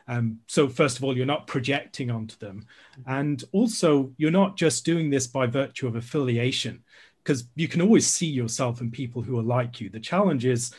Um, 0.08 0.40
so, 0.48 0.68
first 0.68 0.98
of 0.98 1.04
all, 1.04 1.16
you're 1.16 1.26
not 1.26 1.48
projecting 1.48 2.10
onto 2.10 2.36
them. 2.38 2.66
And 3.06 3.44
also, 3.52 4.12
you're 4.18 4.32
not 4.32 4.58
just 4.58 4.86
doing 4.86 5.10
this 5.10 5.28
by 5.28 5.46
virtue 5.46 5.88
of 5.88 5.96
affiliation, 5.96 6.84
because 7.24 7.46
you 7.56 7.68
can 7.68 7.82
always 7.82 8.08
see 8.08 8.28
yourself 8.28 8.82
in 8.82 8.90
people 8.90 9.22
who 9.22 9.38
are 9.38 9.44
like 9.44 9.80
you. 9.80 9.90
The 9.90 10.00
challenge 10.00 10.46
is 10.46 10.74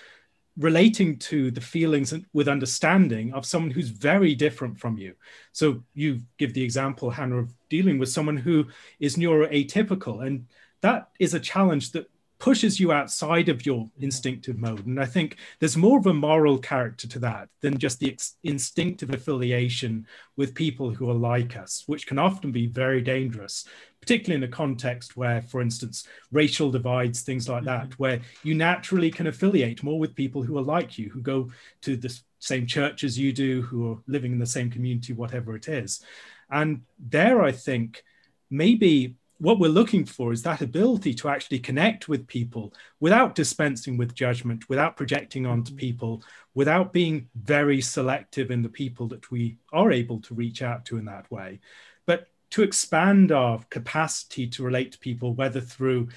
relating 0.59 1.19
to 1.19 1.51
the 1.51 1.61
feelings 1.61 2.13
with 2.33 2.49
understanding 2.49 3.33
of 3.33 3.47
someone 3.47 3.71
who's 3.71 3.89
very 3.89 4.35
different 4.35 4.79
from 4.79 4.99
you. 4.99 5.15
So 5.53 5.83
you 5.95 6.21
give 6.37 6.53
the 6.53 6.63
example, 6.63 7.11
Hannah, 7.11 7.39
of 7.39 7.55
dealing 7.71 7.99
with 7.99 8.11
someone 8.11 8.37
who 8.37 8.67
is 9.01 9.17
neuroatypical. 9.17 10.27
And 10.27 10.47
that 10.83 11.09
is 11.19 11.33
a 11.33 11.41
challenge 11.41 11.93
that 11.93 12.07
pushes 12.43 12.81
you 12.81 12.91
outside 12.91 13.49
of 13.49 13.65
your 13.65 13.89
instinctive 14.01 14.59
mode. 14.59 14.85
And 14.85 14.99
I 14.99 15.07
think 15.07 15.37
there's 15.61 15.77
more 15.77 15.97
of 16.01 16.07
a 16.07 16.13
moral 16.13 16.59
character 16.59 17.07
to 17.07 17.21
that 17.21 17.49
than 17.61 17.79
just 17.79 18.01
the 18.01 18.11
ex- 18.11 18.37
instinctive 18.43 19.11
affiliation 19.11 20.09
with 20.37 20.53
people 20.53 20.91
who 20.91 21.09
are 21.09 21.15
like 21.15 21.57
us, 21.57 21.85
which 21.87 22.05
can 22.05 22.19
often 22.19 22.51
be 22.51 22.67
very 22.67 23.01
dangerous, 23.01 23.65
particularly 24.01 24.45
in 24.45 24.51
a 24.51 24.53
context 24.53 25.17
where, 25.17 25.41
for 25.41 25.63
instance, 25.63 26.09
racial 26.33 26.73
divides, 26.73 27.23
things 27.23 27.49
like 27.49 27.63
that, 27.63 27.91
mm-hmm. 27.91 28.03
where 28.03 28.21
you 28.43 28.57
naturally 28.57 29.13
can 29.13 29.29
affiliate 29.29 29.85
more 29.85 30.01
with 30.01 30.17
people 30.17 30.43
who 30.43 30.59
are 30.59 30.63
like 30.63 30.99
you, 30.99 31.11
who 31.11 31.21
go 31.21 31.49
to 31.83 31.97
the 31.97 32.13
same 32.41 32.67
church 32.67 33.05
as 33.05 33.17
you 33.17 33.33
do, 33.33 33.63
who 33.63 33.93
are 33.93 33.99
living 34.09 34.33
in 34.33 34.41
the 34.41 34.47
same 34.47 34.69
community, 34.69 35.13
whatever 35.13 35.55
it 35.55 35.69
is. 35.69 36.05
And 36.51 36.83
there, 36.99 37.41
I 37.41 37.53
think, 37.53 38.03
maybe 38.51 39.15
what 39.43 39.59
we're 39.59 39.69
looking 39.69 40.05
for 40.05 40.33
is 40.33 40.45
that 40.45 40.61
ability 40.61 41.13
to 41.13 41.29
actually 41.29 41.59
connect 41.59 42.09
with 42.09 42.29
people 42.29 42.73
without 43.01 43.35
dispensing 43.35 43.97
with 43.97 44.15
judgment, 44.15 44.69
without 44.69 44.97
projecting 44.97 45.47
onto 45.47 45.73
mm-hmm. 45.73 45.81
people, 45.81 46.23
without 46.55 46.93
being 46.93 47.29
very 47.35 47.81
selective 47.81 48.53
in 48.53 48.63
the 48.63 48.69
people 48.69 49.09
that 49.09 49.33
we 49.33 49.59
are 49.73 49.91
able 49.91 50.21
to 50.21 50.33
reach 50.33 50.63
out 50.63 50.85
to 50.85 50.97
in 50.97 51.05
that 51.05 51.29
way, 51.29 51.59
but 52.07 52.29
to 52.51 52.63
expand 52.63 53.33
our 53.33 53.61
capacity 53.69 54.47
to 54.47 54.63
relate 54.63 54.93
to 54.93 54.99
people, 55.01 55.35
whether 55.35 55.61
through 55.61 56.09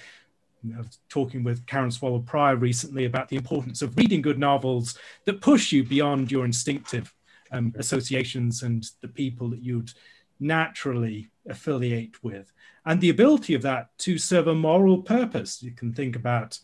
I 0.76 0.78
was 0.78 1.00
talking 1.10 1.44
with 1.44 1.66
Karen 1.66 1.92
Swallow 1.92 2.20
Prior 2.20 2.56
recently 2.56 3.06
about 3.06 3.30
the 3.30 3.38
importance 3.38 3.82
of 3.82 3.98
reading 3.98 4.22
good 4.22 4.40
novels 4.40 4.98
that 5.26 5.42
push 5.42 5.72
you 5.72 5.84
beyond 5.84 6.32
your 6.32 6.46
instinctive 6.46 7.14
um, 7.52 7.74
associations 7.78 8.64
and 8.64 8.88
the 9.02 9.08
people 9.08 9.50
that 9.50 9.64
you'd 9.64 9.92
naturally 10.40 11.30
affiliate 11.48 12.24
with 12.24 12.52
and 12.86 13.02
the 13.02 13.10
ability 13.10 13.54
of 13.54 13.62
that 13.64 13.90
to 14.00 14.18
serve 14.18 14.48
a 14.48 14.56
moral 14.56 15.02
purpose. 15.02 15.62
You 15.64 15.72
can 15.72 15.94
think 15.94 16.16
about 16.16 16.60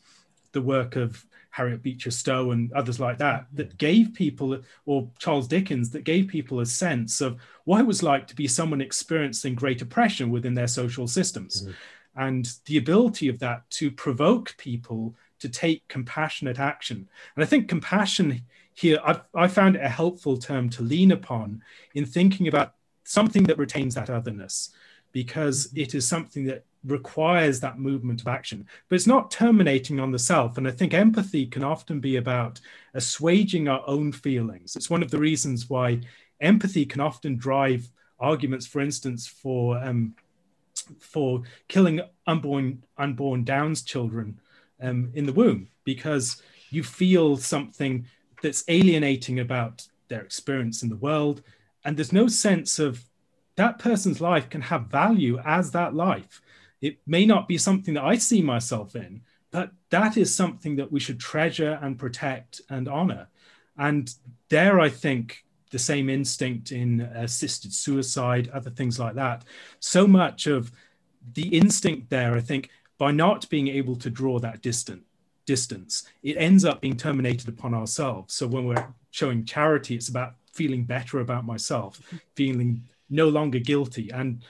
the 0.51 0.61
work 0.61 0.95
of 0.95 1.25
Harriet 1.49 1.81
Beecher 1.81 2.11
Stowe 2.11 2.51
and 2.51 2.71
others 2.73 2.99
like 2.99 3.17
that, 3.17 3.45
that 3.53 3.77
gave 3.77 4.13
people, 4.13 4.59
or 4.85 5.09
Charles 5.19 5.47
Dickens, 5.47 5.89
that 5.91 6.03
gave 6.03 6.27
people 6.27 6.59
a 6.59 6.65
sense 6.65 7.19
of 7.21 7.39
what 7.65 7.81
it 7.81 7.87
was 7.87 8.01
like 8.01 8.27
to 8.27 8.35
be 8.35 8.47
someone 8.47 8.81
experiencing 8.81 9.55
great 9.55 9.81
oppression 9.81 10.29
within 10.29 10.53
their 10.53 10.67
social 10.67 11.07
systems. 11.07 11.63
Mm-hmm. 11.63 11.71
And 12.15 12.53
the 12.65 12.77
ability 12.77 13.27
of 13.27 13.39
that 13.39 13.69
to 13.71 13.91
provoke 13.91 14.55
people 14.57 15.15
to 15.39 15.49
take 15.49 15.87
compassionate 15.87 16.59
action. 16.59 17.09
And 17.35 17.43
I 17.43 17.47
think 17.47 17.67
compassion 17.67 18.43
here, 18.73 18.99
I've, 19.03 19.21
I 19.33 19.47
found 19.47 19.75
it 19.75 19.83
a 19.83 19.89
helpful 19.89 20.37
term 20.37 20.69
to 20.71 20.83
lean 20.83 21.11
upon 21.11 21.61
in 21.95 22.05
thinking 22.05 22.47
about 22.47 22.75
something 23.03 23.43
that 23.43 23.57
retains 23.57 23.95
that 23.95 24.09
otherness 24.09 24.71
because 25.11 25.71
it 25.75 25.93
is 25.93 26.07
something 26.07 26.45
that 26.45 26.63
requires 26.85 27.59
that 27.59 27.79
movement 27.79 28.21
of 28.21 28.27
action. 28.27 28.65
But 28.89 28.95
it's 28.95 29.07
not 29.07 29.29
terminating 29.29 29.99
on 29.99 30.11
the 30.11 30.19
self. 30.19 30.57
And 30.57 30.67
i 30.67 30.71
think 30.71 30.93
empathy 30.93 31.45
can 31.45 31.63
often 31.63 31.99
be 31.99 32.15
about 32.15 32.59
assuaging 32.95 33.69
our 33.69 33.83
own 33.87 34.11
feelings. 34.11 34.75
It's 34.75 34.89
one 34.89 35.03
of 35.03 35.11
the 35.11 35.19
reasons 35.19 35.69
why 35.69 36.01
empathy 36.39 36.85
can 36.85 37.01
often 37.01 37.35
drive 37.37 37.89
arguments 38.19 38.67
for 38.67 38.81
instance 38.81 39.27
for 39.27 39.77
um, 39.83 40.15
for 40.99 41.41
killing 41.67 42.01
unborn 42.27 42.83
unborn 42.97 43.43
downs 43.43 43.81
children 43.81 44.39
um, 44.81 45.11
in 45.13 45.25
the 45.25 45.33
womb 45.33 45.67
because 45.83 46.41
you 46.69 46.83
feel 46.83 47.35
something 47.35 48.05
that's 48.41 48.63
alienating 48.67 49.39
about 49.39 49.87
their 50.07 50.21
experience 50.21 50.83
in 50.83 50.89
the 50.89 50.95
world 50.95 51.41
and 51.83 51.97
there's 51.97 52.13
no 52.13 52.27
sense 52.27 52.79
of 52.79 53.03
that 53.55 53.79
person's 53.79 54.21
life 54.21 54.49
can 54.49 54.61
have 54.61 54.87
value 54.87 55.39
as 55.45 55.71
that 55.71 55.93
life. 55.93 56.41
It 56.81 56.97
may 57.05 57.25
not 57.25 57.47
be 57.47 57.57
something 57.57 57.93
that 57.95 58.03
I 58.03 58.17
see 58.17 58.41
myself 58.41 58.95
in, 58.95 59.21
but 59.51 59.71
that 59.89 60.17
is 60.17 60.33
something 60.33 60.77
that 60.77 60.91
we 60.91 60.99
should 60.99 61.19
treasure 61.19 61.77
and 61.81 61.99
protect 61.99 62.61
and 62.69 62.87
honor. 62.87 63.27
And 63.77 64.13
there, 64.49 64.79
I 64.79 64.89
think 64.89 65.43
the 65.71 65.79
same 65.79 66.09
instinct 66.09 66.71
in 66.71 67.01
assisted 67.01 67.73
suicide, 67.73 68.49
other 68.53 68.69
things 68.69 68.99
like 68.99 69.15
that. 69.15 69.43
So 69.79 70.07
much 70.07 70.47
of 70.47 70.71
the 71.33 71.47
instinct 71.49 72.09
there, 72.09 72.35
I 72.35 72.41
think, 72.41 72.69
by 72.97 73.11
not 73.11 73.49
being 73.49 73.67
able 73.67 73.95
to 73.97 74.09
draw 74.09 74.39
that 74.39 74.61
distant 74.61 75.03
distance, 75.45 76.03
it 76.23 76.37
ends 76.37 76.65
up 76.65 76.81
being 76.81 76.97
terminated 76.97 77.47
upon 77.47 77.73
ourselves. 77.73 78.33
So 78.33 78.47
when 78.47 78.65
we're 78.65 78.87
showing 79.11 79.45
charity, 79.45 79.95
it's 79.95 80.09
about 80.09 80.35
feeling 80.53 80.83
better 80.83 81.19
about 81.19 81.45
myself, 81.45 81.99
feeling 82.35 82.83
no 83.09 83.29
longer 83.29 83.59
guilty. 83.59 84.09
And 84.11 84.43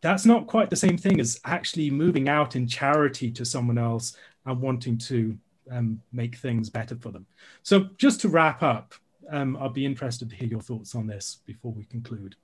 that's 0.00 0.26
not 0.26 0.46
quite 0.46 0.70
the 0.70 0.76
same 0.76 0.96
thing 0.96 1.20
as 1.20 1.40
actually 1.44 1.90
moving 1.90 2.28
out 2.28 2.56
in 2.56 2.66
charity 2.66 3.30
to 3.32 3.44
someone 3.44 3.78
else 3.78 4.16
and 4.44 4.60
wanting 4.60 4.98
to 4.98 5.36
um, 5.70 6.00
make 6.12 6.36
things 6.36 6.70
better 6.70 6.96
for 6.96 7.10
them. 7.10 7.26
So, 7.62 7.88
just 7.98 8.20
to 8.20 8.28
wrap 8.28 8.62
up, 8.62 8.94
um, 9.30 9.56
I'll 9.56 9.68
be 9.68 9.84
interested 9.84 10.30
to 10.30 10.36
hear 10.36 10.48
your 10.48 10.60
thoughts 10.60 10.94
on 10.94 11.06
this 11.06 11.38
before 11.44 11.72
we 11.72 11.84
conclude. 11.84 12.36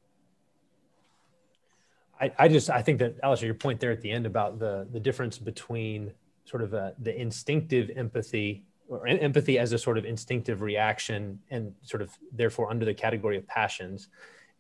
I, 2.21 2.33
I 2.39 2.49
just 2.49 2.71
I 2.71 2.83
think 2.83 2.99
that 2.99 3.17
Alistair, 3.23 3.47
your 3.47 3.55
point 3.55 3.81
there 3.81 3.91
at 3.91 4.01
the 4.01 4.11
end 4.11 4.27
about 4.27 4.59
the 4.59 4.87
the 4.91 5.01
difference 5.01 5.39
between 5.39 6.13
sort 6.45 6.63
of 6.63 6.75
a, 6.75 6.79
uh, 6.79 6.91
the 6.99 7.19
instinctive 7.21 7.91
empathy 7.97 8.65
or 8.93 9.07
empathy 9.07 9.59
as 9.59 9.73
a 9.73 9.79
sort 9.79 9.97
of 9.97 10.05
instinctive 10.05 10.61
reaction 10.61 11.39
and 11.51 11.75
sort 11.83 12.03
of 12.03 12.11
therefore 12.33 12.71
under 12.71 12.85
the 12.85 12.95
category 12.95 13.37
of 13.37 13.47
passions. 13.47 14.09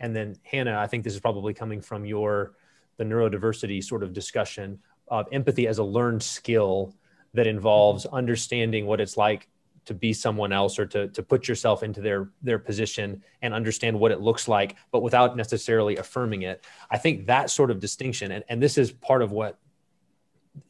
And 0.00 0.16
then 0.16 0.36
Hannah, 0.42 0.78
I 0.78 0.86
think 0.86 1.04
this 1.04 1.14
is 1.14 1.20
probably 1.20 1.54
coming 1.54 1.80
from 1.80 2.04
your 2.04 2.54
the 2.96 3.04
neurodiversity 3.04 3.82
sort 3.82 4.02
of 4.02 4.12
discussion 4.12 4.78
of 5.08 5.26
empathy 5.32 5.66
as 5.66 5.78
a 5.78 5.84
learned 5.84 6.22
skill 6.22 6.94
that 7.34 7.46
involves 7.46 8.06
understanding 8.06 8.86
what 8.86 9.00
it's 9.00 9.16
like 9.16 9.48
to 9.84 9.94
be 9.94 10.12
someone 10.12 10.52
else 10.52 10.78
or 10.78 10.86
to, 10.86 11.08
to 11.08 11.22
put 11.22 11.48
yourself 11.48 11.82
into 11.82 12.00
their 12.00 12.30
their 12.42 12.58
position 12.58 13.22
and 13.42 13.52
understand 13.52 13.98
what 13.98 14.12
it 14.12 14.20
looks 14.20 14.46
like 14.46 14.76
but 14.92 15.02
without 15.02 15.36
necessarily 15.36 15.96
affirming 15.96 16.42
it. 16.42 16.64
I 16.90 16.98
think 16.98 17.26
that 17.26 17.50
sort 17.50 17.70
of 17.70 17.80
distinction 17.80 18.32
and, 18.32 18.44
and 18.48 18.62
this 18.62 18.78
is 18.78 18.92
part 18.92 19.22
of 19.22 19.32
what 19.32 19.58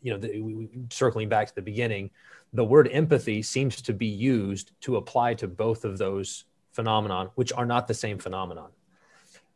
you 0.00 0.12
know 0.12 0.18
the, 0.18 0.68
circling 0.90 1.28
back 1.28 1.48
to 1.48 1.54
the 1.54 1.62
beginning 1.62 2.10
the 2.52 2.64
word 2.64 2.88
empathy 2.92 3.42
seems 3.42 3.80
to 3.82 3.92
be 3.92 4.06
used 4.06 4.72
to 4.82 4.96
apply 4.96 5.34
to 5.34 5.48
both 5.48 5.84
of 5.84 5.98
those 5.98 6.44
phenomenon 6.72 7.30
which 7.34 7.52
are 7.52 7.66
not 7.66 7.86
the 7.86 7.94
same 7.94 8.18
phenomenon. 8.18 8.70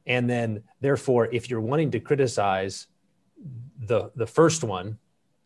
And 0.07 0.29
then 0.29 0.63
therefore 0.81 1.29
if 1.33 1.51
you're 1.51 1.61
wanting 1.61 1.91
to 1.93 2.01
criticize 2.01 2.87
the 3.79 4.11
the 4.15 4.27
first 4.27 4.65
one 4.65 4.99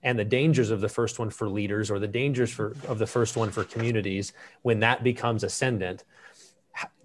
and 0.03 0.19
the 0.19 0.25
dangers 0.25 0.71
of 0.71 0.81
the 0.81 0.89
first 0.89 1.19
one 1.19 1.31
for 1.31 1.49
leaders 1.49 1.91
or 1.91 1.99
the 1.99 2.09
dangers 2.09 2.51
for 2.51 2.77
of 2.89 2.99
the 2.99 3.07
first 3.07 3.37
one 3.37 3.51
for 3.51 3.65
communities 3.65 4.33
when 4.63 4.81
that 4.81 5.03
becomes 5.03 5.45
ascendant 5.45 6.05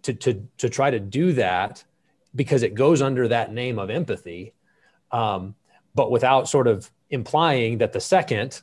to 0.03 0.13
to 0.13 0.47
to 0.57 0.69
try 0.69 0.89
to 0.91 0.99
do 0.99 1.34
that 1.34 1.84
because 2.35 2.63
it 2.63 2.76
goes 2.76 3.01
under 3.01 3.27
that 3.27 3.51
name 3.53 3.80
of 3.80 3.89
empathy 3.89 4.53
um, 5.11 5.55
but 5.93 6.11
without 6.11 6.47
sort 6.47 6.67
of 6.67 6.89
implying 7.09 7.80
that 7.80 7.93
the 7.93 7.99
second 7.99 8.61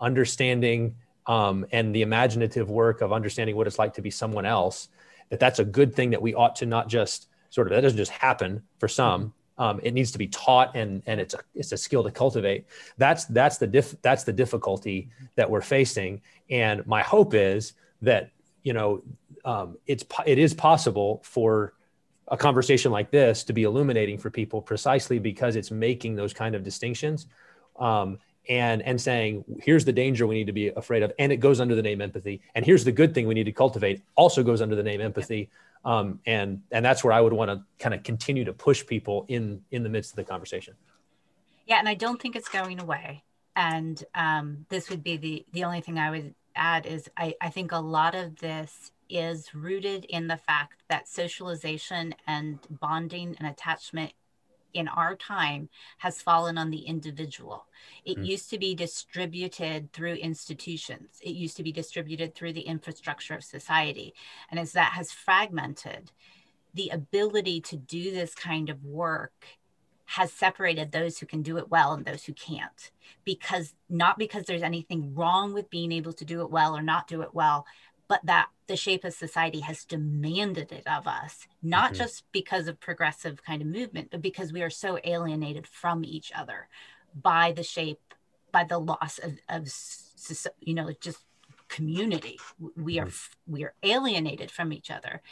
understanding 0.00 0.94
um, 1.26 1.66
and 1.72 1.94
the 1.94 2.02
imaginative 2.02 2.70
work 2.70 3.00
of 3.00 3.12
understanding 3.12 3.56
what 3.56 3.66
it's 3.66 3.78
like 3.78 3.94
to 3.94 4.02
be 4.02 4.10
someone 4.10 4.44
else 4.44 4.88
that 5.30 5.40
that's 5.40 5.58
a 5.58 5.64
good 5.64 5.94
thing 5.94 6.10
that 6.10 6.22
we 6.22 6.34
ought 6.34 6.56
to 6.56 6.66
not 6.66 6.88
just 6.88 7.28
sort 7.50 7.66
of 7.66 7.72
that 7.72 7.80
doesn't 7.80 7.96
just 7.96 8.10
happen 8.10 8.62
for 8.78 8.88
some. 8.88 9.32
Um, 9.56 9.80
it 9.84 9.94
needs 9.94 10.10
to 10.12 10.18
be 10.18 10.26
taught 10.26 10.74
and 10.74 11.02
and 11.06 11.20
it's 11.20 11.34
a 11.34 11.38
it's 11.54 11.72
a 11.72 11.76
skill 11.76 12.02
to 12.02 12.10
cultivate. 12.10 12.66
That's 12.98 13.24
that's 13.26 13.58
the 13.58 13.66
diff, 13.66 13.94
that's 14.02 14.24
the 14.24 14.32
difficulty 14.32 15.10
that 15.36 15.48
we're 15.48 15.60
facing. 15.60 16.22
And 16.50 16.86
my 16.86 17.02
hope 17.02 17.34
is 17.34 17.74
that 18.02 18.30
you 18.62 18.72
know 18.72 19.02
um, 19.44 19.76
it's 19.86 20.04
it 20.26 20.38
is 20.38 20.54
possible 20.54 21.22
for 21.24 21.74
a 22.28 22.36
conversation 22.36 22.90
like 22.90 23.10
this 23.10 23.44
to 23.44 23.52
be 23.52 23.64
illuminating 23.64 24.18
for 24.18 24.30
people 24.30 24.60
precisely 24.62 25.18
because 25.18 25.56
it's 25.56 25.70
making 25.70 26.16
those 26.16 26.32
kind 26.32 26.54
of 26.54 26.64
distinctions. 26.64 27.26
Um, 27.78 28.18
and 28.48 28.82
and 28.82 29.00
saying 29.00 29.44
here's 29.62 29.84
the 29.84 29.92
danger 29.92 30.26
we 30.26 30.34
need 30.34 30.46
to 30.46 30.52
be 30.52 30.68
afraid 30.68 31.02
of 31.02 31.12
and 31.18 31.32
it 31.32 31.38
goes 31.38 31.60
under 31.60 31.74
the 31.74 31.82
name 31.82 32.00
empathy 32.00 32.42
and 32.54 32.64
here's 32.64 32.84
the 32.84 32.92
good 32.92 33.14
thing 33.14 33.26
we 33.26 33.34
need 33.34 33.44
to 33.44 33.52
cultivate 33.52 34.02
also 34.14 34.42
goes 34.42 34.60
under 34.60 34.76
the 34.76 34.82
name 34.82 35.00
empathy. 35.00 35.50
Um, 35.84 36.20
and 36.24 36.62
and 36.70 36.82
that's 36.82 37.04
where 37.04 37.12
i 37.12 37.20
would 37.20 37.34
want 37.34 37.50
to 37.50 37.62
kind 37.78 37.94
of 37.94 38.02
continue 38.02 38.44
to 38.44 38.54
push 38.54 38.86
people 38.86 39.26
in 39.28 39.62
in 39.70 39.82
the 39.82 39.90
midst 39.90 40.12
of 40.12 40.16
the 40.16 40.24
conversation. 40.24 40.74
Yeah 41.66 41.78
and 41.78 41.88
i 41.88 41.94
don't 41.94 42.20
think 42.20 42.36
it's 42.36 42.48
going 42.48 42.80
away. 42.80 43.22
And 43.56 44.02
um, 44.16 44.66
this 44.68 44.90
would 44.90 45.04
be 45.04 45.16
the 45.16 45.46
the 45.52 45.64
only 45.64 45.80
thing 45.80 45.98
i 45.98 46.10
would 46.10 46.34
add 46.56 46.86
is 46.86 47.10
I, 47.16 47.34
I 47.40 47.50
think 47.50 47.72
a 47.72 47.78
lot 47.78 48.14
of 48.14 48.36
this 48.36 48.92
is 49.08 49.54
rooted 49.54 50.04
in 50.06 50.28
the 50.28 50.36
fact 50.36 50.82
that 50.88 51.08
socialization 51.08 52.14
and 52.26 52.58
bonding 52.70 53.36
and 53.38 53.46
attachment 53.46 54.12
in 54.74 54.88
our 54.88 55.16
time 55.16 55.68
has 55.98 56.20
fallen 56.20 56.58
on 56.58 56.70
the 56.70 56.82
individual. 56.82 57.66
It 58.04 58.18
mm. 58.18 58.26
used 58.26 58.50
to 58.50 58.58
be 58.58 58.74
distributed 58.74 59.92
through 59.92 60.14
institutions, 60.14 61.18
it 61.22 61.34
used 61.34 61.56
to 61.56 61.62
be 61.62 61.72
distributed 61.72 62.34
through 62.34 62.52
the 62.52 62.62
infrastructure 62.62 63.34
of 63.34 63.44
society. 63.44 64.14
And 64.50 64.60
as 64.60 64.72
that 64.72 64.92
has 64.92 65.12
fragmented, 65.12 66.10
the 66.74 66.90
ability 66.90 67.60
to 67.62 67.76
do 67.76 68.10
this 68.10 68.34
kind 68.34 68.68
of 68.68 68.84
work 68.84 69.46
has 70.06 70.32
separated 70.32 70.92
those 70.92 71.18
who 71.18 71.26
can 71.26 71.42
do 71.42 71.56
it 71.56 71.70
well 71.70 71.92
and 71.92 72.04
those 72.04 72.24
who 72.24 72.32
can't 72.34 72.90
because 73.24 73.72
not 73.88 74.18
because 74.18 74.44
there's 74.44 74.62
anything 74.62 75.14
wrong 75.14 75.54
with 75.54 75.70
being 75.70 75.92
able 75.92 76.12
to 76.12 76.26
do 76.26 76.42
it 76.42 76.50
well 76.50 76.76
or 76.76 76.82
not 76.82 77.08
do 77.08 77.22
it 77.22 77.32
well 77.32 77.64
but 78.08 78.20
that 78.24 78.48
the 78.66 78.76
shape 78.76 79.04
of 79.04 79.12
society 79.12 79.60
has 79.60 79.84
demanded 79.84 80.72
it 80.72 80.86
of 80.86 81.06
us, 81.06 81.46
not 81.62 81.92
mm-hmm. 81.92 82.02
just 82.02 82.24
because 82.32 82.68
of 82.68 82.80
progressive 82.80 83.44
kind 83.44 83.62
of 83.62 83.68
movement, 83.68 84.08
but 84.10 84.22
because 84.22 84.52
we 84.52 84.62
are 84.62 84.70
so 84.70 84.98
alienated 85.04 85.66
from 85.66 86.04
each 86.04 86.32
other 86.34 86.68
by 87.14 87.52
the 87.52 87.62
shape, 87.62 88.14
by 88.52 88.64
the 88.64 88.78
loss 88.78 89.18
of, 89.18 89.38
of 89.48 89.68
you 90.60 90.74
know, 90.74 90.90
just 91.00 91.18
community. 91.68 92.38
We 92.76 92.98
are 92.98 93.06
mm-hmm. 93.06 93.52
we 93.52 93.64
are 93.64 93.74
alienated 93.82 94.50
from 94.50 94.72
each 94.72 94.90
other, 94.90 95.22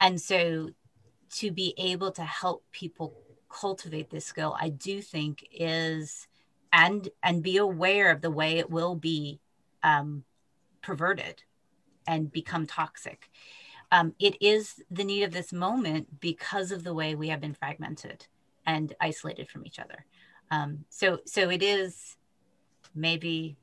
and 0.00 0.20
so 0.20 0.70
to 1.36 1.50
be 1.50 1.74
able 1.78 2.12
to 2.12 2.22
help 2.22 2.64
people 2.72 3.14
cultivate 3.48 4.10
this 4.10 4.26
skill, 4.26 4.56
I 4.58 4.68
do 4.70 5.00
think 5.00 5.46
is 5.52 6.26
and 6.72 7.08
and 7.22 7.42
be 7.42 7.56
aware 7.58 8.10
of 8.10 8.22
the 8.22 8.30
way 8.30 8.58
it 8.58 8.70
will 8.70 8.96
be 8.96 9.40
um, 9.82 10.24
perverted 10.80 11.42
and 12.06 12.30
become 12.30 12.66
toxic. 12.66 13.30
Um, 13.90 14.14
it 14.18 14.40
is 14.40 14.82
the 14.90 15.04
need 15.04 15.22
of 15.22 15.32
this 15.32 15.52
moment 15.52 16.20
because 16.20 16.72
of 16.72 16.82
the 16.82 16.94
way 16.94 17.14
we 17.14 17.28
have 17.28 17.40
been 17.40 17.54
fragmented 17.54 18.26
and 18.66 18.94
isolated 19.00 19.48
from 19.48 19.66
each 19.66 19.78
other. 19.78 20.04
Um, 20.50 20.84
so, 20.88 21.18
so 21.26 21.50
it 21.50 21.62
is 21.62 22.16
maybe, 22.94 23.56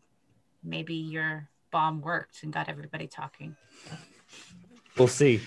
maybe 0.64 0.96
your 0.96 1.50
bomb 1.72 2.02
worked 2.02 2.44
and 2.44 2.54
got 2.54 2.70
everybody 2.70 3.08
talking. 3.08 3.56
We'll 4.98 5.08
see. 5.08 5.42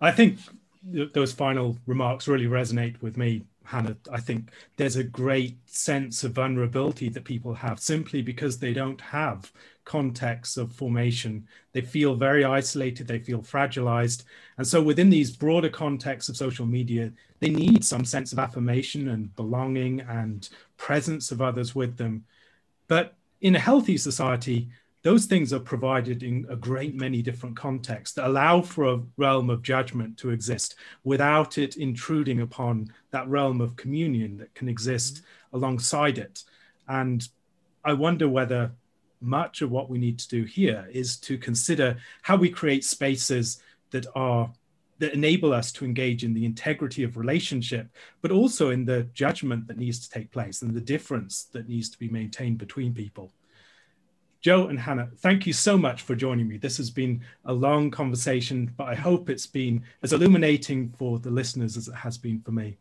I 0.00 0.12
think 0.12 0.38
those 0.84 1.32
final 1.32 1.78
remarks 1.86 2.28
really 2.28 2.46
resonate 2.46 3.00
with 3.02 3.16
me 3.16 3.42
Hannah, 3.66 3.96
I 4.12 4.20
think 4.20 4.50
there's 4.76 4.96
a 4.96 5.04
great 5.04 5.58
sense 5.66 6.24
of 6.24 6.32
vulnerability 6.32 7.08
that 7.10 7.24
people 7.24 7.54
have 7.54 7.80
simply 7.80 8.22
because 8.22 8.58
they 8.58 8.72
don't 8.72 9.00
have 9.00 9.52
contexts 9.84 10.56
of 10.56 10.72
formation. 10.72 11.46
They 11.72 11.80
feel 11.80 12.14
very 12.14 12.44
isolated, 12.44 13.06
they 13.06 13.18
feel 13.18 13.42
fragilized. 13.42 14.24
And 14.58 14.66
so, 14.66 14.82
within 14.82 15.10
these 15.10 15.36
broader 15.36 15.68
contexts 15.68 16.28
of 16.28 16.36
social 16.36 16.66
media, 16.66 17.12
they 17.40 17.50
need 17.50 17.84
some 17.84 18.04
sense 18.04 18.32
of 18.32 18.38
affirmation 18.38 19.08
and 19.08 19.34
belonging 19.36 20.00
and 20.00 20.48
presence 20.76 21.30
of 21.32 21.42
others 21.42 21.74
with 21.74 21.96
them. 21.96 22.24
But 22.88 23.14
in 23.40 23.56
a 23.56 23.60
healthy 23.60 23.96
society, 23.98 24.68
those 25.06 25.26
things 25.26 25.52
are 25.52 25.60
provided 25.60 26.24
in 26.24 26.44
a 26.50 26.56
great 26.56 26.96
many 26.96 27.22
different 27.22 27.54
contexts 27.54 28.16
that 28.16 28.26
allow 28.26 28.60
for 28.60 28.86
a 28.86 29.00
realm 29.16 29.50
of 29.50 29.62
judgment 29.62 30.18
to 30.18 30.30
exist 30.30 30.74
without 31.04 31.58
it 31.58 31.76
intruding 31.76 32.40
upon 32.40 32.92
that 33.12 33.28
realm 33.28 33.60
of 33.60 33.76
communion 33.76 34.36
that 34.36 34.52
can 34.56 34.68
exist 34.68 35.14
mm-hmm. 35.14 35.58
alongside 35.58 36.18
it. 36.18 36.42
And 36.88 37.26
I 37.84 37.92
wonder 37.92 38.28
whether 38.28 38.72
much 39.20 39.62
of 39.62 39.70
what 39.70 39.88
we 39.88 39.96
need 39.96 40.18
to 40.18 40.28
do 40.28 40.42
here 40.42 40.88
is 40.90 41.16
to 41.18 41.38
consider 41.38 41.98
how 42.22 42.34
we 42.34 42.50
create 42.50 42.82
spaces 42.82 43.62
that 43.92 44.06
are 44.16 44.50
that 44.98 45.14
enable 45.14 45.52
us 45.52 45.70
to 45.70 45.84
engage 45.84 46.24
in 46.24 46.34
the 46.34 46.44
integrity 46.44 47.04
of 47.04 47.16
relationship, 47.16 47.86
but 48.22 48.32
also 48.32 48.70
in 48.70 48.84
the 48.84 49.04
judgment 49.14 49.68
that 49.68 49.78
needs 49.78 50.00
to 50.00 50.10
take 50.10 50.32
place 50.32 50.62
and 50.62 50.74
the 50.74 50.80
difference 50.80 51.44
that 51.52 51.68
needs 51.68 51.88
to 51.90 51.98
be 51.98 52.08
maintained 52.08 52.58
between 52.58 52.92
people. 52.92 53.30
Joe 54.46 54.68
and 54.68 54.78
Hannah, 54.78 55.08
thank 55.16 55.44
you 55.44 55.52
so 55.52 55.76
much 55.76 56.02
for 56.02 56.14
joining 56.14 56.46
me. 56.46 56.56
This 56.56 56.76
has 56.76 56.88
been 56.88 57.20
a 57.46 57.52
long 57.52 57.90
conversation, 57.90 58.72
but 58.76 58.84
I 58.84 58.94
hope 58.94 59.28
it's 59.28 59.44
been 59.44 59.82
as 60.04 60.12
illuminating 60.12 60.94
for 60.96 61.18
the 61.18 61.32
listeners 61.32 61.76
as 61.76 61.88
it 61.88 61.96
has 61.96 62.16
been 62.16 62.40
for 62.42 62.52
me. 62.52 62.78